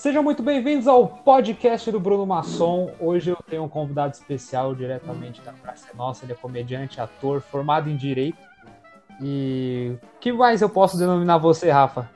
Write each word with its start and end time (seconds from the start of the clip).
Sejam 0.00 0.22
muito 0.22 0.42
bem-vindos 0.42 0.88
ao 0.88 1.06
podcast 1.06 1.90
do 1.90 2.00
Bruno 2.00 2.24
Masson. 2.24 2.90
Hoje 2.98 3.32
eu 3.32 3.36
tenho 3.50 3.64
um 3.64 3.68
convidado 3.68 4.14
especial 4.14 4.74
diretamente 4.74 5.42
da 5.42 5.52
Praça 5.52 5.88
Nossa. 5.94 6.24
Ele 6.24 6.32
é 6.32 6.34
comediante, 6.34 6.98
ator, 6.98 7.42
formado 7.42 7.90
em 7.90 7.96
Direito. 7.98 8.38
E 9.20 9.92
o 10.02 10.18
que 10.18 10.32
mais 10.32 10.62
eu 10.62 10.70
posso 10.70 10.96
denominar 10.96 11.36
você, 11.36 11.68
Rafa? 11.68 12.08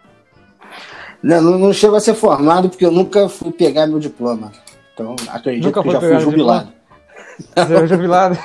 Não, 1.22 1.42
não, 1.42 1.74
chego 1.74 1.94
a 1.94 2.00
ser 2.00 2.14
formado 2.14 2.70
porque 2.70 2.86
eu 2.86 2.90
nunca 2.90 3.28
fui 3.28 3.52
pegar 3.52 3.86
meu 3.86 3.98
diploma. 3.98 4.50
Então 4.94 5.14
acredito 5.28 5.66
nunca 5.66 5.82
que 5.82 5.90
já 5.90 6.00
fui 6.00 6.20
jubilado. 6.20 6.72
Você 7.54 7.74
é 7.74 7.86
jubilado? 7.86 8.38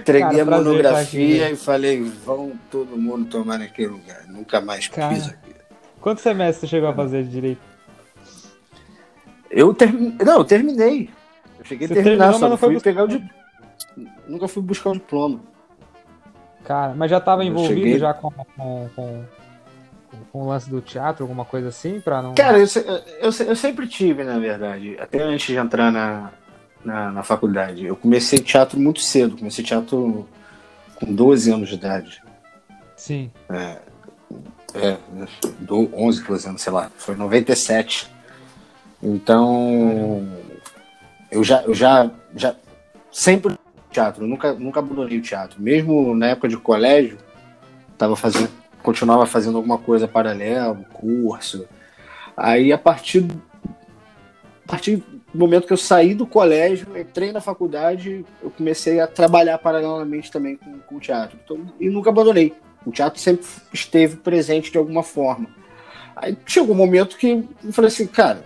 Entreguei 0.00 0.40
a 0.40 0.44
monografia 0.46 1.50
e 1.50 1.56
falei, 1.56 2.02
vão 2.02 2.52
todo 2.70 2.96
mundo 2.96 3.26
tomar 3.26 3.58
naquele 3.58 3.88
lugar. 3.88 4.24
Nunca 4.26 4.58
mais 4.62 4.88
Cara, 4.88 5.14
piso 5.14 5.28
aqui. 5.28 5.43
Quantos 6.04 6.22
semestres 6.22 6.58
você 6.58 6.66
chegou 6.66 6.90
a 6.90 6.92
fazer 6.92 7.24
de 7.24 7.30
direito? 7.30 7.62
Eu 9.50 9.72
terminei. 9.72 10.18
Não, 10.22 10.36
eu 10.36 10.44
terminei. 10.44 11.08
Eu 11.58 11.64
cheguei 11.64 11.88
você 11.88 11.94
a 11.94 11.96
terminar, 11.96 12.24
terminou, 12.32 12.40
só 12.40 12.48
não 12.50 12.58
fui 12.58 12.78
pegar 12.78 13.04
o 13.04 13.08
diploma. 13.08 13.32
Nunca 14.28 14.46
fui 14.46 14.62
buscar 14.62 14.90
o 14.90 14.92
diploma. 14.92 15.40
Cara, 16.62 16.92
mas 16.94 17.10
já 17.10 17.16
estava 17.16 17.42
envolvido 17.42 17.80
cheguei... 17.80 17.98
já 17.98 18.12
com, 18.12 18.30
com, 18.30 18.90
com, 18.94 19.24
com, 20.30 20.42
o 20.42 20.48
lance 20.48 20.68
do 20.68 20.82
teatro, 20.82 21.24
alguma 21.24 21.46
coisa 21.46 21.68
assim, 21.68 21.98
para 22.00 22.20
não. 22.20 22.34
Cara, 22.34 22.58
eu, 22.58 22.66
eu, 22.74 23.46
eu, 23.46 23.56
sempre 23.56 23.86
tive, 23.86 24.24
na 24.24 24.38
verdade, 24.38 24.98
até 25.00 25.22
antes 25.22 25.46
de 25.46 25.56
entrar 25.56 25.90
na, 25.90 26.32
na, 26.84 27.12
na, 27.12 27.22
faculdade. 27.22 27.86
Eu 27.86 27.96
comecei 27.96 28.40
teatro 28.40 28.78
muito 28.78 29.00
cedo, 29.00 29.38
comecei 29.38 29.64
teatro 29.64 30.28
com 30.96 31.14
12 31.14 31.50
anos 31.50 31.70
de 31.70 31.76
idade. 31.76 32.22
Sim. 32.94 33.30
É, 33.48 33.78
é, 34.74 34.96
do 35.60 35.88
11, 35.94 36.22
12 36.24 36.48
anos, 36.48 36.62
sei 36.62 36.72
lá, 36.72 36.90
foi 36.96 37.14
97. 37.16 38.10
Então, 39.02 40.26
eu 41.30 41.44
já, 41.44 41.62
eu 41.62 41.74
já, 41.74 42.10
já 42.34 42.54
sempre 43.10 43.56
teatro, 43.90 44.26
nunca, 44.26 44.52
nunca 44.54 44.80
abandonei 44.80 45.18
o 45.18 45.22
teatro. 45.22 45.62
Mesmo 45.62 46.14
na 46.14 46.28
época 46.28 46.48
de 46.48 46.56
colégio, 46.56 47.18
tava 47.96 48.16
fazendo, 48.16 48.50
continuava 48.82 49.24
fazendo 49.26 49.56
alguma 49.56 49.78
coisa 49.78 50.08
paralela, 50.08 50.74
curso. 50.92 51.66
Aí 52.36 52.72
a 52.72 52.78
partir, 52.78 53.24
a 54.66 54.70
partir 54.70 54.96
do 54.96 55.38
momento 55.38 55.66
que 55.66 55.72
eu 55.72 55.76
saí 55.76 56.14
do 56.14 56.26
colégio, 56.26 56.88
entrei 56.98 57.30
na 57.30 57.40
faculdade, 57.40 58.24
eu 58.42 58.50
comecei 58.50 58.98
a 59.00 59.06
trabalhar 59.06 59.58
paralelamente 59.58 60.30
também 60.30 60.56
com, 60.56 60.78
com 60.80 60.96
o 60.96 61.00
teatro. 61.00 61.38
Então, 61.44 61.64
e 61.78 61.88
nunca 61.88 62.10
abandonei. 62.10 62.52
O 62.84 62.92
teatro 62.92 63.20
sempre 63.20 63.46
esteve 63.72 64.16
presente 64.16 64.70
de 64.70 64.78
alguma 64.78 65.02
forma. 65.02 65.48
Aí 66.16 66.36
chegou 66.46 66.74
um 66.74 66.78
momento 66.78 67.16
que 67.16 67.44
eu 67.64 67.72
falei 67.72 67.88
assim, 67.88 68.06
cara, 68.06 68.44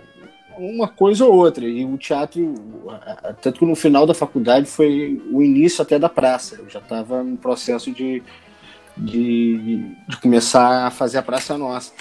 uma 0.57 0.87
coisa 0.87 1.25
ou 1.25 1.33
outra. 1.33 1.65
E 1.65 1.85
o 1.85 1.97
teatro, 1.97 2.53
tanto 3.41 3.59
que 3.59 3.65
no 3.65 3.75
final 3.75 4.05
da 4.05 4.13
faculdade 4.13 4.65
foi 4.65 5.21
o 5.31 5.41
início 5.41 5.81
até 5.81 5.97
da 5.97 6.09
praça. 6.09 6.55
Eu 6.55 6.69
já 6.69 6.79
estava 6.79 7.23
no 7.23 7.37
processo 7.37 7.91
de, 7.91 8.21
de, 8.97 9.95
de, 10.07 10.17
começar 10.17 10.87
a 10.87 10.91
fazer 10.91 11.17
a 11.17 11.23
Praça 11.23 11.57
Nossa. 11.57 11.93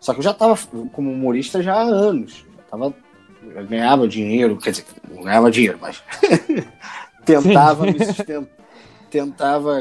Só 0.00 0.12
que 0.12 0.20
eu 0.20 0.24
já 0.24 0.30
estava 0.30 0.56
como 0.92 1.10
humorista 1.10 1.62
já 1.62 1.74
há 1.74 1.82
anos. 1.82 2.44
Já 2.56 2.62
tava, 2.70 2.94
eu 3.42 3.66
ganhava 3.66 4.08
dinheiro, 4.08 4.56
quer 4.56 4.70
dizer, 4.70 4.84
não 5.10 5.22
ganhava 5.22 5.50
dinheiro, 5.50 5.78
mas 5.80 6.02
tentava 7.24 7.86
me 7.86 8.04
sustentar, 8.04 8.48
tentava 9.10 9.80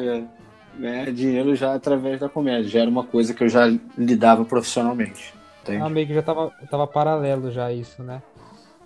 ganhar 0.80 1.12
dinheiro 1.12 1.56
já 1.56 1.74
através 1.74 2.20
da 2.20 2.30
comédia. 2.30 2.70
Já 2.70 2.82
era 2.82 2.90
uma 2.90 3.04
coisa 3.04 3.34
que 3.34 3.44
eu 3.44 3.50
já 3.50 3.68
lidava 3.98 4.46
profissionalmente. 4.46 5.34
Entende? 5.62 5.82
Ah, 5.82 5.90
meio 5.90 6.08
que 6.08 6.14
já 6.14 6.22
tava, 6.22 6.52
tava 6.70 6.86
paralelo 6.86 7.52
já 7.52 7.72
isso, 7.72 8.04
né? 8.04 8.22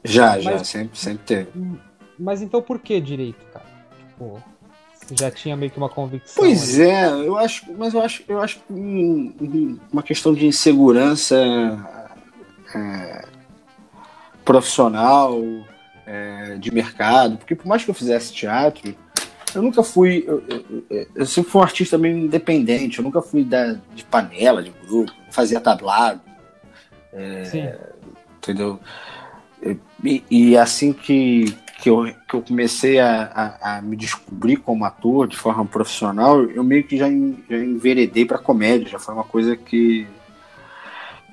Já, 0.04 0.36
Mas, 0.36 0.44
já, 0.44 0.64
sempre, 0.64 0.98
sempre 0.98 1.24
teve. 1.26 1.50
Mas 2.18 2.42
então 2.42 2.62
por 2.62 2.80
que 2.80 3.00
direito, 3.02 3.46
cara? 3.52 3.66
Tipo, 4.08 4.42
já 5.12 5.32
tinha 5.32 5.56
meio 5.58 5.72
que 5.72 5.78
uma 5.78 5.90
convicção. 5.90 6.44
Pois 6.44 6.80
ali. 6.80 6.90
é, 6.90 7.10
eu 7.10 7.38
acho, 7.38 7.66
mas 7.78 7.94
eu 7.94 8.02
acho, 8.02 8.24
eu 8.28 8.40
acho 8.40 8.60
uma 8.70 10.04
questão 10.04 10.34
de 10.34 10.46
insegurança 10.46 11.36
é, 12.76 13.26
profissional, 14.46 15.40
é, 16.06 16.56
de 16.58 16.74
mercado, 16.74 17.38
porque 17.38 17.56
por 17.56 17.68
mais 17.68 17.84
que 17.84 17.90
eu 17.90 17.96
fizesse 17.96 18.34
teatro, 18.34 18.96
eu 19.56 19.62
nunca 19.62 19.84
fui. 19.84 20.24
Eu, 20.28 20.44
eu, 20.90 21.08
eu, 21.16 21.26
sempre 21.26 21.52
fui 21.52 21.62
um 21.62 21.64
artista 21.64 21.98
meio 21.98 22.18
independente, 22.18 23.00
eu 23.00 23.04
nunca 23.04 23.22
fui 23.22 23.44
da, 23.44 23.78
de 23.94 24.04
panela, 24.04 24.62
de 24.62 24.72
grupo, 24.88 25.12
fazia 25.32 25.60
tablado. 25.60 26.22
É, 27.14 27.80
entendeu? 28.38 28.80
E, 30.04 30.24
e, 30.30 30.58
assim 30.58 30.94
que, 30.94 31.54
que, 31.82 31.90
eu, 31.90 32.06
que 32.28 32.34
eu 32.36 32.42
comecei 32.42 33.00
a, 33.00 33.24
a, 33.24 33.78
a, 33.78 33.82
me 33.82 33.96
descobrir 33.96 34.58
como 34.58 34.86
ator 34.86 35.28
de 35.28 35.36
forma 35.36 35.66
profissional, 35.66 36.44
eu 36.44 36.64
meio 36.64 36.84
que 36.84 36.98
já, 36.98 37.08
já 37.08 37.58
enveredei 37.58 38.26
para 38.26 38.38
comédia, 38.38 38.88
já 38.88 39.00
foi 39.00 39.14
uma 39.14 39.24
coisa 39.24 39.58
que, 39.58 40.08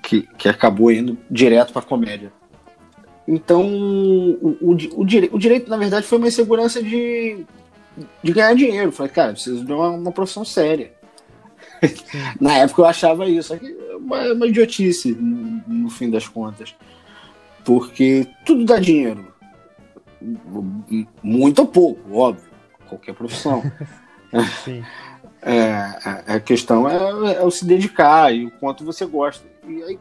que, 0.03 0.23
que 0.37 0.49
acabou 0.49 0.91
indo 0.91 1.17
direto 1.31 1.73
para 1.73 1.83
comédia. 1.83 2.33
Então, 3.29 3.63
o, 3.63 4.57
o, 4.61 4.71
o, 4.73 5.01
o 5.01 5.39
direito, 5.39 5.69
na 5.69 5.77
verdade, 5.77 6.07
foi 6.07 6.19
uma 6.19 6.29
insegurança 6.29 6.83
de, 6.83 7.45
de 8.23 8.33
ganhar 8.33 8.55
dinheiro. 8.55 8.93
Falei, 8.93 9.13
cara, 9.13 9.33
preciso 9.33 9.65
de 9.65 9.73
uma, 9.73 9.91
uma 9.91 10.13
profissão 10.13 10.45
séria. 10.45 10.93
Na 12.41 12.59
época 12.59 12.83
eu 12.83 12.87
achava 12.87 13.29
isso, 13.29 13.53
aqui 13.53 13.77
é 13.91 13.97
uma, 13.97 14.33
uma 14.33 14.47
idiotice 14.47 15.13
no, 15.13 15.63
no, 15.67 15.91
fim 15.91 16.11
das 16.11 16.27
contas. 16.29 16.75
Porque 17.65 18.27
tudo 18.45 18.65
dá 18.65 18.79
dinheiro. 18.79 19.27
Muito 21.23 21.61
ou 21.61 21.67
pouco, 21.67 22.17
óbvio. 22.17 22.51
Qualquer 22.89 23.15
profissão. 23.15 23.63
Sim. 24.65 24.83
É, 25.43 25.71
a, 25.71 26.35
a, 26.35 26.41
questão 26.41 26.89
é, 26.89 27.37
é, 27.37 27.45
o 27.45 27.51
se 27.53 27.65
dedicar 27.65 28.35
e 28.35 28.47
o 28.47 28.51
quanto 28.51 28.85
você 28.85 29.07
gosta. 29.07 29.47
E 29.69 29.81
aí, 29.81 29.99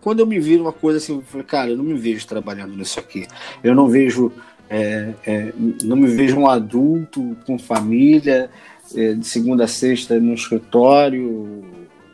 quando 0.00 0.20
eu 0.20 0.26
me 0.26 0.40
vi 0.40 0.56
numa 0.56 0.72
coisa 0.72 0.96
assim, 0.96 1.16
eu 1.16 1.22
falei, 1.22 1.46
cara, 1.46 1.70
eu 1.70 1.76
não 1.76 1.84
me 1.84 1.92
vejo 1.92 2.26
trabalhando 2.26 2.74
nisso 2.74 2.98
aqui. 2.98 3.26
Eu 3.62 3.74
não 3.74 3.88
vejo. 3.88 4.32
É, 4.68 5.14
é, 5.26 5.52
não 5.82 5.96
me 5.96 6.08
vejo 6.08 6.38
um 6.38 6.48
adulto 6.48 7.36
com 7.46 7.58
família 7.58 8.50
é, 8.94 9.14
de 9.14 9.26
segunda 9.26 9.64
a 9.64 9.68
sexta 9.68 10.18
no 10.18 10.34
escritório, 10.34 11.64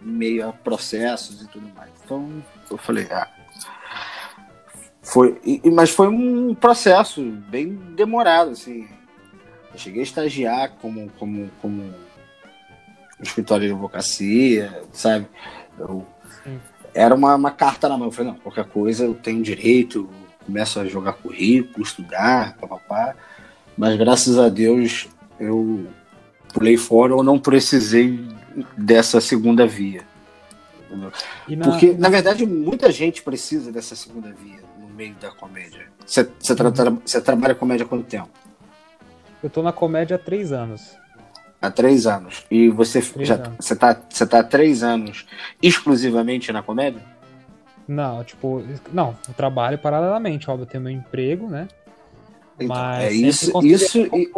meio 0.02 0.48
a 0.48 0.52
processos 0.52 1.42
e 1.42 1.48
tudo 1.48 1.68
mais. 1.74 1.90
Então 2.04 2.28
eu 2.70 2.76
falei, 2.76 3.06
ah. 3.10 3.28
Foi, 5.02 5.40
e, 5.44 5.70
mas 5.70 5.90
foi 5.90 6.08
um 6.08 6.54
processo 6.54 7.22
bem 7.22 7.74
demorado, 7.96 8.50
assim. 8.50 8.86
Eu 9.72 9.78
cheguei 9.78 10.00
a 10.00 10.04
estagiar 10.04 10.72
como, 10.80 11.10
como, 11.18 11.50
como 11.60 11.82
no 11.82 13.22
escritório 13.22 13.66
de 13.66 13.72
advocacia, 13.72 14.82
sabe? 14.92 15.26
Eu, 15.78 16.06
era 16.94 17.14
uma, 17.14 17.34
uma 17.34 17.50
carta 17.50 17.88
na 17.88 17.96
mão. 17.96 18.08
Eu 18.08 18.12
falei, 18.12 18.32
não, 18.32 18.38
qualquer 18.38 18.64
coisa 18.66 19.04
eu 19.04 19.14
tenho 19.14 19.42
direito, 19.42 20.08
começo 20.44 20.80
a 20.80 20.86
jogar 20.86 21.14
currículo, 21.14 21.84
estudar, 21.84 22.56
papapá. 22.58 23.14
Mas 23.76 23.96
graças 23.96 24.38
a 24.38 24.48
Deus 24.48 25.08
eu 25.38 25.86
pulei 26.52 26.76
fora 26.76 27.14
ou 27.14 27.22
não 27.22 27.38
precisei 27.38 28.20
dessa 28.76 29.20
segunda 29.20 29.66
via. 29.66 30.02
Na... 30.90 31.10
Porque, 31.64 31.92
na 31.92 32.08
verdade, 32.08 32.44
muita 32.44 32.90
gente 32.90 33.22
precisa 33.22 33.70
dessa 33.70 33.94
segunda 33.94 34.32
via 34.32 34.60
no 34.78 34.88
meio 34.88 35.14
da 35.14 35.30
comédia. 35.30 35.86
Você, 36.04 36.24
tra 36.24 36.70
você 37.04 37.20
trabalha 37.20 37.54
comédia 37.54 37.86
há 37.86 37.88
quanto 37.88 38.04
tempo? 38.04 38.28
Eu 39.42 39.48
tô 39.48 39.62
na 39.62 39.72
comédia 39.72 40.16
há 40.16 40.18
três 40.18 40.52
anos. 40.52 40.96
Há 41.62 41.70
três 41.70 42.06
anos. 42.06 42.44
E 42.50 42.68
você 42.68 43.00
três 43.00 43.28
já 43.28 43.36
anos. 43.36 43.56
Você, 43.60 43.76
tá, 43.76 44.00
você 44.08 44.26
tá 44.26 44.40
há 44.40 44.44
três 44.44 44.82
anos 44.82 45.26
exclusivamente 45.62 46.52
na 46.52 46.62
comédia? 46.62 47.02
Não, 47.90 48.22
tipo, 48.22 48.62
não, 48.92 49.16
eu 49.26 49.34
trabalho 49.34 49.76
paralelamente, 49.76 50.48
óbvio, 50.48 50.62
eu 50.62 50.66
tenho 50.66 50.84
meu 50.84 50.92
emprego, 50.92 51.48
né? 51.48 51.66
Então, 52.54 52.68
Mas 52.68 53.04
é 53.04 53.12
isso, 53.12 53.66
isso 53.66 53.98
e, 54.14 54.30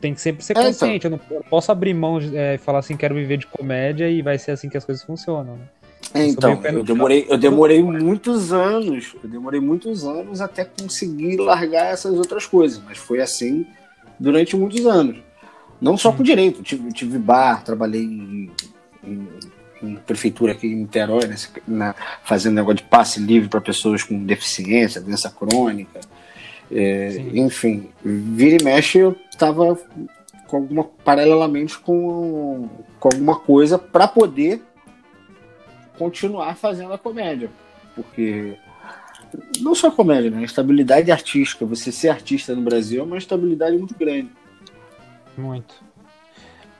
tem 0.00 0.12
que 0.12 0.20
sempre 0.20 0.44
ser 0.44 0.54
consciente. 0.54 1.06
É, 1.06 1.08
então. 1.08 1.20
Eu 1.30 1.36
não 1.36 1.42
posso 1.48 1.70
abrir 1.70 1.94
mão 1.94 2.20
e 2.20 2.36
é, 2.36 2.58
falar 2.58 2.80
assim, 2.80 2.96
quero 2.96 3.14
viver 3.14 3.36
de 3.36 3.46
comédia 3.46 4.10
e 4.10 4.20
vai 4.20 4.36
ser 4.36 4.50
assim 4.50 4.68
que 4.68 4.76
as 4.76 4.84
coisas 4.84 5.04
funcionam, 5.04 5.56
né? 5.56 5.64
É, 6.12 6.26
então, 6.26 6.60
eu 6.64 6.82
demorei, 6.82 7.24
eu 7.28 7.38
demorei 7.38 7.80
muitos 7.80 8.52
anos, 8.52 9.14
eu 9.22 9.30
demorei 9.30 9.60
muitos 9.60 10.04
anos 10.04 10.40
até 10.40 10.64
conseguir 10.64 11.36
largar 11.36 11.92
essas 11.92 12.18
outras 12.18 12.44
coisas, 12.44 12.82
mas 12.84 12.98
foi 12.98 13.20
assim 13.20 13.64
durante 14.18 14.56
muitos 14.56 14.84
anos. 14.84 15.18
Não 15.80 15.96
só 15.96 16.10
com 16.10 16.24
direito, 16.24 16.64
tive, 16.64 16.92
tive 16.92 17.16
bar, 17.16 17.62
trabalhei 17.62 18.02
em, 18.02 18.50
em, 19.04 19.28
em 19.82 19.96
prefeitura 19.96 20.52
aqui 20.52 20.66
em 20.66 20.76
Niterói, 20.76 21.26
né, 21.26 21.36
na, 21.66 21.94
fazendo 22.24 22.54
negócio 22.54 22.76
de 22.76 22.84
passe 22.84 23.20
livre 23.20 23.48
para 23.48 23.60
pessoas 23.60 24.02
com 24.02 24.24
deficiência, 24.24 25.00
doença 25.00 25.30
crônica. 25.30 26.00
É, 26.70 27.22
enfim, 27.34 27.90
vira 28.02 28.56
e 28.60 28.64
mexe 28.64 28.98
eu 28.98 29.14
estava 29.30 29.78
com 30.46 30.56
alguma 30.56 30.84
paralelamente 30.84 31.78
com, 31.78 32.68
com 32.98 33.08
alguma 33.08 33.38
coisa 33.38 33.78
para 33.78 34.08
poder 34.08 34.62
continuar 35.98 36.56
fazendo 36.56 36.92
a 36.92 36.98
comédia. 36.98 37.50
porque 37.94 38.56
não 39.60 39.74
só 39.74 39.90
comédia, 39.90 40.30
né? 40.30 40.38
A 40.38 40.42
estabilidade 40.42 41.10
artística, 41.10 41.64
você 41.64 41.90
ser 41.90 42.08
artista 42.08 42.54
no 42.54 42.62
Brasil 42.62 43.00
é 43.00 43.04
uma 43.04 43.18
estabilidade 43.18 43.76
muito 43.76 43.94
grande. 43.94 44.30
Muito. 45.36 45.74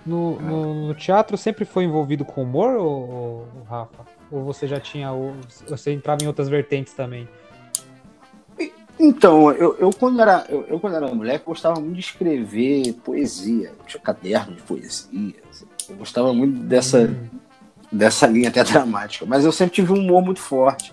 No, 0.05 0.41
no, 0.41 0.87
no 0.89 0.95
teatro 0.95 1.37
sempre 1.37 1.65
foi 1.65 1.85
envolvido 1.85 2.25
com 2.25 2.43
humor, 2.43 2.75
ou, 2.75 3.11
ou, 3.11 3.49
Rafa? 3.69 4.05
Ou 4.31 4.43
você 4.45 4.67
já 4.67 4.81
tinha. 4.81 5.13
Ou, 5.13 5.35
você 5.69 5.93
entrava 5.93 6.25
em 6.25 6.27
outras 6.27 6.49
vertentes 6.49 6.93
também? 6.93 7.29
Então, 8.99 9.51
eu, 9.53 9.77
eu, 9.79 9.91
quando 9.91 10.21
era, 10.21 10.45
eu, 10.49 10.65
eu, 10.69 10.79
quando 10.79 10.97
era 10.97 11.13
moleque, 11.13 11.45
gostava 11.45 11.81
muito 11.81 11.95
de 11.95 12.01
escrever 12.01 12.93
poesia. 13.05 13.73
Eu 13.79 13.85
tinha 13.87 14.01
caderno 14.01 14.55
de 14.55 14.63
poesia. 14.63 15.35
Eu 15.89 15.97
gostava 15.97 16.33
muito 16.33 16.61
dessa, 16.61 17.01
hum. 17.01 17.29
dessa 17.91 18.27
linha 18.27 18.49
até 18.49 18.63
dramática. 18.65 19.25
Mas 19.27 19.45
eu 19.45 19.53
sempre 19.53 19.75
tive 19.75 19.93
um 19.93 19.99
humor 19.99 20.23
muito 20.23 20.41
forte. 20.41 20.93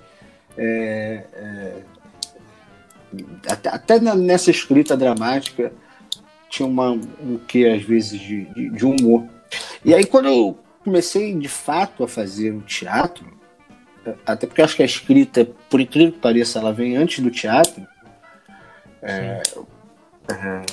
É, 0.57 1.23
é, 1.33 1.83
até, 3.47 3.69
até, 3.69 3.99
nessa 3.99 4.51
escrita 4.51 4.95
dramática 4.95 5.71
tinha 6.49 6.67
uma, 6.67 6.91
um 6.91 7.39
que 7.47 7.67
às 7.67 7.83
vezes 7.83 8.19
de, 8.19 8.45
de, 8.45 8.69
de, 8.69 8.85
humor. 8.85 9.25
E 9.83 9.93
aí 9.93 10.05
quando 10.05 10.27
eu 10.27 10.57
comecei 10.83 11.33
de 11.35 11.47
fato 11.47 12.03
a 12.03 12.07
fazer 12.07 12.51
o 12.51 12.61
teatro, 12.61 13.25
até 14.25 14.47
porque 14.47 14.61
acho 14.61 14.75
que 14.75 14.83
a 14.83 14.85
escrita, 14.85 15.47
por 15.69 15.79
incrível 15.79 16.13
que 16.13 16.19
pareça, 16.19 16.59
ela 16.59 16.73
vem 16.73 16.97
antes 16.97 17.19
do 17.19 17.29
teatro. 17.29 17.85
É, 19.01 19.41
é, 20.29 20.63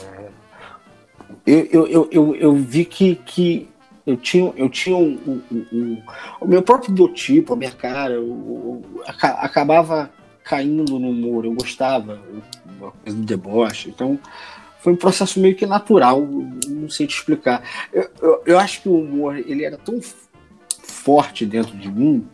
eu, 1.46 1.66
eu, 1.70 1.86
eu, 1.86 2.08
eu, 2.10 2.36
eu 2.36 2.54
vi 2.54 2.84
que, 2.84 3.16
que 3.16 3.68
eu 4.06 4.16
tinha, 4.16 4.52
eu 4.56 4.68
tinha 4.68 4.96
um, 4.96 5.42
um, 5.50 5.66
um, 5.72 6.02
o 6.40 6.46
meu 6.46 6.62
próprio 6.62 6.92
biotipo, 6.92 7.52
a 7.52 7.56
minha 7.56 7.72
cara, 7.72 8.14
eu, 8.14 8.24
eu, 8.24 9.02
acabava 9.04 10.10
caindo 10.44 10.98
no 10.98 11.10
humor, 11.10 11.44
eu 11.44 11.52
gostava, 11.52 12.20
uma 12.78 12.92
coisa 12.92 13.18
do 13.18 13.24
deboche. 13.24 13.88
Então, 13.88 14.18
foi 14.86 14.92
um 14.92 14.96
processo 14.96 15.40
meio 15.40 15.56
que 15.56 15.66
natural, 15.66 16.24
não 16.68 16.88
sei 16.88 17.08
te 17.08 17.16
explicar. 17.16 17.60
Eu, 17.92 18.08
eu, 18.22 18.42
eu 18.46 18.58
acho 18.60 18.82
que 18.82 18.88
o 18.88 19.00
humor 19.00 19.36
ele 19.36 19.64
era 19.64 19.76
tão 19.76 20.00
forte 20.80 21.44
dentro 21.44 21.76
de 21.76 21.90
mim 21.90 22.24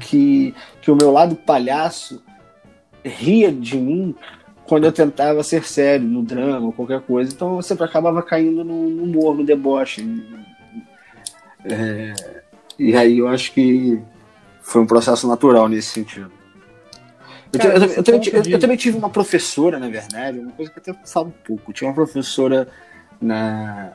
que, 0.00 0.52
que 0.82 0.90
o 0.90 0.96
meu 0.96 1.12
lado 1.12 1.36
palhaço 1.36 2.20
ria 3.04 3.52
de 3.52 3.76
mim 3.76 4.12
quando 4.66 4.86
eu 4.86 4.92
tentava 4.92 5.40
ser 5.44 5.62
sério 5.62 6.04
no 6.04 6.24
drama, 6.24 6.72
qualquer 6.72 7.00
coisa. 7.02 7.32
Então 7.32 7.54
eu 7.54 7.62
sempre 7.62 7.84
acabava 7.84 8.20
caindo 8.24 8.64
no, 8.64 8.90
no 8.90 9.04
humor, 9.04 9.36
no 9.36 9.44
deboche. 9.44 10.04
É, 11.64 12.12
e 12.76 12.96
aí 12.96 13.18
eu 13.18 13.28
acho 13.28 13.52
que 13.52 14.02
foi 14.62 14.82
um 14.82 14.86
processo 14.86 15.28
natural 15.28 15.68
nesse 15.68 15.90
sentido. 15.92 16.32
Eu, 17.52 17.60
Cara, 17.60 17.78
eu, 17.78 17.84
eu, 17.84 18.02
também, 18.02 18.20
eu, 18.50 18.58
também, 18.58 18.76
tive 18.76 18.98
uma 18.98 19.10
professora, 19.10 19.78
na 19.78 19.88
verdade, 19.88 20.38
uma 20.38 20.52
coisa 20.52 20.70
que 20.70 20.78
eu 20.78 20.94
até 20.94 21.06
falo 21.06 21.28
um 21.28 21.46
pouco. 21.46 21.72
Tinha 21.72 21.88
uma 21.88 21.94
professora 21.94 22.68
na, 23.20 23.92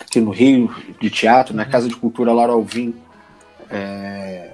aqui 0.00 0.20
no 0.20 0.30
Rio, 0.30 0.74
de 1.00 1.10
teatro, 1.10 1.54
na 1.54 1.64
Casa 1.64 1.88
de 1.88 1.96
Cultura 1.96 2.32
Laura 2.32 2.52
Alvim, 2.52 2.94
é, 3.70 4.50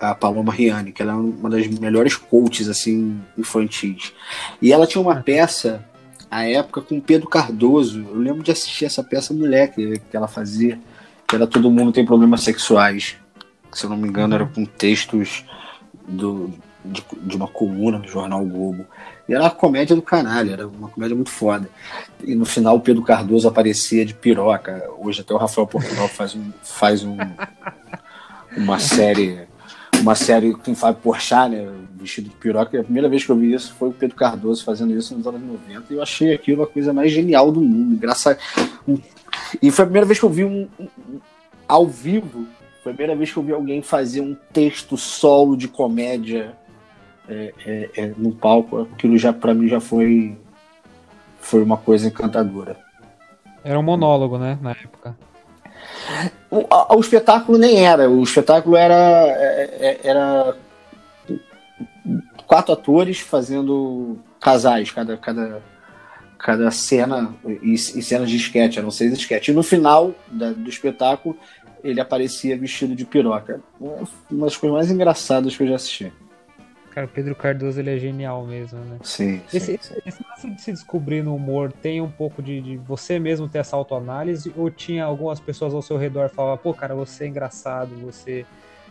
a 0.00 0.14
Paloma 0.14 0.52
Riani, 0.52 0.92
que 0.92 1.02
ela 1.02 1.12
é 1.12 1.16
uma 1.16 1.50
das 1.50 1.66
melhores 1.66 2.16
coaches 2.16 2.68
assim, 2.68 3.20
infantis. 3.36 4.12
E 4.60 4.72
ela 4.72 4.86
tinha 4.86 5.02
uma 5.02 5.16
peça, 5.16 5.84
à 6.30 6.48
época, 6.48 6.80
com 6.80 7.00
Pedro 7.00 7.28
Cardoso. 7.28 8.06
Eu 8.08 8.16
lembro 8.16 8.42
de 8.42 8.50
assistir 8.50 8.86
essa 8.86 9.04
peça 9.04 9.34
moleque 9.34 10.00
que 10.10 10.16
ela 10.16 10.28
fazia 10.28 10.78
que 11.30 11.36
era 11.36 11.46
Todo 11.46 11.70
Mundo 11.70 11.92
Tem 11.92 12.04
Problemas 12.04 12.42
Sexuais. 12.42 13.16
Se 13.72 13.84
eu 13.84 13.90
não 13.90 13.96
me 13.96 14.08
engano, 14.08 14.34
era 14.34 14.46
com 14.46 14.64
textos 14.64 15.44
do, 16.08 16.52
de, 16.84 17.04
de, 17.22 17.36
uma 17.36 17.48
coluna 17.48 17.98
do 17.98 18.08
jornal 18.08 18.44
Globo. 18.44 18.86
E 19.28 19.34
era 19.34 19.44
uma 19.44 19.50
comédia 19.50 19.94
do 19.94 20.02
caralho, 20.02 20.52
era 20.52 20.66
uma 20.66 20.88
comédia 20.88 21.14
muito 21.14 21.30
foda. 21.30 21.68
E 22.22 22.34
no 22.34 22.44
final 22.44 22.76
o 22.76 22.80
Pedro 22.80 23.02
Cardoso 23.02 23.48
aparecia 23.48 24.04
de 24.04 24.14
piroca. 24.14 24.88
Hoje 24.98 25.20
até 25.20 25.32
o 25.34 25.36
Rafael 25.36 25.66
Portugal 25.66 26.08
faz, 26.08 26.34
um, 26.34 26.50
faz 26.62 27.04
um, 27.04 27.16
uma 28.56 28.78
série 28.78 29.48
uma 30.00 30.14
série 30.14 30.54
com 30.54 30.74
Fábio 30.74 31.02
Porchat, 31.02 31.50
né, 31.50 31.68
vestido 31.94 32.28
de 32.28 32.34
piroca. 32.36 32.80
A 32.80 32.84
primeira 32.84 33.08
vez 33.08 33.24
que 33.24 33.30
eu 33.30 33.36
vi 33.36 33.52
isso 33.52 33.74
foi 33.78 33.90
o 33.90 33.92
Pedro 33.92 34.16
Cardoso 34.16 34.64
fazendo 34.64 34.96
isso 34.96 35.14
nos 35.16 35.26
anos 35.26 35.42
90 35.42 35.84
e 35.90 35.96
eu 35.96 36.02
achei 36.02 36.32
aquilo 36.32 36.62
a 36.62 36.66
coisa 36.66 36.92
mais 36.92 37.12
genial 37.12 37.52
do 37.52 37.60
mundo. 37.60 37.94
Engraçado. 37.94 38.38
E 39.62 39.70
foi 39.70 39.82
a 39.82 39.86
primeira 39.86 40.06
vez 40.06 40.18
que 40.18 40.24
eu 40.24 40.30
vi 40.30 40.44
um, 40.44 40.68
um, 40.78 41.20
ao 41.68 41.86
vivo, 41.86 42.46
foi 42.82 42.92
a 42.92 42.94
primeira 42.94 43.16
vez 43.16 43.30
que 43.30 43.36
eu 43.36 43.42
vi 43.42 43.52
alguém 43.52 43.82
fazer 43.82 44.20
um 44.20 44.34
texto 44.52 44.96
solo 44.96 45.56
de 45.56 45.68
comédia 45.68 46.56
é, 47.30 47.54
é, 47.64 47.90
é, 47.96 48.12
no 48.16 48.32
palco. 48.32 48.88
Aquilo 48.92 49.16
já 49.16 49.32
para 49.32 49.54
mim 49.54 49.68
já 49.68 49.80
foi 49.80 50.36
foi 51.40 51.62
uma 51.62 51.76
coisa 51.76 52.08
encantadora. 52.08 52.76
Era 53.64 53.78
um 53.78 53.82
monólogo, 53.82 54.38
né, 54.38 54.58
na 54.60 54.72
época. 54.72 55.16
O, 56.50 56.66
o 56.96 57.00
espetáculo 57.00 57.56
nem 57.56 57.86
era. 57.86 58.10
O 58.10 58.22
espetáculo 58.22 58.76
era, 58.76 58.94
é, 58.94 59.78
é, 59.80 60.00
era 60.02 60.56
quatro 62.46 62.72
atores 62.72 63.20
fazendo 63.20 64.18
casais, 64.40 64.90
cada, 64.90 65.16
cada, 65.16 65.62
cada 66.38 66.70
cena 66.70 67.34
e, 67.46 67.74
e 67.74 68.02
cenas 68.02 68.28
de 68.28 68.36
sketch, 68.36 68.76
eram 68.76 68.90
seis 68.90 69.12
sketches. 69.12 69.48
E 69.48 69.56
no 69.56 69.62
final 69.62 70.14
da, 70.28 70.52
do 70.52 70.68
espetáculo 70.68 71.36
ele 71.82 72.00
aparecia 72.00 72.58
vestido 72.58 72.94
de 72.94 73.04
piroca. 73.04 73.60
Uma 74.30 74.46
das 74.46 74.56
coisas 74.56 74.76
mais 74.76 74.90
engraçadas 74.90 75.56
que 75.56 75.62
eu 75.62 75.68
já 75.68 75.76
assisti. 75.76 76.12
Cara, 76.90 77.06
o 77.06 77.08
Pedro 77.08 77.36
Cardoso 77.36 77.78
ele 77.78 77.94
é 77.94 77.98
genial 77.98 78.44
mesmo, 78.44 78.80
né? 78.80 78.98
Sim. 79.02 79.40
Esse, 79.52 79.78
sim, 79.80 79.94
esse 80.04 80.24
lance 80.28 80.50
de 80.50 80.60
se 80.60 80.72
descobrir 80.72 81.22
no 81.22 81.34
humor 81.34 81.72
tem 81.72 82.00
um 82.00 82.10
pouco 82.10 82.42
de, 82.42 82.60
de 82.60 82.76
você 82.76 83.18
mesmo 83.18 83.48
ter 83.48 83.58
essa 83.58 83.76
autoanálise 83.76 84.52
ou 84.56 84.68
tinha 84.70 85.04
algumas 85.04 85.38
pessoas 85.38 85.72
ao 85.72 85.82
seu 85.82 85.96
redor 85.96 86.28
que 86.28 86.34
falavam, 86.34 86.58
pô, 86.58 86.74
cara, 86.74 86.94
você 86.94 87.24
é 87.24 87.28
engraçado, 87.28 87.94
você 88.04 88.44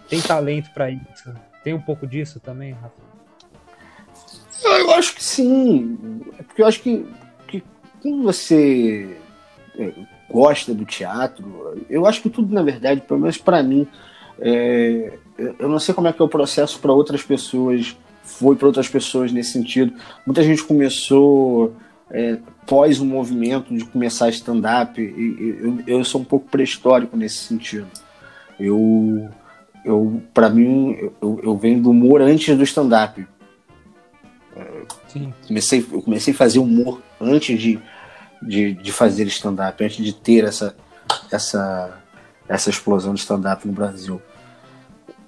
tem 0.08 0.22
talento 0.22 0.72
para 0.74 0.90
isso? 0.90 1.34
Tem 1.62 1.74
um 1.74 1.82
pouco 1.82 2.08
disso 2.08 2.40
também, 2.40 2.72
Rafa? 2.72 3.10
Eu 4.64 4.92
acho 4.92 5.16
que 5.16 5.24
sim. 5.24 6.22
É 6.38 6.44
porque 6.44 6.62
eu 6.62 6.68
acho 6.68 6.82
que, 6.82 7.06
que 7.48 7.64
quando 8.02 8.24
você 8.24 9.18
é, 9.78 9.94
gosta 10.30 10.74
do 10.74 10.86
teatro, 10.86 11.86
eu 11.90 12.06
acho 12.06 12.22
que 12.22 12.30
tudo, 12.30 12.54
na 12.54 12.64
verdade, 12.64 13.02
pelo 13.02 13.20
menos 13.20 13.38
para 13.38 13.62
mim, 13.62 13.88
é, 14.40 15.18
eu 15.60 15.70
não 15.70 15.80
sei 15.80 15.94
como 15.94 16.08
é 16.08 16.14
que 16.14 16.22
é 16.22 16.26
o 16.26 16.30
processo 16.30 16.80
para 16.80 16.92
outras 16.92 17.24
pessoas, 17.24 17.96
foi 18.24 18.56
para 18.56 18.68
outras 18.68 18.88
pessoas 18.88 19.32
nesse 19.32 19.52
sentido. 19.52 19.94
Muita 20.26 20.44
gente 20.44 20.64
começou 20.64 21.76
é, 22.12 22.38
pós 22.66 23.00
o 23.00 23.06
movimento 23.06 23.76
de 23.76 23.86
começar 23.86 24.30
stand-up, 24.30 25.02
eu, 25.02 25.80
eu 25.88 26.04
sou 26.04 26.22
um 26.22 26.26
pouco 26.26 26.50
pré-histórico 26.50 27.16
nesse 27.16 27.38
sentido. 27.38 27.88
Eu, 28.60 29.30
eu 29.86 30.22
para 30.34 30.50
mim, 30.50 31.12
eu, 31.22 31.40
eu 31.44 31.58
venho 31.58 31.82
do 31.82 31.92
humor 31.92 32.22
antes 32.22 32.56
do 32.58 32.64
stand-up. 32.64 33.26
Comecei, 35.48 35.86
eu 35.92 36.02
comecei 36.02 36.34
a 36.34 36.38
fazer 36.38 36.60
humor 36.60 37.02
antes 37.20 37.60
de, 37.60 37.80
de, 38.42 38.74
de 38.74 38.92
fazer 38.92 39.26
stand-up, 39.28 39.84
antes 39.84 40.04
de 40.04 40.14
ter 40.14 40.44
essa, 40.44 40.76
essa, 41.32 42.02
essa 42.48 42.70
explosão 42.70 43.14
de 43.14 43.22
stand-up 43.22 43.66
no 43.66 43.74
Brasil. 43.74 44.22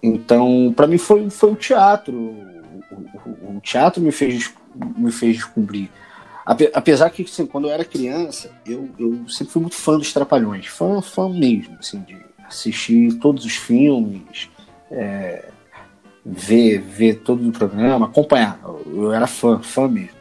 Então, 0.01 0.73
para 0.75 0.87
mim 0.87 0.97
foi, 0.97 1.29
foi 1.29 1.51
o 1.51 1.55
teatro. 1.55 2.15
O, 2.15 2.95
o, 3.25 3.57
o, 3.57 3.61
teatro 3.61 4.01
me 4.01 4.11
fez, 4.11 4.53
me 4.97 5.11
fez 5.11 5.35
descobrir. 5.37 5.91
Apesar 6.73 7.09
que, 7.11 7.21
assim, 7.21 7.45
quando 7.45 7.67
eu 7.67 7.71
era 7.71 7.85
criança, 7.85 8.51
eu, 8.65 8.89
eu 8.97 9.29
sempre 9.29 9.53
fui 9.53 9.61
muito 9.61 9.75
fã 9.75 9.97
dos 9.97 10.11
Trapalhões. 10.11 10.65
Fã, 10.65 11.01
fã 11.01 11.29
mesmo, 11.29 11.77
assim, 11.79 12.01
de 12.01 12.17
assistir 12.47 13.13
todos 13.19 13.45
os 13.45 13.55
filmes, 13.55 14.49
é, 14.89 15.49
ver, 16.25 16.79
ver 16.79 17.19
todo 17.19 17.47
o 17.47 17.51
programa, 17.51 18.07
acompanhar. 18.07 18.59
Eu 18.85 19.13
era 19.13 19.27
fã, 19.27 19.59
fã 19.59 19.87
mesmo. 19.87 20.19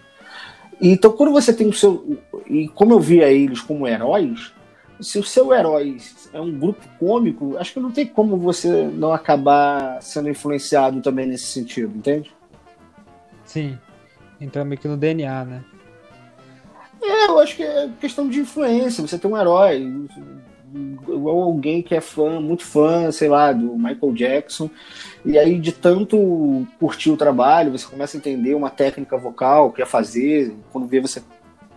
Então, 0.81 1.13
quando 1.13 1.33
você 1.33 1.53
tem 1.53 1.69
o 1.69 1.73
seu. 1.73 2.19
E 2.47 2.69
como 2.69 2.93
eu 2.93 3.01
via 3.01 3.31
eles 3.31 3.61
como 3.61 3.87
heróis, 3.87 4.53
se 5.01 5.19
o 5.19 5.25
seu 5.25 5.53
herói 5.53 5.97
é 6.33 6.41
um 6.41 6.59
grupo 6.59 6.83
cômico, 6.99 7.57
acho 7.59 7.73
que 7.73 7.81
não 7.81 7.91
tem 7.91 8.07
como 8.07 8.37
você 8.37 8.87
não 8.89 9.13
acabar 9.13 10.01
sendo 10.03 10.29
influenciado 10.29 11.01
também 11.01 11.27
nesse 11.27 11.47
sentido, 11.47 11.97
entende? 11.97 12.33
Sim. 13.45 13.79
Entra 14.41 14.65
meio 14.65 14.81
que 14.81 14.89
no 14.89 14.97
DNA, 14.97 15.45
né? 15.45 15.65
É, 17.03 17.27
eu 17.29 17.39
acho 17.39 17.57
que 17.57 17.63
é 17.63 17.91
questão 18.01 18.29
de 18.29 18.41
influência. 18.41 19.07
Você 19.07 19.19
tem 19.19 19.31
um 19.31 19.37
herói, 19.37 20.07
igual 21.09 21.43
alguém 21.43 21.83
que 21.83 21.95
é 21.95 22.01
fã, 22.01 22.41
muito 22.41 22.65
fã, 22.65 23.11
sei 23.11 23.29
lá, 23.29 23.53
do 23.53 23.77
Michael 23.77 24.13
Jackson, 24.13 24.71
e 25.25 25.39
aí 25.39 25.59
de 25.59 25.73
tanto 25.73 26.67
curtir 26.79 27.11
o 27.11 27.17
trabalho, 27.17 27.73
você 27.73 27.87
começa 27.87 28.17
a 28.17 28.19
entender 28.19 28.55
uma 28.55 28.71
técnica 28.71 29.17
vocal, 29.17 29.73
quer 29.73 29.87
fazer, 29.87 30.55
quando 30.73 30.87
vê 30.87 31.01
você 31.01 31.23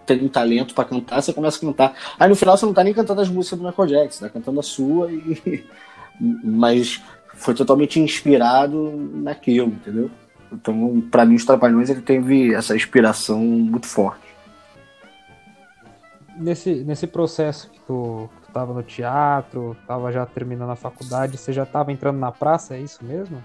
tem 0.06 0.24
um 0.24 0.30
talento 0.30 0.74
para 0.74 0.86
cantar, 0.86 1.22
você 1.22 1.34
começa 1.34 1.58
a 1.58 1.62
cantar. 1.62 1.94
Aí 2.20 2.30
no 2.30 2.36
final 2.36 2.58
você 2.58 2.66
não 2.66 2.74
tá 2.74 2.84
nem 2.84 2.94
cantando 2.94 3.22
as 3.22 3.30
músicas 3.30 3.60
do 3.60 3.66
Michael 3.66 3.88
Jackson, 3.88 4.26
tá 4.26 4.30
cantando 4.30 4.60
a 4.60 4.64
sua 4.64 5.12
e 5.12 5.64
mas 6.44 7.02
foi 7.34 7.54
totalmente 7.54 8.00
inspirado 8.00 8.92
naquilo, 9.14 9.68
entendeu? 9.70 10.10
Então, 10.52 11.02
para 11.10 11.26
mim, 11.26 11.36
os 11.36 11.46
Trapalhões 11.46 11.90
ele 11.90 12.02
teve 12.02 12.54
essa 12.54 12.76
inspiração 12.76 13.40
muito 13.40 13.88
forte. 13.88 14.22
Nesse, 16.38 16.84
nesse 16.84 17.08
processo 17.08 17.70
que 17.70 17.80
tu, 17.82 18.30
tu 18.46 18.52
tava 18.52 18.74
no 18.74 18.84
teatro, 18.84 19.76
tava 19.88 20.12
já 20.12 20.26
terminando 20.26 20.70
a 20.70 20.76
faculdade, 20.76 21.38
você 21.38 21.52
já 21.52 21.66
tava 21.66 21.92
entrando 21.92 22.20
na 22.20 22.32
praça, 22.32 22.76
é 22.76 22.80
isso 22.80 23.04
mesmo? 23.04 23.44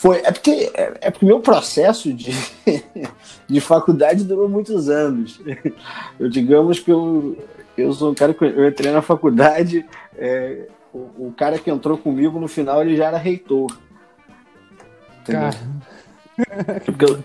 Foi, 0.00 0.16
é 0.24 0.32
porque 0.32 0.72
é, 0.72 0.94
é 1.02 1.10
porque 1.10 1.26
meu 1.26 1.40
processo 1.40 2.10
de, 2.10 2.32
de 3.46 3.60
faculdade 3.60 4.24
durou 4.24 4.48
muitos 4.48 4.88
anos. 4.88 5.38
Eu 6.18 6.26
digamos 6.26 6.78
que 6.78 6.90
eu, 6.90 7.36
eu 7.76 7.92
sou 7.92 8.10
um 8.10 8.14
cara 8.14 8.32
que 8.32 8.42
eu 8.42 8.66
entrei 8.66 8.90
na 8.92 9.02
faculdade, 9.02 9.84
é, 10.16 10.68
o, 10.90 11.26
o, 11.26 11.34
cara 11.36 11.58
que 11.58 11.70
entrou 11.70 11.98
comigo 11.98 12.40
no 12.40 12.48
final 12.48 12.80
ele 12.80 12.96
já 12.96 13.08
era 13.08 13.18
reitor. 13.18 13.78
Entendeu? 15.20 15.50
Porque 16.86 17.04
eu, 17.04 17.22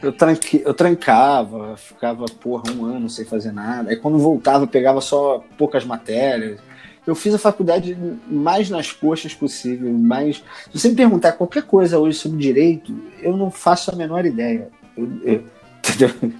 eu, 0.00 0.12
tranque, 0.12 0.62
eu 0.64 0.72
trancava, 0.72 1.76
ficava 1.76 2.24
porra 2.26 2.70
um 2.70 2.84
ano 2.84 3.10
sem 3.10 3.24
fazer 3.24 3.50
nada. 3.50 3.90
Aí 3.90 3.96
quando 3.96 4.16
voltava, 4.16 4.64
pegava 4.64 5.00
só 5.00 5.42
poucas 5.58 5.84
matérias. 5.84 6.60
Eu 7.06 7.14
fiz 7.14 7.34
a 7.34 7.38
faculdade 7.38 7.96
mais 8.28 8.68
nas 8.68 8.92
coxas 8.92 9.34
possível, 9.34 9.90
mais. 9.92 10.42
Se 10.70 10.78
você 10.78 10.88
me 10.90 10.94
perguntar 10.94 11.32
qualquer 11.32 11.62
coisa 11.62 11.98
hoje 11.98 12.18
sobre 12.18 12.38
direito, 12.38 12.94
eu 13.20 13.36
não 13.36 13.50
faço 13.50 13.90
a 13.90 13.96
menor 13.96 14.26
ideia. 14.26 14.68
Eu, 14.96 15.08
eu, 15.22 15.44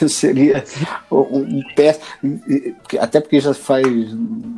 eu 0.00 0.08
seria 0.08 0.64
um 1.10 1.62
pé. 1.74 1.98
Até 3.00 3.20
porque 3.20 3.40
já 3.40 3.52
faz 3.52 3.86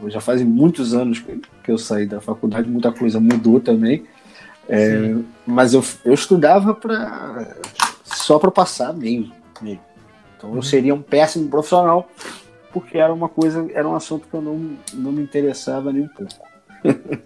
já 0.09 0.21
fazem 0.21 0.47
muitos 0.47 0.95
anos 0.95 1.23
que 1.63 1.71
eu 1.71 1.79
saí 1.79 2.07
da 2.07 2.21
faculdade, 2.21 2.69
muita 2.69 2.93
coisa 2.93 3.19
mudou 3.19 3.59
também. 3.59 4.05
É, 4.69 5.15
mas 5.47 5.73
eu, 5.73 5.83
eu 6.05 6.13
estudava 6.13 6.75
para 6.75 7.57
só 8.05 8.39
para 8.39 8.51
passar 8.51 8.93
mesmo, 8.93 9.33
mesmo. 9.63 9.81
Então 10.37 10.51
eu 10.51 10.57
uhum. 10.57 10.63
seria 10.63 10.95
um 10.95 11.01
péssimo 11.03 11.49
profissional 11.49 12.09
porque 12.73 12.99
era 12.99 13.13
uma 13.13 13.29
coisa, 13.29 13.69
era 13.73 13.89
um 13.89 13.95
assunto 13.95 14.27
que 14.29 14.35
eu 14.35 14.43
não, 14.43 14.77
não 14.95 15.13
me 15.13 15.23
interessava 15.23 15.93
nem 15.93 16.03
um 16.03 16.09
pouco. 16.09 16.33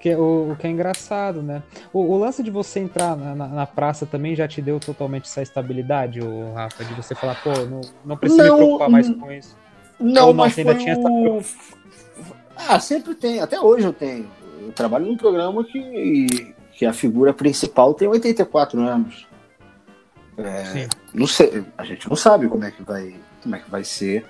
que, 0.00 0.14
o, 0.14 0.52
o 0.52 0.56
que 0.56 0.66
é 0.66 0.70
engraçado, 0.70 1.42
né? 1.42 1.62
O, 1.92 2.00
o 2.00 2.18
lance 2.18 2.42
de 2.42 2.50
você 2.50 2.80
entrar 2.80 3.16
na, 3.16 3.34
na, 3.34 3.48
na, 3.48 3.66
praça 3.66 4.06
também 4.06 4.34
já 4.36 4.46
te 4.46 4.62
deu 4.62 4.78
totalmente 4.78 5.24
essa 5.24 5.42
estabilidade, 5.42 6.20
o 6.20 6.52
Rafa, 6.54 6.84
de 6.84 6.94
você 6.94 7.14
falar, 7.14 7.42
pô, 7.42 7.50
não, 7.64 7.80
não 8.04 8.16
preciso 8.16 8.42
não, 8.42 8.52
me 8.52 8.56
preocupar 8.58 8.88
mais 8.88 9.08
com 9.08 9.32
isso. 9.32 9.56
Não, 9.98 10.28
Ou 10.28 10.34
mas 10.34 10.58
ainda 10.58 10.74
tinha 10.74 10.98
o... 10.98 11.42
Ah, 12.68 12.78
sempre 12.80 13.14
tem, 13.14 13.40
até 13.40 13.60
hoje 13.60 13.86
eu 13.86 13.92
tenho 13.92 14.26
eu 14.66 14.72
trabalho 14.72 15.06
num 15.06 15.16
programa 15.16 15.64
que, 15.64 16.54
que 16.72 16.84
a 16.84 16.92
figura 16.92 17.32
principal 17.32 17.94
tem 17.94 18.08
84 18.08 18.80
anos. 18.80 19.26
É, 20.38 20.88
não 21.14 21.26
sei, 21.26 21.64
a 21.78 21.84
gente 21.84 22.08
não 22.08 22.16
sabe 22.16 22.48
como 22.48 22.64
é 22.64 22.70
que 22.70 22.82
vai, 22.82 23.14
como 23.46 23.54
é 23.54 23.60
que 23.60 23.70
vai 23.70 23.84
ser 23.84 24.26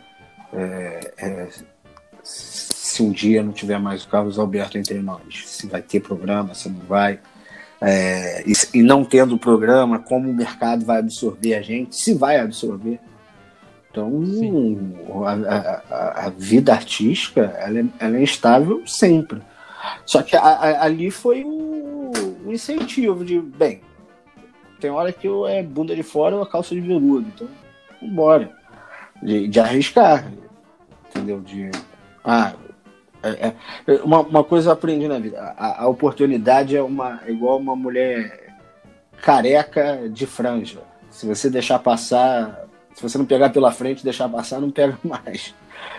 é, 0.53 1.15
é, 1.17 1.49
se 2.23 3.03
um 3.03 3.11
dia 3.11 3.43
não 3.43 3.53
tiver 3.53 3.79
mais 3.79 4.05
o 4.05 4.09
Carlos 4.09 4.39
Alberto 4.39 4.77
entre 4.77 4.99
nós, 5.01 5.45
se 5.47 5.67
vai 5.67 5.81
ter 5.81 6.01
programa, 6.01 6.55
se 6.55 6.69
não 6.69 6.81
vai. 6.81 7.19
É, 7.81 8.43
e, 8.47 8.53
e, 8.75 8.83
não 8.83 9.05
tendo 9.05 9.39
programa, 9.39 9.99
como 9.99 10.31
o 10.31 10.35
mercado 10.35 10.85
vai 10.85 10.99
absorver 10.99 11.55
a 11.55 11.63
gente, 11.63 11.97
se 11.97 12.15
vai 12.15 12.39
absorver. 12.39 12.99
Então, 13.91 14.23
a, 15.25 15.33
a, 15.33 16.27
a, 16.27 16.31
vida 16.31 16.73
artística 16.73 17.41
ela 17.59 17.81
é, 17.81 17.85
ela 17.99 18.17
é 18.19 18.23
instável 18.23 18.87
sempre. 18.87 19.41
Só 20.05 20.23
que 20.23 20.37
a, 20.37 20.83
ali 20.83 21.11
foi 21.11 21.45
um, 21.45 22.13
um, 22.45 22.53
incentivo 22.53 23.25
de, 23.25 23.41
bem, 23.41 23.81
tem 24.81 24.91
hora 24.91 25.13
que 25.13 25.27
eu 25.27 25.47
é 25.47 25.63
bunda 25.63 25.95
de 25.95 26.03
fora 26.03 26.37
ou 26.37 26.43
a 26.43 26.49
calça 26.49 26.75
de 26.75 26.81
veludo, 26.81 27.27
então 27.35 27.49
vambora. 28.01 28.56
De, 29.23 29.49
de 29.49 29.61
arriscar, 29.61 30.31
entendeu? 31.09 31.41
De, 31.41 31.71
ah, 32.25 32.53
é, 33.23 33.53
é, 33.87 33.93
uma, 34.03 34.21
uma 34.21 34.45
coisa 34.45 34.69
eu 34.69 34.73
aprendi 34.73 35.09
na 35.09 35.19
vida, 35.19 35.41
a, 35.57 35.85
a 35.85 35.89
oportunidade 35.89 36.77
é 36.77 36.83
uma 36.83 37.21
é 37.27 37.31
igual 37.31 37.59
uma 37.59 37.75
mulher 37.75 38.55
careca 39.23 40.09
de 40.09 40.27
franja. 40.27 40.81
Se 41.11 41.27
você 41.27 41.49
deixar 41.49 41.79
passar, 41.79 42.67
se 42.95 43.03
você 43.03 43.19
não 43.19 43.25
pegar 43.25 43.51
pela 43.51 43.73
frente, 43.73 44.05
deixar 44.05 44.29
passar, 44.29 44.61
não 44.61 44.71
pega 44.71 44.99
mais. 45.03 45.55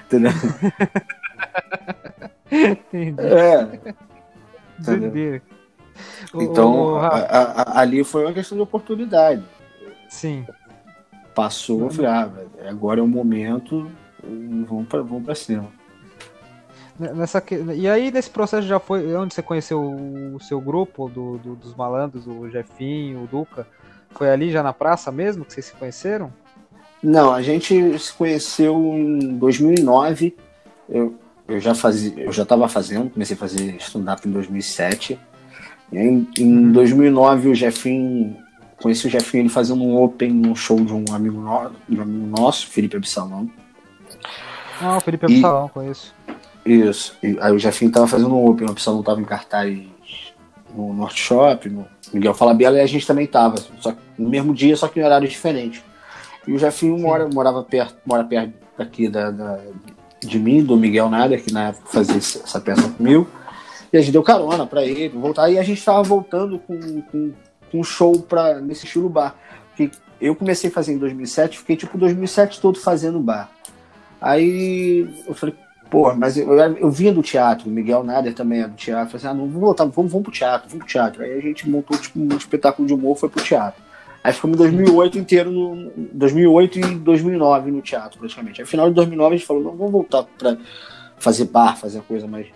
Entendeu? 0.06 0.32
Entendi. 2.52 3.22
É. 3.22 3.96
Entendi. 4.80 5.42
Então, 6.36 6.94
o, 6.94 6.98
a, 6.98 7.08
a, 7.08 7.82
ali 7.82 8.04
foi 8.04 8.26
uma 8.26 8.34
questão 8.34 8.58
de 8.58 8.62
oportunidade. 8.62 9.44
Sim. 10.08 10.46
Passou, 11.38 11.82
eu 11.82 11.92
falei, 11.92 12.10
ah, 12.10 12.32
agora 12.68 13.00
é 13.00 13.04
o 13.04 13.08
momento, 13.08 13.92
vamos 14.68 14.88
para 14.88 15.04
vamos 15.04 15.24
pra 15.24 15.36
cima. 15.36 15.68
Nessa, 17.00 17.44
e 17.76 17.88
aí, 17.88 18.10
nesse 18.10 18.28
processo 18.28 18.68
já 18.68 18.80
foi 18.80 19.16
onde 19.16 19.36
você 19.36 19.44
conheceu 19.44 19.80
o 19.80 20.40
seu 20.40 20.60
grupo 20.60 21.08
do, 21.08 21.38
do, 21.38 21.56
dos 21.56 21.76
malandros, 21.76 22.26
o 22.26 22.50
Jefinho, 22.50 23.24
o 23.24 23.28
Duca? 23.28 23.68
Foi 24.10 24.32
ali 24.32 24.50
já 24.50 24.64
na 24.64 24.74
praça 24.74 25.12
mesmo 25.12 25.46
que 25.46 25.54
vocês 25.54 25.68
se 25.68 25.74
conheceram? 25.74 26.34
Não, 27.04 27.32
a 27.32 27.44
gente 27.44 28.00
se 28.00 28.12
conheceu 28.14 28.76
em 28.76 29.38
2009. 29.38 30.36
Eu, 30.90 31.14
eu 31.48 31.60
já 31.60 31.76
fazia, 31.76 32.20
eu 32.20 32.32
já 32.32 32.42
estava 32.42 32.68
fazendo, 32.68 33.12
comecei 33.12 33.36
a 33.36 33.40
fazer 33.40 33.76
stand-up 33.76 34.28
em 34.28 34.32
2007. 34.32 35.20
E 35.92 35.98
aí, 36.00 36.28
em 36.40 36.72
2009 36.72 37.50
o 37.50 37.54
Jefinho, 37.54 38.38
conheci 38.82 39.08
o 39.08 39.10
Jefinho 39.10 39.44
ele 39.44 39.50
fazendo 39.50 39.84
um 39.84 40.02
open 40.02 40.32
no 40.32 40.56
show 40.56 40.80
de 40.80 40.94
um 40.94 41.06
amigo, 41.14 41.40
no, 41.40 41.72
de 41.88 42.00
um 42.00 42.02
amigo 42.02 42.40
nosso, 42.40 42.68
Felipe 42.68 42.98
Absalão. 42.98 43.50
Ah, 44.82 44.98
o 44.98 45.02
Felipe 45.02 45.26
Absalão, 45.26 45.68
conheço. 45.70 46.14
Isso. 46.66 47.16
E 47.24 47.38
aí 47.40 47.54
o 47.54 47.60
Jefinho 47.60 47.90
estava 47.90 48.08
fazendo 48.08 48.36
um 48.36 48.46
open, 48.46 48.68
o 48.68 48.72
Absalão 48.72 49.00
estava 49.00 49.22
em 49.22 49.26
cartaz 49.26 49.80
no 50.76 50.94
Norte 50.94 51.22
Shop, 51.22 51.70
no 51.70 51.88
Miguel 52.14 52.34
Falabella, 52.34 52.78
e 52.78 52.82
a 52.82 52.86
gente 52.86 53.08
também 53.08 53.26
estava, 53.26 53.56
só 53.80 53.94
no 54.18 54.30
mesmo 54.30 54.54
dia, 54.54 54.76
só 54.76 54.88
que 54.88 55.00
em 55.00 55.04
horário 55.04 55.28
diferente. 55.28 55.84
E 56.48 56.54
o 56.54 56.58
Jefinho 56.58 56.98
mora, 57.00 57.28
morava 57.34 57.64
perto, 57.64 57.98
mora 58.06 58.24
perto 58.24 58.54
aqui 58.78 59.10
da, 59.10 59.32
da 59.32 59.60
de 60.20 60.40
mim, 60.40 60.64
do 60.64 60.76
Miguel 60.76 61.10
Nader, 61.10 61.44
que 61.44 61.52
na 61.52 61.70
época 61.70 61.88
fazia 61.88 62.18
essa 62.18 62.60
peça 62.60 62.88
comigo. 62.90 63.28
E 63.92 63.98
a 63.98 64.02
gente 64.02 64.12
deu 64.12 64.24
carona 64.24 64.66
para 64.66 64.84
ele 64.84 65.10
voltar. 65.10 65.50
E 65.50 65.58
a 65.58 65.64
gente 65.64 65.80
estava 65.80 66.02
voltando 66.04 66.60
com, 66.60 67.02
com 67.02 67.34
um 67.74 67.84
show 67.84 68.22
pra, 68.22 68.60
nesse 68.62 68.86
estilo 68.86 69.10
bar. 69.10 69.36
Que 69.76 69.92
eu 70.20 70.36
comecei 70.36 70.70
a 70.70 70.74
fazer 70.74 70.94
em 70.94 70.98
2007, 70.98 71.60
fiquei 71.60 71.76
tipo 71.76 71.98
2007 71.98 72.62
todo 72.62 72.80
fazendo 72.80 73.20
bar. 73.20 73.50
Aí 74.20 75.08
eu 75.28 75.34
falei, 75.34 75.56
pô, 75.90 76.14
mas 76.14 76.38
eu, 76.38 76.52
eu, 76.52 76.78
eu 76.78 76.92
vinha 76.92 77.14
do 77.14 77.22
teatro, 77.22 77.70
o 77.70 77.72
Miguel 77.72 78.04
Nader 78.04 78.34
também 78.34 78.62
é 78.62 78.68
do 78.68 78.76
teatro. 78.76 79.06
Eu 79.06 79.20
falei 79.20 79.28
assim, 79.28 79.28
ah, 79.28 79.34
não, 79.34 79.48
vamos 79.48 79.62
voltar, 79.62 79.86
vamos, 79.86 80.12
vamos 80.12 80.24
pro 80.24 80.32
teatro, 80.32 80.70
vamos 80.70 80.86
pro 80.86 80.92
teatro. 80.92 81.24
Aí 81.24 81.38
a 81.38 81.42
gente 81.42 81.70
montou 81.70 81.98
tipo, 81.98 82.20
um 82.20 82.36
espetáculo 82.36 82.88
de 82.88 82.94
humor, 82.94 83.16
foi 83.18 83.30
pro 83.30 83.44
teatro. 83.44 83.88
Aí 84.24 84.34
ficamos 84.34 84.58
2008 84.58 85.18
inteiro, 85.20 85.52
no, 85.52 85.92
2008 86.12 86.80
e 86.80 86.96
2009 86.96 87.72
no 87.72 87.82
teatro, 87.82 88.20
praticamente. 88.20 88.62
Aí, 88.62 88.68
final 88.68 88.90
de 88.90 88.96
2009, 88.96 89.36
a 89.36 89.38
gente 89.38 89.48
falou, 89.48 89.64
não, 89.64 89.76
vamos 89.76 89.92
voltar 89.92 90.24
para 90.24 90.58
fazer 91.18 91.46
bar, 91.46 91.78
fazer 91.78 92.02
coisa 92.02 92.28
mais... 92.28 92.48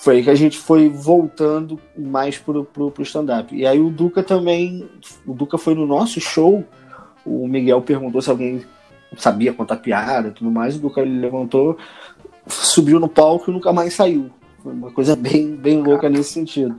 Foi 0.00 0.22
que 0.22 0.30
a 0.30 0.34
gente 0.34 0.56
foi 0.56 0.88
voltando 0.88 1.78
mais 1.94 2.38
pro, 2.38 2.64
pro, 2.64 2.90
pro 2.90 3.02
stand-up. 3.02 3.54
E 3.54 3.66
aí 3.66 3.78
o 3.78 3.90
Duca 3.90 4.22
também, 4.22 4.88
o 5.26 5.34
Duca 5.34 5.58
foi 5.58 5.74
no 5.74 5.86
nosso 5.86 6.18
show, 6.18 6.64
o 7.22 7.46
Miguel 7.46 7.82
perguntou 7.82 8.22
se 8.22 8.30
alguém 8.30 8.64
sabia 9.18 9.52
contar 9.52 9.76
piada 9.76 10.28
e 10.28 10.30
tudo 10.30 10.50
mais, 10.50 10.76
o 10.76 10.78
Duca 10.78 11.02
ele 11.02 11.20
levantou, 11.20 11.76
subiu 12.48 12.98
no 12.98 13.10
palco 13.10 13.50
e 13.50 13.52
nunca 13.52 13.74
mais 13.74 13.92
saiu. 13.92 14.30
Foi 14.62 14.72
uma 14.72 14.90
coisa 14.90 15.14
bem, 15.14 15.54
bem 15.54 15.82
louca 15.82 16.08
nesse 16.08 16.32
sentido. 16.32 16.78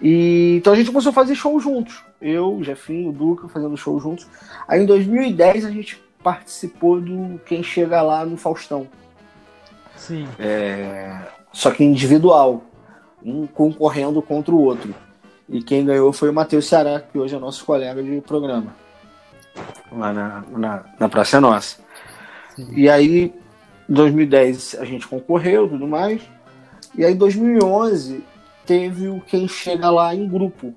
E, 0.00 0.58
então 0.58 0.72
a 0.72 0.76
gente 0.76 0.90
começou 0.90 1.10
a 1.10 1.14
fazer 1.14 1.34
show 1.34 1.58
juntos. 1.58 2.04
Eu, 2.22 2.54
o 2.54 2.62
Jefinho, 2.62 3.10
o 3.10 3.12
Duca 3.12 3.48
fazendo 3.48 3.76
show 3.76 3.98
juntos. 3.98 4.24
Aí 4.68 4.84
em 4.84 4.86
2010 4.86 5.64
a 5.64 5.70
gente 5.72 6.00
participou 6.22 7.00
do 7.00 7.40
Quem 7.44 7.60
Chega 7.64 8.00
Lá 8.02 8.24
no 8.24 8.36
Faustão. 8.36 8.86
Sim. 9.96 10.28
É, 10.38 11.18
só 11.56 11.70
que 11.70 11.82
individual. 11.82 12.62
Um 13.24 13.46
concorrendo 13.46 14.20
contra 14.20 14.54
o 14.54 14.60
outro. 14.60 14.94
E 15.48 15.62
quem 15.62 15.86
ganhou 15.86 16.12
foi 16.12 16.28
o 16.28 16.32
Matheus 16.32 16.66
Ceará, 16.66 17.00
que 17.00 17.18
hoje 17.18 17.34
é 17.34 17.38
nosso 17.38 17.64
colega 17.64 18.02
de 18.02 18.20
programa. 18.20 18.76
Lá 19.90 20.12
na, 20.12 20.44
na, 20.50 20.84
na 21.00 21.08
Praça 21.08 21.40
Nossa. 21.40 21.78
Sim. 22.54 22.68
E 22.72 22.90
aí, 22.90 23.32
em 23.88 23.94
2010 23.94 24.76
a 24.78 24.84
gente 24.84 25.08
concorreu 25.08 25.66
tudo 25.66 25.88
mais. 25.88 26.20
E 26.94 27.02
aí 27.02 27.14
em 27.14 27.16
2011 27.16 28.22
teve 28.66 29.08
o 29.08 29.22
Quem 29.22 29.48
Chega 29.48 29.90
Lá 29.90 30.14
em 30.14 30.28
grupo. 30.28 30.74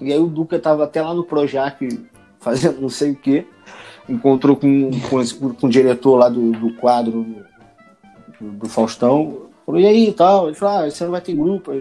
E 0.00 0.12
aí 0.12 0.18
o 0.18 0.28
Duca 0.28 0.60
tava 0.60 0.84
até 0.84 1.02
lá 1.02 1.12
no 1.12 1.24
Projac 1.24 1.88
fazendo 2.38 2.80
não 2.80 2.88
sei 2.88 3.10
o 3.10 3.16
que. 3.16 3.44
Encontrou 4.08 4.54
com, 4.54 4.90
com, 5.10 5.54
com, 5.54 5.66
o 5.66 5.70
diretor 5.70 6.16
lá 6.16 6.28
do, 6.28 6.52
do 6.52 6.72
quadro 6.74 7.26
do, 8.40 8.52
do, 8.52 8.68
Faustão. 8.68 9.50
Falou, 9.64 9.80
e 9.80 9.86
aí 9.86 10.12
tal? 10.12 10.48
Ele 10.48 10.56
falou, 10.56 10.78
ah, 10.78 10.90
você 10.90 11.04
não 11.04 11.10
vai 11.10 11.20
ter 11.20 11.34
grupo. 11.34 11.72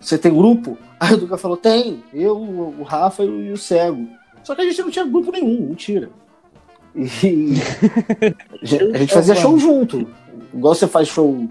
Você 0.00 0.18
tem 0.18 0.32
grupo? 0.32 0.78
Aí 1.00 1.14
o 1.14 1.16
Duca 1.16 1.38
falou, 1.38 1.56
tem, 1.56 2.02
eu, 2.12 2.36
o 2.36 2.82
Rafa 2.82 3.22
e 3.24 3.52
o 3.52 3.56
Cego. 3.56 4.08
Só 4.42 4.54
que 4.54 4.62
a 4.62 4.64
gente 4.64 4.82
não 4.82 4.90
tinha 4.90 5.04
grupo 5.04 5.30
nenhum, 5.30 5.68
mentira. 5.68 6.10
E 7.00 7.54
a 8.94 8.98
gente 8.98 9.14
fazia 9.14 9.34
show 9.36 9.56
junto. 9.58 10.08
Igual 10.52 10.74
você 10.74 10.88
faz 10.88 11.06
show 11.06 11.48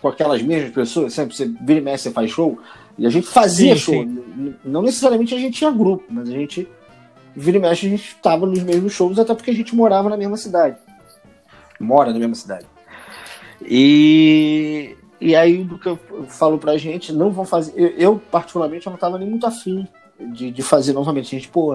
com 0.00 0.08
aquelas 0.08 0.42
mesmas 0.42 0.72
pessoas, 0.72 1.12
sempre 1.12 1.36
você 1.36 1.46
vira 1.46 1.78
e 1.78 1.82
mexe, 1.82 2.04
você 2.04 2.10
faz 2.10 2.30
show. 2.30 2.58
E 2.98 3.06
a 3.06 3.10
gente 3.10 3.26
fazia 3.26 3.74
sim, 3.74 3.80
show. 3.80 3.94
Sim. 3.94 4.54
Não 4.64 4.82
necessariamente 4.82 5.34
a 5.34 5.38
gente 5.38 5.58
tinha 5.58 5.70
grupo, 5.70 6.04
mas 6.10 6.28
a 6.28 6.32
gente 6.32 6.68
vira 7.36 7.58
e 7.58 7.60
mexe, 7.60 7.86
a 7.86 7.90
gente 7.90 8.08
estava 8.08 8.44
nos 8.44 8.62
mesmos 8.62 8.92
shows, 8.92 9.18
até 9.18 9.32
porque 9.34 9.52
a 9.52 9.54
gente 9.54 9.76
morava 9.76 10.10
na 10.10 10.16
mesma 10.16 10.36
cidade. 10.36 10.76
Mora 11.78 12.12
na 12.12 12.18
mesma 12.18 12.34
cidade. 12.34 12.66
E, 13.66 14.96
e 15.20 15.36
aí 15.36 15.60
o 15.60 15.64
Duca 15.64 15.98
falou 16.28 16.58
pra 16.58 16.76
gente, 16.76 17.12
não 17.12 17.30
vão 17.30 17.44
fazer. 17.44 17.72
Eu, 17.76 17.88
eu 17.96 18.22
particularmente, 18.30 18.86
eu 18.86 18.90
não 18.90 18.96
estava 18.96 19.18
nem 19.18 19.28
muito 19.28 19.46
afim 19.46 19.86
de, 20.18 20.50
de 20.50 20.62
fazer 20.62 20.92
novamente. 20.92 21.34
A 21.34 21.38
gente, 21.38 21.48
pô, 21.48 21.72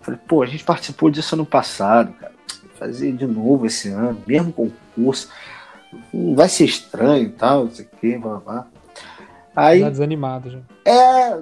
falei, 0.00 0.20
pô, 0.26 0.42
a 0.42 0.46
gente 0.46 0.64
participou 0.64 1.10
disso 1.10 1.34
ano 1.34 1.46
passado, 1.46 2.12
cara. 2.14 2.32
Fazer 2.74 3.12
de 3.12 3.26
novo 3.26 3.66
esse 3.66 3.88
ano, 3.88 4.20
mesmo 4.26 4.52
concurso. 4.52 5.28
Vai 6.34 6.48
ser 6.48 6.64
estranho 6.64 7.26
e 7.26 7.30
tal, 7.30 7.64
não 7.64 7.70
sei 7.70 7.84
o 7.84 7.96
que, 7.98 8.18
blá 8.18 8.38
blá. 8.38 8.66
Aí. 9.54 9.80
Tá 9.80 9.90
desanimado 9.90 10.50
já. 10.50 10.58
É, 10.84 11.38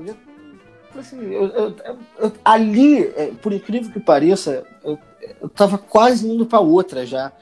assim, 0.98 1.18
eu, 1.32 1.46
eu, 1.46 1.76
eu, 2.18 2.32
ali, 2.44 3.04
é, 3.16 3.32
por 3.40 3.52
incrível 3.52 3.90
que 3.90 3.98
pareça, 3.98 4.64
eu, 4.84 4.98
eu 5.40 5.48
tava 5.48 5.78
quase 5.78 6.28
indo 6.28 6.44
para 6.44 6.60
outra 6.60 7.06
já. 7.06 7.32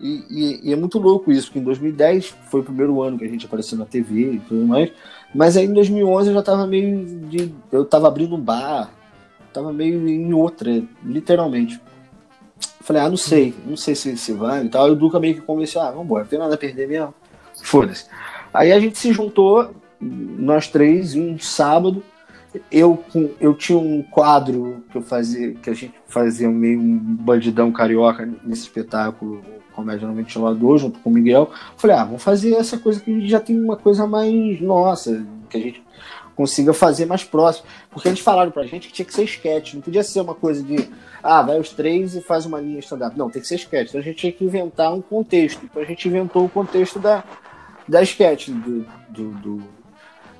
E, 0.00 0.24
e, 0.30 0.68
e, 0.68 0.72
é 0.72 0.76
muito 0.76 0.98
louco 0.98 1.30
isso, 1.30 1.48
porque 1.48 1.58
em 1.58 1.64
2010 1.64 2.34
foi 2.48 2.60
o 2.60 2.64
primeiro 2.64 3.02
ano 3.02 3.18
que 3.18 3.24
a 3.24 3.28
gente 3.28 3.44
apareceu 3.44 3.76
na 3.76 3.84
TV 3.84 4.32
e 4.32 4.40
tudo 4.40 4.66
mais. 4.66 4.90
Mas 5.34 5.56
aí 5.56 5.66
em 5.66 5.72
2011 5.72 6.28
eu 6.28 6.34
já 6.34 6.42
tava 6.42 6.66
meio 6.66 7.04
de. 7.28 7.54
Eu 7.70 7.84
tava 7.84 8.08
abrindo 8.08 8.34
um 8.34 8.40
bar, 8.40 8.90
tava 9.52 9.72
meio 9.72 10.08
em 10.08 10.32
outra, 10.32 10.82
literalmente. 11.04 11.80
Falei, 12.80 13.02
ah, 13.02 13.08
não 13.10 13.16
sei, 13.16 13.54
não 13.66 13.76
sei 13.76 13.94
se, 13.94 14.16
se 14.16 14.32
vai 14.32 14.64
e 14.64 14.68
tal. 14.68 14.88
E 14.88 14.92
o 14.92 14.96
Duca 14.96 15.20
meio 15.20 15.34
que 15.34 15.42
convenceu, 15.42 15.82
ah, 15.82 15.90
vambora, 15.90 16.24
não 16.24 16.30
tem 16.30 16.38
nada 16.38 16.54
a 16.54 16.58
perder 16.58 16.88
mesmo. 16.88 17.14
Foda-se. 17.62 18.06
Aí 18.52 18.72
a 18.72 18.80
gente 18.80 18.98
se 18.98 19.12
juntou, 19.12 19.70
nós 20.00 20.66
três, 20.66 21.14
um 21.14 21.38
sábado. 21.38 22.02
Eu, 22.70 23.02
eu 23.40 23.54
tinha 23.54 23.78
um 23.78 24.02
quadro 24.02 24.82
que 24.90 24.98
eu 24.98 25.02
fazia, 25.02 25.54
que 25.54 25.70
a 25.70 25.74
gente 25.74 25.94
fazia 26.06 26.48
meio 26.48 26.80
um 26.80 26.98
bandidão 26.98 27.70
carioca 27.70 28.28
nesse 28.42 28.62
espetáculo, 28.62 29.40
Comédia 29.72 30.06
no 30.06 30.14
Ventilador, 30.14 30.78
junto 30.78 30.98
com 30.98 31.10
o 31.10 31.12
Miguel. 31.12 31.50
Falei, 31.76 31.96
ah, 31.96 32.04
vamos 32.04 32.22
fazer 32.22 32.54
essa 32.54 32.76
coisa 32.76 33.00
que 33.00 33.28
já 33.28 33.40
tem 33.40 33.58
uma 33.58 33.76
coisa 33.76 34.06
mais 34.06 34.60
nossa, 34.60 35.24
que 35.48 35.56
a 35.56 35.60
gente 35.60 35.82
consiga 36.34 36.72
fazer 36.72 37.06
mais 37.06 37.22
próximo. 37.22 37.66
Porque 37.90 38.08
eles 38.08 38.20
falaram 38.20 38.50
pra 38.50 38.64
gente 38.64 38.88
que 38.88 38.94
tinha 38.94 39.06
que 39.06 39.14
ser 39.14 39.24
sketch, 39.24 39.74
não 39.74 39.82
podia 39.82 40.02
ser 40.02 40.20
uma 40.20 40.34
coisa 40.34 40.62
de, 40.62 40.88
ah, 41.22 41.42
vai 41.42 41.58
os 41.58 41.70
três 41.70 42.14
e 42.14 42.20
faz 42.20 42.46
uma 42.46 42.60
linha 42.60 42.80
stand-up. 42.80 43.16
Não, 43.16 43.30
tem 43.30 43.40
que 43.40 43.48
ser 43.48 43.56
sketch. 43.56 43.90
Então 43.90 44.00
a 44.00 44.04
gente 44.04 44.16
tinha 44.16 44.32
que 44.32 44.44
inventar 44.44 44.92
um 44.92 45.00
contexto. 45.00 45.64
Então 45.64 45.82
a 45.82 45.84
gente 45.84 46.08
inventou 46.08 46.44
o 46.44 46.48
contexto 46.48 46.98
da, 46.98 47.22
da 47.86 48.02
sketch, 48.02 48.48
do, 48.48 48.86
do, 49.08 49.30
do 49.40 49.79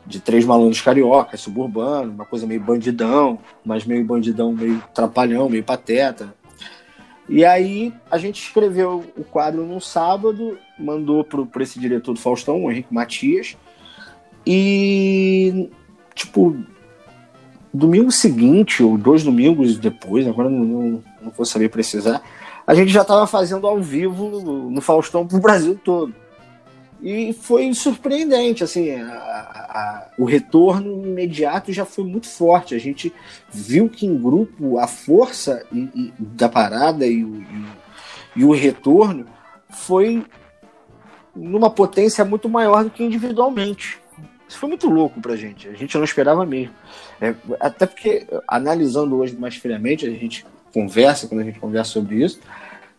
de 0.07 0.21
três 0.21 0.45
malandros 0.45 0.81
carioca, 0.81 1.37
suburbano, 1.37 2.13
uma 2.13 2.25
coisa 2.25 2.47
meio 2.47 2.61
bandidão, 2.61 3.39
mas 3.65 3.85
meio 3.85 4.05
bandidão, 4.05 4.53
meio 4.53 4.83
trapalhão, 4.95 5.49
meio 5.49 5.63
pateta. 5.63 6.35
E 7.29 7.45
aí 7.45 7.93
a 8.11 8.19
gente 8.19 8.43
escreveu 8.43 9.05
o 9.17 9.23
quadro 9.23 9.65
num 9.65 9.79
sábado, 9.79 10.59
mandou 10.79 11.25
para 11.25 11.63
esse 11.63 11.79
diretor 11.79 12.13
do 12.15 12.21
Faustão, 12.21 12.65
o 12.65 12.71
Henrique 12.71 12.93
Matias, 12.93 13.57
e 14.45 15.71
tipo, 16.15 16.57
domingo 17.73 18.11
seguinte, 18.11 18.83
ou 18.83 18.99
dois 18.99 19.23
domingos 19.23 19.79
depois, 19.79 20.27
agora 20.27 20.51
não, 20.51 20.65
não, 20.65 21.05
não 21.23 21.31
vou 21.31 21.47
saber 21.47 21.69
precisar, 21.69 22.21
a 22.67 22.75
gente 22.75 22.91
já 22.91 23.03
estava 23.03 23.27
fazendo 23.27 23.67
ao 23.67 23.81
vivo 23.81 24.71
no 24.71 24.81
Faustão 24.81 25.27
para 25.27 25.37
o 25.37 25.41
Brasil 25.41 25.79
todo. 25.83 26.15
E 27.03 27.33
foi 27.33 27.73
surpreendente, 27.73 28.63
assim, 28.63 28.91
a, 28.91 29.07
a, 29.11 30.09
o 30.19 30.25
retorno 30.25 31.07
imediato 31.07 31.73
já 31.73 31.85
foi 31.85 32.05
muito 32.05 32.29
forte. 32.29 32.75
A 32.75 32.79
gente 32.79 33.13
viu 33.51 33.89
que 33.89 34.07
em 34.07 34.21
grupo 34.21 34.79
a 34.79 34.87
força 34.87 35.65
e, 35.73 35.89
e, 35.95 36.13
da 36.19 36.49
parada 36.49 37.07
e 37.07 37.25
o, 37.25 37.37
e, 37.37 37.67
e 38.37 38.45
o 38.45 38.53
retorno 38.53 39.27
foi 39.71 40.25
numa 41.35 41.71
potência 41.71 42.25
muito 42.25 42.49
maior 42.49 42.85
do 42.85 42.91
que 42.91 43.03
individualmente. 43.03 43.99
Isso 44.47 44.59
foi 44.59 44.69
muito 44.69 44.91
louco 44.91 45.21
pra 45.21 45.37
gente. 45.37 45.69
A 45.69 45.75
gente 45.75 45.97
não 45.97 46.05
esperava 46.05 46.45
mesmo. 46.45 46.75
É, 47.21 47.35
até 47.61 47.87
porque, 47.87 48.27
analisando 48.49 49.17
hoje 49.17 49.37
mais 49.37 49.57
friamente, 49.57 50.07
a 50.07 50.11
gente 50.11 50.45
conversa, 50.73 51.29
quando 51.29 51.41
a 51.41 51.45
gente 51.45 51.61
conversa 51.61 51.93
sobre 51.93 52.25
isso, 52.25 52.41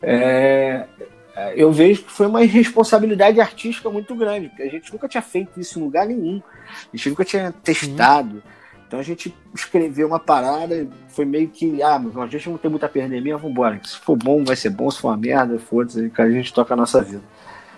é, 0.02 0.86
eu 1.56 1.72
vejo 1.72 2.04
que 2.04 2.12
foi 2.12 2.28
uma 2.28 2.44
irresponsabilidade 2.44 3.40
artística 3.40 3.90
muito 3.90 4.14
grande, 4.16 4.50
porque 4.50 4.64
a 4.64 4.70
gente 4.70 4.92
nunca 4.92 5.08
tinha 5.08 5.22
feito 5.22 5.60
isso 5.60 5.80
em 5.80 5.84
lugar 5.84 6.06
nenhum. 6.06 6.42
A 6.94 6.98
gente 6.98 7.10
nunca 7.10 7.24
tinha 7.24 7.52
testado. 7.52 8.36
Uhum. 8.36 8.42
Então 8.92 9.00
a 9.00 9.04
gente 9.04 9.34
escreveu 9.56 10.06
uma 10.06 10.20
parada, 10.20 10.86
foi 11.08 11.24
meio 11.24 11.48
que, 11.48 11.82
ah, 11.82 11.96
a 11.96 12.28
gente 12.28 12.50
não 12.50 12.58
tem 12.58 12.70
muito 12.70 12.86
a 12.86 12.90
perder 12.90 13.22
mesmo, 13.22 13.40
vambora. 13.40 13.80
Se 13.86 13.96
for 13.98 14.18
bom, 14.18 14.44
vai 14.44 14.58
ser 14.58 14.70
bom, 14.70 14.92
se 14.92 15.00
for 15.00 15.08
uma 15.08 15.18
merda, 15.18 15.58
foda-se, 15.58 16.12
a 16.18 16.30
gente 16.30 16.54
toca 16.54 16.74
a 16.74 16.78
nossa 16.78 17.02
vida. 17.02 17.22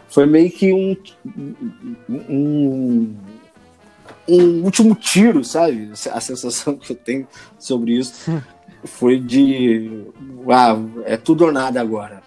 Foi 0.08 0.26
meio 0.26 0.50
que 0.50 0.74
um, 0.74 0.98
um, 2.10 3.16
um 4.28 4.63
último 4.63 4.96
tiro, 4.96 5.44
sabe? 5.44 5.92
A 6.12 6.20
sensação 6.20 6.78
que 6.78 6.92
eu 6.92 6.96
tenho 6.96 7.28
sobre 7.60 7.94
isso 7.94 8.32
foi 8.84 9.20
de 9.20 10.08
ah, 10.50 10.76
é 11.06 11.16
tudo 11.16 11.46
ou 11.46 11.52
nada 11.52 11.80
agora. 11.80 12.23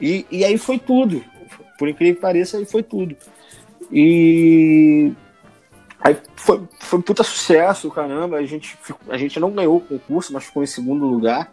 E, 0.00 0.26
e 0.30 0.44
aí 0.44 0.58
foi 0.58 0.78
tudo. 0.78 1.24
Por 1.78 1.88
incrível 1.88 2.14
que 2.16 2.20
pareça, 2.20 2.58
aí 2.58 2.64
foi 2.64 2.82
tudo. 2.82 3.16
E 3.90 5.12
aí 6.00 6.16
foi, 6.36 6.62
foi 6.80 6.98
um 6.98 7.02
puta 7.02 7.22
sucesso, 7.22 7.90
caramba. 7.90 8.36
A 8.36 8.46
gente, 8.46 8.76
a 9.08 9.16
gente 9.16 9.38
não 9.38 9.50
ganhou 9.50 9.76
o 9.76 9.80
concurso, 9.80 10.32
mas 10.32 10.44
ficou 10.44 10.62
em 10.62 10.66
segundo 10.66 11.06
lugar. 11.06 11.52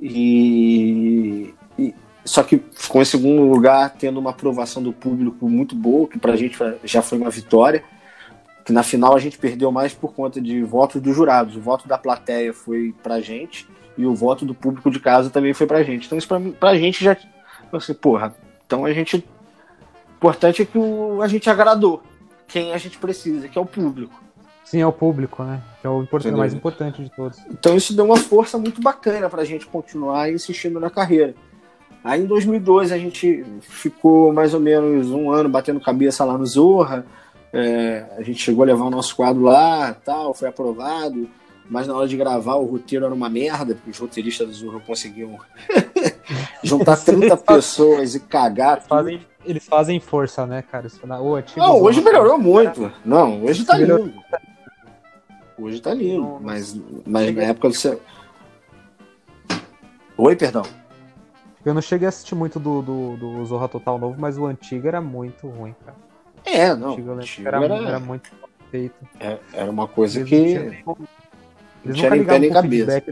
E, 0.00 1.54
e 1.78 1.94
só 2.24 2.42
que 2.42 2.62
ficou 2.72 3.02
em 3.02 3.06
segundo 3.06 3.42
lugar, 3.42 3.94
tendo 3.98 4.20
uma 4.20 4.30
aprovação 4.30 4.82
do 4.82 4.92
público 4.92 5.48
muito 5.48 5.74
boa, 5.74 6.08
que 6.08 6.18
pra 6.18 6.36
gente 6.36 6.56
já 6.84 7.02
foi 7.02 7.18
uma 7.18 7.30
vitória 7.30 7.82
que 8.68 8.72
na 8.72 8.82
final 8.82 9.16
a 9.16 9.18
gente 9.18 9.38
perdeu 9.38 9.72
mais 9.72 9.94
por 9.94 10.12
conta 10.12 10.42
de 10.42 10.62
votos 10.62 11.00
dos 11.00 11.16
jurados. 11.16 11.56
O 11.56 11.60
voto 11.60 11.88
da 11.88 11.96
plateia 11.96 12.52
foi 12.52 12.94
pra 13.02 13.18
gente 13.18 13.66
e 13.96 14.04
o 14.04 14.14
voto 14.14 14.44
do 14.44 14.54
público 14.54 14.90
de 14.90 15.00
casa 15.00 15.30
também 15.30 15.54
foi 15.54 15.66
pra 15.66 15.82
gente. 15.82 16.04
Então 16.04 16.18
isso 16.18 16.28
pra, 16.28 16.38
pra 16.38 16.76
gente 16.76 17.02
já. 17.02 17.16
Assim, 17.72 17.94
porra, 17.94 18.34
então 18.66 18.84
a 18.84 18.92
gente. 18.92 19.16
O 19.16 20.16
importante 20.18 20.62
é 20.62 20.64
que 20.64 20.76
o, 20.76 21.22
a 21.22 21.28
gente 21.28 21.48
agradou 21.48 22.02
quem 22.46 22.72
a 22.72 22.78
gente 22.78 22.98
precisa, 22.98 23.48
que 23.48 23.58
é 23.58 23.60
o 23.60 23.66
público. 23.66 24.20
Sim, 24.64 24.80
é 24.80 24.86
o 24.86 24.92
público, 24.92 25.42
né? 25.42 25.62
Que 25.80 25.86
é 25.86 25.90
o 25.90 26.02
importante, 26.02 26.36
mais 26.36 26.52
importante 26.52 27.02
de 27.02 27.10
todos. 27.10 27.38
Então 27.50 27.76
isso 27.76 27.94
deu 27.94 28.04
uma 28.04 28.16
força 28.16 28.58
muito 28.58 28.82
bacana 28.82 29.30
pra 29.30 29.44
gente 29.44 29.66
continuar 29.66 30.30
insistindo 30.30 30.80
na 30.80 30.90
carreira. 30.90 31.34
Aí 32.02 32.20
em 32.20 32.26
2002 32.26 32.92
a 32.92 32.98
gente 32.98 33.44
ficou 33.60 34.32
mais 34.32 34.54
ou 34.54 34.60
menos 34.60 35.10
um 35.10 35.30
ano 35.30 35.48
batendo 35.48 35.80
cabeça 35.80 36.24
lá 36.24 36.36
no 36.36 36.46
Zorra 36.46 37.06
é, 37.52 38.06
a 38.16 38.22
gente 38.22 38.42
chegou 38.42 38.62
a 38.62 38.66
levar 38.66 38.84
o 38.84 38.90
nosso 38.90 39.16
quadro 39.16 39.42
lá, 39.42 39.94
tal, 39.94 40.34
foi 40.34 40.48
aprovado, 40.48 41.28
mas 41.68 41.86
na 41.86 41.94
hora 41.94 42.08
de 42.08 42.16
gravar 42.16 42.54
o 42.54 42.66
roteiro 42.66 43.04
era 43.04 43.14
uma 43.14 43.28
merda, 43.28 43.74
porque 43.74 43.90
os 43.90 43.98
roteiristas 43.98 44.48
do 44.48 44.54
Zorro 44.54 44.80
conseguiam 44.80 45.38
juntar 46.62 46.96
30 46.96 47.36
pessoas 47.36 48.14
e 48.14 48.20
cagar. 48.20 48.78
Eles 48.78 48.86
fazem, 48.86 49.26
eles 49.44 49.66
fazem 49.66 50.00
força, 50.00 50.46
né, 50.46 50.62
cara? 50.62 50.86
O 51.02 51.58
não, 51.58 51.82
hoje 51.82 52.00
melhorou 52.00 52.38
muito. 52.38 52.92
Não, 53.04 53.44
hoje 53.44 53.64
tá 53.64 53.76
lindo. 53.76 54.12
Hoje 55.58 55.80
tá 55.80 55.92
lindo, 55.92 56.38
mas, 56.40 56.78
mas 57.06 57.34
na 57.34 57.42
época 57.42 57.68
você. 57.68 57.98
Oi, 60.16 60.36
perdão. 60.36 60.62
Eu 61.64 61.74
não 61.74 61.82
cheguei 61.82 62.06
a 62.06 62.08
assistir 62.08 62.34
muito 62.34 62.58
do, 62.60 62.80
do, 62.80 63.16
do 63.16 63.44
Zorra 63.44 63.68
Total 63.68 63.98
novo, 63.98 64.16
mas 64.18 64.38
o 64.38 64.46
antigo 64.46 64.86
era 64.86 65.00
muito 65.00 65.48
ruim, 65.48 65.74
cara. 65.84 65.96
É, 66.44 66.74
não. 66.74 66.96
era, 67.44 67.64
era, 67.64 67.74
era, 67.74 68.00
muito 68.00 68.30
feito. 68.70 68.94
É, 69.20 69.38
era 69.52 69.70
uma 69.70 69.86
coisa 69.86 70.20
eles 70.20 70.30
que. 70.30 70.36
Eles 70.36 70.84
não 71.84 71.92
tinha 71.92 72.10
nem 72.10 72.24
pé 72.24 72.38
nem 72.38 72.50
cabeça. 72.50 73.02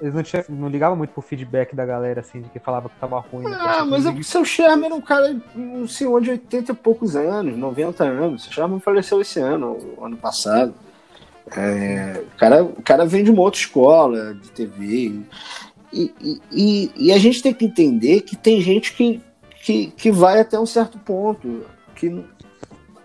Eles 0.00 0.14
não, 0.14 0.22
tinha, 0.22 0.44
não 0.48 0.68
ligavam 0.68 0.96
muito 0.96 1.10
pro 1.10 1.20
feedback 1.20 1.74
da 1.74 1.84
galera, 1.84 2.20
assim, 2.20 2.40
de 2.40 2.48
que 2.48 2.60
falava 2.60 2.88
que 2.88 2.94
tava 3.00 3.18
ruim. 3.18 3.44
Né, 3.44 3.56
ah, 3.58 3.84
mas 3.84 4.06
é 4.06 4.10
porque 4.10 4.24
seu 4.24 4.44
Sherman 4.44 4.86
era 4.86 4.94
um 4.94 5.00
cara, 5.00 5.36
não 5.54 5.88
sei 5.88 6.06
onde, 6.06 6.30
80 6.30 6.70
e 6.70 6.74
poucos 6.74 7.16
anos, 7.16 7.56
90 7.56 8.04
anos. 8.04 8.46
O 8.46 8.52
Sherman 8.52 8.78
faleceu 8.78 9.20
esse 9.20 9.40
ano, 9.40 9.76
ano 10.00 10.16
passado. 10.16 10.72
É, 11.56 12.22
o, 12.22 12.38
cara, 12.38 12.64
o 12.64 12.82
cara 12.82 13.06
vem 13.06 13.24
de 13.24 13.30
uma 13.30 13.42
outra 13.42 13.60
escola 13.60 14.34
de 14.34 14.50
TV. 14.50 15.20
E, 15.92 16.14
e, 16.20 16.40
e, 16.52 16.92
e, 16.96 17.12
a 17.12 17.18
gente 17.18 17.42
tem 17.42 17.52
que 17.52 17.64
entender 17.64 18.20
que 18.20 18.36
tem 18.36 18.60
gente 18.60 18.92
que, 18.92 19.20
que, 19.62 19.86
que 19.88 20.12
vai 20.12 20.40
até 20.40 20.60
um 20.60 20.66
certo 20.66 20.98
ponto 20.98 21.64
que, 21.94 22.24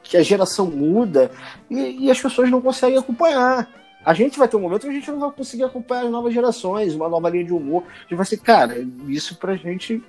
que 0.03 0.17
a 0.17 0.21
geração 0.21 0.67
muda 0.67 1.31
e, 1.69 2.05
e 2.05 2.11
as 2.11 2.21
pessoas 2.21 2.51
não 2.51 2.61
conseguem 2.61 2.99
acompanhar. 2.99 3.69
A 4.05 4.13
gente 4.13 4.37
vai 4.37 4.47
ter 4.47 4.57
um 4.57 4.61
momento 4.61 4.81
que 4.81 4.89
a 4.89 4.93
gente 4.93 5.09
não 5.09 5.19
vai 5.19 5.31
conseguir 5.31 5.63
acompanhar 5.63 6.05
as 6.05 6.11
novas 6.11 6.33
gerações, 6.33 6.93
uma 6.93 7.07
nova 7.07 7.29
linha 7.29 7.45
de 7.45 7.53
humor. 7.53 7.83
A 7.99 8.01
gente 8.01 8.15
vai 8.15 8.25
ser, 8.25 8.37
cara, 8.37 8.85
isso 9.07 9.35
pra 9.37 9.55
gente. 9.55 10.03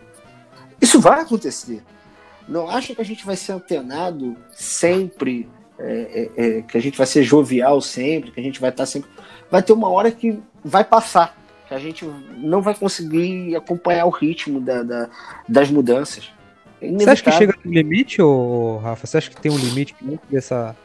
Isso 0.80 1.00
vai 1.00 1.20
acontecer. 1.20 1.82
Não 2.48 2.68
acha 2.68 2.94
que 2.94 3.00
a 3.00 3.04
gente 3.04 3.24
vai 3.24 3.36
ser 3.36 3.52
antenado 3.52 4.36
sempre, 4.52 5.48
é, 5.78 6.30
é, 6.36 6.58
é, 6.58 6.62
que 6.62 6.76
a 6.76 6.80
gente 6.80 6.98
vai 6.98 7.06
ser 7.06 7.22
jovial 7.22 7.80
sempre, 7.80 8.32
que 8.32 8.40
a 8.40 8.42
gente 8.42 8.60
vai 8.60 8.70
estar 8.70 8.84
sempre. 8.84 9.08
Vai 9.50 9.62
ter 9.62 9.72
uma 9.72 9.88
hora 9.88 10.10
que 10.10 10.42
vai 10.62 10.84
passar, 10.84 11.36
que 11.68 11.74
a 11.74 11.78
gente 11.78 12.04
não 12.36 12.60
vai 12.60 12.74
conseguir 12.74 13.54
acompanhar 13.54 14.06
o 14.06 14.10
ritmo 14.10 14.60
da, 14.60 14.82
da 14.82 15.08
das 15.48 15.70
mudanças. 15.70 16.32
É 16.82 16.90
Você 16.90 17.10
acha 17.10 17.22
que 17.22 17.32
chega 17.32 17.54
no 17.64 17.72
limite, 17.72 18.20
ô, 18.20 18.78
Rafa? 18.78 19.06
Você 19.06 19.18
acha 19.18 19.30
que 19.30 19.40
tem 19.40 19.52
um 19.52 19.56
limite 19.56 19.94
dessa, 20.28 20.76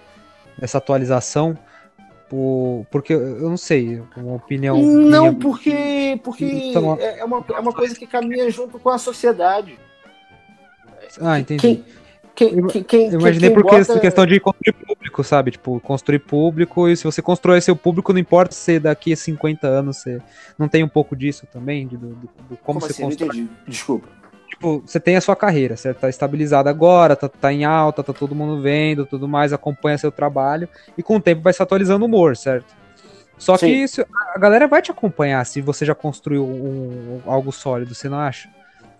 dessa 0.58 0.78
atualização? 0.78 1.58
Por, 2.30 2.86
porque 2.92 3.12
eu 3.12 3.50
não 3.50 3.58
sei, 3.58 4.04
uma 4.16 4.36
opinião. 4.36 4.80
Não, 4.80 5.30
minha... 5.30 5.34
porque, 5.34 6.20
porque 6.24 6.46
então, 6.46 6.96
é, 7.00 7.24
uma, 7.26 7.44
é 7.50 7.60
uma 7.60 7.74
coisa 7.74 7.96
que 7.96 8.06
caminha 8.06 8.50
junto 8.52 8.78
com 8.78 8.90
a 8.90 9.00
sociedade. 9.00 9.80
Ah, 11.20 11.40
entendi. 11.40 11.60
Quem, 11.60 11.84
quem, 12.68 12.84
quem, 12.84 13.12
eu 13.12 13.20
imaginei 13.20 13.50
porque 13.50 13.78
bota... 13.78 14.00
questão 14.00 14.26
de 14.26 14.40
construir 14.40 14.74
público, 14.74 15.24
sabe? 15.24 15.52
Tipo, 15.52 15.80
construir 15.80 16.20
público, 16.20 16.88
e 16.88 16.96
se 16.96 17.04
você 17.04 17.22
constrói 17.22 17.60
seu 17.62 17.76
público, 17.76 18.14
não 18.14 18.20
importa 18.20 18.54
se 18.54 18.80
daqui 18.80 19.12
a 19.12 19.18
50 19.18 19.68
anos 19.68 19.98
você 19.98 20.22
não 20.58 20.68
tem 20.68 20.84
um 20.84 20.88
pouco 20.88 21.16
disso 21.16 21.48
também, 21.52 21.88
de, 21.88 21.98
do, 21.98 22.10
do 22.10 22.28
como, 22.38 22.58
como, 22.64 22.80
você 22.80 22.92
assim? 22.92 23.02
constrói. 23.02 23.50
Desculpa. 23.68 24.19
Tipo, 24.60 24.84
você 24.86 25.00
tem 25.00 25.16
a 25.16 25.22
sua 25.22 25.38
carreira, 25.38 25.78
certo? 25.78 26.00
Tá 26.00 26.10
estabilizada 26.10 26.70
agora, 26.70 27.16
tá, 27.16 27.30
tá 27.30 27.54
em 27.54 27.64
alta, 27.64 28.04
tá 28.04 28.12
todo 28.12 28.36
mundo 28.36 28.62
vendo, 28.62 29.06
tudo 29.06 29.26
mais, 29.26 29.54
acompanha 29.54 29.98
seu 29.98 30.12
trabalho, 30.12 30.68
e 30.98 31.02
com 31.02 31.16
o 31.16 31.22
tempo 31.22 31.42
vai 31.42 31.54
se 31.54 31.64
atualizando 31.64 32.04
o 32.04 32.08
humor, 32.10 32.36
certo? 32.36 32.76
Só 33.38 33.56
Sim. 33.56 33.68
que 33.68 33.72
isso, 33.72 34.06
a 34.36 34.38
galera 34.38 34.68
vai 34.68 34.82
te 34.82 34.92
acompanhar 34.92 35.46
se 35.46 35.62
você 35.62 35.86
já 35.86 35.96
construiu 35.96 36.46
um, 36.46 37.22
algo 37.26 37.54
sólido, 37.54 37.96
você 37.96 38.10
não 38.10 38.20
acha? 38.20 38.50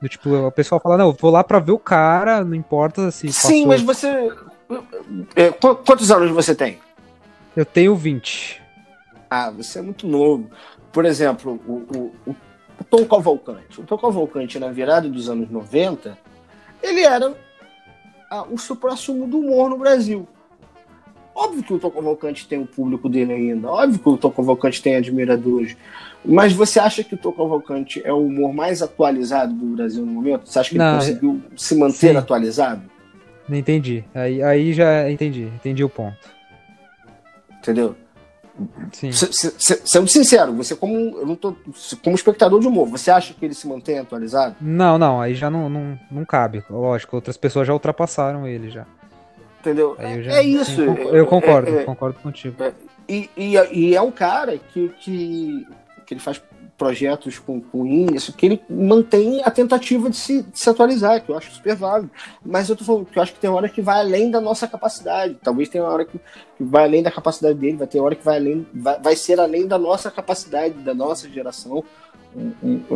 Do 0.02 0.08
tipo, 0.08 0.34
o 0.34 0.52
pessoal 0.52 0.80
fala, 0.80 0.98
não, 0.98 1.12
vou 1.12 1.30
lá 1.30 1.44
pra 1.44 1.60
ver 1.60 1.74
o 1.74 1.80
cara, 1.80 2.42
não 2.42 2.56
importa 2.56 3.12
se. 3.12 3.34
Sim, 3.34 3.66
mas 3.66 3.82
você. 3.82 4.32
É, 5.36 5.52
quantos 5.52 6.10
anos 6.10 6.32
você 6.32 6.56
tem? 6.56 6.80
Eu 7.54 7.66
tenho 7.66 7.94
20. 7.98 8.62
Ah, 9.30 9.52
você 9.52 9.80
é 9.80 9.82
muito 9.82 10.08
novo. 10.08 10.50
Por 10.94 11.04
exemplo, 11.04 11.60
o, 11.68 11.74
o, 11.74 12.32
o, 12.32 12.36
o 12.80 12.84
Tom 12.84 13.06
Cavalcante. 13.06 13.82
O 13.82 13.84
Tom 13.84 13.98
Cavalcante, 13.98 14.60
na 14.60 14.70
virada 14.72 15.10
dos 15.10 15.30
anos 15.30 15.50
90, 15.50 16.18
ele 16.82 17.02
era 17.02 17.36
ah, 18.30 18.44
o 18.50 18.58
supra-sumo 18.58 19.28
do 19.28 19.40
humor 19.40 19.70
no 19.70 19.78
Brasil. 19.78 20.28
Óbvio 21.36 21.64
que 21.64 21.74
o 21.74 21.80
Tom 21.80 21.92
Cavalcante 21.92 22.48
tem 22.48 22.62
o 22.62 22.66
público 22.66 23.08
dele 23.08 23.34
ainda, 23.34 23.70
óbvio 23.70 24.00
que 24.00 24.10
o 24.10 24.18
Tom 24.18 24.32
Cavalcante 24.32 24.82
tem 24.82 24.98
admiradores, 24.98 25.78
mas 26.24 26.52
você 26.52 26.80
acha 26.80 27.02
que 27.02 27.16
o 27.16 27.18
Tom 27.18 27.32
Cavalcante 27.32 28.02
é 28.04 28.12
o 28.12 28.26
humor 28.26 28.54
mais 28.54 28.82
atualizado 28.82 29.54
do 29.54 29.68
Brasil 29.68 30.06
no 30.06 30.12
momento? 30.12 30.50
Você 30.50 30.60
acha 30.60 30.70
que 30.72 30.78
Não, 30.78 30.88
ele 30.88 30.96
conseguiu 30.98 31.42
se 31.56 31.76
manter 31.76 32.12
sim. 32.12 32.18
atualizado? 32.18 32.82
Não 33.48 33.58
entendi. 33.58 34.04
Aí, 34.14 34.44
aí 34.44 34.74
já 34.74 35.10
entendi, 35.10 35.44
entendi 35.44 35.84
o 35.84 35.90
ponto. 35.90 36.18
Entendeu? 37.58 37.96
Sim. 38.92 39.12
Sendo 39.12 40.08
sincero, 40.08 40.54
você 40.54 40.76
como 40.76 41.18
eu 41.18 41.26
não 41.26 41.36
tô, 41.36 41.56
como 42.04 42.16
espectador 42.16 42.60
de 42.60 42.68
humor, 42.68 42.88
você 42.88 43.12
acha 43.12 43.34
que 43.34 43.46
ele 43.46 43.54
se 43.54 43.68
mantém 43.68 44.00
atualizado? 44.00 44.56
Não, 44.60 44.98
não, 44.98 45.22
aí 45.22 45.36
já 45.36 45.50
não, 45.50 45.70
não, 45.70 46.00
não 46.12 46.26
cabe. 46.26 46.64
Lógico, 46.70 47.16
outras 47.16 47.38
pessoas 47.38 47.68
já 47.68 47.74
ultrapassaram 47.74 48.48
ele 48.48 48.70
já. 48.70 48.86
Entendeu? 49.60 49.96
Já, 50.00 50.34
é 50.34 50.44
isso. 50.44 50.76
Sim, 50.76 50.96
eu 51.12 51.26
concordo, 51.26 51.70
é, 51.70 51.82
é, 51.82 51.84
concordo 51.84 52.20
contigo. 52.20 52.64
É, 52.64 52.74
e, 53.08 53.30
e, 53.36 53.56
e, 53.72 53.96
é 53.96 54.02
um 54.02 54.12
cara 54.12 54.58
que, 54.58 54.90
que, 55.00 55.68
que 56.06 56.14
ele 56.14 56.22
faz 56.22 56.42
projetos 56.80 57.38
com, 57.38 57.60
com 57.60 57.86
isso, 57.86 58.32
que 58.32 58.46
ele 58.46 58.62
mantém 58.70 59.42
a 59.44 59.52
tentativa 59.52 60.10
de 60.10 60.16
se, 60.16 60.44
de 60.44 60.58
se, 60.58 60.70
atualizar, 60.70 61.22
que 61.22 61.30
eu 61.30 61.38
acho 61.38 61.52
super 61.52 61.76
válido. 61.76 62.10
Mas 62.44 62.70
eu 62.70 62.76
tô 62.76 62.86
falando 62.86 63.06
que 63.06 63.20
eu 63.20 63.22
acho 63.22 63.34
que 63.34 63.40
tem 63.40 63.50
hora 63.50 63.68
que 63.68 63.82
vai 63.82 64.00
além 64.00 64.32
da 64.32 64.40
nossa 64.40 64.66
capacidade. 64.66 65.38
Talvez 65.44 65.68
tenha 65.68 65.84
uma 65.84 65.92
hora 65.92 66.06
que, 66.06 66.18
que 66.58 66.64
vai 66.64 66.86
além 66.86 67.04
da 67.04 67.12
capacidade 67.12 67.60
dele, 67.60 67.78
vai 67.78 67.86
ter 67.86 68.00
hora 68.00 68.16
que 68.16 68.24
vai 68.24 68.38
além, 68.38 68.66
vai, 68.74 68.98
vai 69.00 69.16
ser 69.16 69.42
além 69.42 69.68
da 69.68 69.78
nossa 69.78 70.10
capacidade, 70.10 70.74
da 70.76 70.94
nossa 70.94 71.30
geração. 71.30 71.84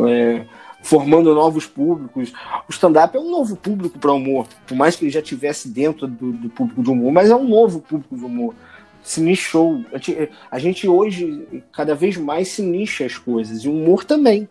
É, 0.08 0.46
formando 0.82 1.34
novos 1.34 1.66
públicos. 1.66 2.32
O 2.68 2.70
stand-up 2.70 3.16
é 3.16 3.20
um 3.20 3.30
novo 3.30 3.56
público 3.56 3.98
para 3.98 4.12
humor, 4.12 4.46
por 4.66 4.76
mais 4.76 4.96
que 4.96 5.04
ele 5.04 5.10
já 5.10 5.20
tivesse 5.20 5.68
dentro 5.68 6.06
do, 6.06 6.32
do, 6.32 6.48
público 6.48 6.82
de 6.82 6.90
humor, 6.90 7.12
mas 7.12 7.30
é 7.30 7.34
um 7.34 7.48
novo 7.48 7.80
público 7.80 8.16
de 8.16 8.24
humor. 8.24 8.54
Se 9.04 9.20
nichou. 9.20 9.84
A 9.92 9.98
gente, 9.98 10.30
a 10.50 10.58
gente 10.58 10.88
hoje, 10.88 11.46
cada 11.70 11.94
vez 11.94 12.16
mais, 12.16 12.48
se 12.48 12.62
nicha 12.62 13.04
as 13.04 13.16
coisas, 13.16 13.64
e 13.64 13.68
o 13.68 13.72
humor 13.72 14.04
também. 14.04 14.48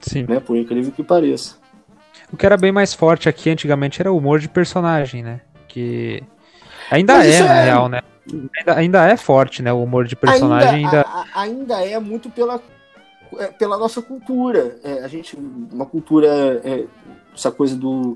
Sim. 0.00 0.26
Né, 0.28 0.38
por 0.40 0.56
incrível 0.56 0.92
que 0.92 1.02
pareça. 1.02 1.56
O 2.30 2.36
que 2.36 2.44
era 2.44 2.56
bem 2.56 2.72
mais 2.72 2.92
forte 2.92 3.28
aqui 3.28 3.48
antigamente 3.48 4.02
era 4.02 4.12
o 4.12 4.18
humor 4.18 4.38
de 4.40 4.48
personagem, 4.48 5.22
né? 5.22 5.40
Que 5.68 6.22
ainda 6.90 7.14
mas 7.14 7.34
é, 7.34 7.42
na 7.42 7.54
é... 7.54 7.64
real, 7.64 7.88
né? 7.88 8.02
Ainda, 8.58 8.74
ainda, 8.76 9.06
é 9.06 9.16
forte, 9.16 9.62
né? 9.62 9.72
O 9.72 9.82
humor 9.82 10.04
de 10.04 10.16
personagem 10.16 10.84
ainda. 10.84 10.98
Ainda, 10.98 11.08
a, 11.08 11.40
ainda 11.40 11.84
é 11.86 11.98
muito 11.98 12.28
pela 12.28 12.60
é, 13.38 13.46
pela 13.48 13.78
nossa 13.78 14.00
cultura. 14.02 14.76
É, 14.82 15.04
a 15.04 15.08
gente, 15.08 15.36
uma 15.36 15.86
cultura, 15.86 16.60
é, 16.64 16.84
essa 17.34 17.50
coisa 17.50 17.76
do, 17.76 18.14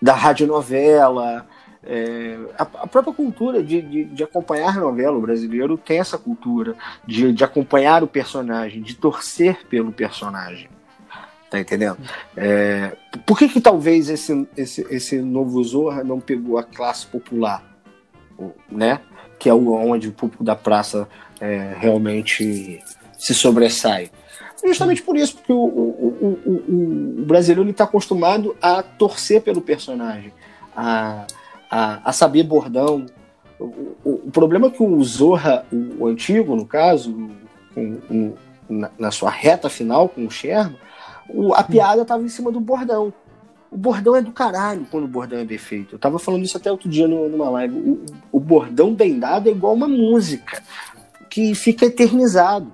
da 0.00 0.14
radionovela, 0.14 1.46
é, 1.86 2.38
a, 2.58 2.62
a, 2.62 2.86
própria 2.86 3.12
cultura 3.12 3.62
de, 3.62 3.80
de, 3.82 4.04
de, 4.04 4.22
acompanhar 4.22 4.76
novela, 4.76 5.16
o 5.16 5.20
brasileiro 5.20 5.76
tem 5.76 5.98
essa 5.98 6.16
cultura 6.16 6.74
de, 7.06 7.32
de 7.32 7.44
acompanhar 7.44 8.02
o 8.02 8.06
personagem, 8.06 8.82
de 8.82 8.94
torcer 8.94 9.66
pelo 9.68 9.92
personagem. 9.92 10.68
Tá 11.50 11.60
entendendo? 11.60 11.98
É, 12.36 12.96
por 13.24 13.38
que, 13.38 13.48
que 13.48 13.60
talvez 13.60 14.08
esse, 14.08 14.48
esse, 14.56 14.86
esse 14.90 15.20
novo 15.20 15.62
Zorra 15.62 16.02
não 16.02 16.18
pegou 16.18 16.58
a 16.58 16.64
classe 16.64 17.06
popular? 17.06 17.62
Né? 18.70 19.00
Que 19.38 19.48
é 19.48 19.54
onde 19.54 20.08
o 20.08 20.12
público 20.12 20.42
da 20.42 20.56
praça 20.56 21.08
é, 21.40 21.74
realmente 21.78 22.82
se 23.16 23.34
sobressai. 23.34 24.10
Justamente 24.64 25.02
por 25.02 25.16
isso, 25.16 25.36
porque 25.36 25.52
o, 25.52 25.56
o, 25.56 26.40
o, 26.44 27.20
o 27.20 27.24
brasileiro 27.24 27.68
está 27.70 27.84
acostumado 27.84 28.56
a 28.60 28.82
torcer 28.82 29.42
pelo 29.42 29.60
personagem, 29.60 30.32
a, 30.74 31.26
a, 31.70 32.00
a 32.08 32.12
saber 32.12 32.42
bordão. 32.44 33.06
O, 33.58 34.26
o, 34.26 34.30
problema 34.30 34.66
é 34.66 34.70
que 34.70 34.82
o 34.82 35.02
Zorra, 35.02 35.64
o, 35.72 36.06
antigo, 36.06 36.56
no 36.56 36.66
caso, 36.66 37.30
com, 37.74 38.34
na, 38.68 38.90
na, 38.98 39.10
sua 39.10 39.30
reta 39.30 39.68
final 39.68 40.08
com 40.08 40.26
o 40.26 40.30
Sherman, 40.30 40.76
a 41.54 41.62
piada 41.62 42.02
estava 42.02 42.22
em 42.22 42.28
cima 42.28 42.50
do 42.50 42.60
bordão. 42.60 43.12
O 43.70 43.76
bordão 43.76 44.14
é 44.14 44.22
do 44.22 44.30
caralho 44.30 44.86
quando 44.90 45.04
o 45.04 45.08
bordão 45.08 45.38
é 45.38 45.44
bem 45.44 45.58
feito. 45.58 45.94
Eu 45.94 45.98
tava 45.98 46.18
falando 46.18 46.44
isso 46.44 46.56
até 46.56 46.70
outro 46.70 46.88
dia 46.88 47.08
numa 47.08 47.50
live. 47.50 47.76
O, 47.76 48.04
o 48.32 48.40
bordão 48.40 48.94
bem 48.94 49.18
dado 49.18 49.48
é 49.48 49.52
igual 49.52 49.74
uma 49.74 49.88
música 49.88 50.62
que 51.28 51.54
fica 51.54 51.86
eternizado. 51.86 52.72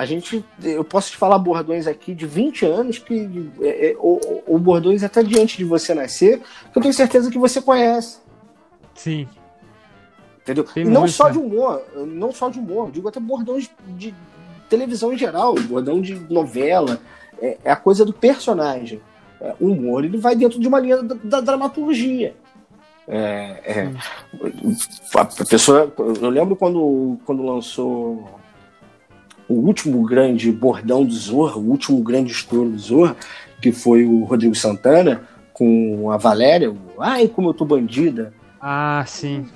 A 0.00 0.06
gente, 0.06 0.42
eu 0.62 0.82
posso 0.82 1.10
te 1.10 1.18
falar 1.18 1.38
bordões 1.38 1.86
aqui 1.86 2.14
de 2.14 2.26
20 2.26 2.64
anos 2.64 2.98
que 2.98 3.50
é, 3.60 3.90
é, 3.90 3.96
ou, 3.98 4.18
ou 4.46 4.58
bordões 4.58 5.04
até 5.04 5.22
diante 5.22 5.58
de 5.58 5.64
você 5.64 5.92
nascer, 5.92 6.40
que 6.72 6.78
eu 6.78 6.80
tenho 6.80 6.94
certeza 6.94 7.30
que 7.30 7.38
você 7.38 7.60
conhece. 7.60 8.16
Sim. 8.94 9.28
Entendeu? 10.40 10.64
Tem 10.64 10.84
e 10.84 10.88
não 10.88 11.02
muito, 11.02 11.12
só 11.12 11.26
né? 11.26 11.32
de 11.32 11.38
humor, 11.38 11.82
não 12.06 12.32
só 12.32 12.48
de 12.48 12.58
humor, 12.58 12.90
digo 12.90 13.10
até 13.10 13.20
bordões 13.20 13.70
de, 13.88 14.10
de 14.10 14.14
televisão 14.70 15.12
em 15.12 15.18
geral, 15.18 15.54
bordão 15.68 16.00
de 16.00 16.14
novela, 16.32 16.98
é, 17.38 17.58
é 17.62 17.70
a 17.70 17.76
coisa 17.76 18.02
do 18.02 18.12
personagem. 18.14 19.02
É, 19.38 19.54
o 19.60 19.66
humor 19.66 20.02
ele 20.02 20.16
vai 20.16 20.34
dentro 20.34 20.58
de 20.58 20.66
uma 20.66 20.80
linha 20.80 21.02
da, 21.02 21.14
da 21.22 21.40
dramaturgia. 21.42 22.34
É, 23.06 23.60
é, 23.66 23.92
a 25.14 25.44
pessoa, 25.44 25.92
eu 25.98 26.30
lembro 26.30 26.56
quando, 26.56 27.18
quando 27.26 27.42
lançou 27.42 28.39
o 29.50 29.54
último 29.54 30.06
grande 30.06 30.52
bordão 30.52 31.04
do 31.04 31.12
Zorra, 31.12 31.56
o 31.56 31.68
último 31.68 32.00
grande 32.02 32.30
estouro 32.30 32.70
do 32.70 32.78
Zorra, 32.78 33.16
que 33.60 33.72
foi 33.72 34.04
o 34.04 34.22
Rodrigo 34.22 34.54
Santana 34.54 35.22
com 35.52 36.10
a 36.10 36.16
Valéria, 36.16 36.70
o 36.70 36.78
Ai, 37.00 37.26
como 37.26 37.48
eu 37.48 37.54
tô 37.54 37.64
bandida. 37.64 38.32
Ah, 38.60 39.04
sim. 39.06 39.48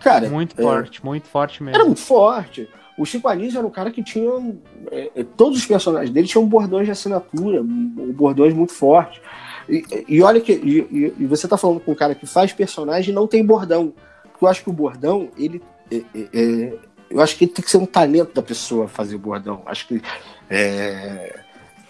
Cara, 0.00 0.28
muito 0.28 0.58
é, 0.58 0.62
forte, 0.62 1.04
muito 1.04 1.26
forte 1.26 1.62
mesmo. 1.62 1.76
Era 1.76 1.84
muito 1.84 2.00
forte. 2.00 2.68
O 2.96 3.04
Chico 3.04 3.26
Anísio 3.26 3.58
era 3.58 3.66
um 3.66 3.70
cara 3.70 3.90
que 3.90 4.02
tinha. 4.02 4.30
É, 4.90 5.10
é 5.16 5.24
todos 5.24 5.58
os 5.58 5.66
personagens 5.66 6.10
dele 6.10 6.28
tinham 6.28 6.46
bordões 6.46 6.86
de 6.86 6.92
assinatura, 6.92 7.60
bordões 7.62 8.54
muito 8.54 8.72
fortes. 8.72 9.20
E, 9.68 9.84
e 10.08 10.22
olha 10.22 10.40
que. 10.40 10.52
E, 10.52 11.14
e, 11.18 11.26
você 11.26 11.48
tá 11.48 11.56
falando 11.56 11.80
com 11.80 11.92
um 11.92 11.96
cara 11.96 12.14
que 12.14 12.26
faz 12.26 12.52
personagem 12.52 13.10
e 13.10 13.14
não 13.14 13.26
tem 13.26 13.44
bordão. 13.44 13.92
Porque 14.22 14.44
eu 14.44 14.48
acho 14.48 14.62
que 14.62 14.70
o 14.70 14.72
bordão, 14.72 15.28
ele. 15.36 15.60
É, 15.90 15.96
é, 16.14 16.28
é 16.34 16.78
eu 17.10 17.20
acho 17.20 17.36
que 17.36 17.46
tem 17.46 17.64
que 17.64 17.70
ser 17.70 17.78
um 17.78 17.86
talento 17.86 18.34
da 18.34 18.42
pessoa 18.42 18.88
fazer 18.88 19.16
o 19.16 19.18
bordão. 19.18 19.62
Acho 19.66 19.86
que 19.88 20.02
é, 20.50 21.42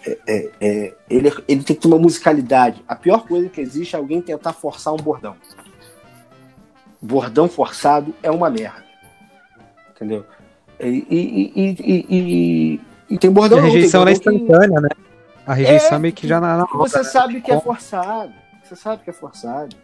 é, 0.05 0.17
é, 0.27 0.51
é, 0.61 0.93
ele, 1.09 1.27
ele 1.47 1.63
tem 1.63 1.75
que 1.75 1.75
ter 1.75 1.87
uma 1.87 1.99
musicalidade. 1.99 2.83
A 2.87 2.95
pior 2.95 3.25
coisa 3.27 3.49
que 3.49 3.59
existe 3.59 3.95
é 3.95 3.99
alguém 3.99 4.21
tentar 4.21 4.53
forçar 4.53 4.93
um 4.93 4.97
bordão. 4.97 5.35
bordão 7.01 7.49
forçado 7.49 8.13
é 8.23 8.31
uma 8.31 8.49
merda. 8.49 8.85
Entendeu? 9.91 10.25
E, 10.79 11.05
e, 11.09 12.05
e, 12.09 12.81
e, 13.09 13.17
tem 13.17 13.29
bordão. 13.29 13.59
A 13.59 13.61
rejeição 13.61 14.07
é 14.07 14.13
instantânea, 14.13 14.75
que... 14.75 14.81
né? 14.81 14.89
A 15.45 15.53
rejeição 15.53 15.97
é, 15.97 15.99
meio 15.99 16.13
que 16.13 16.27
já 16.27 16.39
na, 16.39 16.57
na 16.57 16.65
Você 16.65 17.03
sabe 17.03 17.41
que 17.41 17.51
é 17.51 17.59
forçado. 17.59 18.31
Você 18.63 18.75
sabe 18.75 19.03
que 19.03 19.09
é 19.09 19.13
forçado. 19.13 19.75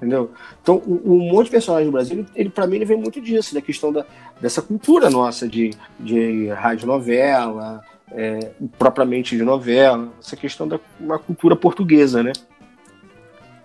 Entendeu? 0.00 0.30
Então, 0.62 0.82
um, 0.86 1.12
um 1.12 1.18
monte 1.30 1.46
de 1.46 1.50
personagem 1.50 1.84
no 1.84 1.92
Brasil, 1.92 2.20
ele, 2.20 2.26
ele 2.34 2.48
para 2.48 2.66
mim, 2.66 2.76
ele 2.76 2.86
vem 2.86 2.96
muito 2.96 3.20
disso, 3.20 3.52
da 3.52 3.60
questão 3.60 3.92
da, 3.92 4.06
dessa 4.40 4.62
cultura 4.62 5.10
nossa 5.10 5.46
de, 5.46 5.72
de 5.98 6.48
radionovela, 6.48 7.84
é, 8.10 8.50
propriamente 8.78 9.36
de 9.36 9.42
novela, 9.42 10.10
essa 10.18 10.36
questão 10.36 10.66
da 10.66 10.80
uma 10.98 11.18
cultura 11.18 11.54
portuguesa, 11.54 12.22
né? 12.22 12.32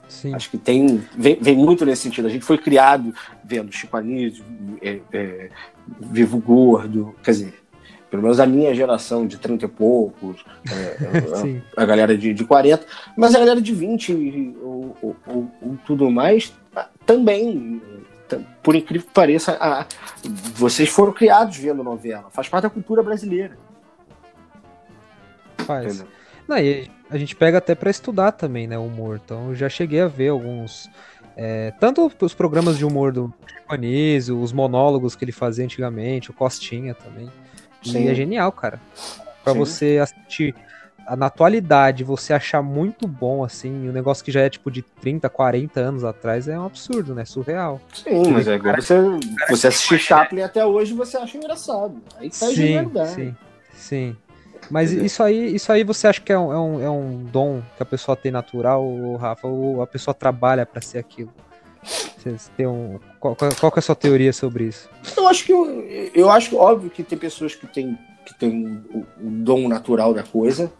Sim. 0.10 0.36
Acho 0.36 0.50
que 0.50 0.58
tem 0.58 1.02
vem, 1.18 1.38
vem, 1.40 1.56
muito 1.56 1.86
nesse 1.86 2.04
sentido. 2.04 2.28
A 2.28 2.32
gente 2.32 2.44
foi 2.44 2.58
criado 2.58 3.14
vendo 3.42 3.72
Chico 3.72 3.96
Anísio, 3.96 4.44
é, 4.82 5.00
é, 5.14 5.50
Vivo 6.00 6.38
Gordo, 6.38 7.16
quer 7.24 7.32
dizer, 7.32 7.54
pelo 8.16 8.24
menos 8.24 8.40
a 8.40 8.46
minha 8.46 8.74
geração 8.74 9.26
de 9.26 9.38
30 9.38 9.66
e 9.66 9.68
poucos, 9.68 10.44
é, 10.72 10.98
a, 11.78 11.84
a, 11.84 11.86
galera 11.86 12.18
de, 12.18 12.34
de 12.34 12.44
40, 12.44 12.86
mas 13.16 13.36
a 13.36 13.40
galera 13.40 13.62
de 13.62 13.74
20 13.74 14.56
ou, 14.62 14.98
ou, 15.02 15.16
ou 15.28 15.78
tudo 15.86 16.10
mais 16.10 16.54
também, 17.06 17.82
por 18.64 18.76
incrível 18.76 19.08
que 19.08 19.14
pareça, 19.14 19.58
a, 19.60 19.86
vocês 20.56 20.90
foram 20.90 21.14
criados 21.14 21.58
vendo 21.58 21.84
novela, 21.84 22.30
faz 22.32 22.50
parte 22.50 22.64
da 22.64 22.70
cultura 22.70 23.04
brasileira. 23.04 23.58
Faz. 25.60 25.96
Entendeu? 25.96 26.08
Não, 26.48 26.58
e 26.58 26.90
a 27.10 27.18
gente 27.18 27.36
pega 27.36 27.58
até 27.58 27.74
para 27.76 27.90
estudar 27.90 28.32
também, 28.32 28.68
né, 28.68 28.78
humor. 28.78 29.20
Então 29.24 29.50
eu 29.50 29.56
já 29.56 29.70
cheguei 29.70 30.02
a 30.02 30.08
ver 30.08 30.30
alguns. 30.30 30.90
É, 31.38 31.72
tanto 31.80 32.10
os 32.22 32.34
programas 32.34 32.78
de 32.78 32.86
humor 32.86 33.12
do 33.12 33.34
Anísio, 33.68 34.40
os 34.40 34.54
monólogos 34.54 35.16
que 35.16 35.26
ele 35.26 35.32
fazia 35.32 35.66
antigamente, 35.66 36.30
o 36.30 36.34
Costinha 36.34 36.94
também. 36.94 37.30
Sim. 37.86 38.06
E 38.06 38.08
é 38.10 38.16
genial, 38.16 38.52
cara. 38.52 38.80
Pra 39.44 39.54
Sim. 39.54 39.60
você 39.60 40.00
assistir 40.02 40.56
na 41.16 41.28
atualidade, 41.28 42.04
você 42.04 42.34
achar 42.34 42.64
muito 42.64 43.08
bom, 43.08 43.44
assim, 43.44 43.90
um 43.90 43.92
negócio 43.92 44.26
que 44.26 44.32
já 44.32 44.42
é 44.42 44.50
tipo 44.50 44.72
de 44.72 44.82
30, 44.82 45.30
40 45.30 45.80
anos 45.80 46.04
atrás 46.04 46.48
é 46.48 46.58
um 46.58 46.66
absurdo, 46.66 47.14
né? 47.14 47.26
Surreal. 47.26 47.80
Sim, 47.94 48.32
mas 48.32 48.48
é 48.48 48.56
igual 48.56 48.76
você, 48.76 48.96
você 49.48 49.68
assistir 49.68 50.00
Chaplin 50.00 50.42
até 50.42 50.66
hoje 50.66 50.94
você 50.94 51.18
acha 51.18 51.38
engraçado. 51.38 52.02
Aí 52.18 52.30
tá 52.30 52.48
sim. 52.48 52.92
Sim, 53.06 53.36
sim. 53.76 54.18
Mas 54.70 54.92
isso 54.92 55.22
aí, 55.22 55.54
isso 55.54 55.72
aí 55.72 55.84
você 55.84 56.08
acha 56.08 56.20
que 56.20 56.32
é 56.32 56.40
um, 56.40 56.52
é, 56.52 56.60
um, 56.60 56.82
é 56.82 56.90
um 56.90 57.24
dom 57.24 57.62
que 57.78 57.84
a 57.84 57.86
pessoa 57.86 58.16
tem 58.16 58.32
natural, 58.32 59.16
Rafa, 59.18 59.48
ou 59.48 59.84
a 59.84 59.88
pessoa 59.88 60.14
trabalha 60.14 60.66
para 60.66 60.82
ser 60.82 60.98
aquilo? 60.98 61.32
Você 61.84 62.36
tem 62.58 62.66
um, 62.66 63.00
qual, 63.34 63.50
qual 63.60 63.74
é 63.76 63.80
a 63.80 63.82
sua 63.82 63.96
teoria 63.96 64.34
sobre 64.34 64.66
isso? 64.66 64.90
Eu 65.16 65.28
acho 65.28 65.46
que 65.46 65.54
eu, 65.54 65.66
eu 66.14 66.30
acho 66.30 66.58
óbvio 66.58 66.90
que 66.90 67.02
tem 67.02 67.18
pessoas 67.18 67.56
que 67.56 67.66
têm 67.66 67.98
que 68.26 68.34
tem 68.34 68.84
o, 68.92 69.00
o 69.00 69.30
dom 69.30 69.68
natural 69.68 70.14
da 70.14 70.24
coisa, 70.24 70.72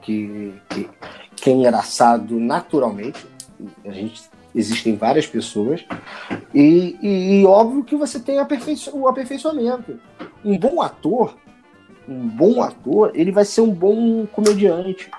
que, 0.00 0.54
que, 0.70 0.88
que 1.36 1.50
é 1.50 1.52
engraçado 1.52 2.40
naturalmente. 2.40 3.24
A 3.84 3.92
gente 3.92 4.22
existem 4.54 4.96
várias 4.96 5.26
pessoas 5.26 5.84
e, 6.54 6.96
e, 7.02 7.40
e 7.40 7.46
óbvio 7.46 7.84
que 7.84 7.94
você 7.94 8.18
tem 8.18 8.38
aperfeiço, 8.38 8.96
o 8.96 9.06
aperfeiçoamento. 9.06 10.00
Um 10.44 10.58
bom 10.58 10.80
ator, 10.80 11.36
um 12.08 12.26
bom 12.26 12.62
ator, 12.62 13.12
ele 13.14 13.30
vai 13.30 13.44
ser 13.44 13.60
um 13.60 13.70
bom 13.70 14.26
comediante. 14.26 15.10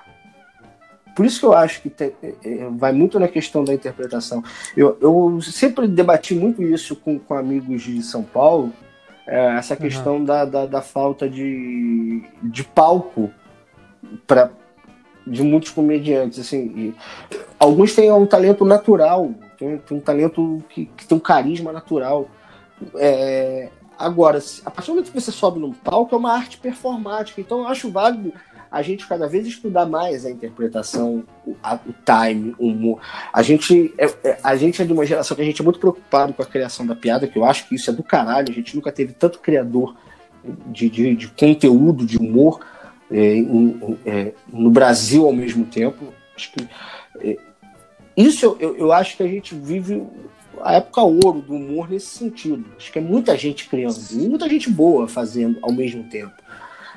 Por 1.18 1.26
isso 1.26 1.40
que 1.40 1.48
eu 1.48 1.54
acho 1.54 1.82
que 1.82 1.90
tem, 1.90 2.14
é, 2.22 2.36
é, 2.46 2.70
vai 2.70 2.92
muito 2.92 3.20
na 3.20 3.28
questão 3.28 3.64
da 3.64 3.74
interpretação. 3.74 4.44
Eu, 4.76 4.96
eu 5.02 5.42
sempre 5.42 5.88
debati 5.88 6.36
muito 6.36 6.62
isso 6.62 6.96
com, 6.96 7.18
com 7.18 7.34
amigos 7.34 7.82
de 7.82 8.04
São 8.04 8.22
Paulo, 8.22 8.72
é, 9.26 9.58
essa 9.58 9.76
questão 9.76 10.18
uhum. 10.18 10.26
da, 10.26 10.46
da, 10.46 10.68
da, 10.68 10.80
falta 10.80 11.28
de, 11.28 12.22
de 12.44 12.64
palco 12.64 13.32
para 14.28 14.52
de 15.26 15.42
muitos 15.42 15.72
comediantes. 15.72 16.38
Assim, 16.38 16.94
alguns 17.58 17.96
têm 17.96 18.12
um 18.12 18.28
talento 18.28 18.64
natural, 18.64 19.34
tem, 19.58 19.76
tem 19.80 19.98
um 19.98 20.00
talento 20.00 20.64
que, 20.70 20.86
que, 20.86 21.08
tem 21.08 21.18
um 21.18 21.20
carisma 21.20 21.72
natural. 21.72 22.30
É, 22.94 23.70
agora, 23.98 24.38
a 24.64 24.70
partir 24.70 24.92
do 24.92 24.94
momento 24.94 25.12
que 25.12 25.20
você 25.20 25.32
sobe 25.32 25.60
num 25.60 25.74
palco, 25.74 26.14
é 26.14 26.18
uma 26.20 26.32
arte 26.32 26.60
performática. 26.60 27.42
Então 27.42 27.62
eu 27.62 27.68
acho 27.68 27.90
válido 27.90 28.32
a 28.72 28.82
gente 28.82 29.08
cada 29.08 29.28
vez 29.28 29.48
estudar 29.48 29.86
mais 29.86 30.26
a 30.26 30.32
interpretação, 30.32 31.24
o, 31.46 31.56
a, 31.64 31.76
o 31.76 31.94
time, 32.06 32.56
o 32.58 32.68
humor. 32.68 33.00
A 33.32 33.42
gente, 33.42 33.94
é, 33.98 34.06
é, 34.24 34.38
a 34.44 34.56
gente 34.56 34.82
é 34.82 34.86
de 34.86 34.94
uma 34.94 35.06
geração 35.06 35.36
que 35.36 35.42
a 35.42 35.46
gente 35.46 35.62
é 35.62 35.64
muito 35.64 35.80
preocupado 35.80 36.34
com 36.34 36.42
a 36.42 36.46
criação 36.46 36.86
da 36.86 36.96
piada, 36.96 37.28
que 37.28 37.38
eu 37.38 37.46
acho 37.46 37.68
que 37.68 37.76
isso 37.76 37.90
é 37.90 37.94
do 37.94 38.04
caralho. 38.04 38.50
A 38.50 38.54
gente 38.54 38.76
nunca 38.76 38.92
teve 38.92 39.14
tanto 39.14 39.40
criador 39.40 39.96
de, 40.68 40.90
de, 40.90 41.16
de 41.16 41.28
conteúdo, 41.30 42.06
de 42.06 42.18
humor 42.18 42.60
é, 43.12 43.36
em, 43.36 43.98
é, 44.06 44.34
no 44.52 44.70
Brasil 44.70 45.26
ao 45.26 45.34
mesmo 45.34 45.66
tempo. 45.66 46.14
Acho 46.36 46.52
que 46.52 46.68
é, 47.22 47.38
isso 48.16 48.58
eu, 48.60 48.76
eu 48.76 48.92
acho 48.92 49.16
que 49.16 49.24
a 49.24 49.28
gente 49.28 49.54
vive 49.56 50.04
a 50.62 50.76
época 50.76 51.02
ouro 51.02 51.42
do 51.42 51.54
humor 51.54 51.90
nesse 51.90 52.08
sentido. 52.08 52.66
Acho 52.76 52.92
que 52.92 53.00
é 53.00 53.02
muita 53.02 53.38
gente 53.38 53.68
criando, 53.68 53.98
muita 54.14 54.50
gente 54.50 54.70
boa 54.70 55.08
fazendo 55.08 55.60
ao 55.62 55.72
mesmo 55.72 56.04
tempo. 56.06 56.34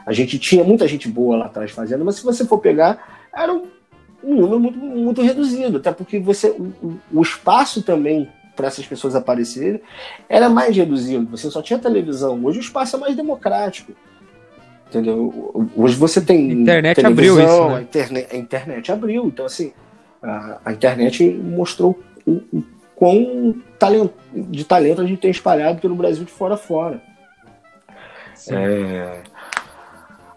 A 0.04 0.12
gente 0.12 0.38
tinha 0.38 0.64
muita 0.64 0.88
gente 0.88 1.08
boa 1.08 1.36
lá 1.36 1.46
atrás 1.46 1.70
fazendo, 1.70 2.04
mas 2.04 2.16
se 2.16 2.24
você 2.24 2.44
for 2.44 2.58
pegar, 2.58 3.26
era 3.34 3.52
um, 3.52 3.66
um 4.22 4.34
número 4.34 4.60
muito, 4.60 4.78
muito 4.78 5.22
reduzido, 5.22 5.78
até 5.78 5.92
porque 5.92 6.18
você 6.18 6.50
o, 6.50 6.98
o 7.12 7.22
espaço 7.22 7.82
também 7.82 8.28
para 8.56 8.66
essas 8.66 8.86
pessoas 8.86 9.14
aparecerem 9.14 9.80
era 10.28 10.48
mais 10.48 10.76
reduzido. 10.76 11.26
Você 11.30 11.50
só 11.50 11.62
tinha 11.62 11.78
televisão. 11.78 12.44
Hoje 12.44 12.58
o 12.58 12.60
espaço 12.60 12.96
é 12.96 12.98
mais 12.98 13.16
democrático. 13.16 13.92
Entendeu? 14.88 15.70
Hoje 15.76 15.94
você 15.94 16.20
tem. 16.20 16.50
A 16.50 16.54
internet 16.54 17.06
abriu 17.06 17.40
isso. 17.40 17.68
Né? 17.68 17.76
A, 17.76 17.80
internet, 17.80 18.28
a 18.34 18.36
internet 18.36 18.92
abriu. 18.92 19.26
Então, 19.26 19.46
assim, 19.46 19.72
a, 20.22 20.58
a 20.64 20.72
internet 20.72 21.30
mostrou 21.30 21.98
o, 22.26 22.32
o 22.52 22.64
quão 22.96 23.54
talento, 23.78 24.12
de 24.34 24.64
talento 24.64 25.00
a 25.00 25.06
gente 25.06 25.20
tem 25.20 25.30
espalhado 25.30 25.80
pelo 25.80 25.94
Brasil 25.94 26.24
de 26.24 26.32
fora 26.32 26.54
a 26.54 26.58
fora. 26.58 27.00
É, 28.50 29.22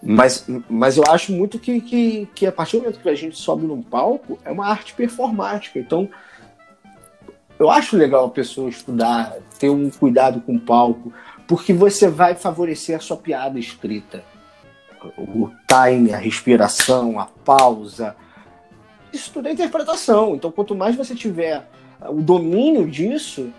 mas, 0.06 0.46
mas 0.70 0.98
eu 0.98 1.04
acho 1.08 1.32
muito 1.32 1.58
que, 1.58 1.80
que, 1.80 2.28
que 2.36 2.46
a 2.46 2.52
partir 2.52 2.78
do 2.78 2.84
momento 2.84 3.00
que 3.00 3.10
a 3.10 3.16
gente 3.16 3.38
sobe 3.38 3.66
num 3.66 3.82
palco, 3.82 4.38
é 4.44 4.52
uma 4.52 4.68
arte 4.68 4.94
performática. 4.94 5.80
Então, 5.80 6.10
eu 7.58 7.70
acho 7.70 7.96
legal 7.96 8.26
a 8.26 8.30
pessoa 8.30 8.70
estudar, 8.70 9.36
ter 9.58 9.70
um 9.70 9.90
cuidado 9.90 10.42
com 10.42 10.56
o 10.56 10.60
palco, 10.60 11.14
porque 11.48 11.74
você 11.74 12.10
vai 12.10 12.36
favorecer 12.36 12.98
a 12.98 13.00
sua 13.00 13.18
piada 13.18 13.58
escrita 13.60 14.24
o 15.18 15.50
time, 15.68 16.14
a 16.14 16.18
respiração, 16.18 17.20
a 17.20 17.26
pausa. 17.26 18.16
Isso 19.12 19.32
tudo 19.32 19.48
é 19.48 19.52
interpretação. 19.52 20.36
Então, 20.36 20.52
quanto 20.52 20.76
mais 20.76 20.96
você 20.96 21.14
tiver 21.16 21.68
o 22.10 22.22
domínio 22.22 22.90
disso, 22.90 23.52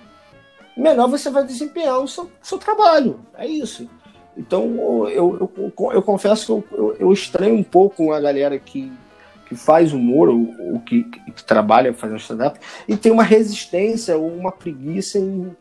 melhor 0.76 1.08
você 1.08 1.30
vai 1.30 1.44
desempenhar 1.44 1.98
o 1.98 2.08
seu, 2.08 2.30
seu 2.42 2.58
trabalho. 2.58 3.20
É 3.34 3.46
isso. 3.46 3.88
Então, 4.36 5.08
eu, 5.08 5.50
eu, 5.58 5.92
eu 5.92 6.02
confesso 6.02 6.46
que 6.46 6.74
eu, 6.74 6.96
eu, 6.98 7.12
estranho 7.12 7.54
um 7.54 7.62
pouco 7.62 8.12
a 8.12 8.20
galera 8.20 8.58
que, 8.58 8.92
que 9.48 9.54
faz 9.54 9.92
humor 9.92 10.28
ou, 10.28 10.52
ou 10.72 10.80
que, 10.80 11.04
que, 11.04 11.44
trabalha 11.44 11.94
fazendo 11.94 12.18
stand-up 12.18 12.58
e 12.88 12.96
tem 12.96 13.12
uma 13.12 13.22
resistência 13.22 14.16
ou 14.16 14.28
uma 14.28 14.50
preguiça 14.50 15.18
em, 15.18 15.54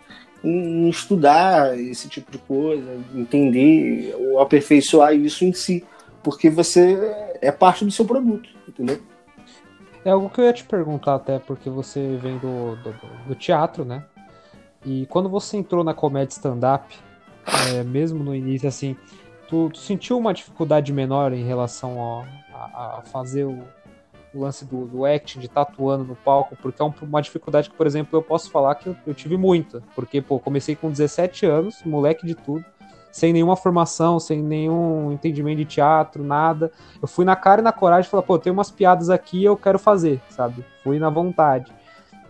em 0.43 0.89
estudar 0.89 1.77
esse 1.79 2.09
tipo 2.09 2.31
de 2.31 2.39
coisa, 2.39 2.99
entender 3.13 4.15
ou 4.17 4.39
aperfeiçoar 4.39 5.13
isso 5.13 5.45
em 5.45 5.53
si, 5.53 5.83
porque 6.23 6.49
você 6.49 6.97
é 7.41 7.51
parte 7.51 7.85
do 7.85 7.91
seu 7.91 8.05
produto, 8.05 8.49
entendeu? 8.67 8.99
É 10.03 10.09
algo 10.09 10.29
que 10.29 10.41
eu 10.41 10.45
ia 10.45 10.53
te 10.53 10.63
perguntar 10.63 11.15
até, 11.15 11.39
porque 11.39 11.69
você 11.69 12.17
vem 12.21 12.37
do, 12.39 12.75
do, 12.77 12.95
do 13.27 13.35
teatro, 13.35 13.85
né? 13.85 14.03
E 14.85 15.05
quando 15.05 15.29
você 15.29 15.55
entrou 15.55 15.83
na 15.83 15.93
comédia 15.93 16.33
stand-up, 16.33 16.93
é, 17.45 17.83
mesmo 17.83 18.23
no 18.23 18.33
início, 18.35 18.67
assim, 18.67 18.95
tu, 19.47 19.69
tu, 19.69 19.77
sentiu 19.77 20.17
uma 20.17 20.33
dificuldade 20.33 20.91
menor 20.91 21.33
em 21.33 21.43
relação 21.43 22.25
a, 22.53 22.97
a 22.97 23.01
fazer 23.03 23.45
o, 23.45 23.63
o 24.33 24.41
lance 24.41 24.65
do, 24.65 24.85
do 24.85 25.05
acting, 25.05 25.39
de 25.39 25.47
tatuando 25.47 26.03
no 26.03 26.15
palco, 26.15 26.57
porque 26.61 26.81
é 26.81 26.85
uma 27.01 27.21
dificuldade 27.21 27.69
que, 27.69 27.75
por 27.75 27.85
exemplo, 27.85 28.17
eu 28.17 28.23
posso 28.23 28.49
falar 28.49 28.75
que 28.75 28.87
eu, 28.87 28.95
eu 29.05 29.13
tive 29.13 29.37
muita. 29.37 29.83
Porque, 29.95 30.21
pô, 30.21 30.39
comecei 30.39 30.75
com 30.75 30.89
17 30.89 31.45
anos, 31.45 31.83
moleque 31.85 32.25
de 32.25 32.35
tudo, 32.35 32.65
sem 33.11 33.31
nenhuma 33.31 33.55
formação, 33.55 34.19
sem 34.19 34.41
nenhum 34.41 35.11
entendimento 35.11 35.57
de 35.57 35.65
teatro, 35.65 36.23
nada. 36.23 36.71
Eu 36.99 37.07
fui 37.07 37.23
na 37.23 37.35
cara 37.35 37.61
e 37.61 37.63
na 37.63 37.71
coragem 37.71 38.07
e 38.07 38.11
falei, 38.11 38.25
pô, 38.25 38.39
tem 38.39 38.51
umas 38.51 38.71
piadas 38.71 39.09
aqui 39.09 39.43
eu 39.43 39.55
quero 39.55 39.77
fazer, 39.77 40.19
sabe? 40.29 40.65
Fui 40.83 40.97
na 40.97 41.11
vontade. 41.11 41.71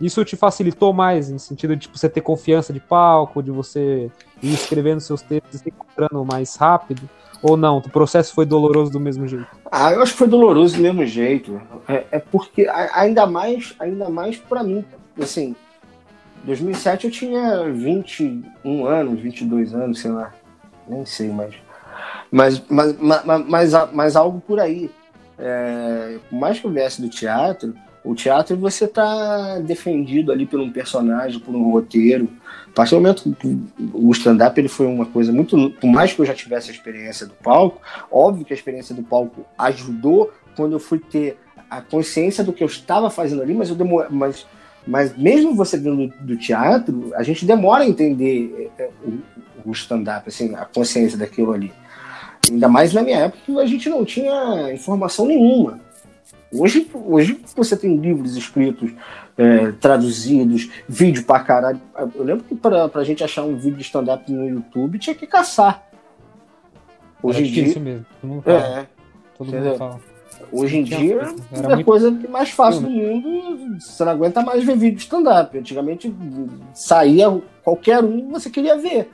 Isso 0.00 0.24
te 0.24 0.36
facilitou 0.36 0.92
mais, 0.92 1.30
em 1.30 1.38
sentido 1.38 1.76
de 1.76 1.82
tipo, 1.82 1.96
você 1.96 2.08
ter 2.08 2.20
confiança 2.20 2.72
de 2.72 2.80
palco, 2.80 3.42
de 3.42 3.50
você 3.50 4.10
ir 4.42 4.54
escrevendo 4.54 5.00
seus 5.00 5.22
textos 5.22 5.62
e 5.64 5.68
encontrando 5.68 6.24
mais 6.24 6.56
rápido? 6.56 7.08
Ou 7.42 7.56
não? 7.56 7.78
O 7.78 7.90
processo 7.90 8.32
foi 8.34 8.46
doloroso 8.46 8.90
do 8.90 8.98
mesmo 8.98 9.28
jeito? 9.28 9.46
Ah, 9.70 9.92
eu 9.92 10.02
acho 10.02 10.12
que 10.12 10.18
foi 10.18 10.28
doloroso 10.28 10.76
do 10.76 10.82
mesmo 10.82 11.04
jeito. 11.04 11.60
É, 11.86 12.04
é 12.12 12.18
porque 12.18 12.66
ainda 12.68 13.26
mais, 13.26 13.74
ainda 13.78 14.08
mais 14.08 14.36
para 14.36 14.62
mim, 14.62 14.84
assim, 15.20 15.54
2007 16.44 17.06
eu 17.06 17.10
tinha 17.10 17.70
21 17.70 18.86
anos, 18.86 19.20
22 19.20 19.74
anos, 19.74 20.00
sei 20.00 20.10
lá. 20.10 20.32
Nem 20.88 21.04
sei 21.04 21.28
mais. 21.28 21.54
Mas, 22.30 22.62
mas, 22.68 22.96
mas, 22.98 23.46
mas, 23.46 23.92
mas 23.92 24.16
algo 24.16 24.40
por 24.40 24.58
aí. 24.58 24.90
É, 25.38 26.18
por 26.28 26.38
mais 26.38 26.58
que 26.58 26.66
eu 26.66 26.70
viesse 26.70 27.00
do 27.00 27.08
teatro, 27.08 27.74
o 28.04 28.14
teatro 28.14 28.56
você 28.56 28.86
tá 28.86 29.58
defendido 29.60 30.30
ali 30.30 30.44
por 30.44 30.60
um 30.60 30.70
personagem, 30.70 31.40
por 31.40 31.54
um 31.54 31.70
roteiro. 31.70 32.28
A 32.68 32.72
partir 32.74 32.90
do 32.90 33.00
momento 33.00 33.34
que 33.40 33.58
o 33.94 34.10
stand-up 34.12 34.60
ele 34.60 34.68
foi 34.68 34.86
uma 34.86 35.06
coisa 35.06 35.32
muito. 35.32 35.70
Por 35.80 35.86
mais 35.86 36.12
que 36.12 36.20
eu 36.20 36.26
já 36.26 36.34
tivesse 36.34 36.70
a 36.70 36.74
experiência 36.74 37.26
do 37.26 37.32
palco, 37.32 37.80
óbvio 38.10 38.44
que 38.44 38.52
a 38.52 38.56
experiência 38.56 38.94
do 38.94 39.02
palco 39.02 39.46
ajudou 39.56 40.30
quando 40.54 40.72
eu 40.72 40.80
fui 40.80 40.98
ter 40.98 41.38
a 41.70 41.80
consciência 41.80 42.44
do 42.44 42.52
que 42.52 42.62
eu 42.62 42.68
estava 42.68 43.08
fazendo 43.08 43.40
ali, 43.40 43.54
mas 43.54 43.70
eu 43.70 43.76
mas, 44.10 44.46
mas 44.86 45.16
mesmo 45.16 45.54
você 45.54 45.78
vindo 45.78 46.12
do 46.20 46.36
teatro, 46.36 47.10
a 47.14 47.22
gente 47.22 47.46
demora 47.46 47.84
a 47.84 47.88
entender 47.88 48.70
é, 48.78 48.82
é, 48.82 48.90
o, 49.02 49.70
o 49.70 49.72
stand-up, 49.72 50.28
assim, 50.28 50.54
a 50.54 50.66
consciência 50.66 51.16
daquilo 51.16 51.52
ali. 51.52 51.72
Ainda 52.50 52.68
mais 52.68 52.92
na 52.92 53.02
minha 53.02 53.20
época 53.20 53.42
que 53.46 53.58
a 53.58 53.66
gente 53.66 53.88
não 53.88 54.04
tinha 54.04 54.70
informação 54.72 55.26
nenhuma. 55.26 55.80
Hoje, 56.54 56.88
hoje 56.94 57.40
você 57.56 57.76
tem 57.76 57.96
livros 57.96 58.36
escritos, 58.36 58.92
é, 59.36 59.72
traduzidos, 59.72 60.70
vídeo 60.88 61.24
pra 61.24 61.40
caralho. 61.40 61.80
Eu 62.14 62.22
lembro 62.22 62.44
que 62.44 62.54
pra, 62.54 62.88
pra 62.88 63.02
gente 63.02 63.24
achar 63.24 63.42
um 63.42 63.56
vídeo 63.56 63.78
de 63.78 63.82
stand-up 63.82 64.30
no 64.30 64.48
YouTube 64.48 64.98
tinha 64.98 65.14
que 65.14 65.26
caçar. 65.26 65.84
Hoje 67.22 67.42
em 67.42 67.52
dia. 67.52 67.80
mesmo. 67.80 68.06
Todo 68.20 68.30
mundo 68.30 68.42
fala. 68.42 68.58
É, 68.58 68.86
Todo 69.36 69.52
mundo 69.52 69.76
fala. 69.76 70.00
Hoje 70.52 70.78
em 70.78 70.84
dia 70.84 71.20
é 71.52 71.72
a 71.72 71.84
coisa 71.84 72.10
mais 72.28 72.50
fácil 72.50 72.82
do 72.82 72.90
mundo. 72.90 73.80
Você 73.80 74.04
não 74.04 74.12
aguenta 74.12 74.42
mais 74.42 74.62
ver 74.62 74.76
vídeo 74.76 74.96
de 74.96 75.02
stand-up. 75.02 75.56
Antigamente 75.56 76.14
saía 76.72 77.40
qualquer 77.62 78.02
um 78.04 78.30
você 78.30 78.50
queria 78.50 78.76
ver. 78.76 79.10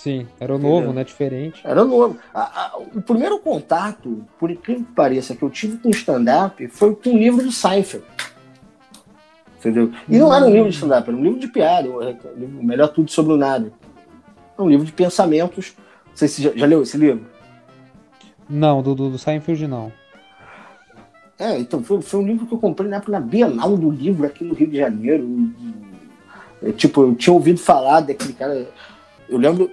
Sim, 0.00 0.26
era 0.40 0.56
o 0.56 0.58
novo, 0.58 0.94
né? 0.94 1.04
Diferente. 1.04 1.60
Era 1.62 1.84
novo. 1.84 2.16
A, 2.32 2.40
a, 2.40 2.78
o 2.78 3.02
primeiro 3.02 3.38
contato, 3.38 4.24
por 4.38 4.50
incrível 4.50 4.82
que 4.82 4.92
pareça, 4.92 5.36
que 5.36 5.42
eu 5.42 5.50
tive 5.50 5.76
com 5.76 5.90
stand-up 5.90 6.66
foi 6.68 6.96
com 6.96 7.10
o 7.10 7.18
livro 7.18 7.44
do 7.44 7.52
Seinfeld. 7.52 8.02
Entendeu? 9.58 9.92
E 10.08 10.16
não 10.16 10.34
era 10.34 10.46
um 10.46 10.50
livro 10.50 10.70
de 10.70 10.74
stand-up, 10.74 11.06
era 11.06 11.18
um 11.18 11.22
livro 11.22 11.38
de 11.38 11.48
piada, 11.48 11.86
o 11.86 12.64
Melhor 12.64 12.88
Tudo 12.88 13.10
Sobre 13.10 13.34
o 13.34 13.36
Nada. 13.36 13.70
É 14.56 14.62
um 14.62 14.70
livro 14.70 14.86
de 14.86 14.92
pensamentos. 14.92 15.74
Não 16.06 16.16
sei 16.16 16.28
se 16.28 16.42
já, 16.42 16.50
já 16.56 16.64
leu 16.64 16.82
esse 16.82 16.96
livro. 16.96 17.26
Não, 18.48 18.82
do, 18.82 18.94
do, 18.94 19.10
do 19.10 19.18
Seinfeld 19.18 19.66
não. 19.66 19.92
É, 21.38 21.58
então 21.58 21.84
foi, 21.84 22.00
foi 22.00 22.20
um 22.20 22.26
livro 22.26 22.46
que 22.46 22.54
eu 22.54 22.58
comprei 22.58 22.88
na 22.88 22.96
época 22.96 23.12
na 23.12 23.20
Bienal 23.20 23.76
do 23.76 23.90
livro 23.90 24.26
aqui 24.26 24.44
no 24.44 24.54
Rio 24.54 24.68
de 24.68 24.78
Janeiro. 24.78 25.28
É, 26.62 26.72
tipo, 26.72 27.02
eu 27.02 27.14
tinha 27.14 27.34
ouvido 27.34 27.60
falar 27.60 28.00
daquele 28.00 28.32
cara 28.32 28.66
eu 29.30 29.38
lembro. 29.38 29.70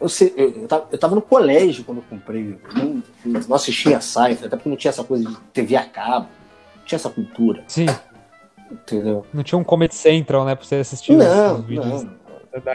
Eu, 0.00 0.08
sei, 0.08 0.34
eu, 0.36 0.66
tava, 0.66 0.88
eu 0.90 0.98
tava 0.98 1.14
no 1.14 1.22
colégio 1.22 1.84
quando 1.84 1.98
eu 1.98 2.04
comprei. 2.08 2.58
Eu 2.76 2.84
não, 2.84 3.40
não 3.48 3.56
assistia 3.56 3.98
até 3.98 4.48
porque 4.48 4.68
não 4.68 4.76
tinha 4.76 4.90
essa 4.90 5.04
coisa 5.04 5.28
de 5.28 5.36
TV 5.52 5.76
a 5.76 5.84
cabo. 5.84 6.28
Não 6.76 6.84
tinha 6.84 6.96
essa 6.96 7.10
cultura. 7.10 7.64
Sim. 7.68 7.86
Entendeu? 8.70 9.24
Não 9.32 9.42
tinha 9.42 9.58
um 9.58 9.64
Comedy 9.64 9.94
Central, 9.94 10.44
né, 10.44 10.54
pra 10.54 10.64
você 10.64 10.76
assistir 10.76 11.12
não, 11.12 11.60
os 11.60 11.64
vídeos 11.64 12.02
não. 12.02 12.60
da 12.62 12.74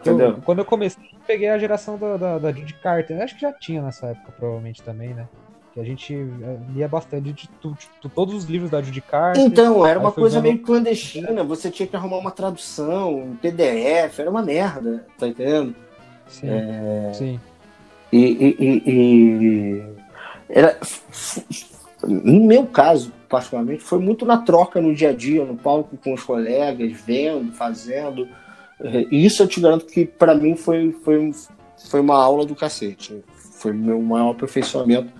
Entendeu? 0.00 0.28
Eu, 0.28 0.42
quando 0.42 0.58
eu 0.58 0.64
comecei, 0.64 1.02
eu 1.12 1.18
peguei 1.26 1.48
a 1.48 1.58
geração 1.58 1.98
da, 1.98 2.16
da, 2.16 2.38
da 2.38 2.52
Judy 2.52 2.74
Carter. 2.74 3.20
Acho 3.20 3.34
que 3.34 3.40
já 3.40 3.52
tinha 3.52 3.82
nessa 3.82 4.06
época, 4.06 4.32
provavelmente 4.32 4.82
também, 4.82 5.12
né? 5.14 5.28
A 5.80 5.84
gente 5.84 6.14
eh, 6.14 6.58
lia 6.74 6.88
bastante 6.88 7.32
de, 7.32 7.32
de, 7.32 7.48
de, 8.02 8.08
todos 8.08 8.34
os 8.34 8.44
livros 8.44 8.70
da 8.70 8.82
Judy 8.82 9.00
Carter. 9.00 9.42
Então, 9.42 9.86
era 9.86 9.98
uma 9.98 10.12
coisa 10.12 10.40
vendo... 10.40 10.52
meio 10.52 10.64
clandestina, 10.64 11.44
você 11.44 11.70
tinha 11.70 11.86
que 11.86 11.94
arrumar 11.94 12.18
uma 12.18 12.30
tradução, 12.30 13.16
um 13.16 13.36
PDF, 13.36 14.18
era 14.18 14.30
uma 14.30 14.42
merda, 14.42 15.06
tá 15.18 15.28
entendendo? 15.28 15.74
Sim. 16.28 16.48
É... 16.48 17.12
Sim. 17.14 17.40
E, 18.12 18.18
e, 18.18 18.56
e, 18.58 18.82
e, 18.86 19.82
era 20.48 20.78
no 22.06 22.46
meu 22.46 22.66
caso, 22.66 23.12
particularmente, 23.28 23.82
foi 23.82 23.98
muito 23.98 24.24
na 24.24 24.38
troca 24.38 24.80
no 24.80 24.94
dia 24.94 25.10
a 25.10 25.12
dia, 25.12 25.44
no 25.44 25.56
palco 25.56 25.96
com 25.96 26.14
os 26.14 26.22
colegas, 26.22 26.92
vendo, 27.04 27.52
fazendo. 27.52 28.28
E 29.10 29.26
isso 29.26 29.42
eu 29.42 29.48
te 29.48 29.60
garanto 29.60 29.86
que 29.86 30.06
para 30.06 30.34
mim 30.34 30.54
foi, 30.54 30.92
foi, 31.04 31.32
foi 31.90 32.00
uma 32.00 32.14
aula 32.14 32.46
do 32.46 32.54
cacete. 32.54 33.22
Foi 33.34 33.72
meu 33.72 34.00
maior 34.00 34.30
aperfeiçoamento 34.30 35.12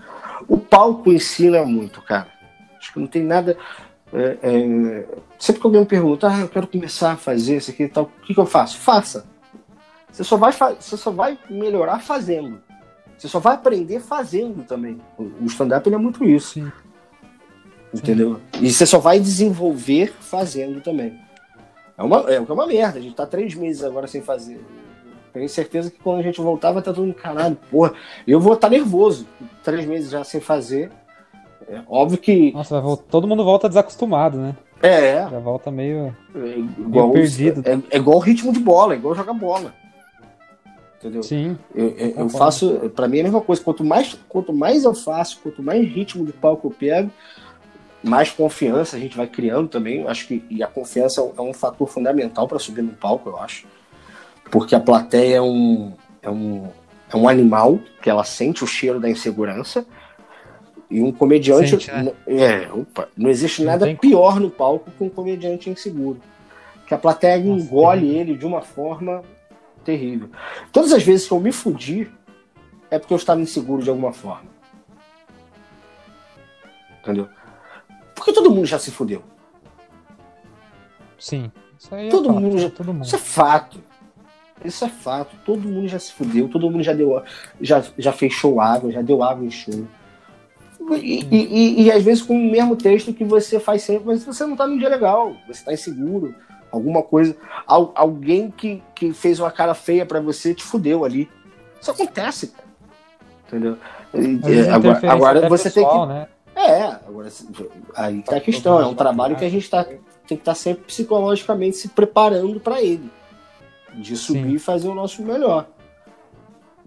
o 0.47 0.59
palco 0.59 1.13
ensina 1.13 1.65
muito, 1.65 2.03
cara. 2.03 2.29
Acho 2.79 2.93
que 2.93 3.01
não 3.01 3.07
tem 3.07 3.23
nada. 3.23 3.57
É, 4.13 4.39
é... 4.43 5.07
Sempre 5.39 5.61
que 5.61 5.67
alguém 5.67 5.81
me 5.81 5.87
pergunta, 5.87 6.29
ah, 6.29 6.41
eu 6.41 6.49
quero 6.49 6.67
começar 6.67 7.13
a 7.13 7.17
fazer 7.17 7.57
isso 7.57 7.71
aqui 7.71 7.85
e 7.85 7.89
tal, 7.89 8.05
o 8.05 8.27
que, 8.27 8.35
que 8.35 8.41
eu 8.41 8.47
faço? 8.47 8.79
Faça. 8.79 9.27
Você 10.11 10.25
só, 10.25 10.37
vai 10.37 10.53
você 10.53 10.97
só 10.97 11.11
vai 11.11 11.39
melhorar 11.49 12.01
fazendo. 12.01 12.61
Você 13.17 13.29
só 13.29 13.39
vai 13.39 13.55
aprender 13.55 14.01
fazendo 14.01 14.65
também. 14.65 15.01
O 15.19 15.45
stand-up 15.47 15.93
é 15.93 15.97
muito 15.97 16.25
isso. 16.25 16.55
Sim. 16.55 16.73
Entendeu? 17.93 18.41
Sim. 18.55 18.65
E 18.65 18.71
você 18.71 18.87
só 18.87 18.99
vai 18.99 19.19
desenvolver 19.19 20.13
fazendo 20.21 20.81
também. 20.81 21.19
É 21.97 22.03
uma, 22.03 22.19
é 22.31 22.41
uma 22.41 22.67
merda. 22.67 22.99
A 22.99 23.03
gente 23.03 23.15
tá 23.15 23.27
três 23.27 23.55
meses 23.55 23.83
agora 23.83 24.07
sem 24.07 24.23
fazer. 24.23 24.61
Tenho 25.39 25.49
certeza 25.49 25.89
que 25.89 25.99
quando 26.01 26.19
a 26.19 26.23
gente 26.23 26.41
voltar 26.41 26.73
vai 26.73 26.81
estar 26.81 26.93
todo 26.93 27.07
mundo, 27.07 27.15
caralho, 27.15 27.57
porra, 27.71 27.93
eu 28.27 28.41
vou 28.41 28.55
estar 28.55 28.69
nervoso. 28.69 29.25
Três 29.63 29.87
meses 29.87 30.11
já 30.11 30.25
sem 30.25 30.41
fazer. 30.41 30.91
É 31.69 31.81
óbvio 31.89 32.19
que. 32.19 32.51
Nossa, 32.53 32.83
todo 33.09 33.29
mundo 33.29 33.45
volta 33.45 33.69
desacostumado, 33.69 34.37
né? 34.37 34.57
É. 34.83 35.29
Já 35.31 35.39
volta 35.39 35.71
meio, 35.71 36.17
é 36.35 36.59
igual, 36.59 37.11
meio 37.11 37.13
perdido. 37.13 37.63
É, 37.65 37.79
é, 37.95 37.99
igual 37.99 38.19
ritmo 38.19 38.53
de 38.53 38.59
bola, 38.59 38.95
é 38.95 38.97
igual 38.97 39.15
jogar 39.15 39.33
bola. 39.33 39.73
Entendeu? 40.99 41.23
Sim. 41.23 41.57
Eu, 41.73 41.89
eu, 41.91 42.09
eu 42.17 42.29
faço, 42.29 42.91
para 42.97 43.07
mim 43.07 43.19
é 43.19 43.21
a 43.21 43.25
mesma 43.25 43.41
coisa. 43.41 43.63
Quanto 43.63 43.85
mais, 43.85 44.19
quanto 44.29 44.53
mais 44.53 44.83
eu 44.83 44.95
faço, 44.95 45.39
quanto 45.41 45.63
mais 45.63 45.87
ritmo 45.87 46.27
de 46.27 46.33
palco 46.33 46.67
eu 46.67 46.73
pego, 46.73 47.13
mais 48.03 48.31
confiança 48.31 48.97
a 48.97 48.99
gente 48.99 49.17
vai 49.17 49.29
criando 49.29 49.69
também. 49.69 50.05
Acho 50.09 50.27
que 50.27 50.45
e 50.51 50.65
a 50.65 50.67
confiança 50.67 51.21
é 51.21 51.41
um 51.41 51.55
fator 51.55 51.89
fundamental 51.89 52.49
para 52.49 52.59
subir 52.59 52.83
no 52.83 52.93
palco, 52.93 53.29
eu 53.29 53.39
acho 53.39 53.78
porque 54.51 54.75
a 54.75 54.81
plateia 54.81 55.37
é 55.37 55.41
um, 55.41 55.93
é 56.23 56.31
um, 56.31 56.69
é 57.13 57.17
um 57.17 57.29
animal 57.29 57.79
que 58.03 58.09
ela 58.09 58.25
sente 58.25 58.65
o 58.65 58.67
cheiro 58.67 59.01
da 59.01 59.09
insegurança. 59.09 59.87
E 60.91 61.03
um 61.03 61.13
comediante 61.13 61.71
sente, 61.71 61.91
né? 61.91 62.13
é, 62.27 62.73
opa, 62.73 63.09
não 63.15 63.29
existe 63.29 63.63
não 63.63 63.73
nada 63.73 63.95
pior 63.95 64.41
no 64.41 64.51
palco 64.51 64.91
que 64.91 65.05
um 65.05 65.11
comediante 65.11 65.69
inseguro. 65.69 66.21
Que 66.87 66.95
a 66.95 66.99
plateia 66.99 67.39
Nossa, 67.39 67.63
engole 67.63 68.09
ele 68.17 68.35
de 68.35 68.47
uma 68.47 68.63
forma 68.63 69.23
terrível. 69.85 70.31
Todas 70.73 70.93
as 70.93 71.03
vezes 71.03 71.27
que 71.27 71.33
eu 71.33 71.41
me 71.41 71.53
fudi 71.53 72.11
é 72.91 72.99
porque 72.99 73.13
eu 73.13 73.19
estava 73.19 73.41
inseguro 73.41 73.83
de 73.83 73.91
alguma 73.91 74.15
forma. 74.15 74.49
Entendeu? 77.03 77.29
Porque 78.15 78.33
todo 78.33 78.51
mundo 78.51 78.65
já 78.65 78.79
se 78.79 78.91
fudeu. 78.91 79.23
Sim 81.19 81.53
isso 81.79 81.95
aí 81.95 82.09
é 82.09 82.11
todo, 82.11 82.27
fato, 82.27 82.41
mundo 82.41 82.59
já, 82.59 82.71
todo 82.71 82.93
mundo. 82.93 83.05
Isso 83.05 83.15
é 83.15 83.19
fato 83.19 83.81
isso 84.65 84.85
é 84.85 84.89
fato. 84.89 85.37
Todo 85.45 85.69
mundo 85.69 85.89
já 85.89 85.99
se 85.99 86.13
fudeu, 86.13 86.49
todo 86.49 86.71
mundo 86.71 86.83
já 86.83 86.93
deu, 86.93 87.23
já, 87.61 87.83
já 87.97 88.13
fechou 88.13 88.61
água, 88.61 88.91
já 88.91 89.03
deu 89.03 89.23
água 89.23 89.45
em 89.45 89.51
show. 89.51 89.87
E, 90.93 91.27
e, 91.31 91.37
e, 91.37 91.83
e, 91.83 91.93
às 91.93 92.03
vezes 92.03 92.23
com 92.23 92.35
o 92.35 92.51
mesmo 92.51 92.75
texto 92.75 93.13
que 93.13 93.25
você 93.25 93.61
faz 93.61 93.83
sempre, 93.83 94.07
mas 94.07 94.25
você 94.25 94.47
não 94.47 94.57
tá 94.57 94.67
num 94.67 94.79
dia 94.79 94.89
legal, 94.89 95.35
você 95.47 95.63
tá 95.63 95.73
inseguro, 95.73 96.35
alguma 96.73 97.03
coisa. 97.03 97.37
alguém 97.67 98.51
que, 98.51 98.83
que 98.95 99.13
fez 99.13 99.39
uma 99.39 99.51
cara 99.51 99.75
feia 99.75 100.07
para 100.07 100.21
você 100.21 100.55
te 100.55 100.65
fudeu 100.65 101.05
ali. 101.05 101.29
Isso 101.81 101.91
acontece, 101.91 102.49
cara. 102.49 102.69
Entendeu? 103.47 103.77
É, 104.15 104.71
agora, 104.71 105.13
agora 105.13 105.49
você 105.49 105.71
pessoal, 105.71 106.07
tem 106.07 106.17
que. 106.17 106.21
Né? 106.21 106.29
É, 106.57 106.83
agora 107.07 107.29
aí 107.95 108.23
tá 108.23 108.37
a 108.37 108.41
questão, 108.41 108.81
é 108.81 108.87
um 108.87 108.95
trabalho 108.95 109.37
que 109.37 109.45
a 109.45 109.51
gente 109.51 109.69
tá, 109.69 109.85
tem 109.85 109.99
que 110.27 110.35
estar 110.35 110.53
tá 110.53 110.55
sempre 110.55 110.85
psicologicamente 110.85 111.77
se 111.77 111.89
preparando 111.89 112.59
para 112.59 112.83
ele 112.83 113.11
de 113.99 114.17
subir 114.17 114.43
Sim. 114.43 114.55
e 114.55 114.59
fazer 114.59 114.89
o 114.89 114.95
nosso 114.95 115.23
melhor. 115.23 115.67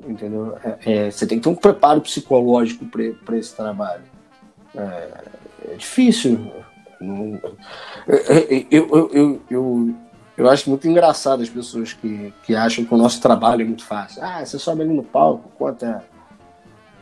Entendeu? 0.08 0.58
É, 0.64 1.08
é, 1.08 1.12
você 1.12 1.28
tem 1.28 1.38
que 1.38 1.44
ter 1.44 1.50
um 1.50 1.56
preparo 1.56 2.02
psicológico 2.02 2.86
para 2.86 3.38
esse 3.38 3.56
trabalho. 3.56 4.04
É, 4.76 5.24
é 5.70 5.76
difícil. 5.76 6.52
Não, 7.00 7.40
é, 8.08 8.16
é, 8.16 8.66
eu, 8.72 8.88
eu, 8.90 9.10
eu, 9.14 9.42
eu, 9.50 9.96
eu 10.38 10.50
acho 10.50 10.70
muito 10.70 10.88
engraçado 10.88 11.44
as 11.44 11.50
pessoas 11.50 11.94
que, 11.94 12.34
que 12.44 12.56
acham 12.56 12.86
que 12.86 12.94
o 12.94 12.98
nosso 12.98 13.22
trabalho 13.22 13.62
é 13.62 13.66
muito 13.66 13.84
fácil. 13.84 14.24
Ah, 14.24 14.44
você 14.44 14.58
sobe 14.58 14.82
ali 14.82 14.94
no 14.94 15.04
palco, 15.04 15.52
conta 15.58 16.04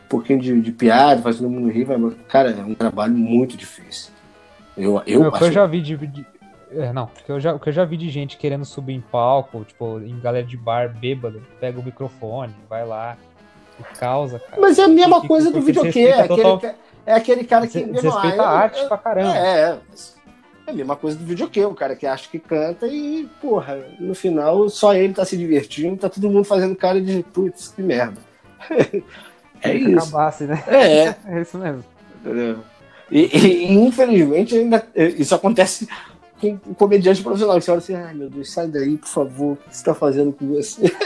um 0.04 0.08
pouquinho 0.08 0.40
de, 0.40 0.60
de 0.60 0.72
piada, 0.72 1.22
faz 1.22 1.36
todo 1.36 1.48
mundo 1.48 1.70
rir. 1.70 1.86
Mas, 1.86 2.14
cara, 2.28 2.50
é 2.50 2.62
um 2.62 2.74
trabalho 2.74 3.14
muito 3.14 3.56
difícil. 3.56 4.12
Eu, 4.76 5.02
eu, 5.06 5.24
eu, 5.24 5.34
acho... 5.34 5.44
eu 5.44 5.52
já 5.52 5.66
vi 5.66 5.80
de, 5.80 5.96
de 5.96 6.26
é, 6.72 6.92
não, 6.92 7.06
porque 7.06 7.30
eu 7.30 7.40
já, 7.40 7.54
o 7.54 7.58
que 7.58 7.68
eu 7.68 7.72
já 7.72 7.84
vi 7.84 7.96
de 7.96 8.08
gente 8.08 8.36
querendo 8.36 8.64
subir 8.64 8.94
em 8.94 9.00
palco, 9.00 9.64
tipo, 9.64 9.98
em 10.00 10.18
galera 10.20 10.46
de 10.46 10.56
bar, 10.56 10.88
bêbado, 10.88 11.42
pega 11.58 11.80
o 11.80 11.82
microfone, 11.82 12.54
vai 12.68 12.86
lá 12.86 13.16
e 13.78 13.82
causa, 13.98 14.38
cara. 14.38 14.60
Mas 14.60 14.78
é 14.78 14.84
a 14.84 14.88
mesma 14.88 15.26
coisa 15.26 15.50
do 15.50 15.60
videokê, 15.60 16.06
é, 16.06 16.20
aquele, 16.20 16.74
é 17.06 17.14
aquele 17.14 17.44
cara 17.44 17.66
que... 17.66 17.84
Você 17.84 18.08
respeita 18.08 18.42
a 18.42 18.50
arte 18.50 18.80
eu, 18.80 18.88
pra 18.88 18.98
caramba. 18.98 19.36
É, 19.36 19.78
É 20.66 20.70
a 20.70 20.72
mesma 20.72 20.94
coisa 20.94 21.18
do 21.18 21.24
videokê, 21.24 21.64
o 21.64 21.74
cara 21.74 21.96
que 21.96 22.06
acha 22.06 22.28
que 22.28 22.38
canta 22.38 22.86
e, 22.86 23.28
porra, 23.40 23.78
no 23.98 24.14
final 24.14 24.68
só 24.68 24.94
ele 24.94 25.12
tá 25.14 25.24
se 25.24 25.36
divertindo, 25.36 25.96
tá 25.96 26.08
todo 26.08 26.30
mundo 26.30 26.44
fazendo 26.44 26.76
cara 26.76 27.00
de 27.00 27.24
putz, 27.24 27.68
que 27.68 27.82
merda. 27.82 28.20
é 29.62 29.74
isso. 29.74 29.98
Acabasse, 29.98 30.44
né? 30.44 30.62
É. 30.68 31.14
é 31.26 31.40
isso 31.40 31.58
mesmo. 31.58 31.84
Entendeu? 32.20 32.58
E, 33.10 33.22
e, 33.36 33.72
infelizmente 33.72 34.56
ainda 34.56 34.86
isso 34.94 35.34
acontece 35.34 35.88
com 36.40 36.70
um 36.70 36.74
comediante 36.74 37.22
profissional. 37.22 37.60
Você 37.60 37.70
olha 37.70 37.78
assim, 37.78 37.94
ai 37.94 38.14
meu 38.14 38.30
Deus, 38.30 38.50
sai 38.50 38.68
daí, 38.68 38.96
por 38.96 39.08
favor, 39.08 39.52
o 39.52 39.56
que 39.56 39.76
você 39.76 39.84
tá 39.84 39.94
fazendo 39.94 40.32
com 40.32 40.48
você? 40.48 40.90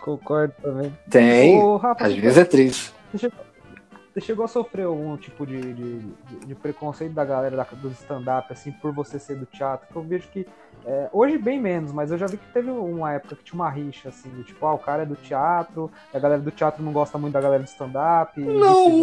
Concordo 0.00 0.54
também. 0.62 0.96
Tem. 1.10 1.62
Ô, 1.62 1.76
Rafa, 1.76 2.06
Às 2.06 2.14
vezes 2.14 2.38
é 2.38 2.44
triste. 2.44 2.94
Você 3.12 4.20
chegou 4.20 4.46
a 4.46 4.48
sofrer 4.48 4.86
algum 4.86 5.14
tipo 5.18 5.46
de, 5.46 5.74
de, 5.74 5.98
de 6.46 6.54
preconceito 6.54 7.12
da 7.12 7.22
galera 7.22 7.54
da, 7.54 7.64
do 7.64 7.90
stand-up, 7.90 8.50
assim, 8.50 8.72
por 8.72 8.90
você 8.90 9.18
ser 9.18 9.36
do 9.36 9.44
teatro? 9.44 9.86
Que 9.90 9.96
eu 9.96 10.02
vejo 10.02 10.28
que. 10.28 10.46
É, 10.86 11.10
hoje 11.12 11.36
bem 11.36 11.60
menos, 11.60 11.92
mas 11.92 12.10
eu 12.10 12.16
já 12.16 12.26
vi 12.26 12.38
que 12.38 12.52
teve 12.52 12.70
uma 12.70 13.12
época 13.12 13.36
que 13.36 13.44
tinha 13.44 13.60
uma 13.60 13.68
rixa, 13.68 14.08
assim, 14.08 14.30
do 14.30 14.42
tipo, 14.42 14.64
ah, 14.64 14.72
o 14.72 14.78
cara 14.78 15.02
é 15.02 15.06
do 15.06 15.16
teatro, 15.16 15.90
a 16.14 16.18
galera 16.18 16.40
do 16.40 16.50
teatro 16.50 16.82
não 16.82 16.92
gosta 16.92 17.18
muito 17.18 17.34
da 17.34 17.40
galera 17.40 17.62
do 17.62 17.66
stand-up, 17.66 18.40
não, 18.40 19.02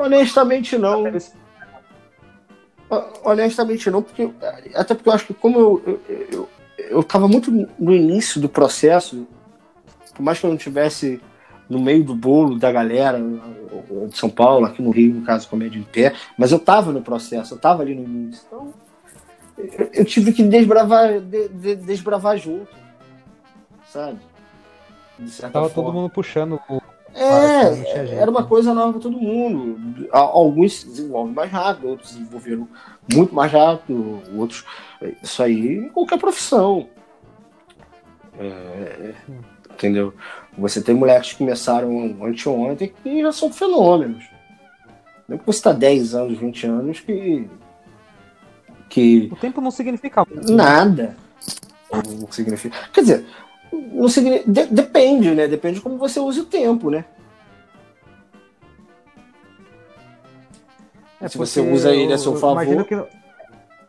honestamente 0.00 0.78
não. 0.78 1.04
Honestamente 3.24 3.90
não, 3.90 4.02
porque. 4.02 4.30
Até 4.74 4.94
porque 4.94 5.08
eu 5.08 5.12
acho 5.12 5.26
que 5.26 5.34
como 5.34 5.58
eu, 5.58 5.82
eu, 5.86 6.26
eu, 6.32 6.48
eu 6.78 7.02
tava 7.04 7.28
muito 7.28 7.50
no 7.78 7.94
início 7.94 8.40
do 8.40 8.48
processo, 8.48 9.26
por 10.14 10.22
mais 10.22 10.38
que 10.38 10.46
eu 10.46 10.50
não 10.50 10.56
tivesse 10.56 11.20
no 11.68 11.80
meio 11.80 12.02
do 12.02 12.16
bolo 12.16 12.58
da 12.58 12.72
galera 12.72 13.18
de 14.08 14.18
São 14.18 14.28
Paulo, 14.28 14.66
aqui 14.66 14.82
no 14.82 14.90
Rio, 14.90 15.14
no 15.14 15.22
caso, 15.22 15.48
Comédia 15.48 15.78
em 15.78 15.84
Pé, 15.84 16.14
mas 16.36 16.50
eu 16.50 16.58
estava 16.58 16.90
no 16.90 17.00
processo, 17.00 17.54
eu 17.54 17.56
estava 17.56 17.82
ali 17.82 17.94
no 17.94 18.02
início. 18.02 18.42
Então, 18.46 18.74
eu, 19.92 20.04
tive 20.04 20.32
que 20.32 20.42
desbravar, 20.42 21.20
de, 21.20 21.48
de, 21.48 21.76
desbravar 21.76 22.36
junto, 22.38 22.74
sabe? 23.86 24.18
Tava 25.40 25.68
forma. 25.68 25.70
todo 25.70 25.92
mundo 25.92 26.10
puxando 26.10 26.58
o. 26.68 26.80
É, 27.14 28.14
era 28.14 28.30
uma 28.30 28.44
coisa 28.44 28.72
nova 28.72 28.92
para 28.92 29.02
todo 29.02 29.18
mundo. 29.18 30.08
Alguns 30.12 30.84
desenvolvem 30.84 31.34
mais 31.34 31.50
rápido, 31.50 31.88
outros 31.88 32.12
desenvolveram 32.12 32.68
muito 33.12 33.34
mais 33.34 33.50
rápido, 33.52 34.22
outros. 34.36 34.64
Isso 35.22 35.42
aí 35.42 35.78
em 35.78 35.88
qualquer 35.88 36.18
profissão. 36.18 36.88
É, 38.38 39.14
entendeu? 39.70 40.14
Você 40.56 40.80
tem 40.80 40.94
moleques 40.94 41.32
que 41.32 41.38
começaram 41.38 42.18
anteontem 42.22 42.92
que 43.02 43.22
já 43.22 43.32
são 43.32 43.52
fenômenos. 43.52 44.24
Não 45.28 45.36
é 45.36 45.38
que 45.38 45.46
você 45.46 45.58
está 45.58 45.72
10 45.72 46.14
anos, 46.14 46.38
20 46.38 46.66
anos 46.66 47.00
que. 47.00 47.48
que 48.88 49.28
o 49.32 49.36
tempo 49.36 49.60
não 49.60 49.70
significa. 49.70 50.24
Né? 50.28 50.42
Nada. 50.48 51.16
Não 51.92 52.30
significa. 52.30 52.76
Quer 52.92 53.00
dizer, 53.00 53.26
não 53.72 54.08
significa, 54.08 54.50
de, 54.50 54.66
depende, 54.66 55.34
né? 55.34 55.46
Depende 55.46 55.76
de 55.76 55.80
como 55.80 55.96
você 55.96 56.18
usa 56.18 56.42
o 56.42 56.46
tempo, 56.46 56.90
né? 56.90 57.04
É 61.20 61.28
Se 61.28 61.36
você 61.36 61.60
usa 61.60 61.94
ele 61.94 62.12
a 62.12 62.18
seu 62.18 62.36
favor. 62.36 62.84
Que... 62.84 62.94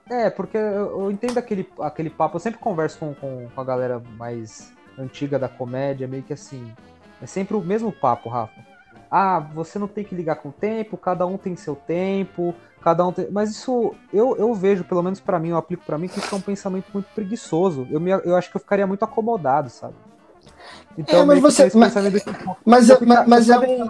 É, 0.09 0.29
porque 0.29 0.57
eu, 0.57 1.01
eu, 1.01 1.11
entendo 1.11 1.37
aquele, 1.37 1.67
aquele 1.79 2.09
papo, 2.09 2.35
eu 2.35 2.39
sempre 2.41 2.59
converso 2.59 2.99
com, 2.99 3.13
com, 3.13 3.47
com 3.47 3.61
a 3.61 3.63
galera 3.63 4.01
mais 4.17 4.73
antiga 4.99 5.39
da 5.39 5.47
comédia, 5.47 6.07
meio 6.07 6.23
que 6.23 6.33
assim. 6.33 6.73
É 7.21 7.25
sempre 7.25 7.55
o 7.55 7.61
mesmo 7.61 7.91
papo, 7.91 8.27
Rafa. 8.27 8.70
Ah, 9.11 9.39
você 9.53 9.77
não 9.77 9.89
tem 9.89 10.05
que 10.05 10.15
ligar 10.15 10.37
com 10.37 10.49
o 10.49 10.53
tempo, 10.53 10.95
cada 10.95 11.25
um 11.25 11.37
tem 11.37 11.53
seu 11.57 11.75
tempo, 11.75 12.55
cada 12.81 13.05
um 13.05 13.11
tem... 13.11 13.29
Mas 13.29 13.51
isso 13.51 13.93
eu, 14.13 14.37
eu 14.37 14.53
vejo, 14.53 14.85
pelo 14.85 15.03
menos 15.03 15.19
para 15.19 15.37
mim, 15.37 15.49
eu 15.49 15.57
aplico 15.57 15.83
para 15.85 15.97
mim, 15.97 16.07
que 16.07 16.17
isso 16.17 16.33
é 16.33 16.37
um 16.37 16.41
pensamento 16.41 16.85
muito 16.93 17.07
preguiçoso. 17.13 17.85
Eu, 17.91 17.99
me, 17.99 18.11
eu 18.11 18.35
acho 18.37 18.49
que 18.49 18.55
eu 18.55 18.61
ficaria 18.61 18.87
muito 18.87 19.03
acomodado, 19.03 19.69
sabe? 19.69 19.95
Então, 20.97 21.21
é, 21.21 21.25
mas 21.25 21.39
você. 21.39 21.63
Mas, 21.73 21.93
mas, 22.65 22.89
é, 22.89 23.05
mas, 23.05 23.27
mas 23.27 23.49
é 23.49 23.59
um. 23.59 23.89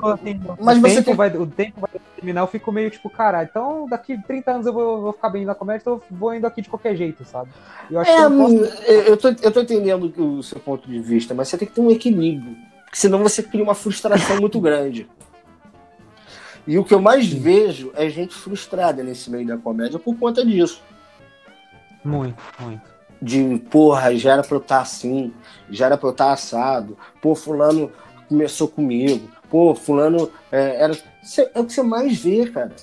Mas 0.60 0.78
o, 0.78 0.82
você 0.82 0.96
tempo 0.96 1.06
tem... 1.06 1.16
vai, 1.16 1.36
o 1.36 1.48
tempo 1.48 1.82
vai 1.82 1.90
terminar, 2.16 2.42
eu 2.42 2.48
fico 2.48 2.72
meio 2.72 2.92
tipo, 2.92 3.10
cara, 3.10 3.44
então 3.44 3.88
daqui 3.88 4.22
30 4.22 4.52
anos 4.52 4.68
eu 4.68 4.74
vou, 4.74 5.02
vou 5.02 5.14
ficar 5.14 5.30
bem 5.30 5.46
na 5.46 5.56
comédia, 5.56 5.82
então 5.82 5.94
eu 5.94 6.04
vou 6.18 6.34
indo 6.34 6.46
aqui 6.46 6.62
de 6.62 6.70
qualquer 6.70 6.96
jeito, 6.96 7.26
sabe? 7.26 7.50
Eu 7.90 8.00
acho 8.00 8.12
é, 8.12 8.16
que 8.16 8.22
eu, 8.22 8.32
posso... 8.32 8.56
eu, 8.86 9.18
tô, 9.18 9.28
eu 9.30 9.52
tô 9.52 9.62
entendendo 9.62 10.14
o 10.18 10.44
seu 10.44 10.60
ponto 10.60 10.88
de 10.88 11.00
vista, 11.00 11.34
mas 11.34 11.48
você 11.48 11.58
tem 11.58 11.68
que 11.68 11.74
ter 11.74 11.82
um 11.82 11.90
equilíbrio. 11.90 12.56
Senão 12.94 13.20
você 13.20 13.42
cria 13.42 13.64
uma 13.64 13.76
frustração 13.76 14.40
muito 14.40 14.60
grande. 14.60 15.08
E 16.68 16.78
o 16.78 16.84
que 16.84 16.94
eu 16.94 17.02
mais 17.02 17.28
vejo 17.28 17.92
é 17.96 18.10
gente 18.10 18.36
frustrada 18.36 19.04
nesse 19.04 19.30
meio 19.32 19.48
da 19.48 19.58
comédia 19.58 19.98
por 19.98 20.16
conta 20.18 20.46
disso. 20.46 20.82
Muito, 22.04 22.42
muito 22.60 22.92
de 23.22 23.62
porra, 23.70 24.16
já 24.16 24.34
era 24.34 24.42
pra 24.42 24.56
eu 24.56 24.62
estar 24.62 24.78
tá 24.78 24.82
assim, 24.82 25.32
já 25.70 25.86
era 25.86 25.98
pra 25.98 26.08
eu 26.08 26.12
estar 26.12 26.26
tá 26.26 26.34
assado, 26.34 26.98
pô, 27.22 27.36
fulano 27.36 27.92
começou 28.28 28.68
comigo, 28.68 29.30
pô, 29.50 29.76
fulano 29.76 30.32
é, 30.52 30.84
era. 30.84 30.98
É 31.54 31.60
o 31.60 31.66
que 31.66 31.74
você 31.74 31.84
mais 31.84 32.18
vê, 32.18 32.50
cara. 32.50 32.74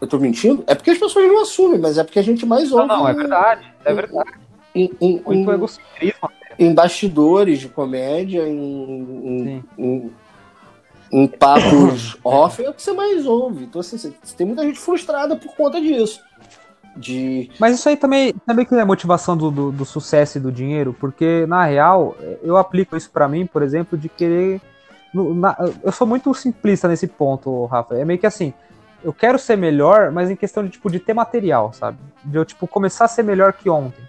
Eu 0.00 0.06
tô 0.06 0.18
mentindo? 0.18 0.64
É 0.66 0.74
porque 0.74 0.90
as 0.90 0.98
pessoas 0.98 1.26
não 1.26 1.42
assumem, 1.42 1.78
mas 1.78 1.98
é 1.98 2.04
porque 2.04 2.18
a 2.18 2.22
gente 2.22 2.46
mais 2.46 2.72
ouve. 2.72 2.86
Não, 2.86 2.98
não, 3.00 3.08
é 3.08 3.12
verdade, 3.12 3.74
é 3.84 3.94
verdade. 3.94 4.30
Em, 4.74 4.90
em, 5.00 5.22
Muito 5.24 5.52
egocentrismo. 5.52 6.30
Em 6.58 6.72
bastidores 6.72 7.60
de 7.60 7.68
comédia, 7.68 8.48
em, 8.48 9.62
em, 9.78 10.10
em 11.12 11.26
papos 11.26 12.16
off, 12.24 12.64
é 12.64 12.70
o 12.70 12.74
que 12.74 12.82
você 12.82 12.92
mais 12.92 13.26
ouve. 13.26 13.64
Então, 13.64 13.80
assim, 13.80 13.98
você, 13.98 14.12
tem 14.36 14.46
muita 14.46 14.64
gente 14.64 14.78
frustrada 14.78 15.36
por 15.36 15.54
conta 15.54 15.80
disso 15.80 16.20
de. 16.96 17.50
Mas 17.58 17.74
isso 17.74 17.88
aí 17.88 17.96
também, 17.96 18.32
também 18.46 18.64
que 18.64 18.74
é 18.74 18.80
a 18.80 18.86
motivação 18.86 19.36
do, 19.36 19.50
do, 19.50 19.72
do, 19.72 19.84
sucesso 19.84 20.38
e 20.38 20.40
do 20.40 20.50
dinheiro, 20.50 20.96
porque 20.98 21.44
na 21.46 21.64
real, 21.64 22.16
eu 22.42 22.56
aplico 22.56 22.96
isso 22.96 23.10
para 23.10 23.28
mim, 23.28 23.46
por 23.46 23.62
exemplo, 23.62 23.98
de 23.98 24.08
querer. 24.08 24.60
Na, 25.12 25.56
eu 25.82 25.92
sou 25.92 26.06
muito 26.06 26.32
simplista 26.34 26.88
nesse 26.88 27.06
ponto, 27.06 27.64
Rafa. 27.66 27.94
É 27.94 28.04
meio 28.04 28.18
que 28.18 28.26
assim, 28.26 28.52
eu 29.04 29.12
quero 29.12 29.38
ser 29.38 29.56
melhor, 29.56 30.10
mas 30.10 30.30
em 30.30 30.36
questão 30.36 30.64
de, 30.64 30.70
tipo, 30.70 30.90
de 30.90 30.98
ter 30.98 31.14
material, 31.14 31.72
sabe? 31.72 31.98
De 32.24 32.36
eu, 32.36 32.44
tipo, 32.44 32.66
começar 32.66 33.04
a 33.04 33.08
ser 33.08 33.22
melhor 33.22 33.52
que 33.52 33.68
ontem. 33.70 34.05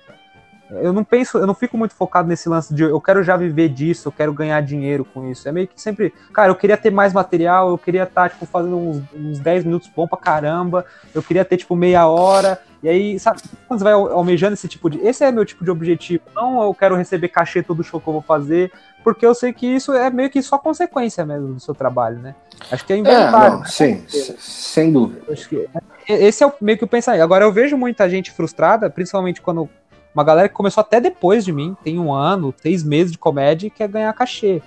Eu 0.70 0.91
não 0.91 1.03
penso, 1.03 1.38
eu 1.38 1.47
não 1.47 1.53
fico 1.53 1.78
muito 1.78 1.95
focado 1.95 2.28
nesse 2.28 2.49
lance 2.49 2.74
de 2.74 2.84
eu 2.84 2.99
quero 2.99 3.24
já 3.24 3.38
viver 3.38 3.70
disso, 3.70 4.07
eu 4.07 4.11
quero 4.11 4.34
ganhar 4.34 4.61
dinheiro 4.61 5.05
com 5.05 5.30
isso. 5.30 5.47
É 5.47 5.51
meio 5.51 5.68
que 5.68 5.80
sempre, 5.80 6.13
cara, 6.34 6.49
eu 6.49 6.55
queria 6.55 6.76
ter 6.76 6.91
mais 6.91 7.13
material, 7.13 7.70
eu 7.70 7.78
queria 7.78 8.03
estar, 8.03 8.24
tá, 8.24 8.30
tipo, 8.30 8.45
fazendo 8.45 8.78
uns, 8.78 9.01
uns 9.15 9.39
10 9.39 9.63
minutos 9.63 9.89
bom 9.95 10.07
pra 10.07 10.18
caramba, 10.18 10.86
eu 11.15 11.24
queria 11.24 11.45
ter, 11.45 11.57
tipo, 11.57 11.76
meia 11.76 12.07
hora. 12.07 12.59
E 12.84 12.89
aí, 12.89 13.20
sabe, 13.20 13.41
quando 13.68 13.80
você 13.80 13.84
vai 13.84 13.93
almejando 13.93 14.53
esse 14.53 14.68
tipo 14.68 14.89
de. 14.89 14.99
Esse 14.99 15.24
é 15.24 15.32
meu 15.32 15.45
tipo 15.45 15.63
de 15.63 15.72
objetivo. 15.72 16.24
Não 16.36 16.61
eu 16.61 16.74
quero 16.74 16.95
receber 16.95 17.30
cachê 17.30 17.63
todo 17.63 17.84
show 17.84 17.99
que 17.99 18.07
eu 18.07 18.13
vou 18.13 18.22
fazer, 18.22 18.72
porque 19.03 19.26
eu 19.26 19.34
sei 19.34 19.51
que 19.51 19.65
isso 19.65 19.93
é 19.93 20.09
meio 20.09 20.30
que 20.30 20.41
só 20.41 20.57
consequência 20.59 21.26
mesmo 21.26 21.53
do 21.53 21.59
seu 21.59 21.74
trabalho, 21.74 22.20
né? 22.20 22.36
Acho 22.70 22.86
que 22.86 22.93
é 22.93 22.97
inventário. 22.97 23.55
É, 23.55 23.57
não, 23.57 23.65
sim, 23.65 24.03
sem 24.07 24.91
dúvida. 24.91 25.22
Acho 25.32 25.49
que 25.49 25.68
esse 26.07 26.43
é 26.43 26.53
meio 26.61 26.78
que 26.78 26.84
o 26.84 26.88
pensamento. 26.88 27.22
Agora, 27.22 27.45
eu 27.45 27.51
vejo 27.51 27.78
muita 27.78 28.09
gente 28.09 28.32
frustrada, 28.32 28.89
principalmente 28.89 29.41
quando 29.41 29.70
uma 30.18 30.24
galera 30.24 30.49
que 30.49 30.55
começou 30.55 30.82
até 30.82 30.99
depois 30.99 31.45
de 31.45 31.53
mim, 31.53 31.78
tem 31.84 31.99
um 31.99 32.11
ano, 32.11 32.51
seis 32.59 32.84
meses 32.84 33.11
de 33.11 33.20
comédia 33.20 33.68
e 33.68 33.70
quer 33.70 33.88
ganhar 33.88 34.11
cachê. 34.13 34.63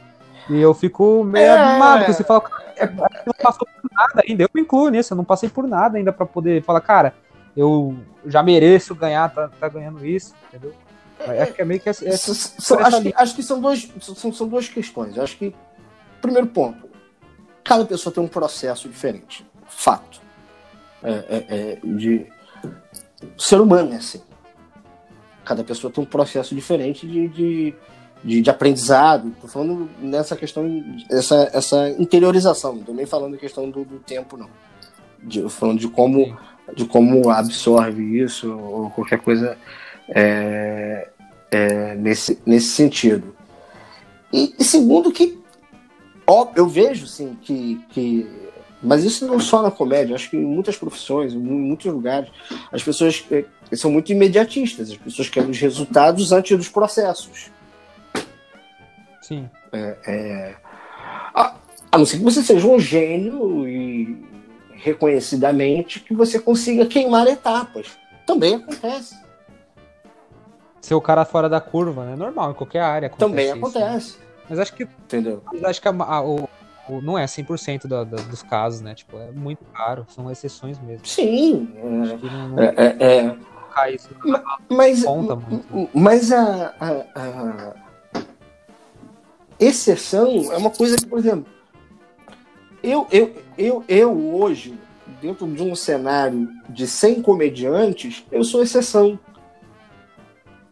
E 0.49 0.57
eu 0.57 0.73
fico 0.73 1.25
meio 1.25 1.47
é, 1.47 1.59
animado, 1.59 1.99
porque 1.99 2.13
você 2.13 2.23
fala, 2.23 2.45
é, 2.77 2.87
não 2.87 3.35
passou 3.43 3.67
por 3.67 3.91
nada 3.93 4.23
ainda. 4.29 4.45
Eu 4.45 4.51
me 4.55 4.61
incluo 4.61 4.89
nisso, 4.91 5.13
eu 5.13 5.17
não 5.17 5.25
passei 5.25 5.49
por 5.49 5.67
nada 5.67 5.99
ainda 5.99 6.13
para 6.13 6.25
poder 6.25 6.63
falar, 6.63 6.81
cara, 6.81 7.15
eu 7.57 7.97
já 8.25 8.45
mereço 8.45 8.95
ganhar, 8.95 9.29
tá, 9.35 9.51
tá 9.59 9.69
ganhando 9.69 10.07
isso, 10.07 10.35
entendeu? 10.49 10.73
É, 11.19 11.43
acho 11.43 11.53
que 11.53 11.63
é 11.63 11.65
meio 11.65 11.81
que 11.81 11.89
essa, 11.89 12.09
essa 12.09 12.31
acho, 12.81 13.03
que, 13.03 13.15
acho 13.17 13.35
que 13.35 13.43
são, 13.43 13.61
dois, 13.61 13.93
são, 14.01 14.33
são 14.33 14.47
duas 14.47 14.69
questões. 14.69 15.19
Acho 15.19 15.37
que, 15.37 15.53
primeiro 16.23 16.47
ponto, 16.47 16.89
cada 17.65 17.85
pessoa 17.85 18.15
tem 18.15 18.23
um 18.23 18.29
processo 18.29 18.89
diferente. 18.89 19.45
Fato. 19.67 20.21
É, 21.03 21.11
é, 21.11 21.45
é 21.49 21.79
de 21.83 22.25
o 23.37 23.43
ser 23.43 23.61
humano 23.61 23.93
é 23.93 23.97
assim. 23.97 24.23
Cada 25.51 25.65
pessoa 25.65 25.93
tem 25.93 26.05
um 26.05 26.07
processo 26.07 26.55
diferente 26.55 27.05
de, 27.09 27.27
de, 27.27 27.75
de, 28.23 28.41
de 28.41 28.51
aprendizado. 28.51 29.31
Estou 29.31 29.51
falando 29.51 29.91
nessa 30.01 30.37
questão, 30.37 30.65
essa, 31.11 31.51
essa 31.53 31.91
interiorização. 31.99 32.75
Não 32.75 32.81
estou 32.83 32.95
nem 32.95 33.05
falando 33.05 33.33
da 33.33 33.39
questão 33.39 33.69
do, 33.69 33.85
do 33.85 33.99
tempo, 33.99 34.37
não. 34.37 34.49
De, 35.21 35.49
falando 35.49 35.81
de 35.81 35.89
como, 35.89 36.39
de 36.73 36.85
como 36.85 37.31
absorve 37.31 38.23
isso 38.23 38.57
ou 38.57 38.91
qualquer 38.91 39.19
coisa 39.19 39.59
é, 40.11 41.09
é, 41.51 41.97
nesse, 41.97 42.39
nesse 42.47 42.69
sentido. 42.69 43.35
E, 44.33 44.55
e 44.57 44.63
segundo 44.63 45.11
que 45.11 45.37
ó, 46.25 46.47
eu 46.55 46.69
vejo 46.69 47.09
sim 47.09 47.37
que, 47.43 47.85
que 47.89 48.25
mas 48.81 49.03
isso 49.03 49.27
não 49.27 49.41
só 49.41 49.63
na 49.63 49.71
comédia, 49.71 50.15
acho 50.15 50.31
que 50.31 50.37
em 50.37 50.45
muitas 50.45 50.77
profissões, 50.77 51.35
em 51.35 51.39
muitos 51.39 51.93
lugares, 51.93 52.31
as 52.73 52.83
pessoas 52.83 53.25
é, 53.71 53.77
são 53.77 53.91
muito 53.91 54.11
imediatistas, 54.13 54.91
as 54.91 54.97
pessoas 54.97 55.29
querem 55.29 55.51
os 55.51 55.59
resultados 55.59 56.33
antes 56.33 56.57
dos 56.57 56.69
processos. 56.69 57.51
Sim. 59.23 59.49
É, 59.73 59.97
é, 60.07 60.55
a, 61.35 61.55
a, 61.93 61.99
não 61.99 62.05
ser 62.05 62.19
que 62.19 62.25
você 62.25 62.43
seja 62.43 62.67
um 62.67 62.79
gênio 62.81 63.67
e 63.69 64.25
reconhecidamente 64.73 66.01
que 66.01 66.15
você 66.15 66.39
consiga 66.39 66.87
queimar 66.87 67.27
etapas. 67.27 67.89
Também 68.27 68.55
acontece. 68.57 69.15
Ser 70.81 70.95
o 70.95 71.01
cara 71.01 71.25
fora 71.25 71.49
da 71.49 71.61
curva, 71.61 72.05
né? 72.07 72.17
Normal, 72.17 72.53
em 72.53 72.55
qualquer 72.55 72.81
área. 72.81 73.07
Acontece 73.07 73.29
Também 73.31 73.47
isso, 73.47 73.55
né? 73.55 73.61
acontece. 73.61 74.19
Mas 74.49 74.59
acho 74.59 74.75
que, 74.75 74.83
Entendeu? 74.85 75.43
mas 75.53 75.63
acho 75.65 75.81
que 75.83 75.87
a- 75.89 75.93
a- 75.93 76.23
o, 76.23 76.49
o- 76.89 77.01
não 77.03 77.17
é 77.19 77.25
100% 77.27 77.87
da, 77.87 78.03
da, 78.03 78.17
dos 78.17 78.43
casos, 78.43 78.81
né? 78.81 78.95
Tipo, 78.95 79.19
é 79.19 79.31
muito 79.31 79.65
raro, 79.73 80.07
são 80.09 80.29
exceções 80.31 80.79
mesmo. 80.81 81.07
Sim. 81.07 81.69
Acho 82.03 82.19
que 82.19 82.27
não, 82.27 82.49
não 82.49 82.59
É, 82.63 82.75
é, 82.99 83.37
cai 83.71 83.95
isso. 83.95 84.09
Mas, 84.69 85.03
Conta 85.05 85.37
muito. 85.37 85.89
mas 85.97 86.31
a, 86.33 86.75
a- 86.81 87.05
a 87.15 87.75
exceção 89.59 90.53
é 90.53 90.57
uma 90.57 90.71
coisa 90.71 90.97
que, 90.97 91.07
por 91.07 91.19
exemplo, 91.19 91.47
eu, 92.83 93.07
eu, 93.11 93.35
eu, 93.59 93.85
eu 93.89 94.35
hoje, 94.35 94.79
dentro 95.21 95.47
de 95.47 95.63
um 95.63 95.75
cenário 95.75 96.49
de 96.69 96.87
100 96.87 97.23
comediantes, 97.23 98.25
eu 98.33 98.43
sou 98.43 98.63
exceção. 98.63 99.19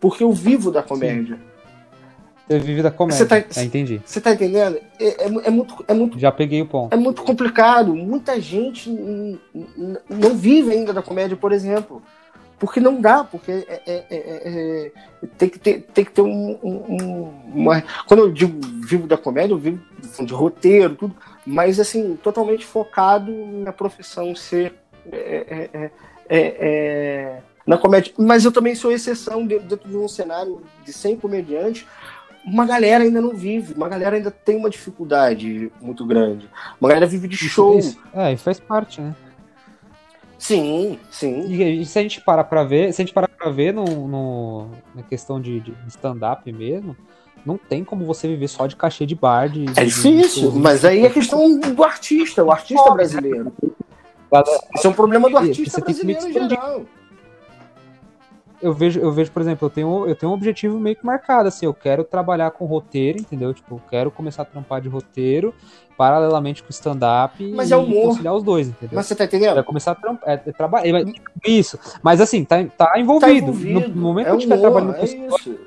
Porque 0.01 0.23
eu 0.23 0.33
vivo 0.33 0.71
da 0.71 0.83
comédia. 0.83 1.39
Você 2.49 2.59
vive 2.61 2.83
da 2.83 2.91
comédia. 2.91 3.19
Você 3.19 3.27
tá- 3.43 3.61
É, 3.61 3.65
entendi. 3.65 4.01
Você 4.07 4.21
tá 4.23 4.33
entendendo? 4.33 4.79
É, 4.99 5.25
é, 5.25 5.27
é 5.27 5.51
muito, 5.51 5.85
é, 5.87 5.93
muito, 5.93 6.19
Já 6.19 6.33
peguei 6.33 6.63
o 6.63 6.67
ponto. 6.67 6.95
é 6.95 6.97
muito 6.97 7.23
complicado. 7.23 7.95
Muita 7.95 8.41
gente 8.41 8.89
não 10.09 10.35
vive 10.35 10.73
ainda 10.73 10.95
da 10.95 11.03
comédia, 11.03 11.37
por 11.37 11.53
exemplo. 11.53 12.01
Porque 12.59 12.81
não 12.81 13.01
dá, 13.01 13.23
porque 13.23 13.53
é- 13.53 13.83
é- 13.87 14.05
é- 14.11 14.17
é- 14.17 14.93
é- 15.23 15.27
tem, 15.39 15.49
que 15.49 15.59
ter, 15.59 15.83
tem 15.95 16.05
que 16.05 16.11
ter 16.11 16.23
um, 16.23 16.59
um- 16.63 16.85
um- 17.03 17.33
uma. 17.55 17.83
Quando 18.07 18.21
eu 18.21 18.33
digo 18.33 18.59
vivo 18.85 19.07
da 19.07 19.17
comédia, 19.17 19.53
eu 19.55 19.59
vivo 19.59 19.81
de 20.25 20.33
roteiro, 20.33 20.97
tudo, 20.97 21.17
mas 21.47 21.79
assim, 21.79 22.17
totalmente 22.23 22.65
focado 22.67 23.31
na 23.33 23.73
profissão 23.73 24.35
ser 24.35 24.75
é, 26.29 27.39
na 27.67 27.79
comédia. 27.79 28.13
Mas 28.19 28.45
eu 28.45 28.53
também 28.53 28.75
sou 28.75 28.91
exceção 28.93 29.47
dentro, 29.47 29.67
dentro 29.69 29.89
de 29.89 29.97
um 29.97 30.09
cenário 30.09 30.63
de 30.85 30.93
100 30.93 31.17
comediantes. 31.17 31.87
Uma 32.45 32.65
galera 32.65 33.05
ainda 33.05 33.21
não 33.21 33.35
vive, 33.35 33.75
uma 33.75 33.89
galera 33.89 34.17
ainda 34.17 34.31
tem 34.31 34.57
uma 34.57 34.71
dificuldade 34.71 35.71
muito 35.81 36.05
grande. 36.07 36.49
Uma 36.81 36.89
galera 36.89 37.07
vive 37.07 37.29
de 37.29 37.37
show. 37.37 37.79
Isso- 37.79 37.99
é, 38.15 38.33
e 38.33 38.37
faz 38.37 38.59
parte, 38.59 39.01
né? 39.01 39.15
Sim, 40.39 40.99
sim. 41.11 41.47
E, 41.49 41.81
e 41.83 41.85
se 41.85 41.99
a 41.99 42.03
gente 42.03 42.21
parar 42.21 42.45
pra 42.45 42.63
ver, 42.65 42.93
se 42.93 43.03
a 43.03 43.05
gente 43.05 43.13
parar 43.13 43.29
pra 43.29 43.51
ver 43.51 43.73
no, 43.75 43.85
no- 43.85 44.71
na 44.95 45.03
questão 45.03 45.41
de, 45.41 45.61
de 45.61 45.75
stand-up 45.89 46.51
mesmo, 46.53 46.97
não 47.45 47.57
tem 47.59 47.83
como 47.85 48.05
você 48.05 48.29
viver 48.29 48.49
só 48.49 48.67
de 48.67 48.77
cachê 48.77 49.05
de 49.05 49.15
bar. 49.15 49.49
De, 49.49 49.65
É 49.65 49.73
de- 49.73 49.85
difícil, 49.87 50.53
de- 50.53 50.59
mas 50.59 50.85
aí 50.85 51.05
é 51.05 51.11
questão 51.11 51.59
do 51.59 51.83
artista, 51.85 52.45
o 52.45 52.51
artista 52.53 52.91
brasileiro. 52.93 53.53
Isso 54.77 54.87
é 54.87 54.91
um 54.91 54.93
problema 54.93 55.29
do 55.29 55.37
artista 55.39 55.81
Você 55.81 55.83
tem 55.83 55.95
que 55.95 56.05
brasileiro 56.05 56.29
em 56.47 56.49
geral. 56.51 56.83
Eu 58.61 58.73
vejo, 58.73 59.01
eu 59.01 59.13
vejo, 59.13 59.31
por 59.31 59.41
exemplo, 59.43 59.67
eu 59.67 59.71
tenho, 59.71 60.07
eu 60.07 60.15
tenho 60.17 60.31
um 60.33 60.35
objetivo 60.35 60.79
meio 60.79 60.97
que 60.97 61.05
marcado, 61.07 61.49
assim, 61.49 61.67
eu 61.67 61.75
quero 61.75 62.05
trabalhar 62.05 62.51
com 62.51 62.65
roteiro, 62.65 63.19
entendeu? 63.19 63.55
Tipo, 63.55 63.77
eu 63.77 63.83
quero 63.89 64.11
começar 64.11 64.43
a 64.43 64.45
trampar 64.45 64.81
de 64.81 64.89
roteiro, 64.89 65.55
paralelamente 65.97 66.63
com 66.63 66.71
stand-up 66.71 67.53
Mas 67.55 67.71
e 67.71 67.73
é 67.73 67.77
humor. 67.77 68.09
conciliar 68.09 68.35
os 68.35 68.43
dois, 68.43 68.69
entendeu? 68.69 68.97
Mas 68.97 69.07
você 69.07 69.15
tá 69.15 69.25
Vai 69.25 69.27
entendendo? 69.27 69.65
começar 69.65 69.93
a 69.93 69.95
trampar, 69.95 70.29
é, 70.29 70.43
é 70.47 70.53
trabalhar, 70.53 71.01
é, 71.01 71.05
isso, 71.47 71.79
mas 72.03 72.21
assim, 72.21 72.45
tá, 72.45 72.65
tá 72.65 72.99
envolvido. 72.99 73.27
Tá 73.27 73.33
envolvido. 73.33 73.89
No 73.91 74.03
momento 74.03 74.27
é 74.27 74.31
que 74.31 74.35
eu 74.35 74.39
estiver 74.39 74.59
trabalhando 74.61 74.95
é 74.95 74.99
com 74.99 75.05
isso. 75.05 75.59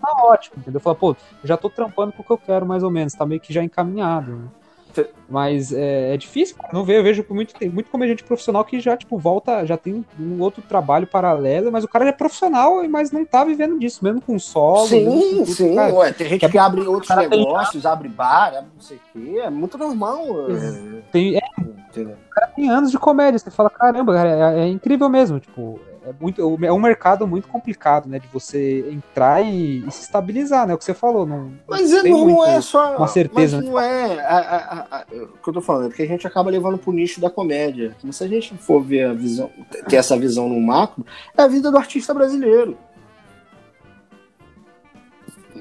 tá 0.00 0.24
ótimo, 0.24 0.56
entendeu? 0.58 0.80
Falar, 0.80 0.96
pô, 0.96 1.10
eu 1.10 1.16
já 1.44 1.56
tô 1.56 1.70
trampando 1.70 2.12
com 2.12 2.22
o 2.22 2.24
que 2.24 2.32
eu 2.32 2.38
quero, 2.38 2.66
mais 2.66 2.82
ou 2.82 2.90
menos, 2.90 3.14
tá 3.14 3.24
meio 3.24 3.40
que 3.40 3.52
já 3.52 3.62
encaminhado, 3.62 4.32
né? 4.36 4.48
Mas 5.28 5.72
é, 5.72 6.14
é 6.14 6.16
difícil, 6.16 6.56
cara, 6.56 6.70
não 6.72 6.84
vejo, 6.84 6.98
eu 7.00 7.04
vejo 7.04 7.24
muito, 7.30 7.54
tem 7.54 7.68
muito 7.68 7.90
comediante 7.90 8.22
profissional 8.22 8.64
que 8.64 8.78
já, 8.80 8.96
tipo, 8.96 9.16
volta, 9.18 9.64
já 9.64 9.76
tem 9.76 10.04
um 10.20 10.40
outro 10.40 10.62
trabalho 10.62 11.06
paralelo, 11.06 11.72
mas 11.72 11.82
o 11.84 11.88
cara 11.88 12.06
é 12.08 12.12
profissional, 12.12 12.86
mas 12.88 13.10
não 13.10 13.24
tá 13.24 13.42
vivendo 13.44 13.78
disso, 13.78 14.04
mesmo 14.04 14.20
com 14.20 14.38
solo. 14.38 14.88
mesmo 14.90 15.10
com 15.12 15.20
Sim, 15.20 15.38
tudo, 15.44 15.52
sim. 15.54 15.74
cara. 15.74 15.94
Ué, 15.94 16.12
tem 16.12 16.28
gente 16.28 16.44
é 16.44 16.48
que 16.48 16.58
abre 16.58 16.82
outros 16.82 17.08
cara 17.08 17.28
tem- 17.28 17.38
negócios, 17.38 17.86
abre 17.86 18.08
bar, 18.08 18.48
abre 18.48 18.70
não 18.74 18.80
sei 18.80 18.96
o 18.98 19.00
quê. 19.12 19.38
É 19.38 19.50
muito 19.50 19.78
normal. 19.78 20.20
é, 20.50 21.02
Tem, 21.10 21.36
é, 21.36 21.40
entendeu? 21.88 22.16
tem 22.54 22.68
anos 22.70 22.90
de 22.90 22.98
comédia, 22.98 23.38
você 23.38 23.50
fala, 23.50 23.70
caramba, 23.70 24.12
cara, 24.12 24.56
é, 24.58 24.60
é 24.64 24.68
incrível 24.68 25.08
mesmo, 25.08 25.40
tipo, 25.40 25.80
é, 26.06 26.12
muito, 26.20 26.40
é 26.62 26.72
um 26.72 26.78
mercado 26.78 27.26
muito 27.26 27.48
complicado, 27.48 28.08
né, 28.08 28.18
de 28.18 28.26
você 28.28 28.84
entrar 28.90 29.40
e, 29.42 29.78
e 29.86 29.90
se 29.90 30.02
estabilizar, 30.02 30.66
né, 30.66 30.74
o 30.74 30.78
que 30.78 30.84
você 30.84 30.92
falou, 30.94 31.24
não, 31.24 31.52
Mas 31.68 31.90
não 31.90 31.98
é, 31.98 32.02
não 32.02 32.24
muito 32.26 32.44
é 32.44 32.60
só. 32.60 32.96
uma 32.98 33.08
certeza, 33.08 33.56
Mas 33.56 33.66
não 33.66 33.80
é. 33.80 34.20
A, 34.20 34.36
a- 34.38 34.86
a- 34.98 35.04
o 35.12 35.38
que 35.42 35.48
eu 35.48 35.52
tô 35.54 35.60
falando 35.60 35.90
é 35.90 35.94
que 35.94 36.02
a 36.02 36.06
gente 36.06 36.26
acaba 36.26 36.50
levando 36.50 36.76
pro 36.78 36.92
nicho 36.92 37.20
da 37.20 37.30
comédia. 37.30 37.96
Mas 38.02 38.16
se 38.16 38.24
a 38.24 38.28
gente 38.28 38.54
for 38.56 38.82
ver 38.82 39.04
a 39.08 39.12
visão, 39.14 39.50
ter 39.88 39.96
essa 39.96 40.16
visão 40.18 40.48
no 40.48 40.60
macro, 40.60 41.04
é 41.36 41.42
a 41.42 41.48
vida 41.48 41.70
do 41.70 41.78
artista 41.78 42.12
brasileiro. 42.12 42.76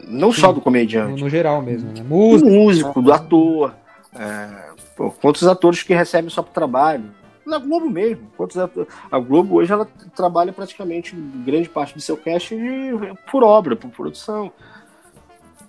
Não 0.07 0.31
só 0.31 0.51
do 0.51 0.55
no, 0.57 0.61
comediante. 0.61 1.21
no 1.21 1.29
geral 1.29 1.61
mesmo, 1.61 1.87
né, 1.89 2.01
do 2.01 2.03
música, 2.05 2.49
músico, 2.49 3.01
do 3.01 3.13
ator. 3.13 3.73
É, 4.13 4.73
pô, 4.95 5.09
quantos 5.11 5.47
atores 5.47 5.81
que 5.83 5.93
recebem 5.93 6.29
só 6.29 6.41
pro 6.43 6.51
trabalho? 6.53 7.05
Na 7.45 7.57
Globo 7.57 7.89
mesmo. 7.89 8.27
Quantos 8.37 8.57
atores? 8.57 8.91
A 9.11 9.19
Globo 9.19 9.55
hoje 9.55 9.71
ela 9.71 9.87
trabalha 10.15 10.53
praticamente 10.53 11.15
grande 11.15 11.67
parte 11.69 11.93
do 11.93 12.01
seu 12.01 12.15
cast 12.17 12.55
por 13.31 13.43
obra, 13.43 13.75
por 13.75 13.89
produção. 13.91 14.51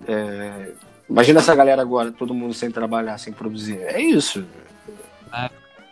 É, 0.07 0.73
imagina 1.09 1.41
essa 1.41 1.55
galera 1.55 1.83
agora, 1.83 2.13
todo 2.13 2.35
mundo 2.35 2.55
sem 2.55 2.71
trabalhar, 2.71 3.19
sem 3.19 3.33
produzir. 3.33 3.79
É 3.83 4.01
isso. 4.01 4.45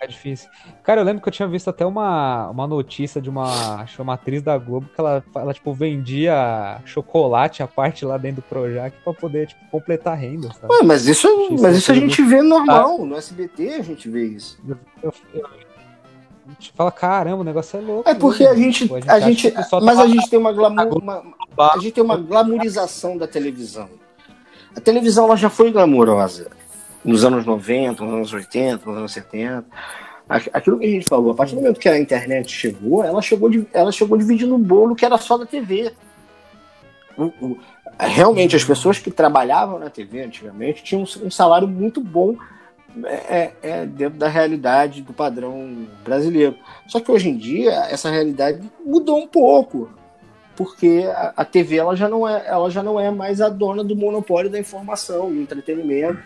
É 0.01 0.07
difícil. 0.09 0.49
Cara, 0.83 1.01
eu 1.01 1.05
lembro 1.05 1.23
que 1.23 1.29
eu 1.29 1.33
tinha 1.33 1.47
visto 1.47 1.71
até 1.71 1.87
uma, 1.87 2.51
uma 2.51 2.67
notícia 2.67 3.21
de 3.23 3.31
uma, 3.31 3.83
acho 3.83 4.01
é 4.01 4.03
uma 4.03 4.15
atriz 4.15 4.43
da 4.43 4.59
Globo 4.59 4.89
que 4.93 5.01
ela, 5.01 5.23
ela 5.33 5.55
tipo, 5.55 5.73
vendia 5.73 6.81
chocolate 6.85 7.63
à 7.63 7.69
parte 7.69 8.05
lá 8.05 8.19
dentro 8.19 8.43
do 8.43 8.49
Projac 8.49 8.97
pra 9.05 9.13
poder, 9.15 9.47
tipo, 9.47 9.65
completar 9.71 10.15
a 10.15 10.17
renda? 10.17 10.49
Ué, 10.69 10.83
mas 10.83 11.07
isso, 11.07 11.29
Isso 11.53 11.63
mas 11.63 11.75
é 11.77 11.79
isso 11.79 11.93
a 11.93 11.95
gente 11.95 12.21
vê 12.21 12.43
normal. 12.43 13.07
No 13.07 13.15
SBT 13.15 13.75
a 13.75 13.83
gente 13.83 14.09
vê 14.11 14.25
isso. 14.27 14.59
Eu, 14.69 14.77
eu, 15.05 15.15
eu- 15.35 15.72
a 16.47 16.51
gente 16.53 16.73
fala, 16.75 16.91
caramba, 16.91 17.39
o 17.43 17.45
negócio 17.45 17.79
é 17.79 17.81
louco. 17.83 18.09
É 18.09 18.15
porque 18.15 18.45
a 18.45 18.51
mesmo. 18.51 18.65
gente. 18.65 18.79
Tipo, 18.89 19.11
A 19.11 19.21
gente 19.21 19.51
que 19.51 19.63
só 19.65 19.81
mas 19.81 19.97
tá- 19.97 20.03
a 20.05 20.07
gente 20.09 20.29
tem 20.29 20.39
uma 20.39 20.53
glamour. 20.53 20.99
uma- 20.99 21.23
a 21.59 21.79
gente 21.79 21.93
tem 21.93 22.03
uma 22.05 22.17
glamorização 22.17 23.17
da 23.17 23.27
televisão. 23.27 23.89
A 24.77 24.81
televisão 24.81 25.27
ela 25.27 25.37
já 25.37 25.51
foi 25.51 25.71
glamourosa 25.71 26.49
nos 27.05 27.25
anos 27.25 27.45
90, 27.45 28.03
nos 28.05 28.13
anos 28.15 28.33
80, 28.33 28.87
nos 28.89 28.97
anos 28.99 29.13
70. 29.13 29.65
Aqu- 30.29 30.51
Aquilo 30.53 30.79
que 30.79 30.87
a 30.87 30.91
gente 30.91 31.07
falou, 31.07 31.33
a 31.33 31.35
partir 31.35 31.55
do 31.55 31.61
momento 31.61 31.79
que 31.81 31.89
a 31.89 31.99
internet 31.99 32.51
chegou, 32.51 33.05
ela 33.05 33.21
chegou, 33.21 33.51
de- 33.51 33.67
ela 33.73 33.93
chegou 33.93 34.17
dividindo 34.17 34.55
o 34.55 34.59
bolo 34.59 34.95
que 34.95 35.05
era 35.05 35.19
só 35.19 35.37
da 35.37 35.45
TV. 35.45 35.93
O- 37.19 37.25
o- 37.41 37.59
realmente, 38.01 38.57
as 38.57 38.65
pessoas 38.65 38.99
que 38.99 39.11
trabalhavam 39.11 39.79
na 39.79 39.91
TV 39.91 40.23
antigamente 40.23 40.83
tinham 40.83 41.03
um 41.23 41.31
salário 41.31 41.69
muito 41.69 42.01
bom 42.01 42.35
é, 43.05 43.15
é, 43.15 43.53
é, 43.63 43.87
dentro 43.87 44.19
da 44.19 44.29
realidade 44.29 45.03
do 45.03 45.13
padrão 45.13 45.87
brasileiro. 46.05 46.57
Só 46.87 47.01
que 47.01 47.11
hoje 47.11 47.29
em 47.29 47.37
dia 47.37 47.73
essa 47.91 48.11
realidade 48.11 48.61
mudou 48.85 49.19
um 49.19 49.27
pouco, 49.27 49.91
porque 50.57 51.05
a, 51.09 51.33
a 51.39 51.45
TV 51.45 51.77
ela 51.77 51.97
já, 51.97 52.09
não 52.09 52.29
é, 52.29 52.47
ela 52.47 52.71
já 52.71 52.83
não 52.83 53.01
é 53.01 53.11
mais 53.11 53.41
a 53.41 53.49
dona 53.49 53.83
do 53.83 53.97
monopólio 53.97 54.51
da 54.51 54.59
informação 54.59 55.33
e 55.33 55.41
entretenimento. 55.41 56.23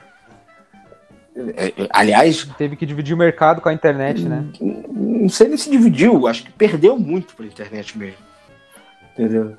É, 1.35 1.67
é, 1.67 1.89
aliás, 1.91 2.49
Teve 2.57 2.77
que 2.77 2.87
dividir 2.87 3.15
o 3.15 3.19
mercado 3.19 3.61
com 3.61 3.69
a 3.69 3.75
internet, 3.75 4.23
né? 4.23 4.47
não 4.61 5.29
sei 5.29 5.49
nem 5.49 5.59
se 5.59 5.71
dividiu, 5.71 6.27
acho 6.27 6.45
que 6.45 6.53
perdeu 6.53 6.99
muito 6.99 7.35
para 7.37 7.45
a 7.45 7.49
internet 7.49 7.97
mesmo. 7.97 8.25
Entendeu? 9.13 9.57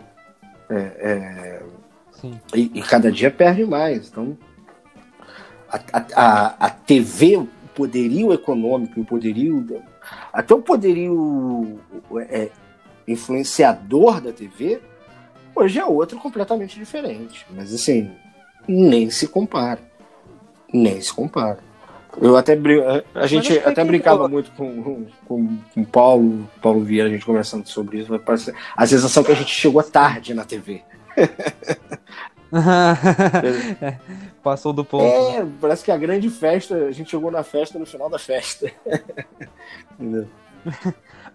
Sim. 2.11 2.39
E, 2.55 2.71
e 2.73 2.81
cada 2.81 3.11
dia 3.11 3.29
perde 3.29 3.63
mais. 3.63 4.09
Então, 4.09 4.37
a, 5.71 5.79
a, 6.15 6.65
a, 6.65 6.69
TV, 6.69 7.37
o 7.37 7.47
poderio 7.75 8.33
econômico, 8.33 8.99
o 9.01 9.05
poderio. 9.05 9.81
Até 10.31 10.53
o 10.53 10.61
poderio 10.61 11.79
é, 12.29 12.49
influenciador 13.07 14.21
da 14.21 14.31
TV, 14.31 14.79
hoje 15.55 15.79
é 15.79 15.85
outro 15.85 16.17
completamente 16.19 16.77
diferente. 16.77 17.45
Mas 17.49 17.73
assim, 17.73 18.11
nem 18.67 19.09
se 19.09 19.27
compara. 19.27 19.81
Nem 20.73 20.99
se 21.01 21.13
compara. 21.13 21.59
Eu 22.19 22.35
até 22.35 22.55
brin- 22.55 22.81
a- 23.13 23.27
gente 23.27 23.57
até 23.59 23.83
brincava 23.83 24.27
muito 24.27 24.49
com, 24.51 24.81
com, 24.83 25.05
com 25.27 25.81
o 25.81 25.85
Paulo, 25.85 26.49
Paulo 26.61 26.81
Vieira, 26.83 27.07
a 27.07 27.11
gente 27.11 27.25
conversando 27.25 27.67
sobre 27.67 27.99
isso. 27.99 28.11
A 28.75 28.87
sensação 28.87 29.23
que 29.23 29.31
a 29.31 29.35
gente 29.35 29.51
chegou 29.51 29.83
tarde 29.83 30.33
na 30.33 30.43
TV. 30.43 30.81
Passou 34.43 34.71
do 34.73 34.85
ponto. 34.85 35.03
né? 35.03 35.37
É, 35.37 35.47
parece 35.59 35.83
que 35.83 35.91
a 35.91 35.97
grande 35.97 36.29
festa, 36.29 36.75
a 36.75 36.91
gente 36.91 37.09
chegou 37.09 37.31
na 37.31 37.43
festa 37.43 37.77
no 37.77 37.85
final 37.85 38.09
da 38.09 38.19
festa. 38.19 38.71
Entendeu? 39.99 40.27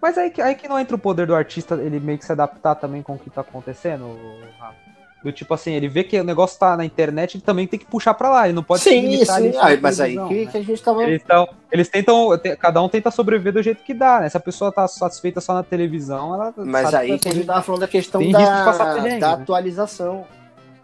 Mas 0.01 0.17
aí, 0.17 0.29
que- 0.29 0.41
aí 0.41 0.55
que 0.55 0.67
não 0.67 0.79
entra 0.79 0.95
o 0.95 0.99
poder 0.99 1.25
do 1.27 1.35
artista 1.35 1.75
ele 1.75 1.99
meio 1.99 2.17
que 2.17 2.25
se 2.25 2.31
adaptar 2.31 2.75
também 2.75 3.01
com 3.01 3.13
o 3.13 3.19
que 3.19 3.29
tá 3.29 3.41
acontecendo, 3.41 4.17
Rafa? 4.59 4.93
Do 5.23 5.31
tipo 5.31 5.53
assim, 5.53 5.71
ele 5.71 5.87
vê 5.87 6.03
que 6.03 6.19
o 6.19 6.23
negócio 6.23 6.59
tá 6.59 6.75
na 6.75 6.83
internet, 6.83 7.35
ele 7.35 7.43
também 7.43 7.65
tem 7.65 7.79
que 7.79 7.85
puxar 7.85 8.13
pra 8.13 8.29
lá. 8.29 8.45
Ele 8.45 8.53
não 8.53 8.61
pode 8.61 8.83
sim, 8.83 9.23
sim. 9.23 9.53
Ah, 9.57 9.69
mas 9.81 10.01
aí 10.01 10.17
que, 10.27 10.45
né? 10.45 10.51
que, 10.51 10.57
a 10.57 10.61
gente 10.61 10.83
tava. 10.83 11.01
Eles, 11.01 11.23
tão, 11.23 11.47
eles 11.71 11.87
tentam. 11.87 12.27
Cada 12.59 12.81
um 12.81 12.89
tenta 12.89 13.09
sobreviver 13.09 13.53
do 13.53 13.63
jeito 13.63 13.81
que 13.85 13.93
dá, 13.93 14.19
né? 14.19 14.27
Se 14.27 14.35
a 14.35 14.39
pessoa 14.41 14.69
tá 14.69 14.85
satisfeita 14.85 15.39
só 15.39 15.53
na 15.53 15.63
televisão, 15.63 16.33
ela. 16.33 16.53
Mas 16.57 16.93
aí 16.93 17.17
que 17.17 17.29
a 17.29 17.33
gente 17.33 17.45
tava 17.45 17.61
falando 17.61 17.79
da 17.81 17.87
questão 17.87 18.29
da, 18.31 18.71
da 18.73 19.01
né? 19.01 19.19
atualização. 19.23 20.25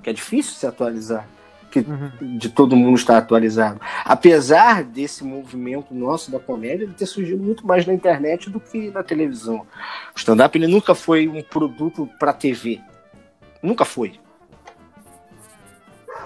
Que 0.10 0.12
é 0.12 0.14
difícil 0.14 0.54
se 0.54 0.66
atualizar 0.66 1.28
que, 1.70 1.80
uhum. 1.80 2.38
de 2.38 2.50
todo 2.50 2.76
mundo 2.76 2.96
estar 2.96 3.18
atualizado. 3.18 3.80
Apesar 4.04 4.84
desse 4.84 5.24
movimento 5.24 5.94
nosso 5.94 6.32
da 6.32 6.40
comédia 6.40 6.84
ele 6.84 6.94
ter 6.94 7.06
surgido 7.06 7.42
muito 7.44 7.66
mais 7.66 7.86
na 7.86 7.94
internet 7.94 8.50
do 8.50 8.60
que 8.60 8.90
na 8.90 9.04
televisão. 9.04 9.66
O 10.16 10.18
stand-up 10.18 10.58
ele 10.58 10.68
nunca 10.68 10.96
foi 10.96 11.28
um 11.28 11.42
produto 11.42 12.10
para 12.20 12.34
TV. 12.34 12.82
Nunca 13.62 13.86
foi. 13.86 14.20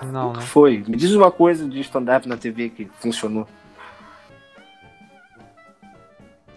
Não, 0.01 0.27
nunca 0.27 0.39
né? 0.39 0.45
foi. 0.45 0.83
Me 0.87 0.95
diz 0.95 1.11
uma 1.11 1.31
coisa 1.31 1.67
de 1.67 1.79
stand-up 1.81 2.27
na 2.27 2.37
TV 2.37 2.69
que 2.69 2.89
funcionou. 2.99 3.47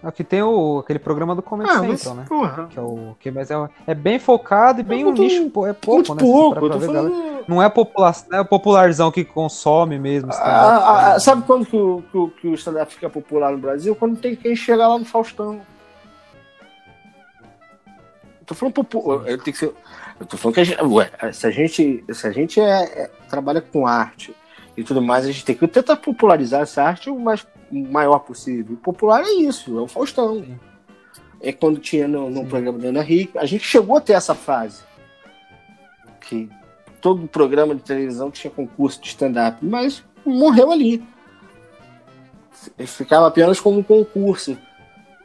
Aqui 0.07 0.23
tem 0.23 0.41
o, 0.41 0.79
aquele 0.79 0.99
programa 0.99 1.35
do 1.35 1.41
Comedy 1.41 1.69
ah, 1.69 1.79
Central, 1.81 2.15
né? 2.15 2.25
Porra. 2.29 2.67
Que 2.69 2.79
é 2.79 2.81
o 2.81 3.13
que 3.19 3.29
mas 3.29 3.51
é, 3.51 3.69
é 3.85 3.93
bem 3.93 4.17
focado 4.17 4.79
e 4.79 4.83
bem 4.83 5.03
um 5.03 5.11
nicho, 5.11 5.51
é 5.65 5.73
pouco, 5.73 6.15
né? 6.15 6.21
Pouco, 6.21 6.79
ver, 6.79 6.85
falando... 6.85 7.43
Não 7.45 7.61
é 7.61 7.67
popular, 7.67 8.15
não 8.31 8.39
é 8.39 8.43
popularzão 8.45 9.11
que 9.11 9.25
consome 9.25 9.99
mesmo. 9.99 10.31
Ah, 10.31 11.15
ah, 11.15 11.19
sabe 11.19 11.43
quando 11.45 11.65
que 11.65 11.75
o, 11.75 12.01
que, 12.09 12.39
que 12.39 12.47
o 12.47 12.53
stand-up 12.53 12.93
fica 12.93 13.09
popular 13.09 13.51
no 13.51 13.57
Brasil? 13.57 13.93
Quando 13.97 14.17
tem 14.17 14.33
quem 14.33 14.55
chegar 14.55 14.87
lá 14.87 14.97
no 14.97 15.03
Faustão. 15.03 15.59
Eu 17.85 18.45
tô 18.45 18.55
falando 18.55 18.75
popular. 18.75 19.27
Eu, 19.27 19.37
que 19.39 19.51
ser, 19.51 19.73
eu 20.21 20.25
tô 20.25 20.37
falando 20.37 20.55
que 20.55 20.61
a 20.61 20.63
gente, 20.63 20.81
ué, 20.83 21.11
se 21.33 21.45
a 21.45 21.51
gente, 21.51 22.05
se 22.13 22.27
a 22.27 22.31
gente 22.31 22.61
é, 22.61 22.83
é, 22.83 23.11
trabalha 23.27 23.59
com 23.59 23.85
arte 23.85 24.33
e 24.77 24.85
tudo 24.85 25.01
mais, 25.01 25.25
a 25.25 25.27
gente 25.27 25.43
tem 25.43 25.53
que 25.53 25.67
tentar 25.67 25.97
popularizar 25.97 26.61
essa 26.61 26.81
arte 26.81 27.09
o 27.09 27.19
mais 27.19 27.45
maior 27.71 28.19
possível. 28.19 28.75
O 28.75 28.77
popular 28.77 29.23
é 29.23 29.31
isso, 29.33 29.77
é 29.77 29.81
o 29.81 29.87
Faustão. 29.87 30.43
É 31.41 31.51
quando 31.51 31.79
tinha 31.79 32.07
no, 32.07 32.29
no 32.29 32.45
programa 32.45 32.79
da 32.79 32.89
Ana 32.89 33.01
Rica. 33.01 33.39
A 33.39 33.45
gente 33.45 33.63
chegou 33.63 33.97
até 33.97 34.13
essa 34.13 34.33
fase. 34.33 34.83
Que 36.21 36.49
todo 37.01 37.27
programa 37.27 37.75
de 37.75 37.81
televisão 37.81 38.31
tinha 38.31 38.51
concurso 38.51 39.01
de 39.01 39.07
stand-up, 39.09 39.57
mas 39.63 40.03
morreu 40.25 40.71
ali. 40.71 41.03
Ficava 42.85 43.27
apenas 43.27 43.59
como 43.59 43.79
um 43.79 43.83
concurso. 43.83 44.57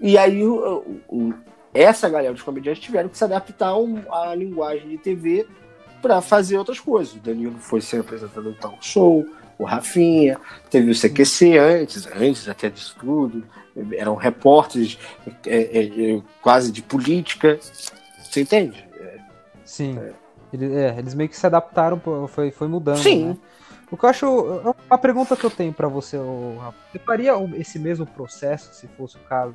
E 0.01 0.19
aí 0.19 0.45
o, 0.45 1.01
o, 1.09 1.35
essa 1.73 2.09
galera 2.09 2.35
dos 2.35 2.43
comediantes 2.43 2.83
tiveram 2.83 3.09
que 3.09 3.17
se 3.17 3.25
adaptar 3.25 3.73
à 4.11 4.35
linguagem 4.35 4.89
de 4.89 4.99
TV 4.99 5.47
para 6.03 6.21
fazer 6.21 6.59
outras 6.59 6.81
coisas. 6.81 7.15
O 7.15 7.21
Danilo 7.21 7.57
foi 7.59 7.81
ser 7.81 8.01
apresentador 8.01 8.53
do 8.53 8.59
talk 8.59 8.85
show, 8.85 9.25
o 9.63 9.67
Rafinha, 9.67 10.39
teve 10.71 10.91
o 10.91 10.95
CQC 10.95 11.59
antes, 11.59 12.09
antes 12.15 12.49
até 12.49 12.69
disso 12.69 12.97
tudo, 12.99 13.45
eram 13.93 14.15
repórteres 14.15 14.99
é, 15.47 15.57
é, 15.57 16.15
é, 16.17 16.23
quase 16.41 16.73
de 16.73 16.83
política, 16.83 17.59
você 18.23 18.43
entende? 18.43 18.87
Sim, 19.65 19.99
é. 19.99 20.13
Eles, 20.53 20.73
é, 20.73 20.99
eles 20.99 21.15
meio 21.15 21.31
que 21.31 21.37
se 21.37 21.47
adaptaram, 21.47 22.01
foi, 22.29 22.51
foi 22.51 22.69
mudando. 22.69 22.99
Sim. 22.99 23.27
Né? 23.27 23.37
O 23.91 23.97
que 23.97 24.05
eu 24.05 24.09
acho. 24.09 24.27
Uma 24.89 24.99
pergunta 24.99 25.37
que 25.37 25.45
eu 25.45 25.51
tenho 25.51 25.73
para 25.73 25.89
você, 25.89 26.19
Rafa. 26.59 26.77
Você 26.91 26.99
faria 26.99 27.33
esse 27.57 27.79
mesmo 27.79 28.07
processo, 28.07 28.75
se 28.75 28.87
fosse 28.89 29.17
o 29.17 29.21
caso? 29.21 29.55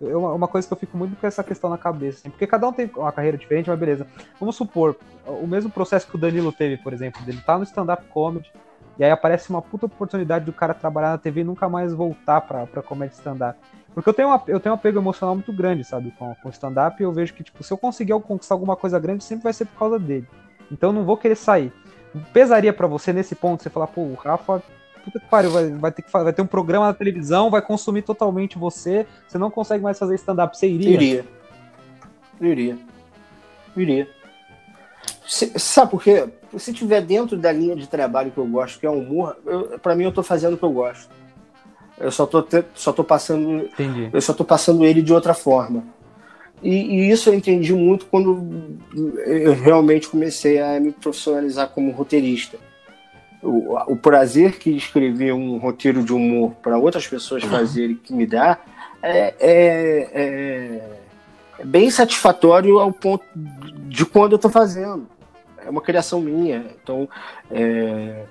Eu, 0.00 0.24
uma 0.24 0.48
coisa 0.48 0.66
que 0.66 0.72
eu 0.72 0.78
fico 0.78 0.96
muito 0.96 1.16
com 1.16 1.26
essa 1.26 1.44
questão 1.44 1.70
na 1.70 1.78
cabeça, 1.78 2.18
assim, 2.18 2.30
porque 2.30 2.46
cada 2.46 2.66
um 2.66 2.72
tem 2.72 2.90
uma 2.96 3.12
carreira 3.12 3.38
diferente, 3.38 3.70
mas 3.70 3.78
beleza. 3.78 4.06
Vamos 4.40 4.56
supor, 4.56 4.96
o 5.26 5.46
mesmo 5.46 5.70
processo 5.70 6.08
que 6.08 6.16
o 6.16 6.18
Danilo 6.18 6.50
teve, 6.50 6.76
por 6.76 6.92
exemplo, 6.92 7.22
dele 7.22 7.40
tá 7.44 7.56
no 7.56 7.64
stand-up 7.64 8.04
comedy, 8.08 8.50
e 8.98 9.04
aí 9.04 9.10
aparece 9.10 9.50
uma 9.50 9.62
puta 9.62 9.86
oportunidade 9.86 10.44
do 10.44 10.52
cara 10.52 10.74
trabalhar 10.74 11.10
na 11.10 11.18
TV 11.18 11.40
e 11.40 11.44
nunca 11.44 11.68
mais 11.68 11.92
voltar 11.94 12.40
pra, 12.42 12.66
pra 12.66 12.82
comédia 12.82 13.14
stand-up. 13.14 13.58
Porque 13.94 14.08
eu 14.08 14.14
tenho, 14.14 14.28
uma, 14.28 14.42
eu 14.46 14.58
tenho 14.58 14.74
um 14.74 14.78
apego 14.78 14.98
emocional 14.98 15.34
muito 15.34 15.52
grande, 15.52 15.84
sabe, 15.84 16.12
com, 16.18 16.34
com 16.34 16.48
stand-up, 16.48 17.00
e 17.00 17.04
eu 17.04 17.12
vejo 17.12 17.34
que, 17.34 17.42
tipo, 17.42 17.62
se 17.62 17.72
eu 17.72 17.76
conseguir 17.76 18.18
conquistar 18.20 18.54
alguma 18.54 18.74
coisa 18.74 18.98
grande, 18.98 19.22
sempre 19.22 19.44
vai 19.44 19.52
ser 19.52 19.66
por 19.66 19.78
causa 19.78 19.98
dele. 19.98 20.26
Então 20.70 20.90
eu 20.90 20.94
não 20.94 21.04
vou 21.04 21.16
querer 21.16 21.36
sair. 21.36 21.72
Pesaria 22.32 22.72
para 22.72 22.86
você 22.86 23.12
nesse 23.12 23.34
ponto, 23.34 23.62
você 23.62 23.70
falar, 23.70 23.86
pô, 23.86 24.02
o 24.02 24.14
Rafa, 24.14 24.62
puta 25.04 25.20
que 25.20 25.26
pariu, 25.26 25.50
vai, 25.50 25.70
vai, 25.70 25.92
ter 25.92 26.02
que, 26.02 26.10
vai 26.10 26.32
ter 26.32 26.42
um 26.42 26.46
programa 26.46 26.86
na 26.86 26.94
televisão, 26.94 27.50
vai 27.50 27.60
consumir 27.60 28.02
totalmente 28.02 28.58
você, 28.58 29.06
você 29.26 29.36
não 29.36 29.50
consegue 29.50 29.82
mais 29.82 29.98
fazer 29.98 30.14
stand-up, 30.14 30.56
você 30.56 30.68
iria? 30.68 30.90
Iria. 30.90 31.24
Iria. 32.40 32.78
Iria. 33.76 34.08
Se, 35.32 35.50
sabe 35.58 35.92
por 35.92 36.02
quê? 36.02 36.28
Se 36.58 36.74
tiver 36.74 37.00
dentro 37.00 37.38
da 37.38 37.50
linha 37.50 37.74
de 37.74 37.86
trabalho 37.86 38.30
que 38.30 38.36
eu 38.36 38.44
gosto, 38.44 38.78
que 38.78 38.84
é 38.84 38.90
humor, 38.90 39.34
pra 39.82 39.94
mim 39.94 40.04
eu 40.04 40.12
tô 40.12 40.22
fazendo 40.22 40.52
o 40.52 40.58
que 40.58 40.62
eu 40.62 40.70
gosto. 40.70 41.08
Eu 41.98 42.12
só 42.12 42.26
tô, 42.26 42.46
só 42.74 42.92
tô 42.92 43.02
passando. 43.02 43.64
Entendi. 43.64 44.10
Eu 44.12 44.20
só 44.20 44.34
tô 44.34 44.44
passando 44.44 44.84
ele 44.84 45.00
de 45.00 45.10
outra 45.10 45.32
forma. 45.32 45.84
E, 46.62 46.74
e, 46.74 47.10
isso 47.10 47.30
eu 47.30 47.34
entendi 47.34 47.72
muito 47.72 48.04
quando 48.04 48.78
eu 49.24 49.54
realmente 49.54 50.06
comecei 50.06 50.60
a 50.60 50.78
me 50.78 50.92
profissionalizar 50.92 51.70
como 51.70 51.92
roteirista. 51.92 52.58
O, 53.42 53.74
o 53.90 53.96
prazer 53.96 54.58
que 54.58 54.68
escrever 54.68 55.32
um 55.32 55.56
roteiro 55.56 56.04
de 56.04 56.12
humor 56.12 56.52
para 56.62 56.76
outras 56.76 57.06
pessoas 57.06 57.42
fazerem 57.42 57.96
que 57.96 58.12
me 58.12 58.26
dá 58.26 58.58
é, 59.02 59.34
é, 59.40 60.10
é, 60.12 60.98
é 61.58 61.64
bem 61.64 61.90
satisfatório 61.90 62.78
ao 62.78 62.92
ponto 62.92 63.24
de 63.88 64.04
quando 64.04 64.32
eu 64.32 64.36
estou 64.36 64.50
fazendo. 64.50 65.08
É 65.72 65.74
uma 65.74 65.80
criação 65.80 66.20
minha. 66.20 66.66
Então, 66.82 67.08
é, 67.50 68.26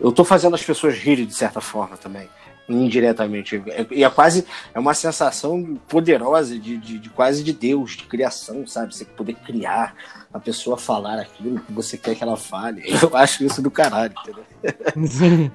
eu 0.00 0.10
estou 0.10 0.24
fazendo 0.24 0.54
as 0.54 0.62
pessoas 0.62 0.94
rirem 0.94 1.26
de 1.26 1.34
certa 1.34 1.60
forma 1.60 1.96
também 1.96 2.28
indiretamente. 2.68 3.62
E 3.90 4.00
é, 4.00 4.04
é, 4.04 4.10
quase 4.10 4.46
é 4.72 4.78
uma 4.78 4.94
sensação 4.94 5.78
poderosa 5.88 6.58
de, 6.58 6.78
de, 6.78 6.98
de, 6.98 7.10
quase 7.10 7.42
de 7.42 7.52
Deus, 7.52 7.92
de 7.96 8.04
criação, 8.04 8.66
sabe? 8.66 8.94
Você 8.94 9.04
poder 9.04 9.34
criar 9.34 9.94
a 10.32 10.38
pessoa 10.38 10.78
falar 10.78 11.18
aquilo 11.18 11.60
que 11.60 11.72
você 11.72 11.98
quer 11.98 12.14
que 12.14 12.22
ela 12.22 12.36
fale. 12.36 12.82
Eu 13.02 13.16
acho 13.16 13.44
isso 13.44 13.60
do 13.60 13.70
caralho, 13.70 14.14
entendeu? 14.22 14.44
Sim. 15.06 15.50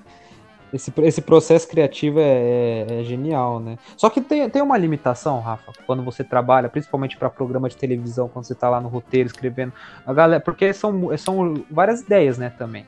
Esse, 0.73 0.93
esse 1.03 1.21
processo 1.21 1.67
criativo 1.67 2.19
é, 2.19 2.23
é, 2.23 2.85
é, 2.99 3.03
genial, 3.03 3.59
né? 3.59 3.77
Só 3.97 4.09
que 4.09 4.21
tem, 4.21 4.49
tem 4.49 4.61
uma 4.61 4.77
limitação, 4.77 5.39
Rafa, 5.39 5.73
quando 5.85 6.03
você 6.03 6.23
trabalha, 6.23 6.69
principalmente 6.69 7.17
para 7.17 7.29
programa 7.29 7.67
de 7.67 7.75
televisão, 7.75 8.29
quando 8.29 8.45
você 8.45 8.53
tá 8.53 8.69
lá 8.69 8.79
no 8.79 8.87
roteiro 8.87 9.27
escrevendo. 9.27 9.73
A 10.05 10.13
galera, 10.13 10.39
porque 10.41 10.71
são, 10.73 11.17
são 11.17 11.63
várias 11.71 12.01
ideias, 12.01 12.37
né, 12.37 12.51
também 12.57 12.85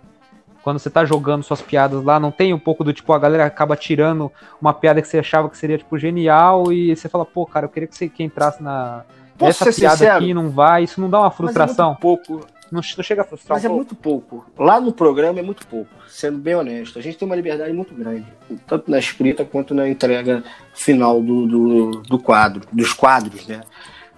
quando 0.63 0.79
você 0.79 0.89
tá 0.89 1.03
jogando 1.03 1.43
suas 1.43 1.61
piadas 1.61 2.03
lá, 2.03 2.19
não 2.19 2.31
tem 2.31 2.53
um 2.53 2.59
pouco 2.59 2.83
do 2.83 2.93
tipo, 2.93 3.11
a 3.13 3.19
galera 3.19 3.45
acaba 3.45 3.75
tirando 3.75 4.31
uma 4.61 4.73
piada 4.73 5.01
que 5.01 5.07
você 5.07 5.19
achava 5.19 5.49
que 5.49 5.57
seria, 5.57 5.77
tipo, 5.77 5.97
genial, 5.97 6.71
e 6.71 6.95
você 6.95 7.09
fala, 7.09 7.25
pô, 7.25 7.45
cara, 7.45 7.65
eu 7.65 7.69
queria 7.69 7.87
que 7.87 7.95
você 7.95 8.07
que 8.07 8.23
entrasse 8.23 8.61
na. 8.61 9.03
Posso 9.37 9.67
Essa 9.67 9.79
piada 9.79 9.97
sincero? 9.97 10.17
aqui 10.17 10.33
não 10.33 10.49
vai, 10.49 10.83
isso 10.83 11.01
não 11.01 11.09
dá 11.09 11.19
uma 11.19 11.31
frustração. 11.31 11.95
Pouco. 11.95 12.41
Não, 12.71 12.79
não 12.79 13.03
chega 13.03 13.21
a 13.21 13.25
frustrar. 13.25 13.57
Mas 13.57 13.65
um 13.65 13.73
é 13.73 13.75
muito 13.75 13.93
pouco. 13.93 14.45
Lá 14.57 14.79
no 14.79 14.93
programa 14.93 15.39
é 15.39 15.43
muito 15.43 15.67
pouco, 15.67 15.91
sendo 16.07 16.37
bem 16.37 16.55
honesto. 16.55 16.97
A 16.97 17.01
gente 17.01 17.17
tem 17.17 17.25
uma 17.25 17.35
liberdade 17.35 17.73
muito 17.73 17.93
grande, 17.93 18.25
tanto 18.65 18.89
na 18.89 18.97
escrita 18.97 19.43
quanto 19.43 19.73
na 19.73 19.89
entrega 19.89 20.43
final 20.73 21.21
do, 21.21 21.45
do, 21.45 21.91
do 22.01 22.17
quadro, 22.17 22.61
dos 22.71 22.93
quadros, 22.93 23.45
né? 23.45 23.61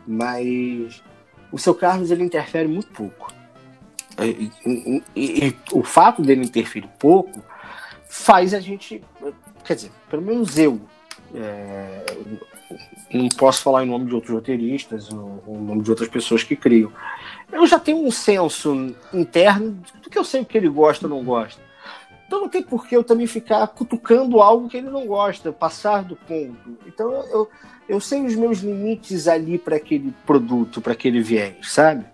Mas 0.06 1.02
o 1.52 1.58
seu 1.58 1.74
Carlos 1.74 2.12
ele 2.12 2.24
interfere 2.24 2.68
muito 2.68 2.92
pouco. 2.92 3.34
E, 4.22 4.52
e, 4.66 5.04
e, 5.16 5.56
o 5.72 5.82
fato 5.82 6.22
dele 6.22 6.46
interferir 6.46 6.90
pouco 7.00 7.44
faz 8.08 8.54
a 8.54 8.60
gente, 8.60 9.04
quer 9.66 9.74
dizer, 9.74 9.92
pelo 10.08 10.22
menos 10.22 10.60
eu, 10.60 10.80
é, 11.34 12.06
não 13.12 13.30
posso 13.30 13.64
falar 13.64 13.84
em 13.84 13.90
nome 13.90 14.06
de 14.06 14.14
outros 14.14 14.32
roteiristas 14.32 15.12
ou 15.12 15.42
em 15.48 15.64
nome 15.64 15.82
de 15.82 15.90
outras 15.90 16.10
pessoas 16.10 16.44
que 16.44 16.56
criam. 16.56 16.92
Eu 17.54 17.68
já 17.68 17.80
tenho 17.80 18.06
um 18.06 18.12
senso 18.12 18.96
interno 19.14 19.78
do 20.02 20.10
que 20.10 20.18
eu 20.18 20.24
sei 20.24 20.42
o 20.42 20.46
que 20.46 20.58
ele 20.58 20.68
gosta 20.68 21.06
ou 21.06 21.10
não 21.10 21.24
gosta. 21.24 21.62
Então 22.26 22.42
não 22.42 22.50
tem 22.50 22.64
por 22.64 22.88
que 22.88 22.96
eu 22.98 23.04
também 23.04 23.28
ficar 23.28 23.66
cutucando 23.68 24.42
algo 24.42 24.68
que 24.68 24.78
ele 24.78 24.90
não 24.90 25.06
gosta, 25.06 25.52
passar 25.52 26.04
do 26.04 26.16
ponto. 26.16 26.78
Então 26.88 27.12
eu, 27.32 27.48
eu 27.88 28.00
sei 28.00 28.26
os 28.26 28.34
meus 28.36 28.60
limites 28.60 29.28
ali 29.28 29.60
para 29.60 29.76
aquele 29.76 30.12
produto, 30.26 30.82
para 30.82 30.94
aquele 30.94 31.22
viés, 31.22 31.72
sabe? 31.72 32.06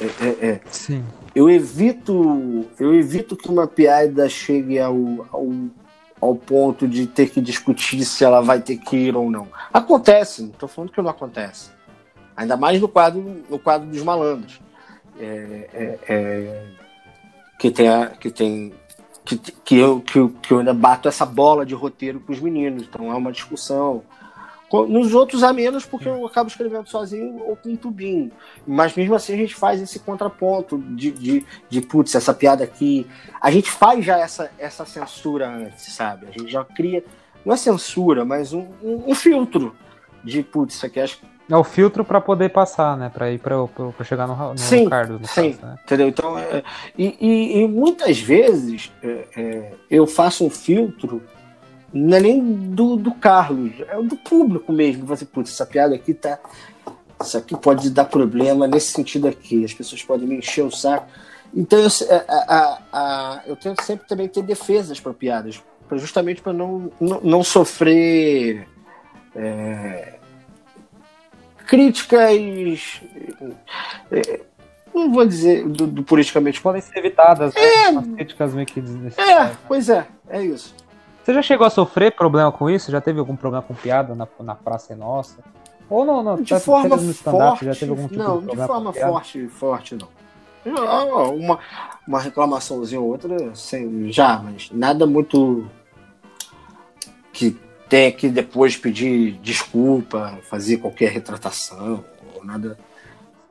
É, 0.00 0.24
é, 0.24 0.48
é. 0.48 0.60
Sim. 0.70 1.04
Eu 1.34 1.50
evito, 1.50 2.64
eu 2.80 2.94
evito 2.94 3.36
que 3.36 3.50
uma 3.50 3.66
piada 3.66 4.26
chegue 4.26 4.78
ao, 4.78 4.96
ao, 5.30 5.52
ao 6.18 6.34
ponto 6.34 6.88
de 6.88 7.06
ter 7.06 7.28
que 7.28 7.42
discutir 7.42 8.06
se 8.06 8.24
ela 8.24 8.40
vai 8.40 8.60
ter 8.60 8.78
que 8.78 8.96
ir 8.96 9.14
ou 9.14 9.30
não. 9.30 9.48
Acontece, 9.70 10.40
não 10.40 10.48
estou 10.48 10.66
falando 10.66 10.92
que 10.92 11.02
não 11.02 11.10
acontece. 11.10 11.75
Ainda 12.36 12.56
mais 12.56 12.80
no 12.80 12.88
quadro, 12.88 13.44
no 13.48 13.58
quadro 13.58 13.88
dos 13.88 14.02
malandros. 14.02 14.60
É, 15.18 15.70
é, 15.72 15.98
é, 16.08 16.66
que 17.58 17.70
tem, 17.70 17.88
a, 17.88 18.08
que, 18.08 18.30
tem 18.30 18.74
que, 19.24 19.38
que, 19.38 19.76
eu, 19.76 20.00
que, 20.00 20.28
que 20.42 20.52
eu 20.52 20.58
ainda 20.58 20.74
bato 20.74 21.08
essa 21.08 21.24
bola 21.24 21.64
de 21.64 21.74
roteiro 21.74 22.20
com 22.20 22.32
os 22.32 22.40
meninos. 22.40 22.82
Então 22.82 23.10
é 23.10 23.14
uma 23.14 23.32
discussão. 23.32 24.02
Nos 24.88 25.14
outros 25.14 25.42
há 25.42 25.52
menos, 25.52 25.86
porque 25.86 26.08
eu 26.08 26.26
acabo 26.26 26.50
escrevendo 26.50 26.88
sozinho 26.88 27.40
ou 27.46 27.56
com 27.56 27.70
um 27.70 27.76
tubinho. 27.76 28.30
Mas 28.66 28.94
mesmo 28.94 29.14
assim 29.14 29.32
a 29.32 29.36
gente 29.36 29.54
faz 29.54 29.80
esse 29.80 30.00
contraponto 30.00 30.76
de, 30.78 31.10
de, 31.12 31.46
de 31.70 31.80
putz, 31.80 32.14
essa 32.14 32.34
piada 32.34 32.64
aqui. 32.64 33.06
A 33.40 33.50
gente 33.50 33.70
faz 33.70 34.04
já 34.04 34.18
essa, 34.18 34.50
essa 34.58 34.84
censura 34.84 35.48
antes, 35.48 35.94
sabe? 35.94 36.26
A 36.26 36.30
gente 36.32 36.50
já 36.50 36.64
cria, 36.64 37.04
não 37.44 37.54
é 37.54 37.56
censura, 37.56 38.24
mas 38.24 38.52
um, 38.52 38.66
um, 38.82 39.04
um 39.10 39.14
filtro 39.14 39.74
de 40.22 40.42
putz, 40.42 40.74
isso 40.74 40.84
aqui 40.84 41.00
acho 41.00 41.20
é 41.48 41.56
o 41.56 41.64
filtro 41.64 42.04
para 42.04 42.20
poder 42.20 42.50
passar, 42.50 42.96
né? 42.96 43.10
Para 43.12 43.30
ir 43.30 43.38
para 43.38 44.04
chegar 44.04 44.26
no, 44.26 44.52
no 44.52 44.58
sim, 44.58 44.84
Ricardo. 44.84 45.18
No 45.18 45.26
sim, 45.26 45.52
caso, 45.52 45.66
né? 45.66 45.78
entendeu? 45.84 46.08
Então, 46.08 46.38
é, 46.38 46.62
e, 46.98 47.16
e, 47.20 47.58
e, 47.60 47.68
muitas 47.68 48.18
vezes 48.18 48.92
é, 49.02 49.24
é, 49.36 49.72
eu 49.90 50.06
faço 50.06 50.44
um 50.44 50.50
filtro 50.50 51.22
não 51.92 52.16
é 52.16 52.20
nem 52.20 52.42
do, 52.42 52.96
do 52.96 53.12
Carlos, 53.12 53.72
é 53.88 54.02
do 54.02 54.16
público 54.16 54.72
mesmo. 54.72 55.06
Você, 55.06 55.24
putz, 55.24 55.50
essa 55.52 55.64
piada 55.64 55.94
aqui 55.94 56.12
tá. 56.12 56.38
Isso 57.22 57.38
aqui 57.38 57.56
pode 57.56 57.88
dar 57.88 58.04
problema 58.04 58.66
nesse 58.66 58.92
sentido 58.92 59.26
aqui. 59.26 59.64
As 59.64 59.72
pessoas 59.72 60.02
podem 60.02 60.26
me 60.26 60.36
encher 60.36 60.62
o 60.62 60.70
saco. 60.70 61.08
Então 61.54 61.78
eu, 61.78 61.88
a, 62.10 62.54
a, 62.54 62.78
a, 62.92 63.42
eu 63.46 63.56
tento 63.56 63.82
sempre 63.82 64.06
também 64.06 64.28
ter 64.28 64.42
defesas 64.42 65.00
para 65.00 65.14
piadas, 65.14 65.62
pra, 65.88 65.96
justamente 65.96 66.42
para 66.42 66.52
não, 66.52 66.90
não, 67.00 67.20
não, 67.22 67.42
sofrer 67.42 68.68
é, 69.34 70.15
críticas. 71.66 73.00
É, 74.10 74.40
não 74.94 75.12
vou 75.12 75.26
dizer 75.26 75.66
do, 75.68 75.86
do 75.86 76.02
politicamente. 76.02 76.60
Podem 76.60 76.80
ser 76.80 76.98
evitadas, 76.98 77.54
né? 77.54 77.60
é, 77.60 77.92
né? 77.92 78.02
críticas 78.16 78.54
meio 78.54 78.66
que 78.66 78.80
É, 79.18 79.52
pois 79.68 79.88
é, 79.88 80.06
é 80.28 80.42
isso. 80.42 80.74
Você 81.22 81.34
já 81.34 81.42
chegou 81.42 81.66
a 81.66 81.70
sofrer 81.70 82.12
problema 82.12 82.52
com 82.52 82.70
isso? 82.70 82.90
Já 82.90 83.00
teve 83.00 83.18
algum 83.18 83.34
problema 83.34 83.62
com 83.62 83.74
piada 83.74 84.14
na, 84.14 84.28
na 84.40 84.54
Praça 84.54 84.92
é 84.92 84.96
Nossa? 84.96 85.38
Ou 85.90 86.04
não, 86.04 86.22
não? 86.22 86.36
De 86.36 86.48
tá, 86.48 86.60
forma 86.60 86.96
forte. 86.98 87.64
Já 87.64 87.74
teve 87.74 87.90
algum 87.90 88.08
tipo 88.08 88.22
não, 88.22 88.40
de, 88.40 88.46
de 88.46 88.56
forma 88.56 88.92
forte, 88.92 89.48
forte 89.48 89.96
não. 89.96 90.08
Uma, 91.36 91.58
uma 92.06 92.20
reclamaçãozinha 92.20 93.00
ou 93.00 93.08
outra, 93.08 93.54
sem, 93.54 94.10
já, 94.10 94.38
mas 94.38 94.68
nada 94.72 95.06
muito 95.06 95.64
que 97.32 97.56
tenha 97.88 98.10
que 98.12 98.28
depois 98.28 98.76
pedir 98.76 99.32
desculpa, 99.42 100.38
fazer 100.48 100.78
qualquer 100.78 101.10
retratação, 101.10 102.04
ou 102.34 102.44
nada. 102.44 102.78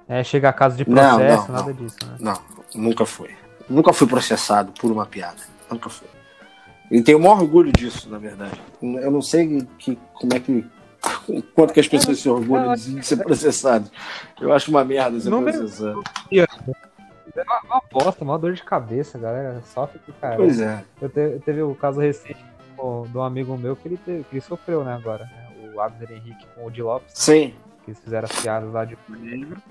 É, 0.08 0.24
chega 0.24 0.50
a 0.50 0.54
caso 0.54 0.78
de 0.78 0.86
processo, 0.86 1.48
não, 1.48 1.48
não, 1.48 1.54
nada 1.54 1.74
não, 1.74 1.74
disso, 1.74 1.98
né? 2.06 2.16
Não, 2.20 2.42
nunca 2.76 3.06
foi. 3.06 3.32
Nunca 3.68 3.92
fui 3.94 4.08
processado 4.08 4.72
por 4.80 4.92
uma 4.92 5.06
piada. 5.06 5.42
Nunca 5.70 5.90
fui. 5.90 6.08
E 6.92 7.02
tenho 7.02 7.18
o 7.18 7.22
maior 7.22 7.42
orgulho 7.42 7.72
disso, 7.72 8.10
na 8.10 8.20
verdade. 8.20 8.62
Eu 8.82 9.10
não 9.10 9.22
sei 9.22 9.68
que, 9.80 9.98
como 10.14 10.34
é 10.36 10.40
que. 10.40 10.66
Quanto 11.56 11.74
que 11.74 11.80
as 11.80 11.88
pessoas 11.88 12.20
se 12.20 12.30
orgulham 12.30 12.74
de 12.76 13.04
ser 13.04 13.18
processadas. 13.18 13.92
Eu 14.40 14.54
acho 14.54 14.70
uma 14.70 14.84
merda 14.84 15.20
ser 15.20 15.30
não 15.30 15.44
processado. 15.44 16.04
É 16.32 16.46
uma, 17.42 17.62
uma 17.64 17.82
bosta, 17.92 18.24
uma 18.24 18.38
dor 18.38 18.54
de 18.54 18.64
cabeça, 18.64 19.18
galera. 19.18 19.62
Sofre 19.74 20.00
que 20.00 20.12
cara. 20.14 20.36
Pois 20.36 20.60
é. 20.60 20.84
Eu, 21.02 21.10
te, 21.10 21.20
eu 21.20 21.40
teve 21.42 21.62
o 21.64 21.76
caso 21.76 22.00
recente 22.00 22.44
de 22.76 23.18
um 23.18 23.24
amigo 23.24 23.58
meu 23.58 23.76
que 23.76 23.88
ele, 23.88 23.98
teve, 23.98 24.24
que 24.24 24.36
ele 24.36 24.42
sofreu, 24.42 24.84
né, 24.84 24.94
agora. 24.94 25.26
Né? 25.26 25.72
O 25.74 25.82
Abner 25.82 26.12
Henrique 26.12 26.46
com 26.56 26.66
o 26.66 26.72
Di 26.72 26.82
Lopes. 26.82 27.12
Sim. 27.14 27.54
Que 27.84 27.92
eles 27.92 28.00
fizeram 28.00 28.28
as 28.32 28.42
piadas 28.42 28.72
lá 28.72 28.86
de 28.86 28.98
livro. 29.10 29.62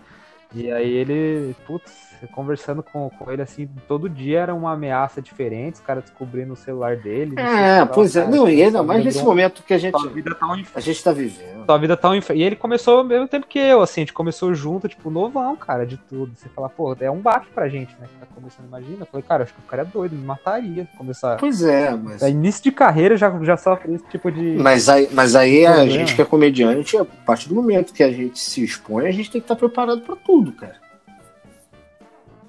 E 0.54 0.70
aí 0.70 0.92
ele, 0.92 1.54
putz, 1.66 2.13
conversando 2.32 2.82
com, 2.82 3.10
com 3.10 3.30
ele 3.30 3.42
assim, 3.42 3.68
todo 3.88 4.08
dia 4.08 4.40
era 4.40 4.54
uma 4.54 4.72
ameaça 4.72 5.20
diferente, 5.20 5.74
os 5.74 5.80
caras 5.80 6.04
descobrindo 6.04 6.52
o 6.52 6.56
celular 6.56 6.96
dele. 6.96 7.34
É, 7.38 7.84
pois 7.84 8.16
é, 8.16 8.26
não, 8.26 8.48
e 8.48 8.62
ainda 8.62 8.82
mais 8.82 9.04
nesse 9.04 9.22
momento 9.22 9.62
que 9.62 9.74
a 9.74 9.78
gente, 9.78 9.94
a, 9.94 10.08
vida 10.08 10.34
tá 10.34 10.46
um 10.46 10.62
a 10.74 10.80
gente 10.80 11.02
tá 11.02 11.12
vivendo. 11.12 11.64
Sua 11.64 11.78
vida 11.78 11.96
tá 11.96 12.10
um 12.10 12.14
E 12.14 12.42
ele 12.42 12.56
começou 12.56 12.98
ao 12.98 13.04
mesmo 13.04 13.26
tempo 13.26 13.46
que 13.46 13.58
eu, 13.58 13.80
assim, 13.82 14.02
a 14.02 14.04
gente 14.04 14.12
começou 14.12 14.54
junto, 14.54 14.88
tipo, 14.88 15.10
novão, 15.10 15.56
cara, 15.56 15.86
de 15.86 15.96
tudo. 15.96 16.32
Você 16.36 16.48
fala, 16.48 16.68
pô, 16.68 16.94
é 17.00 17.10
um 17.10 17.20
baque 17.20 17.46
pra 17.54 17.68
gente, 17.68 17.94
né, 17.98 18.06
que 18.12 18.20
tá 18.20 18.26
começando, 18.34 18.66
imagina. 18.66 18.98
Eu 19.00 19.06
falei, 19.06 19.24
cara, 19.26 19.42
acho 19.44 19.54
que 19.54 19.60
o 19.60 19.68
cara 19.68 19.82
é 19.82 19.84
doido, 19.84 20.14
me 20.14 20.24
mataria 20.24 20.86
começar. 20.96 21.36
Pois 21.36 21.62
é, 21.62 21.94
mas... 21.94 22.22
É, 22.22 22.30
início 22.30 22.62
de 22.62 22.72
carreira 22.72 23.16
já, 23.16 23.30
já 23.42 23.56
sofre 23.56 23.94
esse 23.94 24.04
tipo 24.06 24.30
de... 24.30 24.56
Mas 24.56 24.88
aí, 24.88 25.08
mas 25.12 25.34
aí 25.34 25.66
a 25.66 25.86
gente 25.86 26.14
que 26.14 26.22
é 26.22 26.24
comediante, 26.24 26.96
a 26.96 27.04
partir 27.04 27.48
do 27.48 27.54
momento 27.54 27.92
que 27.92 28.02
a 28.02 28.12
gente 28.12 28.38
se 28.38 28.62
expõe, 28.62 29.06
a 29.06 29.12
gente 29.12 29.30
tem 29.30 29.40
que 29.40 29.44
estar 29.44 29.56
preparado 29.56 30.00
pra 30.02 30.16
tudo, 30.16 30.52
cara. 30.52 30.83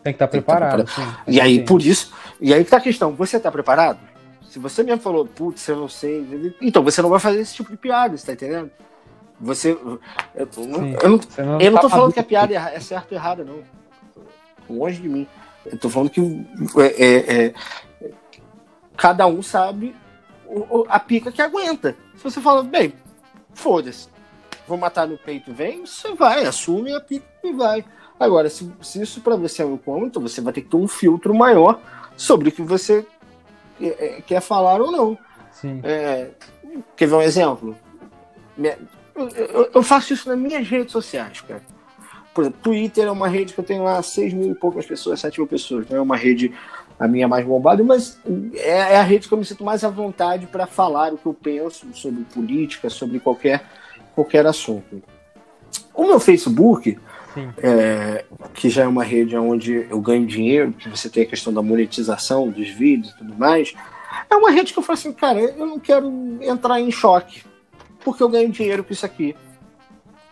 Tem 0.06 0.14
que 0.14 0.18
estar 0.18 0.28
tá 0.28 0.32
preparado. 0.32 0.88
Sim, 0.88 1.01
e 1.28 1.41
aí, 1.41 1.56
sim. 1.56 1.66
por 1.66 1.82
isso. 1.82 2.14
E 2.39 2.53
aí 2.53 2.64
que 2.64 2.70
tá 2.70 2.78
a 2.78 2.82
questão: 2.82 3.16
você 3.16 3.38
está 3.38 3.51
preparado? 3.51 3.97
Se 4.47 4.60
você 4.60 4.84
mesmo 4.84 5.01
falou, 5.01 5.26
putz, 5.26 5.68
eu 5.68 5.78
não 5.78 5.89
sei. 5.89 6.53
Então 6.62 6.84
você 6.84 7.01
não 7.01 7.10
vai 7.10 7.20
fazer 7.20 7.39
esse 7.39 7.56
tipo 7.56 7.72
de 7.72 7.78
piada, 7.78 8.16
você 8.16 8.28
tá 8.28 8.34
entendendo? 8.34 8.70
Você. 9.41 9.72
Eu, 9.72 9.99
eu 10.36 10.47
não, 10.68 10.80
não, 10.80 11.60
eu 11.60 11.72
não 11.72 11.82
tô 11.82 11.89
tá 11.89 11.95
falando 11.95 12.14
que 12.14 12.20
a 12.20 12.24
piada 12.24 12.53
é, 12.53 12.76
é 12.76 12.80
certa 12.80 13.16
ou 13.16 13.20
errada, 13.20 13.43
não. 13.43 13.64
Longe 14.70 15.01
de 15.01 15.10
mim. 15.10 15.28
Eu 15.66 15.80
tô 15.80 15.89
falando 15.89 16.12
que 16.12 16.22
é, 16.22 17.06
é, 17.06 17.45
é 17.47 17.53
cada 18.95 19.26
um 19.26 19.41
sabe 19.41 19.95
a 20.88 20.99
pica 20.99 21.32
que 21.32 21.41
aguenta. 21.41 21.95
Se 22.16 22.24
você 22.24 22.39
fala, 22.39 22.62
bem, 22.62 22.93
foda-se, 23.56 24.08
vou 24.68 24.78
matar 24.78 25.08
no 25.08 25.18
peito, 25.18 25.51
vem, 25.51 25.84
você 25.84 26.14
vai, 26.14 26.45
assume 26.45 26.93
a 26.93 27.01
pica 27.01 27.26
e 27.43 27.51
vai. 27.51 27.84
Agora, 28.20 28.49
se, 28.49 28.72
se 28.82 29.01
isso 29.01 29.22
para 29.22 29.36
você 29.36 29.61
é 29.61 29.66
um 29.66 29.74
incômodo, 29.74 30.22
você 30.22 30.41
vai 30.41 30.53
ter 30.53 30.61
que 30.61 30.70
ter 30.70 30.78
um 30.78 30.88
filtro 30.88 31.34
maior 31.34 31.80
sobre 32.16 32.49
o 32.49 32.51
que 32.51 32.61
você 32.61 33.05
é, 33.82 33.88
é, 33.88 34.22
quer 34.22 34.41
falar 34.41 34.82
ou 34.82 34.91
não. 34.91 35.18
Sim. 35.51 35.82
É, 35.84 36.30
quer 36.95 37.07
ver 37.07 37.16
um 37.16 37.22
exemplo? 37.22 37.76
Eu, 39.74 39.84
faço 39.84 40.13
isso 40.13 40.30
nas 40.30 40.38
minhas 40.38 40.68
redes 40.68 40.91
sociais, 40.91 41.41
cara. 41.41 41.61
Por 42.34 42.43
exemplo, 42.43 42.59
Twitter 42.61 43.05
é 43.05 43.11
uma 43.11 43.30
rede 43.30 43.53
que 43.53 43.59
eu 43.59 43.63
tenho 43.63 43.84
lá 43.84 44.01
6 44.01 44.34
mil 44.34 44.51
e 44.51 44.55
poucas 44.55 44.86
pessoas, 44.86 45.22
7 45.22 45.39
mil 45.39 45.47
pessoas. 45.47 45.88
Não 45.89 45.97
é 45.97 46.01
uma 46.01 46.18
rede 46.18 46.53
a 46.99 47.07
minha 47.07 47.28
mais 47.28 47.45
bombada, 47.45 47.84
mas 47.84 48.20
é, 48.53 48.93
é 48.93 48.97
a 48.97 49.03
rede 49.03 49.28
que 49.28 49.34
eu 49.34 49.38
me 49.38 49.45
sinto 49.45 49.63
mais 49.63 49.84
à 49.84 49.89
vontade 49.89 50.45
para 50.47 50.66
falar 50.66 51.13
o 51.13 51.18
que 51.18 51.26
eu 51.26 51.34
penso 51.34 51.88
sobre 51.93 52.24
política, 52.24 52.89
sobre 52.89 53.20
qualquer, 53.20 53.66
qualquer 54.13 54.45
assunto. 54.45 55.01
O 55.93 56.05
meu 56.05 56.20
Facebook, 56.20 56.97
é, 57.58 58.26
que 58.54 58.70
já 58.70 58.84
é 58.84 58.88
uma 58.88 59.04
rede 59.04 59.36
onde 59.38 59.88
eu 59.90 60.00
ganho 60.00 60.26
dinheiro, 60.26 60.74
que 60.74 60.90
você 60.90 61.10
tem 61.10 61.24
a 61.24 61.28
questão 61.28 61.54
da 61.54 61.62
monetização 61.62 62.50
dos 62.50 62.70
vídeos 62.70 63.14
e 63.14 63.18
tudo 63.18 63.36
mais. 63.36 63.74
É 64.30 64.36
uma 64.36 64.52
rede 64.52 64.74
que 64.74 64.80
eu 64.80 64.84
falo 64.84 64.98
assim, 64.98 65.14
cara, 65.14 65.40
eu 65.40 65.66
não 65.66 65.80
quero 65.80 66.12
entrar 66.42 66.80
em 66.80 66.92
choque, 66.92 67.44
porque 68.04 68.22
eu 68.22 68.30
ganho 68.30 68.50
dinheiro 68.50 68.84
com 68.84 68.94
isso 68.94 69.06
aqui. 69.06 69.36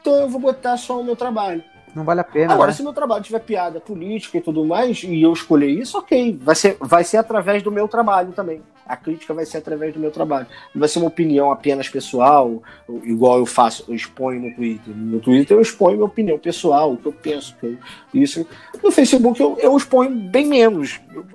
Então 0.01 0.15
eu 0.15 0.29
vou 0.29 0.39
botar 0.39 0.77
só 0.77 0.99
o 0.99 1.03
meu 1.03 1.15
trabalho. 1.15 1.63
Não 1.95 2.03
vale 2.03 2.21
a 2.21 2.23
pena. 2.23 2.53
Agora, 2.53 2.71
né? 2.71 2.75
se 2.75 2.81
meu 2.81 2.93
trabalho 2.93 3.23
tiver 3.23 3.39
piada 3.39 3.79
política 3.79 4.37
e 4.37 4.41
tudo 4.41 4.65
mais, 4.65 5.03
e 5.03 5.21
eu 5.21 5.31
escolher 5.31 5.69
isso, 5.69 5.97
ok. 5.97 6.39
Vai 6.41 6.55
ser, 6.55 6.77
vai 6.79 7.03
ser 7.03 7.17
através 7.17 7.61
do 7.61 7.71
meu 7.71 7.87
trabalho 7.87 8.31
também. 8.31 8.61
A 8.85 8.97
crítica 8.97 9.33
vai 9.33 9.45
ser 9.45 9.57
através 9.57 9.93
do 9.93 9.99
meu 9.99 10.11
trabalho. 10.11 10.47
Não 10.73 10.79
vai 10.79 10.89
ser 10.89 10.99
uma 10.99 11.07
opinião 11.07 11.51
apenas 11.51 11.87
pessoal, 11.87 12.61
igual 13.03 13.39
eu 13.39 13.45
faço, 13.45 13.85
eu 13.87 13.95
exponho 13.95 14.41
no 14.41 14.55
Twitter. 14.55 14.95
No 14.95 15.19
Twitter 15.19 15.57
eu 15.57 15.61
exponho 15.61 15.95
minha 15.95 16.05
opinião 16.05 16.37
pessoal, 16.37 16.93
o 16.93 16.97
que 16.97 17.05
eu 17.05 17.13
penso. 17.13 17.55
Que 17.59 17.65
eu, 17.65 17.77
isso. 18.13 18.45
No 18.83 18.91
Facebook 18.91 19.39
eu, 19.41 19.57
eu 19.59 19.75
exponho 19.77 20.11
bem 20.11 20.45
menos. 20.45 20.99
Eu, 21.13 21.25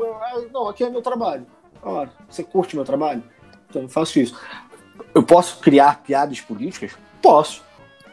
não, 0.53 0.69
aqui 0.69 0.85
é 0.85 0.91
meu 0.91 1.03
trabalho. 1.03 1.47
Você 2.29 2.43
curte 2.43 2.77
meu 2.77 2.85
trabalho? 2.85 3.23
Então 3.71 3.83
eu 3.83 3.89
faço 3.89 4.19
isso. 4.19 4.39
Eu 5.15 5.23
posso 5.23 5.59
criar 5.61 6.03
piadas 6.03 6.41
políticas? 6.41 6.93
Posso. 7.23 7.63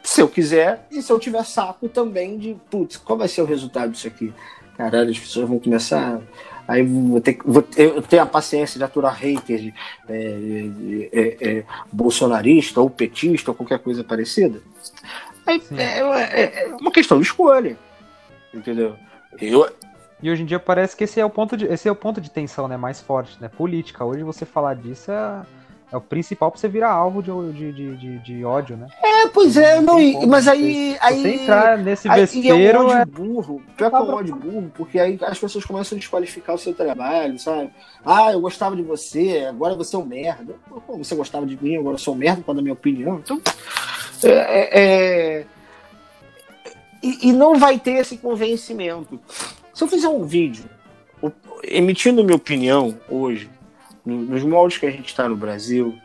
Se 0.04 0.22
eu 0.22 0.28
quiser, 0.28 0.88
e 0.92 1.02
se 1.02 1.12
eu 1.12 1.20
tiver 1.20 1.44
saco 1.44 1.90
também 1.90 2.38
de, 2.38 2.56
putz, 2.70 2.96
qual 2.96 3.18
vai 3.18 3.28
ser 3.28 3.42
o 3.42 3.46
resultado 3.46 3.92
disso 3.92 4.08
aqui? 4.08 4.32
Caralho, 4.78 5.10
as 5.10 5.18
pessoas 5.18 5.50
vão 5.50 5.58
começar 5.58 6.22
Aí 6.68 6.84
vou 6.84 7.22
ter, 7.22 7.38
vou 7.46 7.62
ter, 7.62 7.84
eu 7.84 8.02
tenho 8.02 8.24
a 8.24 8.26
paciência 8.26 8.78
de 8.78 8.84
aturar 8.84 9.14
hater 9.14 9.74
é, 10.10 10.70
é, 11.12 11.38
é, 11.40 11.64
bolsonarista 11.92 12.82
ou 12.82 12.90
petista 12.90 13.52
ou 13.52 13.56
qualquer 13.56 13.80
coisa 13.80 14.04
parecida. 14.04 14.62
Aí, 15.46 15.62
é, 15.78 16.00
é, 16.02 16.44
é, 16.44 16.76
uma 16.80 16.92
questão 16.92 17.20
de 17.20 17.26
escolha. 17.26 17.78
Entendeu? 18.54 18.96
Eu, 19.40 19.70
e 20.22 20.32
hoje 20.32 20.42
em 20.42 20.46
dia 20.46 20.60
parece 20.60 20.96
que 20.96 21.04
esse 21.04 21.20
é 21.20 21.26
o 21.26 21.30
ponto 21.30 21.56
de, 21.56 21.66
esse 21.66 21.88
é 21.88 21.92
o 21.92 21.96
ponto 21.96 22.20
de 22.20 22.32
tensão 22.32 22.68
né, 22.68 22.78
mais 22.78 23.00
forte, 23.00 23.40
né? 23.40 23.48
Política. 23.48 24.04
Hoje 24.04 24.24
você 24.24 24.46
falar 24.46 24.76
disso 24.76 25.12
é 25.12 25.46
é 25.96 25.98
o 25.98 26.02
principal 26.02 26.52
pra 26.52 26.60
você 26.60 26.68
virar 26.68 26.92
alvo 26.92 27.24
de, 27.24 27.72
de, 27.72 27.96
de, 27.98 28.20
de 28.20 28.44
ódio, 28.44 28.76
né? 28.76 28.88
É, 29.02 29.28
pois 29.30 29.56
é, 29.56 29.80
não, 29.80 29.98
não 29.98 30.28
mas 30.28 30.46
aí. 30.46 30.98
aí 31.00 31.22
você 31.22 31.34
entrar 31.36 31.78
nesse 31.78 32.10
vespeiro. 32.10 32.56
Aí 32.56 32.66
é 32.66 32.80
um 32.80 32.88
ódio 32.88 33.06
burro. 33.06 33.64
Pior 33.78 33.90
que 33.90 33.96
é 33.96 34.00
um 34.00 34.14
ódio 34.14 34.36
burro, 34.36 34.72
porque 34.76 35.00
aí 35.00 35.18
as 35.22 35.40
pessoas 35.40 35.64
começam 35.64 35.96
a 35.96 36.00
desqualificar 36.00 36.56
o 36.56 36.60
seu 36.60 36.74
trabalho, 36.74 37.40
sabe? 37.40 37.70
Ah, 38.06 38.34
eu 38.34 38.42
gostava 38.42 38.76
de 38.76 38.82
você, 38.84 39.46
agora 39.50 39.74
você 39.74 39.96
é 39.96 40.00
um 40.00 40.06
merda. 40.06 40.56
Pô, 40.86 40.98
você 40.98 41.16
gostava 41.16 41.46
de 41.46 41.58
mim, 41.62 41.78
agora 41.78 41.96
eu 41.96 42.00
sou 42.00 42.14
um 42.14 42.18
merda, 42.18 42.42
para 42.42 42.56
dar 42.56 42.62
minha 42.62 42.74
opinião. 42.74 43.22
Então. 43.24 43.42
É, 44.22 44.30
é, 44.30 44.70
é... 44.74 45.46
E, 47.02 47.30
e 47.30 47.32
não 47.32 47.56
vai 47.56 47.80
ter 47.80 47.94
esse 47.94 48.18
convencimento. 48.18 49.18
Se 49.74 49.82
eu 49.82 49.88
fizer 49.88 50.10
um 50.10 50.26
vídeo 50.26 50.66
emitindo 51.64 52.24
minha 52.24 52.36
opinião 52.36 52.98
hoje 53.10 53.50
nos 54.06 54.44
moldes 54.44 54.78
que 54.78 54.86
a 54.86 54.92
gente 54.92 55.08
está 55.08 55.28
no 55.28 55.36
Brasil, 55.36 55.98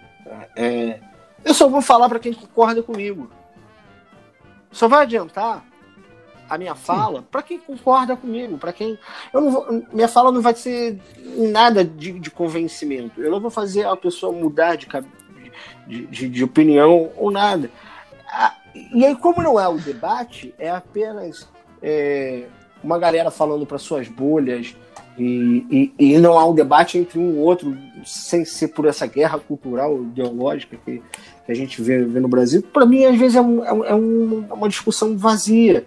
é, 0.56 1.00
Eu 1.44 1.54
só 1.54 1.68
vou 1.68 1.82
falar 1.82 2.08
para 2.08 2.18
quem 2.18 2.32
concorda 2.32 2.82
comigo. 2.82 3.30
Só 4.70 4.88
vai 4.88 5.02
adiantar 5.02 5.64
a 6.48 6.58
minha 6.58 6.74
fala 6.74 7.22
para 7.22 7.42
quem 7.42 7.58
concorda 7.58 8.16
comigo, 8.16 8.58
para 8.58 8.72
quem 8.72 8.98
eu 9.32 9.40
não 9.40 9.50
vou, 9.52 9.84
minha 9.92 10.08
fala 10.08 10.32
não 10.32 10.42
vai 10.42 10.54
ser 10.54 11.00
nada 11.36 11.84
de, 11.84 12.18
de, 12.18 12.30
convencimento. 12.30 13.20
Eu 13.20 13.30
não 13.30 13.40
vou 13.40 13.50
fazer 13.50 13.86
a 13.86 13.96
pessoa 13.96 14.32
mudar 14.32 14.76
de, 14.76 14.88
de, 15.86 16.06
de, 16.06 16.28
de 16.28 16.44
opinião 16.44 17.12
ou 17.16 17.30
nada. 17.30 17.70
E 18.92 19.04
aí, 19.04 19.14
como 19.16 19.42
não 19.42 19.58
é 19.58 19.68
o 19.68 19.78
debate, 19.78 20.54
é 20.58 20.70
apenas 20.70 21.48
é, 21.82 22.46
uma 22.82 22.98
galera 22.98 23.30
falando 23.30 23.64
para 23.64 23.78
suas 23.78 24.08
bolhas 24.08 24.76
e, 25.18 25.92
e, 25.98 26.12
e, 26.12 26.18
não 26.18 26.38
há 26.38 26.46
um 26.46 26.54
debate 26.54 26.96
entre 26.96 27.18
um 27.18 27.34
e 27.34 27.38
outro 27.38 27.76
sem 28.04 28.44
ser 28.44 28.68
por 28.68 28.86
essa 28.86 29.06
guerra 29.06 29.38
cultural 29.38 30.02
ideológica 30.02 30.76
que, 30.84 31.02
que 31.44 31.52
a 31.52 31.54
gente 31.54 31.82
vê, 31.82 32.02
vê 32.04 32.20
no 32.20 32.28
Brasil. 32.28 32.62
Para 32.62 32.86
mim, 32.86 33.04
às 33.04 33.18
vezes 33.18 33.36
é, 33.36 33.40
um, 33.40 33.64
é, 33.64 33.94
um, 33.94 34.46
é 34.48 34.54
uma 34.54 34.68
discussão 34.68 35.16
vazia 35.18 35.84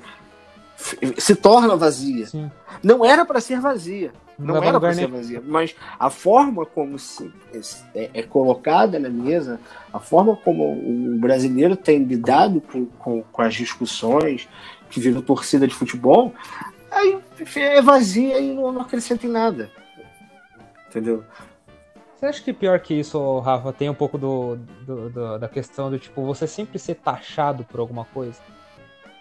se 1.17 1.36
torna 1.36 1.76
vazia. 1.76 2.28
Sim. 2.28 2.51
Não 2.82 3.05
era 3.05 3.26
para 3.26 3.39
ser 3.39 3.59
vazia. 3.59 4.11
Não, 4.38 4.55
não 4.55 4.63
era 4.63 4.80
para 4.80 4.93
ser 4.93 5.07
vazia. 5.07 5.41
Mas 5.45 5.76
a 5.99 6.09
forma 6.09 6.65
como 6.65 6.97
se, 6.97 7.32
é, 7.95 8.09
é, 8.13 8.24
colocada 8.24 8.99
na 8.99 9.09
mesa, 9.09 9.59
a 9.91 9.99
forma 9.99 10.36
como 10.36 10.74
o 10.74 11.17
brasileiro 11.19 11.76
tem 11.76 12.03
lidado 12.03 12.59
com, 12.59 12.86
com, 12.86 13.24
com 13.24 13.41
as 13.41 13.53
discussões 13.53 14.47
que 14.89 14.99
viram 14.99 15.21
torcida 15.21 15.67
de 15.67 15.74
futebol, 15.74 16.34
aí 16.93 17.21
é 17.55 17.81
vazia 17.81 18.39
e 18.39 18.53
não, 18.53 18.79
acrescenta 18.81 19.25
em 19.25 19.29
nada. 19.29 19.69
Entendeu? 20.89 21.23
Você 22.15 22.25
acha 22.25 22.43
que 22.43 22.53
pior 22.53 22.79
que 22.79 22.93
isso, 22.93 23.39
Rafa, 23.39 23.73
tem 23.73 23.89
um 23.89 23.93
pouco 23.93 24.17
do, 24.17 24.55
do, 24.85 25.09
do, 25.09 25.39
da 25.39 25.49
questão 25.49 25.89
do 25.89 25.99
tipo, 25.99 26.23
você 26.23 26.47
sempre 26.47 26.79
ser 26.79 26.95
taxado 26.95 27.63
por 27.65 27.79
alguma 27.79 28.05
coisa? 28.05 28.39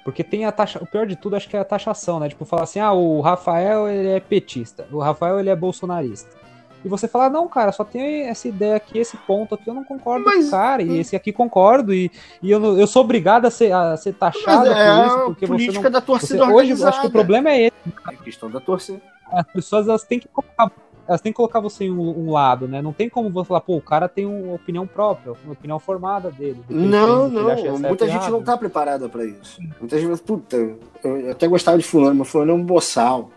Porque 0.04 0.22
tem 0.22 0.44
a 0.44 0.52
taxa. 0.52 0.78
O 0.82 0.86
pior 0.86 1.06
de 1.06 1.16
tudo 1.16 1.36
acho 1.36 1.48
que 1.48 1.56
é 1.56 1.60
a 1.60 1.64
taxação, 1.64 2.20
né? 2.20 2.28
Tipo, 2.28 2.44
falar 2.44 2.64
assim, 2.64 2.80
ah, 2.80 2.92
o 2.92 3.20
Rafael 3.20 3.88
ele 3.88 4.08
é 4.08 4.20
petista, 4.20 4.86
o 4.90 4.98
Rafael 4.98 5.38
ele 5.40 5.50
é 5.50 5.56
bolsonarista. 5.56 6.41
E 6.84 6.88
você 6.88 7.06
fala, 7.06 7.28
não, 7.28 7.48
cara, 7.48 7.70
só 7.72 7.84
tem 7.84 8.22
essa 8.22 8.48
ideia 8.48 8.76
aqui, 8.76 8.98
esse 8.98 9.16
ponto 9.16 9.54
aqui, 9.54 9.68
eu 9.68 9.74
não 9.74 9.84
concordo 9.84 10.24
Mas, 10.24 10.44
com 10.44 10.48
o 10.48 10.50
cara, 10.50 10.82
e 10.82 10.98
esse 10.98 11.14
aqui 11.14 11.32
concordo, 11.32 11.94
e, 11.94 12.10
e 12.42 12.50
eu, 12.50 12.78
eu 12.78 12.86
sou 12.86 13.02
obrigado 13.02 13.46
a 13.46 13.50
ser, 13.50 13.72
a 13.72 13.96
ser 13.96 14.14
taxado 14.14 14.68
Mas 14.68 14.76
é 14.76 14.96
por 14.96 15.06
isso, 15.06 15.24
porque 15.26 15.46
política 15.46 15.72
você 15.72 15.84
não. 15.84 15.90
da 15.92 16.00
torcida 16.00 16.44
você, 16.44 16.52
Hoje, 16.52 16.84
acho 16.84 17.00
que 17.00 17.06
o 17.06 17.10
problema 17.10 17.50
é 17.50 17.62
esse. 17.62 17.72
É 18.10 18.16
questão 18.16 18.50
da 18.50 18.60
torcida. 18.60 19.00
As 19.30 19.46
pessoas 19.46 19.88
elas 19.88 20.04
têm 20.04 20.18
que 20.18 20.28
colocar 20.28 20.70
elas 21.06 21.20
têm 21.20 21.32
que 21.32 21.36
colocar 21.36 21.60
você 21.60 21.84
em 21.84 21.90
um, 21.90 22.26
um, 22.26 22.30
lado, 22.30 22.68
né? 22.68 22.80
Não 22.80 22.92
tem 22.92 23.08
como 23.08 23.28
você 23.28 23.48
falar, 23.48 23.60
pô, 23.60 23.76
o 23.76 23.82
cara 23.82 24.08
tem 24.08 24.24
uma 24.24 24.54
opinião 24.54 24.86
própria, 24.86 25.34
uma 25.44 25.52
opinião 25.52 25.78
formada 25.78 26.30
dele. 26.30 26.62
Não, 26.68 27.28
não, 27.28 27.78
muita 27.78 28.06
gente 28.06 28.16
errado. 28.16 28.30
não 28.30 28.42
tá 28.42 28.56
preparada 28.56 29.08
para 29.08 29.24
isso. 29.24 29.60
Muita 29.80 29.98
gente, 29.98 30.22
puta, 30.22 30.56
eu 31.02 31.30
até 31.30 31.48
gostava 31.48 31.76
de 31.76 31.84
fulano, 31.84 32.14
mas 32.20 32.28
fulano 32.28 32.52
é 32.52 32.54
um 32.54 32.64
boçal. 32.64 33.30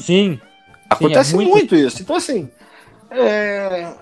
Sim. 0.00 0.40
Acontece 0.88 1.30
sim, 1.30 1.36
é 1.36 1.36
muito... 1.36 1.50
muito... 1.50 1.76
isso. 1.76 2.02
Então, 2.02 2.16
assim, 2.16 2.50
é... 3.10 3.92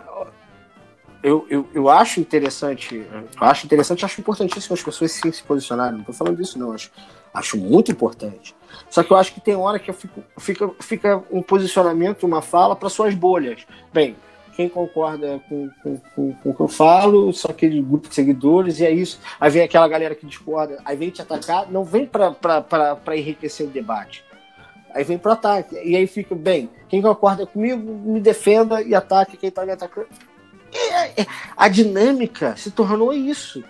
eu, 1.22 1.47
eu, 1.49 1.68
eu 1.72 1.89
acho 1.89 2.20
interessante, 2.20 2.95
eu 2.97 3.28
acho 3.41 3.66
interessante, 3.66 4.05
acho 4.05 4.20
importantíssimo 4.20 4.74
as 4.74 4.83
pessoas 4.83 5.12
sim 5.12 5.31
se 5.31 5.43
posicionarem. 5.43 5.99
Não 5.99 6.05
tô 6.05 6.12
falando 6.12 6.37
disso, 6.37 6.59
não. 6.59 6.72
Acho, 6.72 6.91
acho 7.33 7.57
muito 7.57 7.91
importante. 7.91 8.55
Só 8.89 9.03
que 9.03 9.12
eu 9.12 9.16
acho 9.16 9.33
que 9.35 9.41
tem 9.41 9.55
hora 9.55 9.78
que 9.78 9.93
fico, 9.93 10.22
fica, 10.39 10.70
fica 10.81 11.22
um 11.31 11.43
posicionamento, 11.43 12.24
uma 12.24 12.43
fala 12.43 12.74
para 12.74 12.89
suas 12.89 13.14
bolhas. 13.14 13.66
Bem, 13.93 14.16
quem 14.57 14.68
concorda 14.68 15.41
com, 15.49 15.70
com, 15.83 15.97
com, 16.14 16.33
com, 16.35 16.51
o 16.51 16.55
que 16.55 16.61
eu 16.61 16.68
falo, 16.68 17.33
só 17.33 17.49
aquele 17.49 17.81
grupo 17.81 18.09
de 18.09 18.14
seguidores, 18.14 18.81
e 18.81 18.85
é 18.85 18.91
isso. 18.91 19.20
Aí 19.41 19.51
vem 19.51 19.62
aquela 19.62 19.89
galera 19.89 20.14
que 20.14 20.26
discorda, 20.26 20.78
aí 20.85 20.97
vem 20.97 21.11
te 21.11 21.22
atacar, 21.22 21.70
não 21.70 21.85
vem 21.85 22.05
para 22.05 23.16
enriquecer 23.16 23.66
o 23.66 23.70
debate. 23.70 24.24
Aí 24.95 25.05
vem 25.05 25.18
para 25.18 25.32
ataque. 25.32 25.76
E 25.76 25.97
aí 25.97 26.07
fica, 26.07 26.34
bem, 26.34 26.70
quem 26.88 27.01
concorda 27.01 27.47
comigo, 27.47 27.80
me 27.80 28.20
defenda 28.20 28.82
e 28.82 28.95
ataque 28.95 29.36
quem 29.36 29.49
está 29.49 29.64
me 29.64 29.72
atacando. 29.72 30.09
É, 30.72 31.22
é, 31.22 31.26
a 31.57 31.68
dinâmica 31.68 32.57
se 32.57 32.70
tornou 32.70 33.12
isso. 33.12 33.62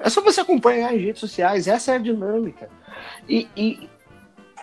É 0.00 0.08
só 0.08 0.20
você 0.22 0.40
acompanhar 0.40 0.92
as 0.92 1.00
redes 1.00 1.20
sociais, 1.20 1.66
essa 1.66 1.92
é 1.92 1.96
a 1.96 1.98
dinâmica. 1.98 2.68
E, 3.28 3.48
e, 3.56 3.88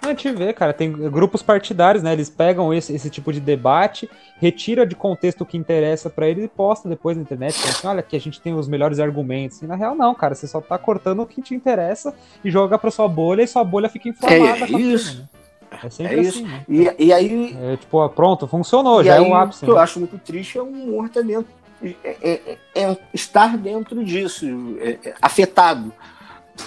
a 0.02 0.10
gente 0.10 0.32
vê, 0.32 0.54
cara, 0.54 0.74
tem 0.74 0.92
grupos 0.92 1.42
partidários, 1.42 2.04
né? 2.04 2.14
Eles 2.14 2.30
pegam 2.30 2.74
esse, 2.74 2.94
esse 2.94 3.10
tipo 3.10 3.34
de 3.34 3.40
debate, 3.40 4.10
retira 4.38 4.86
de 4.86 4.96
contexto 4.96 5.42
o 5.42 5.46
que 5.46 5.58
interessa 5.58 6.10
para 6.10 6.28
eles 6.28 6.46
e 6.46 6.48
posta 6.48 6.88
depois 6.88 7.18
na 7.18 7.24
internet. 7.24 7.56
Assim, 7.68 7.88
Olha, 7.88 8.00
aqui 8.00 8.16
a 8.16 8.20
gente 8.20 8.40
tem 8.40 8.54
os 8.54 8.68
melhores 8.68 9.00
argumentos. 9.00 9.62
E 9.62 9.68
na 9.68 9.76
real, 9.76 9.96
não, 9.96 10.14
cara, 10.14 10.36
você 10.36 10.48
só 10.48 10.62
tá 10.62 10.78
cortando 10.78 11.22
o 11.22 11.26
que 11.26 11.42
te 11.42 11.56
interessa 11.56 12.14
e 12.44 12.52
joga 12.52 12.78
pra 12.78 12.92
sua 12.92 13.08
bolha 13.08 13.42
e 13.42 13.48
sua 13.48 13.64
bolha 13.64 13.90
fica 13.90 14.10
inflamada. 14.10 14.66
É 14.66 14.72
isso. 14.72 15.20
né? 15.20 15.35
É 15.84 15.90
sempre 15.90 16.16
é 16.16 16.20
assim, 16.20 16.30
isso. 16.30 16.44
Né? 16.44 16.66
E, 16.68 17.06
e 17.06 17.14
aí. 17.14 17.58
É, 17.60 17.78
tipo, 17.78 18.10
pronto, 18.10 18.48
funcionou, 18.48 19.04
já 19.04 19.16
é 19.16 19.22
o 19.22 19.34
ápice. 19.34 19.64
O 19.64 19.66
que 19.66 19.72
né? 19.72 19.78
eu 19.78 19.80
acho 19.80 20.00
muito 20.00 20.18
triste 20.18 20.58
é 20.58 20.62
o 20.62 20.66
humor 20.66 21.10
dentro. 21.10 21.48
É, 21.84 21.96
é, 22.22 22.58
é, 22.74 22.98
estar 23.14 23.58
dentro 23.58 24.04
disso, 24.04 24.46
é, 24.80 25.14
afetado. 25.22 25.92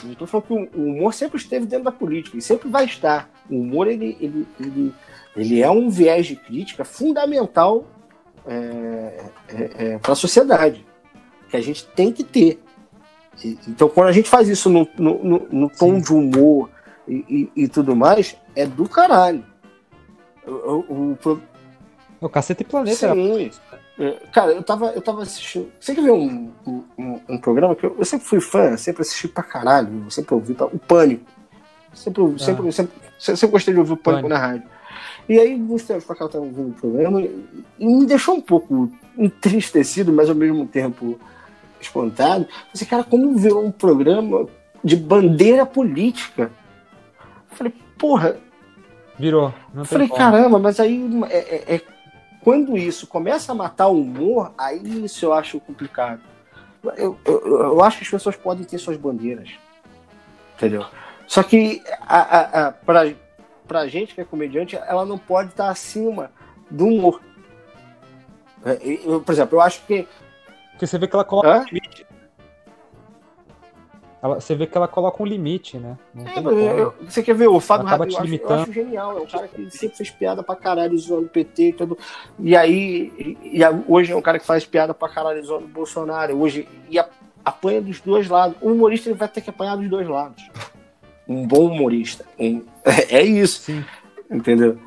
Não 0.04 0.12
estou 0.12 0.26
falando 0.26 0.46
que 0.46 0.78
o 0.78 0.84
humor 0.84 1.14
sempre 1.14 1.38
esteve 1.38 1.66
dentro 1.66 1.86
da 1.86 1.92
política 1.92 2.36
e 2.36 2.42
sempre 2.42 2.68
vai 2.68 2.84
estar. 2.84 3.28
O 3.50 3.60
humor 3.60 3.88
ele, 3.88 4.16
ele, 4.20 4.46
ele, 4.60 4.94
ele 5.34 5.62
é 5.62 5.70
um 5.70 5.88
viés 5.88 6.26
de 6.26 6.36
crítica 6.36 6.84
fundamental 6.84 7.86
é, 8.46 9.24
é, 9.48 9.70
é, 9.78 9.98
para 9.98 10.12
a 10.12 10.16
sociedade, 10.16 10.84
que 11.50 11.56
a 11.56 11.60
gente 11.60 11.86
tem 11.86 12.12
que 12.12 12.22
ter. 12.22 12.62
E, 13.42 13.58
então, 13.66 13.88
quando 13.88 14.08
a 14.08 14.12
gente 14.12 14.28
faz 14.28 14.48
isso 14.48 14.68
no, 14.68 14.86
no, 14.98 15.48
no 15.50 15.70
tom 15.70 15.94
Sim. 15.94 16.00
de 16.00 16.12
humor 16.12 16.70
e, 17.08 17.50
e, 17.56 17.62
e, 17.64 17.68
tudo 17.68 17.96
mais, 17.96 18.36
é 18.54 18.66
do 18.66 18.88
caralho. 18.88 19.44
O, 20.46 20.50
o, 20.50 21.18
o, 21.24 21.40
o 22.20 22.28
Cacete 22.28 22.64
Planeta. 22.64 23.14
Sim. 23.14 23.50
É, 23.98 24.12
cara, 24.32 24.52
eu 24.52 24.62
tava, 24.62 24.86
eu 24.92 25.02
tava 25.02 25.22
assistindo. 25.22 25.72
Você 25.80 25.94
quer 25.94 26.02
ver 26.02 26.12
um, 26.12 26.52
um, 26.66 27.20
um 27.28 27.38
programa 27.38 27.74
que 27.74 27.84
eu, 27.84 27.96
eu, 27.98 28.04
sempre 28.04 28.26
fui 28.26 28.40
fã, 28.40 28.76
sempre 28.76 29.02
assisti 29.02 29.26
pra 29.26 29.42
caralho, 29.42 30.08
sempre 30.10 30.34
ouvi 30.34 30.56
o 30.60 30.78
Pânico. 30.78 31.24
Sempre, 31.92 32.22
ah. 32.22 32.38
sempre, 32.38 32.72
sempre, 32.72 32.92
sempre, 33.18 33.46
gostei 33.48 33.74
de 33.74 33.80
ouvir 33.80 33.94
o 33.94 33.96
Pânico, 33.96 34.28
Pânico. 34.28 34.28
na 34.28 34.38
rádio. 34.38 34.68
E 35.28 35.38
aí, 35.38 35.54
uns 35.60 35.82
tempos 35.82 36.04
pra 36.04 36.14
cá, 36.14 36.24
eu 36.24 36.28
tava 36.28 36.44
ouvindo 36.44 36.70
o 36.70 36.74
programa 36.74 37.20
e, 37.20 37.48
me 37.78 38.06
deixou 38.06 38.36
um 38.36 38.40
pouco 38.40 38.90
entristecido, 39.16 40.12
mas 40.12 40.28
ao 40.28 40.34
mesmo 40.34 40.64
tempo 40.66 41.18
espantado. 41.80 42.46
Você, 42.72 42.86
cara, 42.86 43.02
como 43.02 43.36
virou 43.36 43.64
um 43.64 43.70
programa 43.70 44.46
de 44.82 44.96
bandeira 44.96 45.66
política? 45.66 46.52
Eu 47.50 47.56
falei, 47.56 47.74
porra. 47.98 48.36
Virou. 49.18 49.52
Não 49.74 49.84
falei, 49.84 50.08
caramba, 50.08 50.58
mas 50.58 50.78
aí 50.78 51.02
é, 51.28 51.38
é, 51.38 51.74
é 51.76 51.82
quando 52.40 52.76
isso 52.76 53.06
começa 53.06 53.52
a 53.52 53.54
matar 53.54 53.88
o 53.88 54.00
humor, 54.00 54.52
aí 54.56 55.04
isso 55.04 55.26
eu 55.26 55.32
acho 55.32 55.60
complicado. 55.60 56.20
Eu, 56.96 57.18
eu, 57.24 57.60
eu 57.60 57.84
acho 57.84 57.98
que 57.98 58.04
as 58.04 58.10
pessoas 58.10 58.36
podem 58.36 58.64
ter 58.64 58.78
suas 58.78 58.96
bandeiras. 58.96 59.50
Entendeu? 60.56 60.86
Só 61.26 61.42
que 61.42 61.82
a, 62.00 62.18
a, 62.18 62.68
a, 62.68 62.72
pra, 62.72 63.12
pra 63.66 63.86
gente 63.86 64.14
que 64.14 64.20
é 64.20 64.24
comediante, 64.24 64.76
ela 64.76 65.04
não 65.04 65.18
pode 65.18 65.50
estar 65.50 65.68
acima 65.68 66.30
do 66.70 66.86
humor. 66.86 67.20
É, 68.64 68.78
eu, 69.04 69.20
por 69.20 69.32
exemplo, 69.32 69.58
eu 69.58 69.60
acho 69.60 69.84
que. 69.86 70.08
Porque 70.70 70.86
você 70.86 70.98
vê 70.98 71.06
que 71.06 71.14
ela 71.14 71.24
coloca 71.24 71.64
limite. 71.70 72.06
Ela, 74.20 74.40
você 74.40 74.54
vê 74.54 74.66
que 74.66 74.76
ela 74.76 74.88
coloca 74.88 75.22
um 75.22 75.26
limite, 75.26 75.78
né? 75.78 75.96
É, 76.16 76.40
eu, 76.80 76.92
você 77.08 77.22
quer 77.22 77.34
ver 77.34 77.46
o 77.46 77.60
Fábio 77.60 77.86
Rabin, 77.86 78.12
eu, 78.12 78.48
eu, 78.48 78.54
acho 78.56 78.72
genial. 78.72 79.18
É 79.18 79.20
um 79.20 79.26
cara 79.26 79.46
que 79.46 79.70
sempre 79.70 79.96
fez 79.96 80.10
piada 80.10 80.42
pra 80.42 80.56
caralho 80.56 80.98
zoando 80.98 81.26
o 81.26 81.28
PT 81.28 81.68
e 81.68 81.72
tudo. 81.72 81.96
E 82.40 82.56
aí, 82.56 83.12
e, 83.16 83.58
e, 83.58 83.60
hoje 83.86 84.12
é 84.12 84.16
um 84.16 84.22
cara 84.22 84.40
que 84.40 84.46
faz 84.46 84.66
piada 84.66 84.92
pra 84.92 85.08
caralho 85.08 85.44
zoando 85.44 85.66
o 85.66 85.68
Bolsonaro. 85.68 86.36
Hoje, 86.36 86.68
e 86.90 86.98
a, 86.98 87.08
apanha 87.44 87.80
dos 87.80 88.00
dois 88.00 88.28
lados. 88.28 88.56
O 88.60 88.72
humorista 88.72 89.08
ele 89.08 89.18
vai 89.18 89.28
ter 89.28 89.40
que 89.40 89.50
apanhar 89.50 89.76
dos 89.76 89.88
dois 89.88 90.08
lados. 90.08 90.42
Um 91.26 91.46
bom 91.46 91.66
humorista. 91.66 92.24
Um, 92.38 92.64
é, 92.84 93.18
é 93.18 93.22
isso. 93.22 93.62
Sim. 93.62 93.84
Entendeu? 94.28 94.78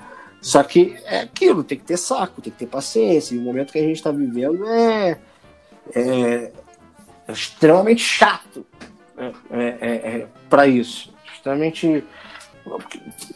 Só 0.41 0.61
que 0.61 0.97
é 1.05 1.21
aquilo, 1.21 1.63
tem 1.63 1.77
que 1.77 1.85
ter 1.85 1.97
saco, 1.97 2.41
tem 2.41 2.51
que 2.51 2.59
ter 2.59 2.67
paciência. 2.67 3.33
E 3.33 3.37
o 3.37 3.41
momento 3.41 3.71
que 3.71 3.79
a 3.79 3.83
gente 3.83 3.95
está 3.95 4.11
vivendo 4.11 4.67
é, 4.67 5.17
é, 5.95 6.51
é 7.27 7.31
extremamente 7.31 8.01
chato 8.01 8.65
é, 9.49 9.77
é, 9.79 9.89
é, 9.89 10.27
para 10.49 10.67
isso. 10.67 11.13
Justamente, 11.25 12.03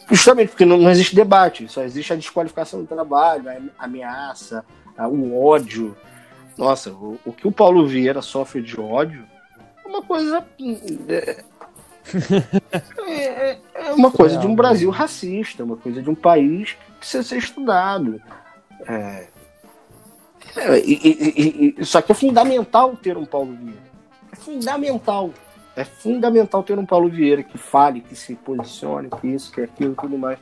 justamente 0.10 0.50
porque 0.50 0.66
não, 0.66 0.78
não, 0.78 0.90
existe 0.90 1.16
debate, 1.16 1.68
só 1.68 1.84
existe 1.84 2.14
a 2.14 2.16
desqualificação 2.16 2.82
do 2.82 2.88
trabalho, 2.88 3.50
a 3.78 3.86
ameaça, 3.86 4.66
a, 4.98 5.08
o 5.08 5.44
ódio. 5.44 5.96
Nossa, 6.58 6.92
o, 6.92 7.20
o, 7.26 7.34
que 7.34 7.48
o 7.48 7.52
Paulo 7.52 7.86
Vieira 7.86 8.22
sofre 8.22 8.62
de 8.62 8.80
ódio 8.80 9.26
é 9.84 9.88
uma 9.88 10.02
coisa. 10.02 10.46
É, 11.08 11.46
é, 13.08 13.58
é 13.74 13.92
uma 13.94 14.12
coisa 14.12 14.38
de 14.38 14.48
um 14.48 14.56
Brasil 14.56 14.90
racista, 14.90 15.64
uma 15.64 15.78
coisa 15.78 16.02
de 16.02 16.10
um 16.10 16.16
país 16.16 16.74
que 16.74 16.92
precisa 17.00 17.24
ser 17.24 17.38
estudado. 17.38 18.22
É, 18.88 19.28
É, 20.56 20.80
e, 20.80 20.94
e, 21.04 21.76
e, 21.78 21.86
só 21.86 22.02
que 22.02 22.12
é 22.12 22.16
fundamental 22.16 22.96
ter 22.96 23.18
um 23.18 23.26
Paulo 23.26 23.54
Vieira. 23.54 23.82
É 24.32 24.36
fundamental. 24.36 25.32
É 25.76 25.84
fundamental 25.84 26.64
ter 26.64 26.78
um 26.80 26.86
Paulo 26.86 27.10
Vieira 27.10 27.44
que 27.44 27.58
fale, 27.58 28.02
que 28.02 28.16
se 28.16 28.36
posicione, 28.36 29.10
que 29.10 29.28
isso, 29.28 29.52
que 29.52 29.62
aquilo, 29.62 29.94
tudo 29.96 30.18
mais. 30.18 30.40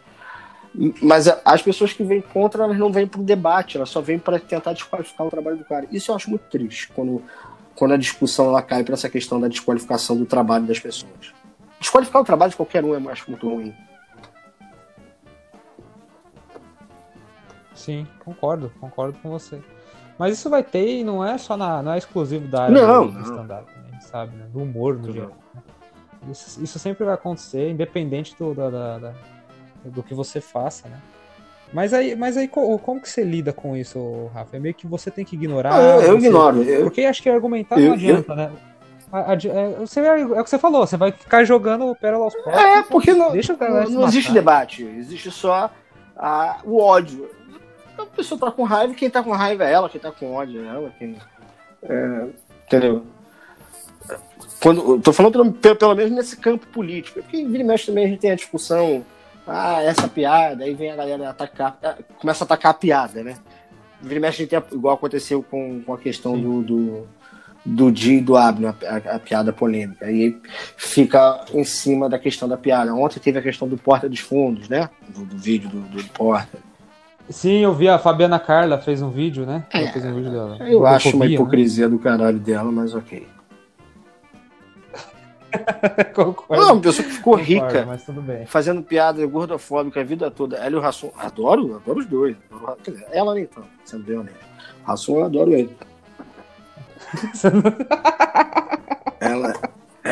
Mas 1.02 1.28
as 1.46 1.62
pessoas 1.62 1.94
que 1.94 2.04
vêm 2.04 2.22
contra, 2.22 2.64
elas 2.64 2.78
não 2.78 2.92
vêm 2.92 3.08
para 3.08 3.22
o 3.22 3.24
debate, 3.24 3.78
elas 3.78 3.90
só 3.90 4.02
vêm 4.02 4.18
para 4.18 4.40
tentar 4.40 4.74
desqualificar 4.74 5.28
o 5.28 5.30
trabalho 5.30 5.58
do 5.58 5.66
cara. 5.66 5.88
Isso 5.92 6.12
eu 6.12 6.16
acho 6.16 6.30
muito 6.30 6.46
triste, 6.50 6.90
quando, 6.96 7.22
quando 7.76 7.94
a 7.94 7.98
discussão 7.98 8.48
ela 8.48 8.62
cai 8.62 8.84
para 8.84 8.94
essa 8.94 9.10
questão 9.10 9.40
da 9.40 9.48
desqualificação 9.48 10.18
do 10.18 10.26
trabalho 10.26 10.66
das 10.66 10.80
pessoas. 10.80 11.34
Desqualificar 11.80 12.22
o 12.22 12.26
trabalho 12.26 12.52
de 12.52 12.58
qualquer 12.58 12.84
um 12.84 12.96
é 12.96 13.12
acho 13.12 13.30
muito 13.30 13.48
ruim. 13.48 13.74
Sim, 17.76 18.08
concordo, 18.24 18.72
concordo 18.80 19.18
com 19.20 19.30
você. 19.30 19.62
Mas 20.18 20.38
isso 20.38 20.50
vai 20.50 20.64
ter 20.64 21.00
e 21.00 21.04
não 21.04 21.26
é 21.26 21.38
só 21.38 21.58
na, 21.58 21.82
não 21.82 21.94
é 21.94 21.98
exclusivo 21.98 22.48
da 22.48 22.64
área 22.64 22.82
não, 22.82 23.08
do, 23.08 23.22
stand-up, 23.22 23.72
né? 23.92 24.00
sabe, 24.02 24.36
né? 24.36 24.46
do 24.52 24.60
humor 24.60 24.98
no 24.98 25.12
geral. 25.12 25.32
Né? 25.54 25.62
Isso, 26.32 26.64
isso, 26.64 26.80
sempre 26.80 27.04
vai 27.04 27.16
acontecer, 27.16 27.70
independente 27.70 28.36
do, 28.38 28.54
da, 28.54 28.70
da, 28.70 28.98
da, 28.98 29.14
do 29.86 30.02
que 30.02 30.14
você 30.14 30.40
faça, 30.40 30.88
né? 30.88 31.00
Mas 31.74 31.92
aí, 31.92 32.16
mas 32.16 32.38
aí 32.38 32.48
como 32.48 33.02
que 33.02 33.10
você 33.10 33.24
lida 33.24 33.52
com 33.52 33.76
isso, 33.76 34.30
Rafa? 34.34 34.56
É 34.56 34.60
meio 34.60 34.76
que 34.76 34.86
você 34.86 35.10
tem 35.10 35.26
que 35.26 35.36
ignorar. 35.36 35.76
eu, 35.82 36.02
eu 36.02 36.20
você... 36.20 36.28
ignoro. 36.28 36.62
Eu... 36.62 36.84
Porque 36.84 37.02
acho 37.02 37.22
que 37.22 37.30
argumentar 37.30 37.80
eu, 37.80 37.88
não 37.88 37.94
adianta, 37.94 38.36
né? 38.36 38.52
É, 39.12 39.76
você, 39.80 40.00
é 40.00 40.26
o 40.26 40.44
que 40.44 40.50
você 40.50 40.58
falou, 40.58 40.88
você 40.88 40.98
vai 40.98 41.12
ficar 41.12 41.44
jogando 41.44 41.96
pérola 41.96 42.26
aos 42.26 42.34
próprios. 42.34 42.64
É, 42.64 42.82
porque 42.84 43.14
não, 43.14 43.32
deixa 43.32 43.56
não, 43.60 43.90
não 43.90 44.08
existe 44.08 44.32
debate, 44.32 44.84
existe 44.84 45.30
só 45.30 45.70
a, 46.18 46.60
o 46.64 46.80
ódio. 46.80 47.30
A 47.98 48.06
pessoa 48.06 48.40
tá 48.40 48.52
com 48.52 48.64
raiva, 48.64 48.94
quem 48.94 49.10
tá 49.10 49.24
com 49.24 49.32
raiva 49.32 49.64
é 49.64 49.72
ela, 49.72 49.90
quem 49.90 50.02
tá 50.02 50.12
com 50.12 50.34
ódio 50.34 50.64
é 50.64 50.68
ela. 50.68 50.94
Quem, 50.98 51.18
é, 51.84 52.28
entendeu? 52.66 53.06
Quando, 54.60 55.00
tô 55.02 55.12
falando 55.12 55.52
pelo, 55.54 55.76
pelo, 55.76 55.96
menos 55.96 56.12
nesse 56.12 56.38
campo 56.38 56.66
político, 56.68 57.22
porque 57.22 57.46
vira 57.46 57.64
e 57.64 57.66
mexe 57.66 57.88
também 57.88 58.06
a 58.06 58.08
gente 58.08 58.20
tem 58.20 58.32
a 58.32 58.36
discussão, 58.36 59.06
ah, 59.46 59.82
essa 59.82 60.08
piada, 60.08 60.64
aí 60.64 60.74
vem 60.74 60.90
a 60.90 60.96
galera 60.96 61.30
atacar, 61.30 61.78
é, 61.82 61.96
começa 62.18 62.44
a 62.44 62.46
atacar 62.46 62.72
a 62.72 62.76
piada, 62.76 63.24
né? 63.24 63.36
Vira 64.02 64.16
e 64.16 64.20
mexe 64.20 64.42
a 64.42 64.46
gente 64.46 64.50
tem, 64.50 64.78
igual 64.78 64.96
aconteceu 64.96 65.44
com, 65.44 65.82
com 65.82 65.94
a 65.94 65.98
questão 65.98 66.40
do, 66.40 66.62
do, 66.62 67.08
do 67.66 67.92
Di 67.92 68.16
e 68.16 68.22
do 68.22 68.38
Abner, 68.38 68.74
a, 68.86 69.16
a, 69.16 69.20
piada 69.20 69.52
polêmica. 69.52 70.06
Aí 70.06 70.40
fica 70.78 71.44
em 71.54 71.66
cima 71.66 72.10
da 72.10 72.18
questão 72.18 72.48
da 72.48 72.56
piada. 72.56 72.94
Ontem 72.94 73.20
teve 73.20 73.40
a 73.40 73.42
questão 73.42 73.68
do 73.68 73.78
Porta 73.78 74.08
dos 74.08 74.20
Fundos, 74.20 74.70
né? 74.70 74.90
Do, 75.10 75.26
do 75.26 75.38
vídeo 75.38 75.70
do, 75.70 75.82
do 75.82 76.04
Porta. 76.10 76.58
Sim, 77.30 77.60
eu 77.60 77.74
vi 77.74 77.88
a 77.88 77.98
Fabiana 77.98 78.38
Carla 78.38 78.78
fez 78.78 79.02
um 79.02 79.10
vídeo, 79.10 79.46
né? 79.46 79.66
É, 79.72 79.88
fez 79.88 80.04
um 80.06 80.14
vídeo 80.14 80.32
dela. 80.32 80.58
Eu 80.68 80.86
acho 80.86 81.16
uma 81.16 81.26
né? 81.26 81.32
hipocrisia 81.32 81.88
né? 81.88 81.96
do 81.96 82.00
caralho 82.00 82.40
dela, 82.40 82.72
mas 82.72 82.94
ok. 82.94 83.26
Concordo. 86.14 86.64
Não, 86.64 86.74
uma 86.74 86.82
pessoa 86.82 87.08
que 87.08 87.14
ficou 87.14 87.38
Concordo, 87.38 87.54
rica, 87.54 87.88
fazendo 88.48 88.82
piada 88.82 89.26
gordofóbica 89.26 90.02
a 90.02 90.04
vida 90.04 90.30
toda. 90.30 90.58
Ela 90.58 90.72
e 90.72 90.76
o 90.76 90.82
Rassum, 90.82 91.12
adoro, 91.18 91.76
adoro 91.76 92.00
os 92.00 92.06
dois. 92.06 92.36
Adoro, 92.52 92.78
ela 93.12 93.34
nem 93.34 93.46
tanto, 93.46 93.70
sendo 93.86 94.04
bem 94.04 94.18
honesto. 94.18 94.40
Rassum, 94.84 95.20
eu 95.20 95.26
adoro 95.26 95.54
ele. 95.54 95.76
ela, 99.20 99.54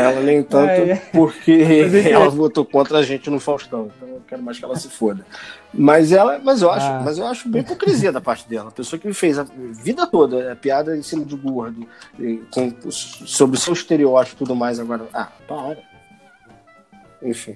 ela 0.01 0.21
nem 0.21 0.43
tanto 0.43 0.69
é, 0.69 0.91
é. 0.91 0.95
porque 1.11 1.51
ela 2.11 2.29
votou 2.29 2.65
contra 2.65 2.99
a 2.99 3.03
gente 3.03 3.29
no 3.29 3.39
Faustão. 3.39 3.91
Então 3.95 4.07
eu 4.09 4.21
quero 4.27 4.41
mais 4.41 4.57
que 4.57 4.65
ela 4.65 4.75
se 4.75 4.89
foda. 4.89 5.25
Mas 5.73 6.11
ela, 6.11 6.39
mas 6.39 6.61
eu 6.61 6.71
acho, 6.71 6.85
ah. 6.85 7.01
mas 7.03 7.17
eu 7.17 7.25
acho 7.25 7.49
bem 7.49 7.61
hipocrisia 7.61 8.11
da 8.11 8.21
parte 8.21 8.47
dela. 8.47 8.69
A 8.69 8.71
pessoa 8.71 8.99
que 8.99 9.07
me 9.07 9.13
fez 9.13 9.39
a 9.39 9.43
vida 9.43 10.05
toda 10.05 10.51
a 10.51 10.55
piada 10.55 10.97
em 10.97 11.03
cima 11.03 11.23
de 11.23 11.35
gordo, 11.35 11.87
com, 12.51 12.73
sobre 12.91 13.57
o 13.57 13.59
seu 13.59 13.73
estereótipo 13.73 14.35
e 14.35 14.39
tudo 14.39 14.55
mais 14.55 14.79
agora. 14.79 15.05
Ah, 15.13 15.29
para. 15.47 15.79
Enfim. 17.21 17.55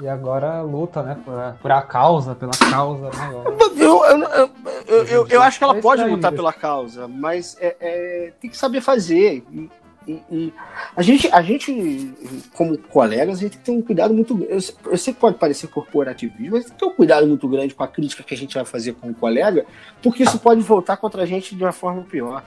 E 0.00 0.08
agora 0.08 0.62
luta, 0.62 1.02
né? 1.02 1.18
Por 1.24 1.34
a, 1.34 1.52
por 1.60 1.72
a 1.72 1.82
causa, 1.82 2.34
pela 2.34 2.52
causa 2.52 3.10
maior. 3.18 3.44
Eu, 3.76 4.04
eu, 4.04 4.50
eu, 4.86 5.04
eu, 5.04 5.26
eu 5.28 5.42
acho 5.42 5.58
que 5.58 5.64
ela 5.64 5.74
pode 5.80 6.04
lutar 6.04 6.32
pela 6.32 6.52
causa, 6.52 7.08
mas 7.08 7.56
é, 7.60 7.76
é, 7.80 8.32
tem 8.40 8.48
que 8.48 8.56
saber 8.56 8.80
fazer. 8.80 9.44
E, 9.50 9.68
e, 10.08 10.22
e, 10.30 10.54
a, 10.96 11.02
gente, 11.02 11.28
a 11.30 11.42
gente, 11.42 12.14
como 12.54 12.78
colegas, 12.78 13.38
a 13.38 13.40
gente 13.42 13.58
tem 13.58 13.76
um 13.76 13.82
cuidado 13.82 14.14
muito 14.14 14.42
eu, 14.48 14.58
eu 14.86 14.96
sei 14.96 15.12
que 15.12 15.20
pode 15.20 15.36
parecer 15.36 15.68
corporativismo, 15.68 16.56
mas 16.56 16.64
tem 16.70 16.88
um 16.88 16.94
cuidado 16.94 17.26
muito 17.26 17.46
grande 17.46 17.74
com 17.74 17.82
a 17.82 17.88
crítica 17.88 18.22
que 18.22 18.32
a 18.32 18.36
gente 18.36 18.54
vai 18.54 18.64
fazer 18.64 18.94
com 18.94 19.10
o 19.10 19.14
colega, 19.14 19.66
porque 20.02 20.22
isso 20.22 20.38
pode 20.38 20.62
voltar 20.62 20.96
contra 20.96 21.22
a 21.22 21.26
gente 21.26 21.54
de 21.54 21.62
uma 21.62 21.72
forma 21.72 22.02
pior. 22.04 22.42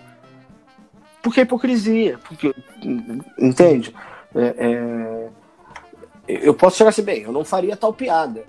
Porque 1.21 1.41
é 1.41 1.43
hipocrisia. 1.43 2.17
Porque, 2.17 2.51
entende? 3.37 3.93
É, 4.33 5.29
é, 6.27 6.37
eu 6.47 6.55
posso 6.55 6.77
chegar 6.77 6.89
assim, 6.89 7.03
bem, 7.03 7.21
eu 7.21 7.31
não 7.31 7.45
faria 7.45 7.77
tal 7.77 7.93
piada. 7.93 8.43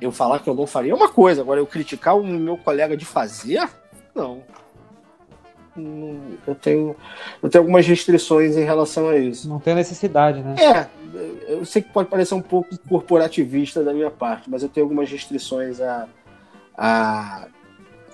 Eu 0.00 0.12
falar 0.12 0.38
que 0.38 0.48
eu 0.48 0.54
não 0.54 0.66
faria 0.66 0.92
é 0.92 0.94
uma 0.94 1.08
coisa, 1.08 1.42
agora 1.42 1.58
eu 1.58 1.66
criticar 1.66 2.16
o 2.16 2.24
meu 2.24 2.56
colega 2.56 2.96
de 2.96 3.04
fazer, 3.04 3.68
não 4.14 4.42
eu 5.76 6.54
tenho, 6.54 6.96
eu 7.42 7.48
tenho 7.48 7.62
algumas 7.62 7.86
restrições 7.86 8.56
em 8.56 8.64
relação 8.64 9.08
a 9.08 9.16
isso. 9.16 9.48
Não 9.48 9.58
tem 9.58 9.74
necessidade, 9.74 10.40
né? 10.42 10.54
É, 10.58 10.86
eu 11.48 11.64
sei 11.64 11.82
que 11.82 11.92
pode 11.92 12.08
parecer 12.08 12.34
um 12.34 12.42
pouco 12.42 12.76
corporativista 12.88 13.82
da 13.82 13.92
minha 13.92 14.10
parte, 14.10 14.48
mas 14.48 14.62
eu 14.62 14.68
tenho 14.68 14.86
algumas 14.86 15.10
restrições 15.10 15.80
a, 15.80 16.08
a, 16.76 17.46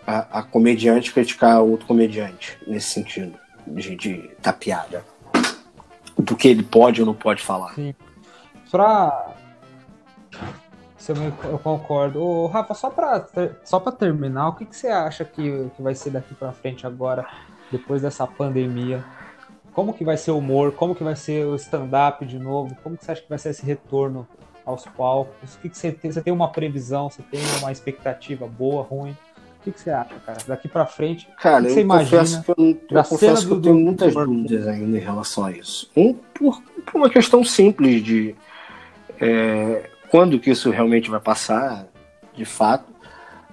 a, 0.07 0.39
a 0.39 0.43
comediante 0.43 1.13
criticar 1.13 1.61
outro 1.61 1.87
comediante, 1.87 2.59
nesse 2.67 2.91
sentido, 2.91 3.39
de, 3.67 3.95
de 3.97 4.31
da 4.43 4.53
piada. 4.53 5.05
Do 6.19 6.35
que 6.35 6.49
ele 6.49 6.63
pode 6.63 7.01
ou 7.01 7.07
não 7.07 7.15
pode 7.15 7.43
falar. 7.43 7.75
Sim. 7.75 7.95
Pra. 8.71 9.35
Eu 11.13 11.59
concordo. 11.59 12.23
Ô, 12.23 12.47
Rafa, 12.47 12.75
só 12.75 12.91
para 12.91 13.27
só 13.65 13.81
pra 13.81 13.93
terminar, 13.93 14.49
o 14.49 14.53
que, 14.55 14.65
que 14.65 14.77
você 14.77 14.89
acha 14.89 15.25
que, 15.25 15.71
que 15.77 15.83
vai 15.83 15.95
ser 15.95 16.11
daqui 16.11 16.35
para 16.35 16.53
frente 16.53 16.87
agora? 16.87 17.27
depois 17.71 18.03
dessa 18.03 18.27
pandemia? 18.27 19.05
Como 19.73 19.93
que 19.93 20.05
vai 20.05 20.17
ser 20.17 20.31
o 20.31 20.39
humor? 20.39 20.73
Como 20.73 20.95
que 20.95 21.05
vai 21.05 21.17
ser 21.17 21.45
o 21.45 21.55
stand-up 21.57 22.25
de 22.25 22.39
novo? 22.39 22.75
Como 22.83 22.97
que 22.97 23.05
você 23.05 23.13
acha 23.13 23.23
que 23.23 23.29
vai 23.29 23.39
ser 23.39 23.51
esse 23.51 23.65
retorno 23.65 24.27
aos 24.65 24.85
palcos? 24.85 25.55
O 25.55 25.59
que, 25.61 25.69
que 25.69 25.77
você 25.77 25.93
tem? 25.93 26.11
Você 26.11 26.23
tem 26.23 26.33
uma 26.33 26.51
previsão? 26.51 27.11
Você 27.11 27.23
tem 27.23 27.41
uma 27.61 27.71
expectativa 27.71 28.47
boa, 28.47 28.83
ruim? 28.83 29.17
O 29.61 29.65
que, 29.65 29.73
que 29.73 29.81
você 29.81 29.91
acha, 29.91 30.15
cara? 30.25 30.39
Daqui 30.47 30.69
para 30.69 30.87
frente, 30.87 31.29
cara, 31.43 31.59
o 31.59 31.63
que, 31.63 31.69
que 31.69 31.75
você 31.75 31.81
imagina? 31.81 32.43
Que 32.43 32.51
eu, 32.53 32.81
eu 32.91 33.05
confesso 33.05 33.47
que 33.47 33.53
eu 33.53 33.61
tenho 33.61 33.75
muitas 33.75 34.15
dúvidas 34.15 34.67
ainda 34.67 34.97
em 34.97 35.01
relação 35.01 35.45
a 35.45 35.53
isso. 35.53 35.91
Um, 35.97 36.15
por, 36.15 36.63
por 36.63 36.97
uma 36.99 37.11
questão 37.11 37.45
simples 37.45 38.03
de 38.03 38.35
é, 39.21 39.91
quando 40.11 40.39
que 40.39 40.51
isso 40.51 40.71
realmente 40.71 41.11
vai 41.11 41.21
passar, 41.21 41.87
de 42.35 42.45
fato. 42.45 42.93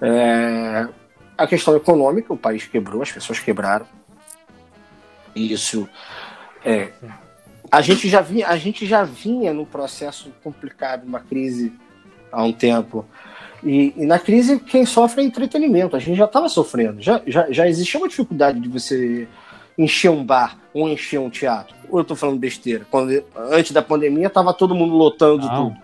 É, 0.00 0.88
a 1.36 1.46
questão 1.46 1.76
econômica, 1.76 2.32
o 2.32 2.36
país 2.36 2.66
quebrou, 2.66 3.02
as 3.02 3.10
pessoas 3.10 3.38
quebraram 3.38 3.86
isso. 5.34 5.88
É, 6.64 6.90
a 7.70 7.80
gente 7.80 8.08
já 8.08 8.20
vinha, 8.20 8.48
a 8.48 8.56
gente 8.56 8.86
já 8.86 9.04
vinha 9.04 9.52
num 9.52 9.64
processo 9.64 10.30
complicado, 10.42 11.04
uma 11.04 11.20
crise 11.20 11.72
há 12.30 12.42
um 12.42 12.52
tempo. 12.52 13.04
E, 13.62 13.94
e, 13.96 14.06
na 14.06 14.18
crise, 14.18 14.60
quem 14.60 14.84
sofre 14.84 15.22
é 15.22 15.24
entretenimento. 15.24 15.96
A 15.96 15.98
gente 15.98 16.16
já 16.16 16.26
estava 16.26 16.48
sofrendo. 16.48 17.00
Já, 17.00 17.22
já, 17.26 17.50
já 17.50 17.66
existia 17.66 17.98
uma 17.98 18.08
dificuldade 18.08 18.60
de 18.60 18.68
você 18.68 19.26
encher 19.76 20.10
um 20.10 20.22
bar 20.22 20.58
ou 20.72 20.88
encher 20.88 21.18
um 21.18 21.30
teatro. 21.30 21.74
Ou 21.88 21.98
eu 21.98 22.02
estou 22.02 22.16
falando 22.16 22.38
besteira? 22.38 22.86
Quando, 22.90 23.24
antes 23.34 23.72
da 23.72 23.82
pandemia, 23.82 24.26
estava 24.26 24.52
todo 24.52 24.74
mundo 24.74 24.94
lotando 24.94 25.46
Não. 25.46 25.70
tudo. 25.70 25.83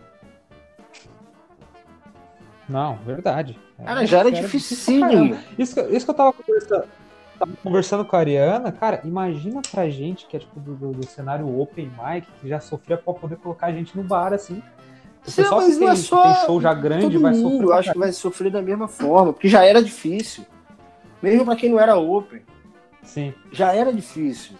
Não, 2.70 2.96
verdade. 3.04 3.58
Cara, 3.84 4.06
já 4.06 4.20
era, 4.20 4.28
era 4.28 4.40
dificílimo. 4.40 5.36
Isso, 5.58 5.78
isso 5.90 6.04
que 6.06 6.10
eu 6.10 6.14
tava 6.14 6.32
conversando 6.32 6.84
tava 7.40 7.52
conversando 7.62 8.04
com 8.04 8.16
a 8.16 8.18
Ariana, 8.18 8.70
cara, 8.70 9.00
imagina 9.02 9.62
pra 9.70 9.88
gente 9.88 10.26
que 10.26 10.36
é 10.36 10.40
tipo 10.40 10.60
do, 10.60 10.74
do, 10.74 10.92
do 10.92 11.06
cenário 11.06 11.58
open 11.58 11.86
mic, 11.86 12.26
que 12.38 12.46
já 12.46 12.60
sofria 12.60 12.98
pra 12.98 13.14
poder 13.14 13.36
colocar 13.36 13.68
a 13.68 13.72
gente 13.72 13.96
no 13.96 14.04
bar, 14.04 14.34
assim. 14.34 14.62
O 15.22 15.24
pessoal 15.24 15.60
mas 15.62 15.74
que, 15.74 15.78
tem, 15.78 15.88
é 15.88 15.96
só... 15.96 16.22
tem 16.22 16.46
show 16.46 16.60
já 16.60 16.74
grande 16.74 17.16
vai 17.16 17.32
mundo, 17.32 17.50
sofrer. 17.50 17.64
Eu 17.64 17.72
acho 17.72 17.92
que 17.92 17.98
vai 17.98 18.12
sofrer 18.12 18.52
da 18.52 18.60
mesma 18.60 18.86
forma, 18.86 19.32
porque 19.32 19.48
já 19.48 19.64
era 19.64 19.82
difícil. 19.82 20.44
Mesmo 21.22 21.44
pra 21.46 21.56
quem 21.56 21.70
não 21.70 21.80
era 21.80 21.96
open. 21.96 22.42
Sim. 23.02 23.32
Já 23.50 23.74
era 23.74 23.90
difícil. 23.90 24.56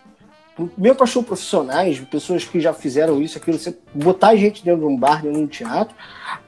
Mesmo 0.77 0.97
pra 0.97 1.07
show 1.07 1.23
profissionais, 1.23 2.01
pessoas 2.01 2.45
que 2.45 2.61
já 2.61 2.73
fizeram 2.73 3.21
isso, 3.21 3.37
aquilo, 3.39 3.59
você 3.59 3.79
botar 3.95 4.29
a 4.29 4.37
gente 4.37 4.65
dentro 4.65 4.81
de 4.81 4.87
um 4.87 4.97
bar, 4.97 5.23
dentro 5.23 5.39
de 5.39 5.45
um 5.45 5.47
teatro, 5.47 5.95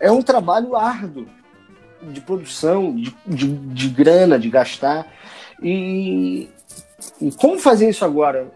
é 0.00 0.10
um 0.10 0.22
trabalho 0.22 0.76
árduo 0.76 1.26
de 2.02 2.20
produção, 2.20 2.94
de, 2.94 3.14
de, 3.26 3.48
de 3.48 3.88
grana, 3.88 4.38
de 4.38 4.48
gastar. 4.50 5.06
E, 5.62 6.48
e 7.20 7.30
como 7.32 7.58
fazer 7.58 7.88
isso 7.88 8.04
agora? 8.04 8.50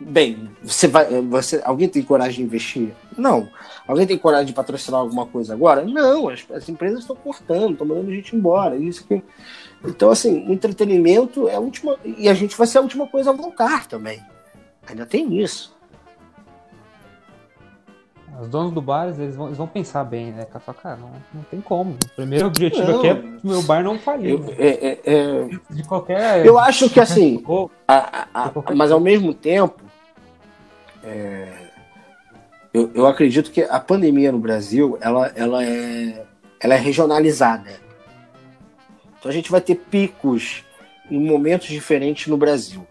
Bem, 0.00 0.50
você 0.62 0.88
vai, 0.88 1.06
você, 1.22 1.62
alguém 1.64 1.88
tem 1.88 2.02
coragem 2.02 2.36
de 2.36 2.42
investir? 2.42 2.94
Não. 3.16 3.48
Alguém 3.86 4.06
tem 4.06 4.18
coragem 4.18 4.46
de 4.46 4.52
patrocinar 4.52 5.00
alguma 5.00 5.26
coisa 5.26 5.54
agora? 5.54 5.84
Não. 5.84 6.28
As, 6.28 6.44
as 6.50 6.68
empresas 6.68 7.00
estão 7.00 7.16
cortando, 7.16 7.72
estão 7.72 7.86
mandando 7.86 8.12
gente 8.12 8.34
embora. 8.34 8.76
Isso 8.76 9.06
que 9.06 9.22
Então, 9.84 10.10
assim, 10.10 10.46
o 10.48 10.52
entretenimento 10.52 11.48
é 11.48 11.54
a 11.54 11.60
última. 11.60 11.96
E 12.04 12.28
a 12.28 12.34
gente 12.34 12.56
vai 12.56 12.66
ser 12.66 12.78
a 12.78 12.82
última 12.82 13.06
coisa 13.06 13.30
a 13.30 13.34
voltar 13.34 13.86
também. 13.86 14.20
Ainda 14.86 15.06
tem 15.06 15.40
isso. 15.40 15.73
Os 18.40 18.48
donos 18.48 18.72
do 18.72 18.80
bar, 18.80 19.08
eles 19.16 19.36
vão, 19.36 19.46
eles 19.46 19.58
vão 19.58 19.66
pensar 19.66 20.02
bem, 20.04 20.32
né? 20.32 20.44
Cara, 20.46 20.74
cara, 20.74 20.96
não, 20.96 21.10
não 21.32 21.42
tem 21.44 21.60
como. 21.60 21.92
O 21.92 22.16
primeiro 22.16 22.46
objetivo 22.46 22.90
não, 22.90 22.98
aqui 22.98 23.08
é 23.08 23.12
o 23.14 23.46
meu 23.46 23.62
bar 23.62 23.82
não 23.82 23.98
falir. 23.98 24.40
Né? 24.40 24.54
É, 24.58 24.68
é, 24.68 25.00
é... 25.04 25.48
De 25.70 25.84
qualquer. 25.84 26.44
Eu 26.44 26.58
acho 26.58 26.90
que 26.90 26.98
assim. 26.98 27.42
a, 27.86 28.26
a, 28.34 28.46
a, 28.46 28.74
mas 28.74 28.90
ao 28.90 29.00
mesmo 29.00 29.32
tempo. 29.32 29.82
É, 31.02 31.64
eu, 32.72 32.90
eu 32.92 33.06
acredito 33.06 33.52
que 33.52 33.62
a 33.62 33.78
pandemia 33.78 34.32
no 34.32 34.38
Brasil 34.38 34.98
ela, 35.00 35.30
ela, 35.36 35.64
é, 35.64 36.24
ela 36.58 36.74
é 36.74 36.78
regionalizada. 36.78 37.70
Então 39.18 39.30
a 39.30 39.34
gente 39.34 39.50
vai 39.50 39.60
ter 39.60 39.76
picos 39.76 40.64
em 41.08 41.20
momentos 41.20 41.68
diferentes 41.68 42.26
no 42.26 42.36
Brasil. 42.36 42.84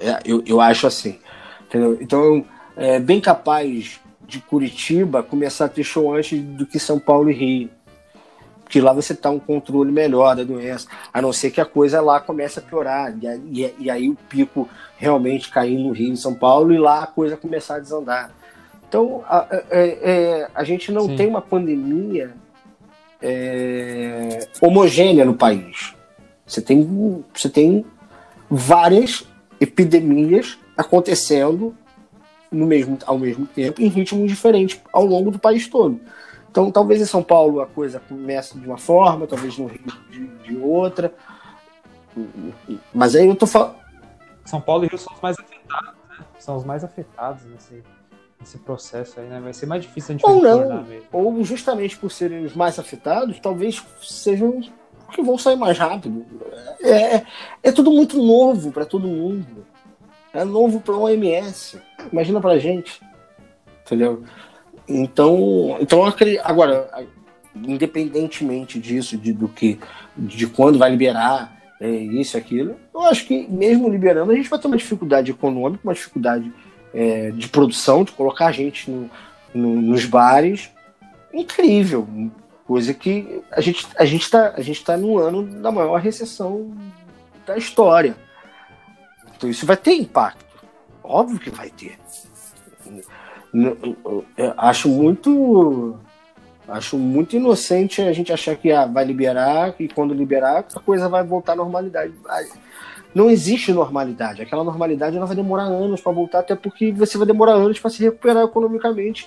É, 0.00 0.20
eu, 0.24 0.42
eu 0.44 0.60
acho 0.60 0.86
assim. 0.86 1.20
Entendeu? 1.66 1.98
Então, 2.00 2.44
é 2.76 2.98
bem 2.98 3.20
capaz 3.20 4.00
de 4.28 4.40
Curitiba 4.40 5.22
começar 5.22 5.64
a 5.64 5.68
ter 5.68 5.82
show 5.82 6.14
antes 6.14 6.38
do 6.38 6.66
que 6.66 6.78
São 6.78 7.00
Paulo 7.00 7.30
e 7.30 7.32
Rio. 7.32 7.70
Porque 8.62 8.78
lá 8.82 8.92
você 8.92 9.14
tá 9.14 9.30
um 9.30 9.38
controle 9.38 9.90
melhor 9.90 10.36
da 10.36 10.44
doença, 10.44 10.86
a 11.10 11.22
não 11.22 11.32
ser 11.32 11.50
que 11.50 11.58
a 11.58 11.64
coisa 11.64 12.02
lá 12.02 12.20
comece 12.20 12.58
a 12.58 12.62
piorar. 12.62 13.14
E, 13.18 13.62
e, 13.62 13.74
e 13.78 13.90
aí 13.90 14.10
o 14.10 14.14
pico 14.28 14.68
realmente 14.98 15.50
cair 15.50 15.78
no 15.78 15.90
Rio 15.92 16.12
e 16.12 16.16
São 16.18 16.34
Paulo 16.34 16.74
e 16.74 16.78
lá 16.78 17.04
a 17.04 17.06
coisa 17.06 17.34
começar 17.34 17.76
a 17.76 17.78
desandar. 17.78 18.30
Então, 18.86 19.24
a, 19.26 19.38
a, 19.38 19.62
é, 19.70 20.50
a 20.54 20.62
gente 20.62 20.92
não 20.92 21.06
Sim. 21.06 21.16
tem 21.16 21.26
uma 21.26 21.40
pandemia 21.40 22.34
é, 23.22 24.46
homogênea 24.60 25.24
no 25.24 25.34
país. 25.34 25.94
Você 26.46 26.60
tem, 26.60 27.24
você 27.32 27.48
tem 27.48 27.86
várias 28.50 29.24
epidemias 29.58 30.58
acontecendo 30.76 31.74
no 32.50 32.66
mesmo, 32.66 32.98
ao 33.06 33.18
mesmo 33.18 33.46
tempo, 33.46 33.80
em 33.80 33.88
ritmos 33.88 34.30
diferentes 34.30 34.80
ao 34.92 35.04
longo 35.04 35.30
do 35.30 35.38
país 35.38 35.68
todo. 35.68 36.00
Então, 36.50 36.70
talvez 36.70 37.00
em 37.00 37.04
São 37.04 37.22
Paulo 37.22 37.60
a 37.60 37.66
coisa 37.66 38.00
comece 38.00 38.58
de 38.58 38.66
uma 38.66 38.78
forma, 38.78 39.26
talvez 39.26 39.58
no 39.58 39.66
Rio 39.66 39.80
de, 40.10 40.26
de 40.26 40.56
outra. 40.56 41.12
Mas 42.92 43.14
aí 43.14 43.26
eu 43.26 43.36
tô 43.36 43.46
falando. 43.46 43.76
São 44.44 44.60
Paulo 44.60 44.84
e 44.84 44.88
Rio 44.88 44.98
são 44.98 45.14
os 45.14 45.20
mais 45.20 45.36
afetados, 45.38 45.94
né? 46.08 46.24
São 46.38 46.56
os 46.56 46.64
mais 46.64 46.84
afetados 46.84 47.44
nesse, 47.44 47.82
nesse 48.40 48.58
processo 48.58 49.20
aí, 49.20 49.26
né? 49.28 49.40
Vai 49.40 49.52
ser 49.52 49.66
mais 49.66 49.82
difícil 49.82 50.14
a 50.14 50.18
gente 50.18 50.26
Ou 50.26 50.42
não, 50.42 50.82
mesmo. 50.84 51.06
ou 51.12 51.44
justamente 51.44 51.96
por 51.98 52.10
serem 52.10 52.44
os 52.44 52.54
mais 52.56 52.78
afetados, 52.78 53.38
talvez 53.40 53.84
sejam 54.00 54.60
que 55.12 55.22
vão 55.22 55.38
sair 55.38 55.56
mais 55.56 55.78
rápido. 55.78 56.24
É, 56.80 57.16
é, 57.16 57.26
é 57.62 57.72
tudo 57.72 57.90
muito 57.90 58.22
novo 58.22 58.72
para 58.72 58.86
todo 58.86 59.06
mundo. 59.06 59.66
É 60.32 60.44
novo 60.44 60.80
para 60.80 60.94
o 60.94 61.02
OMS. 61.02 61.80
Imagina 62.12 62.40
para 62.40 62.52
a 62.52 62.58
gente. 62.58 63.00
Entendeu? 63.84 64.22
Então, 64.88 65.76
então 65.80 66.02
agora, 66.42 66.88
independentemente 67.54 68.78
disso, 68.78 69.16
de, 69.16 69.32
do 69.32 69.48
que, 69.48 69.78
de 70.16 70.46
quando 70.46 70.78
vai 70.78 70.90
liberar 70.90 71.56
é, 71.80 71.88
isso 71.88 72.36
aquilo, 72.36 72.76
eu 72.92 73.02
acho 73.02 73.26
que 73.26 73.46
mesmo 73.48 73.88
liberando, 73.88 74.32
a 74.32 74.34
gente 74.34 74.48
vai 74.48 74.58
ter 74.58 74.66
uma 74.66 74.76
dificuldade 74.76 75.30
econômica, 75.30 75.80
uma 75.84 75.94
dificuldade 75.94 76.52
é, 76.92 77.30
de 77.30 77.48
produção, 77.48 78.04
de 78.04 78.12
colocar 78.12 78.46
a 78.46 78.52
gente 78.52 78.90
no, 78.90 79.10
no, 79.54 79.80
nos 79.80 80.04
bares. 80.04 80.70
Incrível. 81.32 82.08
Coisa 82.66 82.92
que 82.92 83.42
a 83.50 83.60
gente 83.60 83.86
a 83.96 84.04
está 84.04 84.54
tá 84.84 84.96
no 84.96 85.18
ano 85.18 85.42
da 85.42 85.70
maior 85.70 86.00
recessão 86.00 86.74
da 87.46 87.56
história. 87.56 88.16
Então 89.36 89.48
isso 89.48 89.64
vai 89.64 89.76
ter 89.76 89.92
impacto. 89.92 90.47
Óbvio 91.08 91.40
que 91.40 91.48
vai 91.48 91.70
ter. 91.70 91.98
Eu 94.36 94.54
acho 94.58 94.90
muito. 94.90 95.96
Acho 96.68 96.98
muito 96.98 97.34
inocente 97.34 98.02
a 98.02 98.12
gente 98.12 98.30
achar 98.30 98.54
que 98.54 98.70
ah, 98.70 98.84
vai 98.84 99.02
liberar 99.02 99.74
e 99.80 99.88
quando 99.88 100.12
liberar 100.12 100.66
a 100.74 100.80
coisa 100.80 101.08
vai 101.08 101.24
voltar 101.24 101.54
à 101.54 101.56
normalidade. 101.56 102.12
Não 103.14 103.30
existe 103.30 103.72
normalidade. 103.72 104.42
Aquela 104.42 104.62
normalidade 104.62 105.16
ela 105.16 105.24
vai 105.24 105.34
demorar 105.34 105.62
anos 105.62 106.02
para 106.02 106.12
voltar, 106.12 106.40
até 106.40 106.54
porque 106.54 106.92
você 106.92 107.16
vai 107.16 107.26
demorar 107.26 107.54
anos 107.54 107.80
para 107.80 107.90
se 107.90 108.04
recuperar 108.04 108.44
economicamente 108.44 109.26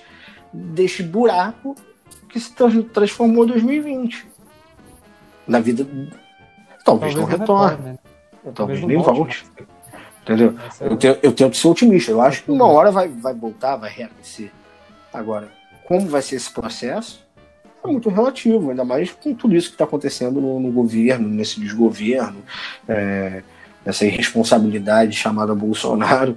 deste 0.52 1.02
buraco 1.02 1.74
que 2.28 2.38
se 2.38 2.54
transformou 2.92 3.42
em 3.42 3.48
2020. 3.48 4.24
Na 5.48 5.58
vida. 5.58 5.84
Talvez, 5.84 7.12
Talvez 7.12 7.14
não 7.16 7.24
retorne. 7.24 7.82
Né? 7.82 7.98
Talvez, 8.54 8.54
Talvez 8.54 8.84
nem 8.84 8.98
volte. 8.98 9.18
volte. 9.18 9.71
Entendeu? 10.22 10.54
É 10.80 10.86
eu, 10.86 10.96
tenho, 10.96 11.18
eu 11.22 11.32
tento 11.32 11.56
ser 11.56 11.68
otimista. 11.68 12.10
Eu 12.10 12.20
acho 12.20 12.44
que 12.44 12.50
uma 12.50 12.66
hora 12.66 12.90
vai, 12.90 13.08
vai 13.08 13.34
voltar, 13.34 13.76
vai 13.76 13.90
reaquecer. 13.90 14.50
Agora, 15.12 15.48
como 15.84 16.08
vai 16.08 16.22
ser 16.22 16.36
esse 16.36 16.50
processo? 16.50 17.22
É 17.84 17.88
muito 17.88 18.08
relativo, 18.08 18.70
ainda 18.70 18.84
mais 18.84 19.10
com 19.10 19.34
tudo 19.34 19.56
isso 19.56 19.68
que 19.68 19.74
está 19.74 19.84
acontecendo 19.84 20.40
no, 20.40 20.60
no, 20.60 20.70
governo, 20.70 21.28
nesse 21.28 21.58
desgoverno, 21.58 22.38
é, 22.88 23.42
nessa 23.84 24.06
irresponsabilidade 24.06 25.16
chamada 25.16 25.52
Bolsonaro. 25.52 26.36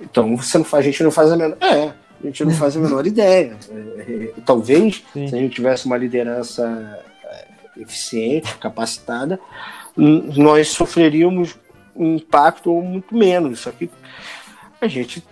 Então, 0.00 0.36
você 0.36 0.58
não 0.58 0.64
faz, 0.64 0.84
a 0.84 0.90
gente 0.90 1.02
não 1.04 1.12
faz 1.12 1.30
a 1.30 1.36
menor. 1.36 1.56
É, 1.60 1.92
a 2.22 2.26
gente 2.26 2.44
não 2.44 2.52
faz 2.52 2.76
a 2.76 2.80
menor 2.80 3.06
ideia. 3.06 3.56
É, 3.70 4.00
é, 4.00 4.32
talvez, 4.44 5.04
Sim. 5.12 5.28
se 5.28 5.34
a 5.34 5.38
gente 5.38 5.54
tivesse 5.54 5.86
uma 5.86 5.96
liderança 5.96 7.00
é, 7.24 7.80
eficiente, 7.80 8.56
capacitada, 8.58 9.38
nós 9.96 10.68
sofreríamos 10.68 11.56
impacto 11.96 12.70
ou 12.72 12.82
muito 12.82 13.14
menos. 13.14 13.60
Só 13.60 13.70
que 13.70 13.90
a 14.80 14.86
gente 14.86 15.24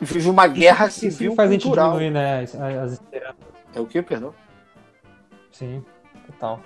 vive 0.00 0.28
uma 0.28 0.46
guerra 0.46 0.90
civil 0.90 1.28
Isso 1.28 1.36
faz 1.36 1.50
cultural. 1.50 1.96
a 1.96 2.00
gente 2.00 2.12
diminuir, 2.12 2.22
né, 2.22 2.42
as, 2.42 2.54
as 2.54 2.92
esperanças. 2.92 3.36
É 3.74 3.80
o 3.80 3.86
que, 3.86 4.02
perdão? 4.02 4.34
Sim, 5.50 5.84
total. 6.26 6.60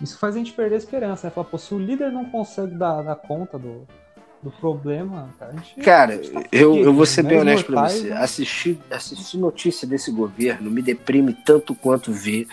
Isso 0.00 0.18
faz 0.18 0.34
a 0.34 0.38
gente 0.38 0.52
perder 0.52 0.74
a 0.74 0.78
esperança, 0.78 1.26
né? 1.26 1.30
Falar, 1.30 1.46
pô, 1.46 1.58
se 1.58 1.72
o 1.74 1.78
líder 1.78 2.10
não 2.10 2.24
consegue 2.24 2.74
dar, 2.74 3.02
dar 3.02 3.14
conta 3.14 3.58
do, 3.58 3.86
do 4.42 4.50
problema, 4.50 5.30
cara, 5.38 5.52
a 5.52 5.56
gente, 5.56 5.80
cara 5.80 6.12
a 6.14 6.16
gente 6.16 6.30
tá 6.30 6.42
eu, 6.50 6.76
eu 6.76 6.92
vou 6.92 7.06
ser 7.06 7.22
bem 7.22 7.38
honesto 7.38 7.66
pra 7.66 7.88
você. 7.88 8.08
Né? 8.08 8.16
Assistir, 8.16 8.78
assistir 8.90 9.38
notícia 9.38 9.86
desse 9.86 10.10
governo 10.10 10.70
me 10.70 10.82
deprime 10.82 11.32
tanto 11.32 11.74
quanto 11.74 12.12
ver 12.12 12.46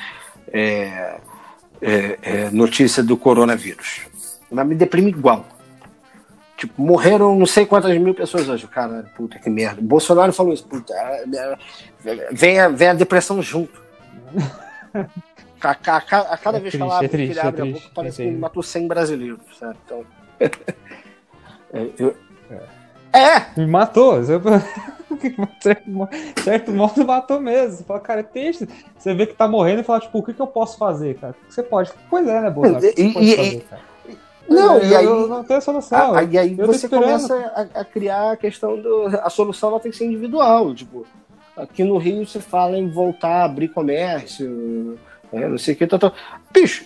é, 0.47 1.19
é, 1.81 2.19
é, 2.21 2.49
notícia 2.51 3.01
do 3.03 3.17
coronavírus. 3.17 4.01
Mas 4.49 4.67
me 4.67 4.75
deprime 4.75 5.09
igual. 5.09 5.45
Tipo, 6.61 6.79
morreram 6.79 7.35
não 7.35 7.47
sei 7.47 7.65
quantas 7.65 7.97
mil 7.97 8.13
pessoas 8.13 8.47
hoje. 8.47 8.67
Cara, 8.67 9.11
puta 9.17 9.39
que 9.39 9.49
merda. 9.49 9.81
O 9.81 9.83
Bolsonaro 9.83 10.31
falou 10.31 10.53
isso. 10.53 10.63
Puta, 10.63 10.93
é, 10.93 11.23
é, 12.05 12.29
vem 12.31 12.59
a, 12.59 12.69
vem 12.69 12.89
a 12.89 12.93
depressão 12.93 13.41
junto. 13.41 13.81
A, 15.63 15.69
a, 15.69 15.97
a, 15.97 16.37
cada 16.37 16.57
é 16.57 16.61
vez 16.61 16.71
triste, 16.71 16.77
que, 16.77 16.81
ela, 16.81 17.05
é 17.05 17.07
triste, 17.07 17.31
ele 17.33 17.39
é 17.39 17.47
abre 17.47 17.61
a 17.61 17.65
boca, 17.65 17.87
parece 17.93 18.17
que 18.17 18.23
ele 18.23 18.35
matou 18.35 18.63
100 18.63 18.87
brasileiros. 18.87 19.39
Então. 19.85 20.03
eu, 21.99 22.17
é! 23.13 23.45
Me 23.55 23.67
matou. 23.67 24.15
certo 26.43 26.71
modo 26.71 27.05
matou 27.05 27.39
mesmo. 27.39 27.77
Você 27.77 27.83
fala, 27.83 27.99
cara, 27.99 28.19
é 28.21 28.23
triste. 28.23 28.67
Você 28.97 29.13
vê 29.13 29.27
que 29.27 29.35
tá 29.35 29.47
morrendo 29.47 29.81
e 29.81 29.83
fala, 29.83 29.99
tipo, 29.99 30.17
o 30.17 30.23
que, 30.23 30.33
que 30.33 30.41
eu 30.41 30.47
posso 30.47 30.79
fazer, 30.79 31.19
cara? 31.19 31.35
O 31.43 31.47
que 31.47 31.53
você 31.53 31.61
pode? 31.61 31.91
Pois 32.09 32.27
é, 32.27 32.41
né, 32.41 32.49
Bolsonaro? 32.49 32.83
O 32.83 32.91
que 32.91 33.03
você 33.03 33.13
pode 33.13 33.35
fazer, 33.35 33.59
cara? 33.69 33.90
Não, 34.51 34.77
eu, 34.77 34.89
e 34.89 34.95
aí, 34.95 35.05
eu 35.05 35.27
não 35.27 35.43
tenho 35.43 35.61
solução. 35.61 36.15
A, 36.15 36.23
e 36.23 36.37
aí 36.37 36.55
você 36.55 36.87
começa 36.87 37.35
a, 37.35 37.81
a, 37.81 37.85
criar 37.85 38.31
a 38.31 38.37
questão 38.37 38.79
do. 38.79 39.07
A 39.21 39.29
solução 39.29 39.69
ela 39.69 39.79
tem 39.79 39.91
que 39.91 39.97
ser 39.97 40.05
individual. 40.05 40.73
Tipo, 40.73 41.05
aqui 41.55 41.83
no 41.83 41.97
Rio 41.97 42.25
você 42.25 42.39
fala 42.39 42.77
em 42.77 42.89
voltar 42.89 43.41
a 43.41 43.45
abrir 43.45 43.69
comércio, 43.69 44.97
é, 45.31 45.47
não 45.47 45.57
sei 45.57 45.73
o 45.73 45.77
que. 45.77 45.87
Tá, 45.87 45.97
tá. 45.97 46.11
Bicho, 46.51 46.85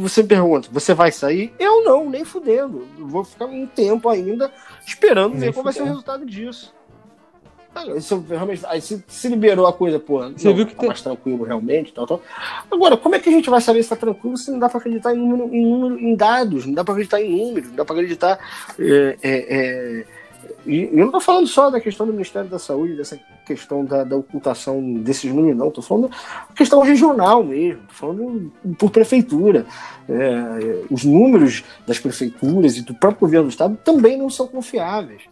você 0.00 0.22
me 0.22 0.28
pergunta, 0.28 0.68
você 0.72 0.94
vai 0.94 1.12
sair? 1.12 1.54
Eu 1.58 1.84
não, 1.84 2.08
nem 2.08 2.24
fudendo. 2.24 2.86
vou 2.98 3.24
ficar 3.24 3.46
um 3.46 3.66
tempo 3.66 4.08
ainda 4.08 4.50
esperando 4.86 5.32
nem 5.32 5.40
ver 5.40 5.52
qual 5.52 5.64
vai 5.64 5.72
ser 5.72 5.82
o 5.82 5.86
resultado 5.86 6.26
disso. 6.26 6.74
Isso, 7.96 8.24
realmente, 8.28 8.64
aí 8.66 8.80
se, 8.80 9.02
se, 9.06 9.28
liberou 9.28 9.66
a 9.66 9.72
coisa, 9.72 9.98
pô, 9.98 10.18
Você 10.30 10.48
não, 10.48 10.54
viu 10.54 10.66
que 10.66 10.74
tá 10.74 10.80
tem... 10.80 10.88
mais 10.88 11.00
tranquilo 11.00 11.44
realmente, 11.44 11.92
tal, 11.92 12.06
tal. 12.06 12.22
Agora, 12.70 12.96
como 12.96 13.14
é 13.14 13.20
que 13.20 13.28
a 13.28 13.32
gente 13.32 13.48
vai 13.48 13.60
saber 13.60 13.82
se 13.82 13.90
tá 13.90 13.96
tranquilo 13.96 14.36
se 14.36 14.50
não 14.50 14.58
dá 14.58 14.68
para 14.68 14.78
acreditar 14.78 15.14
em, 15.14 15.18
número, 15.18 15.54
em, 15.54 15.64
número, 15.64 15.98
em, 15.98 16.14
dados, 16.14 16.66
não 16.66 16.74
dá 16.74 16.82
para 16.82 16.94
acreditar 16.94 17.20
em 17.20 17.36
números, 17.36 17.68
não 17.68 17.76
dá 17.76 17.84
para 17.84 17.94
acreditar. 17.96 18.38
É, 18.78 19.16
é, 19.22 19.56
é... 20.02 20.04
E 20.66 20.84
eu 20.84 20.98
não 20.98 21.06
estou 21.06 21.20
falando 21.20 21.46
só 21.46 21.70
da 21.70 21.80
questão 21.80 22.06
do 22.06 22.12
Ministério 22.12 22.48
da 22.48 22.58
Saúde, 22.58 22.96
dessa 22.96 23.18
questão 23.46 23.84
da, 23.84 24.04
da 24.04 24.16
ocultação 24.16 24.82
desses 24.94 25.32
números, 25.32 25.56
não. 25.56 25.68
Estou 25.68 25.84
falando 25.84 26.08
da 26.08 26.54
questão 26.54 26.82
regional 26.82 27.44
mesmo, 27.44 27.82
estou 27.82 28.14
falando 28.14 28.52
por 28.76 28.90
prefeitura. 28.90 29.64
É, 30.08 30.84
os 30.90 31.04
números 31.04 31.64
das 31.86 31.98
prefeituras 31.98 32.76
e 32.76 32.82
do 32.82 32.94
próprio 32.94 33.20
governo 33.20 33.46
do 33.46 33.50
Estado 33.50 33.78
também 33.84 34.18
não 34.18 34.28
são 34.28 34.48
confiáveis 34.48 35.22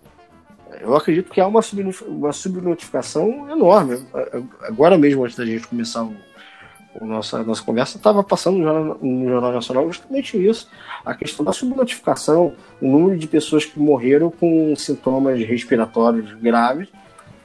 eu 0.80 0.94
acredito 0.96 1.30
que 1.30 1.40
há 1.40 1.46
uma, 1.46 1.60
uma 2.06 2.32
subnotificação 2.32 3.50
enorme. 3.50 4.04
Agora 4.62 4.96
mesmo, 4.96 5.24
antes 5.24 5.36
da 5.36 5.44
gente 5.44 5.66
começar 5.66 6.02
o, 6.02 6.14
nossa, 7.00 7.42
nossa 7.42 7.62
conversa, 7.62 7.96
estava 7.96 8.22
passando 8.22 8.58
no 8.58 8.64
Jornal, 8.64 8.98
no 9.02 9.28
Jornal 9.28 9.52
Nacional 9.52 9.86
justamente 9.92 10.42
isso. 10.42 10.68
A 11.04 11.14
questão 11.14 11.44
da 11.44 11.52
subnotificação, 11.52 12.54
o 12.80 12.88
número 12.88 13.18
de 13.18 13.26
pessoas 13.26 13.64
que 13.64 13.78
morreram 13.78 14.30
com 14.30 14.74
sintomas 14.76 15.38
respiratórios 15.40 16.32
graves, 16.34 16.88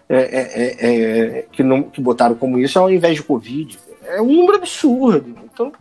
é, 0.08 0.18
é, 0.18 0.52
é, 0.64 1.40
é 1.40 1.46
que, 1.52 1.64
não, 1.64 1.84
que 1.84 2.02
botaram 2.02 2.36
como 2.36 2.60
isso 2.60 2.80
ao 2.80 2.90
invés 2.90 3.16
de 3.16 3.24
Covid. 3.24 3.78
É 4.04 4.22
um 4.22 4.34
número 4.34 4.58
absurdo. 4.58 5.36
Então, 5.44 5.72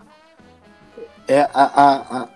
é 1.27 1.43
a, 1.43 1.48
a, 1.55 2.22
a 2.22 2.28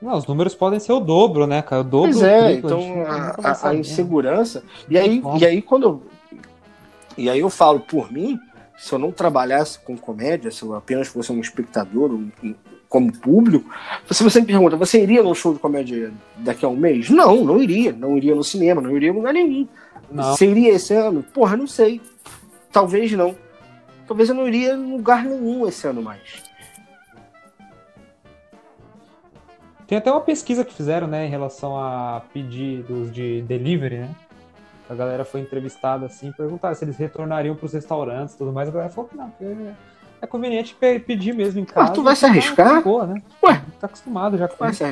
não, 0.00 0.16
os 0.16 0.26
números 0.26 0.54
podem 0.54 0.78
ser 0.78 0.92
o 0.92 1.00
dobro, 1.00 1.46
né, 1.46 1.60
cara? 1.60 1.82
O 1.82 1.84
dobro. 1.84 2.12
Pois 2.12 2.22
é, 2.22 2.52
então 2.52 2.80
a, 3.06 3.50
a, 3.50 3.68
a, 3.70 3.74
insegurança. 3.74 4.62
E 4.88 4.96
aí, 4.96 5.22
e 5.38 5.44
aí 5.44 5.60
quando 5.60 5.82
eu, 5.84 6.02
e 7.16 7.28
aí 7.28 7.40
eu 7.40 7.50
falo 7.50 7.80
por 7.80 8.12
mim, 8.12 8.38
se 8.78 8.92
eu 8.92 8.98
não 8.98 9.10
trabalhasse 9.10 9.78
com 9.80 9.96
comédia, 9.96 10.52
se 10.52 10.62
eu 10.62 10.74
apenas 10.74 11.08
fosse 11.08 11.32
um 11.32 11.40
espectador, 11.40 12.12
um, 12.12 12.30
um, 12.42 12.54
como 12.88 13.12
público, 13.12 13.68
se 14.08 14.22
você 14.22 14.40
me 14.40 14.46
pergunta, 14.46 14.76
você 14.76 15.02
iria 15.02 15.22
num 15.22 15.34
show 15.34 15.52
de 15.52 15.58
comédia 15.58 16.12
daqui 16.36 16.64
a 16.64 16.68
um 16.68 16.76
mês? 16.76 17.10
Não, 17.10 17.44
não 17.44 17.60
iria. 17.60 17.92
Não 17.92 18.16
iria 18.16 18.34
no 18.36 18.44
cinema, 18.44 18.80
não 18.80 18.96
iria 18.96 19.10
em 19.10 19.14
lugar 19.14 19.34
nenhum. 19.34 19.66
Não. 20.10 20.24
Você 20.24 20.46
iria 20.46 20.70
esse 20.70 20.94
ano? 20.94 21.24
Porra, 21.34 21.56
não 21.56 21.66
sei. 21.66 22.00
Talvez 22.72 23.10
não. 23.12 23.34
Talvez 24.06 24.28
eu 24.28 24.34
não 24.34 24.46
iria 24.46 24.74
em 24.74 24.92
lugar 24.92 25.24
nenhum 25.24 25.66
esse 25.66 25.86
ano 25.86 26.00
mais. 26.00 26.47
Tem 29.88 29.96
até 29.96 30.12
uma 30.12 30.20
pesquisa 30.20 30.66
que 30.66 30.74
fizeram, 30.74 31.06
né, 31.06 31.26
em 31.26 31.30
relação 31.30 31.78
a 31.78 32.22
pedidos 32.32 33.10
de 33.10 33.40
delivery, 33.42 34.00
né? 34.00 34.10
A 34.88 34.94
galera 34.94 35.24
foi 35.24 35.40
entrevistada 35.40 36.04
assim, 36.04 36.30
perguntaram 36.30 36.74
se 36.74 36.84
eles 36.84 36.98
retornariam 36.98 37.56
para 37.56 37.64
os 37.64 37.72
restaurantes 37.72 38.34
e 38.34 38.38
tudo 38.38 38.52
mais. 38.52 38.68
A 38.68 38.72
galera 38.72 38.90
falou 38.90 39.08
que 39.08 39.16
não, 39.16 39.30
porque 39.30 39.72
é 40.20 40.26
conveniente 40.26 40.76
pedir 41.06 41.34
mesmo 41.34 41.60
em 41.60 41.64
casa. 41.64 41.86
Mas 41.86 41.90
tu 41.90 42.02
vai 42.02 42.14
se 42.14 42.26
arriscar? 42.26 42.82
Boa, 42.82 43.06
né? 43.06 43.22
Ué, 43.42 43.62
tá 43.80 43.86
acostumado 43.86 44.36
já 44.36 44.46
com 44.46 44.56
vai 44.58 44.70
isso. 44.70 44.84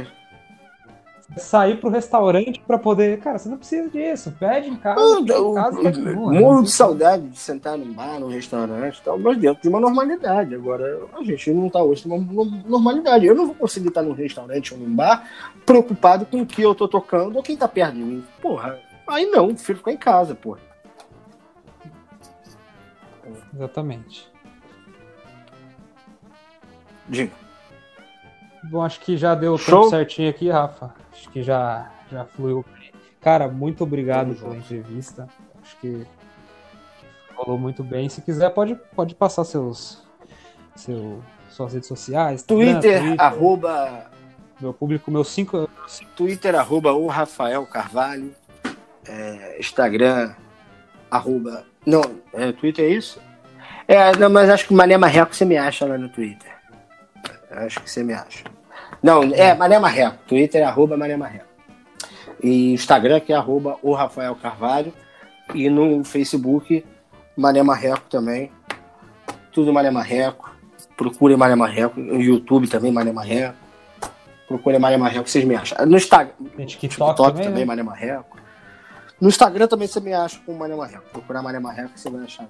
Sair 1.37 1.79
pro 1.81 1.91
restaurante 1.91 2.63
para 2.67 2.79
poder. 2.79 3.19
Cara, 3.19 3.39
você 3.39 3.49
não 3.49 3.59
precisa 3.59 3.91
disso. 3.91 4.33
Pede 4.39 4.69
em 4.69 4.77
casa. 4.77 5.01
Ah, 5.01 5.21
em 5.21 5.55
casa 5.55 5.83
continua, 5.83 6.33
morro 6.33 6.63
de 6.63 6.71
saudade 6.71 7.29
de 7.29 7.39
sentar 7.39 7.77
num 7.77 7.93
bar, 7.93 8.21
num 8.21 8.29
restaurante 8.29 9.03
tal, 9.05 9.19
mas 9.19 9.37
dentro 9.37 9.61
de 9.61 9.69
uma 9.69 9.81
normalidade. 9.81 10.55
Agora, 10.55 11.03
a 11.13 11.23
gente 11.25 11.51
não 11.53 11.69
tá 11.69 11.83
hoje 11.83 12.09
numa 12.09 12.45
normalidade. 12.67 13.27
Eu 13.27 13.35
não 13.35 13.47
vou 13.47 13.55
conseguir 13.55 13.89
estar 13.89 14.03
num 14.03 14.13
restaurante 14.13 14.73
ou 14.73 14.81
num 14.81 14.95
bar 14.95 15.29
preocupado 15.67 16.25
com 16.27 16.43
o 16.43 16.47
que 16.47 16.63
eu 16.63 16.75
tô 16.75 16.87
tocando 16.87 17.37
ou 17.37 17.43
quem 17.43 17.57
tá 17.57 17.67
perto 17.67 17.95
de 17.95 18.03
mim. 18.03 18.25
Porra, 18.41 18.79
Aí 19.07 19.27
não, 19.27 19.55
prefiro 19.55 19.79
ficar 19.79 19.93
em 19.93 19.97
casa, 19.97 20.35
pô. 20.35 20.59
Exatamente. 23.55 24.29
Diga. 27.09 27.46
Bom, 28.71 28.83
acho 28.83 29.01
que 29.01 29.17
já 29.17 29.35
deu 29.35 29.55
o 29.55 29.59
tempo 29.59 29.89
certinho 29.91 30.31
aqui, 30.31 30.49
Rafa. 30.49 30.95
Acho 31.13 31.31
que 31.31 31.43
já, 31.43 31.91
já 32.11 32.25
fluiu. 32.25 32.65
Cara, 33.21 33.49
muito 33.49 33.85
obrigado 33.85 34.29
Tamo 34.29 34.37
pela 34.37 34.55
junto. 34.55 34.65
entrevista. 34.65 35.29
Acho 35.63 35.77
que 35.79 36.07
falou 37.35 37.59
muito 37.59 37.83
bem. 37.83 38.09
Se 38.09 38.21
quiser, 38.21 38.51
pode, 38.51 38.75
pode 38.95 39.15
passar 39.15 39.45
seus, 39.45 40.03
seu, 40.75 41.23
suas 41.51 41.73
redes 41.73 41.89
sociais. 41.89 42.43
Twitter, 42.43 43.01
Twitter, 43.01 43.21
arroba. 43.21 44.11
Meu 44.61 44.73
público, 44.73 45.11
meu 45.11 45.25
cinco. 45.25 45.69
Twitter, 46.17 46.55
arroba 46.55 46.93
o 46.93 47.07
Rafael 47.07 47.67
Carvalho 47.67 48.35
é, 49.09 49.57
Instagram, 49.59 50.35
arroba. 51.11 51.65
Não, 51.85 52.03
é, 52.33 52.53
Twitter 52.53 52.85
é 52.85 52.89
isso? 52.89 53.21
É, 53.87 54.17
não, 54.17 54.29
mas 54.29 54.51
acho 54.51 54.67
que 54.67 54.75
Mané 54.75 54.97
Marreco 54.97 55.35
você 55.35 55.45
me 55.45 55.57
acha 55.57 55.87
lá 55.87 55.97
no 55.97 56.09
Twitter. 56.09 56.53
Acho 57.51 57.81
que 57.81 57.91
você 57.91 58.03
me 58.03 58.13
acha. 58.13 58.45
Não, 59.07 59.23
é 59.23 59.55
Mané 59.55 59.79
Marreco. 59.79 60.17
Twitter 60.27 60.63
é 60.63 60.65
arroba 60.65 60.97
Mané 60.97 61.17
Marreco. 61.17 61.47
E 62.43 62.73
Instagram 62.73 63.21
que 63.21 63.33
é 63.33 63.37
arroba 63.37 63.79
o 63.81 63.95
Rafael 63.95 64.35
Carvalho. 64.35 64.93
E 65.55 65.71
no 65.71 66.03
Facebook, 66.03 66.85
Mané 67.37 67.63
Marreco 67.63 68.03
também. 68.11 68.51
Tudo 69.53 69.73
Mané 69.73 69.93
Marreco. 69.93 70.53
Procure 70.97 71.37
Mané 71.37 71.55
Marreco. 71.55 72.01
No 72.01 72.21
YouTube 72.21 72.67
também, 72.67 72.91
Mané 72.91 73.13
Marreco. 73.13 73.55
Procure 74.49 74.77
Mané 74.77 74.97
Marreco, 74.97 75.29
vocês 75.29 75.45
me 75.45 75.55
acham. 75.55 75.87
No 75.87 75.97
Instagram. 75.97 76.33
TikTok, 76.67 76.79
TikTok 76.79 77.17
também, 77.17 77.45
também 77.45 77.61
né? 77.61 77.65
Mané 77.65 77.85
Marreco. 77.85 78.37
No 79.21 79.29
Instagram 79.29 79.69
também 79.69 79.87
você 79.87 80.01
me 80.01 80.13
acha 80.13 80.41
com 80.45 80.53
Mané 80.53 80.75
Marreco. 80.75 81.05
Procurar 81.13 81.43
Mané 81.43 81.61
Marreco 81.61 81.93
você 81.95 82.11
vai 82.11 82.25
achar 82.25 82.45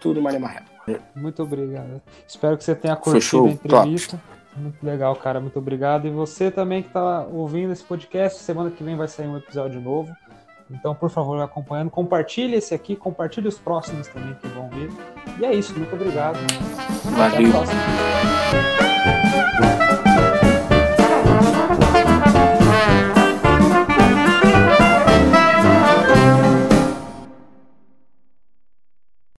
tudo 0.00 0.22
Mané 0.22 0.38
Marreco. 0.38 0.70
Muito 1.14 1.42
obrigado. 1.42 2.00
Espero 2.26 2.56
que 2.56 2.64
você 2.64 2.74
tenha 2.74 2.96
curtido 2.96 3.20
Fechou. 3.20 3.46
a 3.46 3.50
entrevista. 3.50 4.16
Top. 4.16 4.35
Muito 4.56 4.84
legal, 4.84 5.14
cara. 5.16 5.40
Muito 5.40 5.58
obrigado. 5.58 6.06
E 6.06 6.10
você 6.10 6.50
também 6.50 6.82
que 6.82 6.88
está 6.88 7.24
ouvindo 7.26 7.72
esse 7.72 7.84
podcast, 7.84 8.40
semana 8.40 8.70
que 8.70 8.82
vem 8.82 8.96
vai 8.96 9.08
sair 9.08 9.26
um 9.26 9.36
episódio 9.36 9.80
novo. 9.80 10.14
Então, 10.70 10.94
por 10.94 11.10
favor, 11.10 11.40
acompanhando. 11.40 11.90
Compartilhe 11.90 12.56
esse 12.56 12.74
aqui, 12.74 12.96
compartilhe 12.96 13.46
os 13.46 13.58
próximos 13.58 14.08
também 14.08 14.34
que 14.34 14.48
vão 14.48 14.68
vir. 14.68 14.90
E 15.38 15.44
é 15.44 15.54
isso. 15.54 15.76
Muito 15.78 15.94
obrigado. 15.94 16.38
Valeu. 17.04 17.26
Até 17.26 17.44
a 17.44 17.50
próxima. 19.84 20.05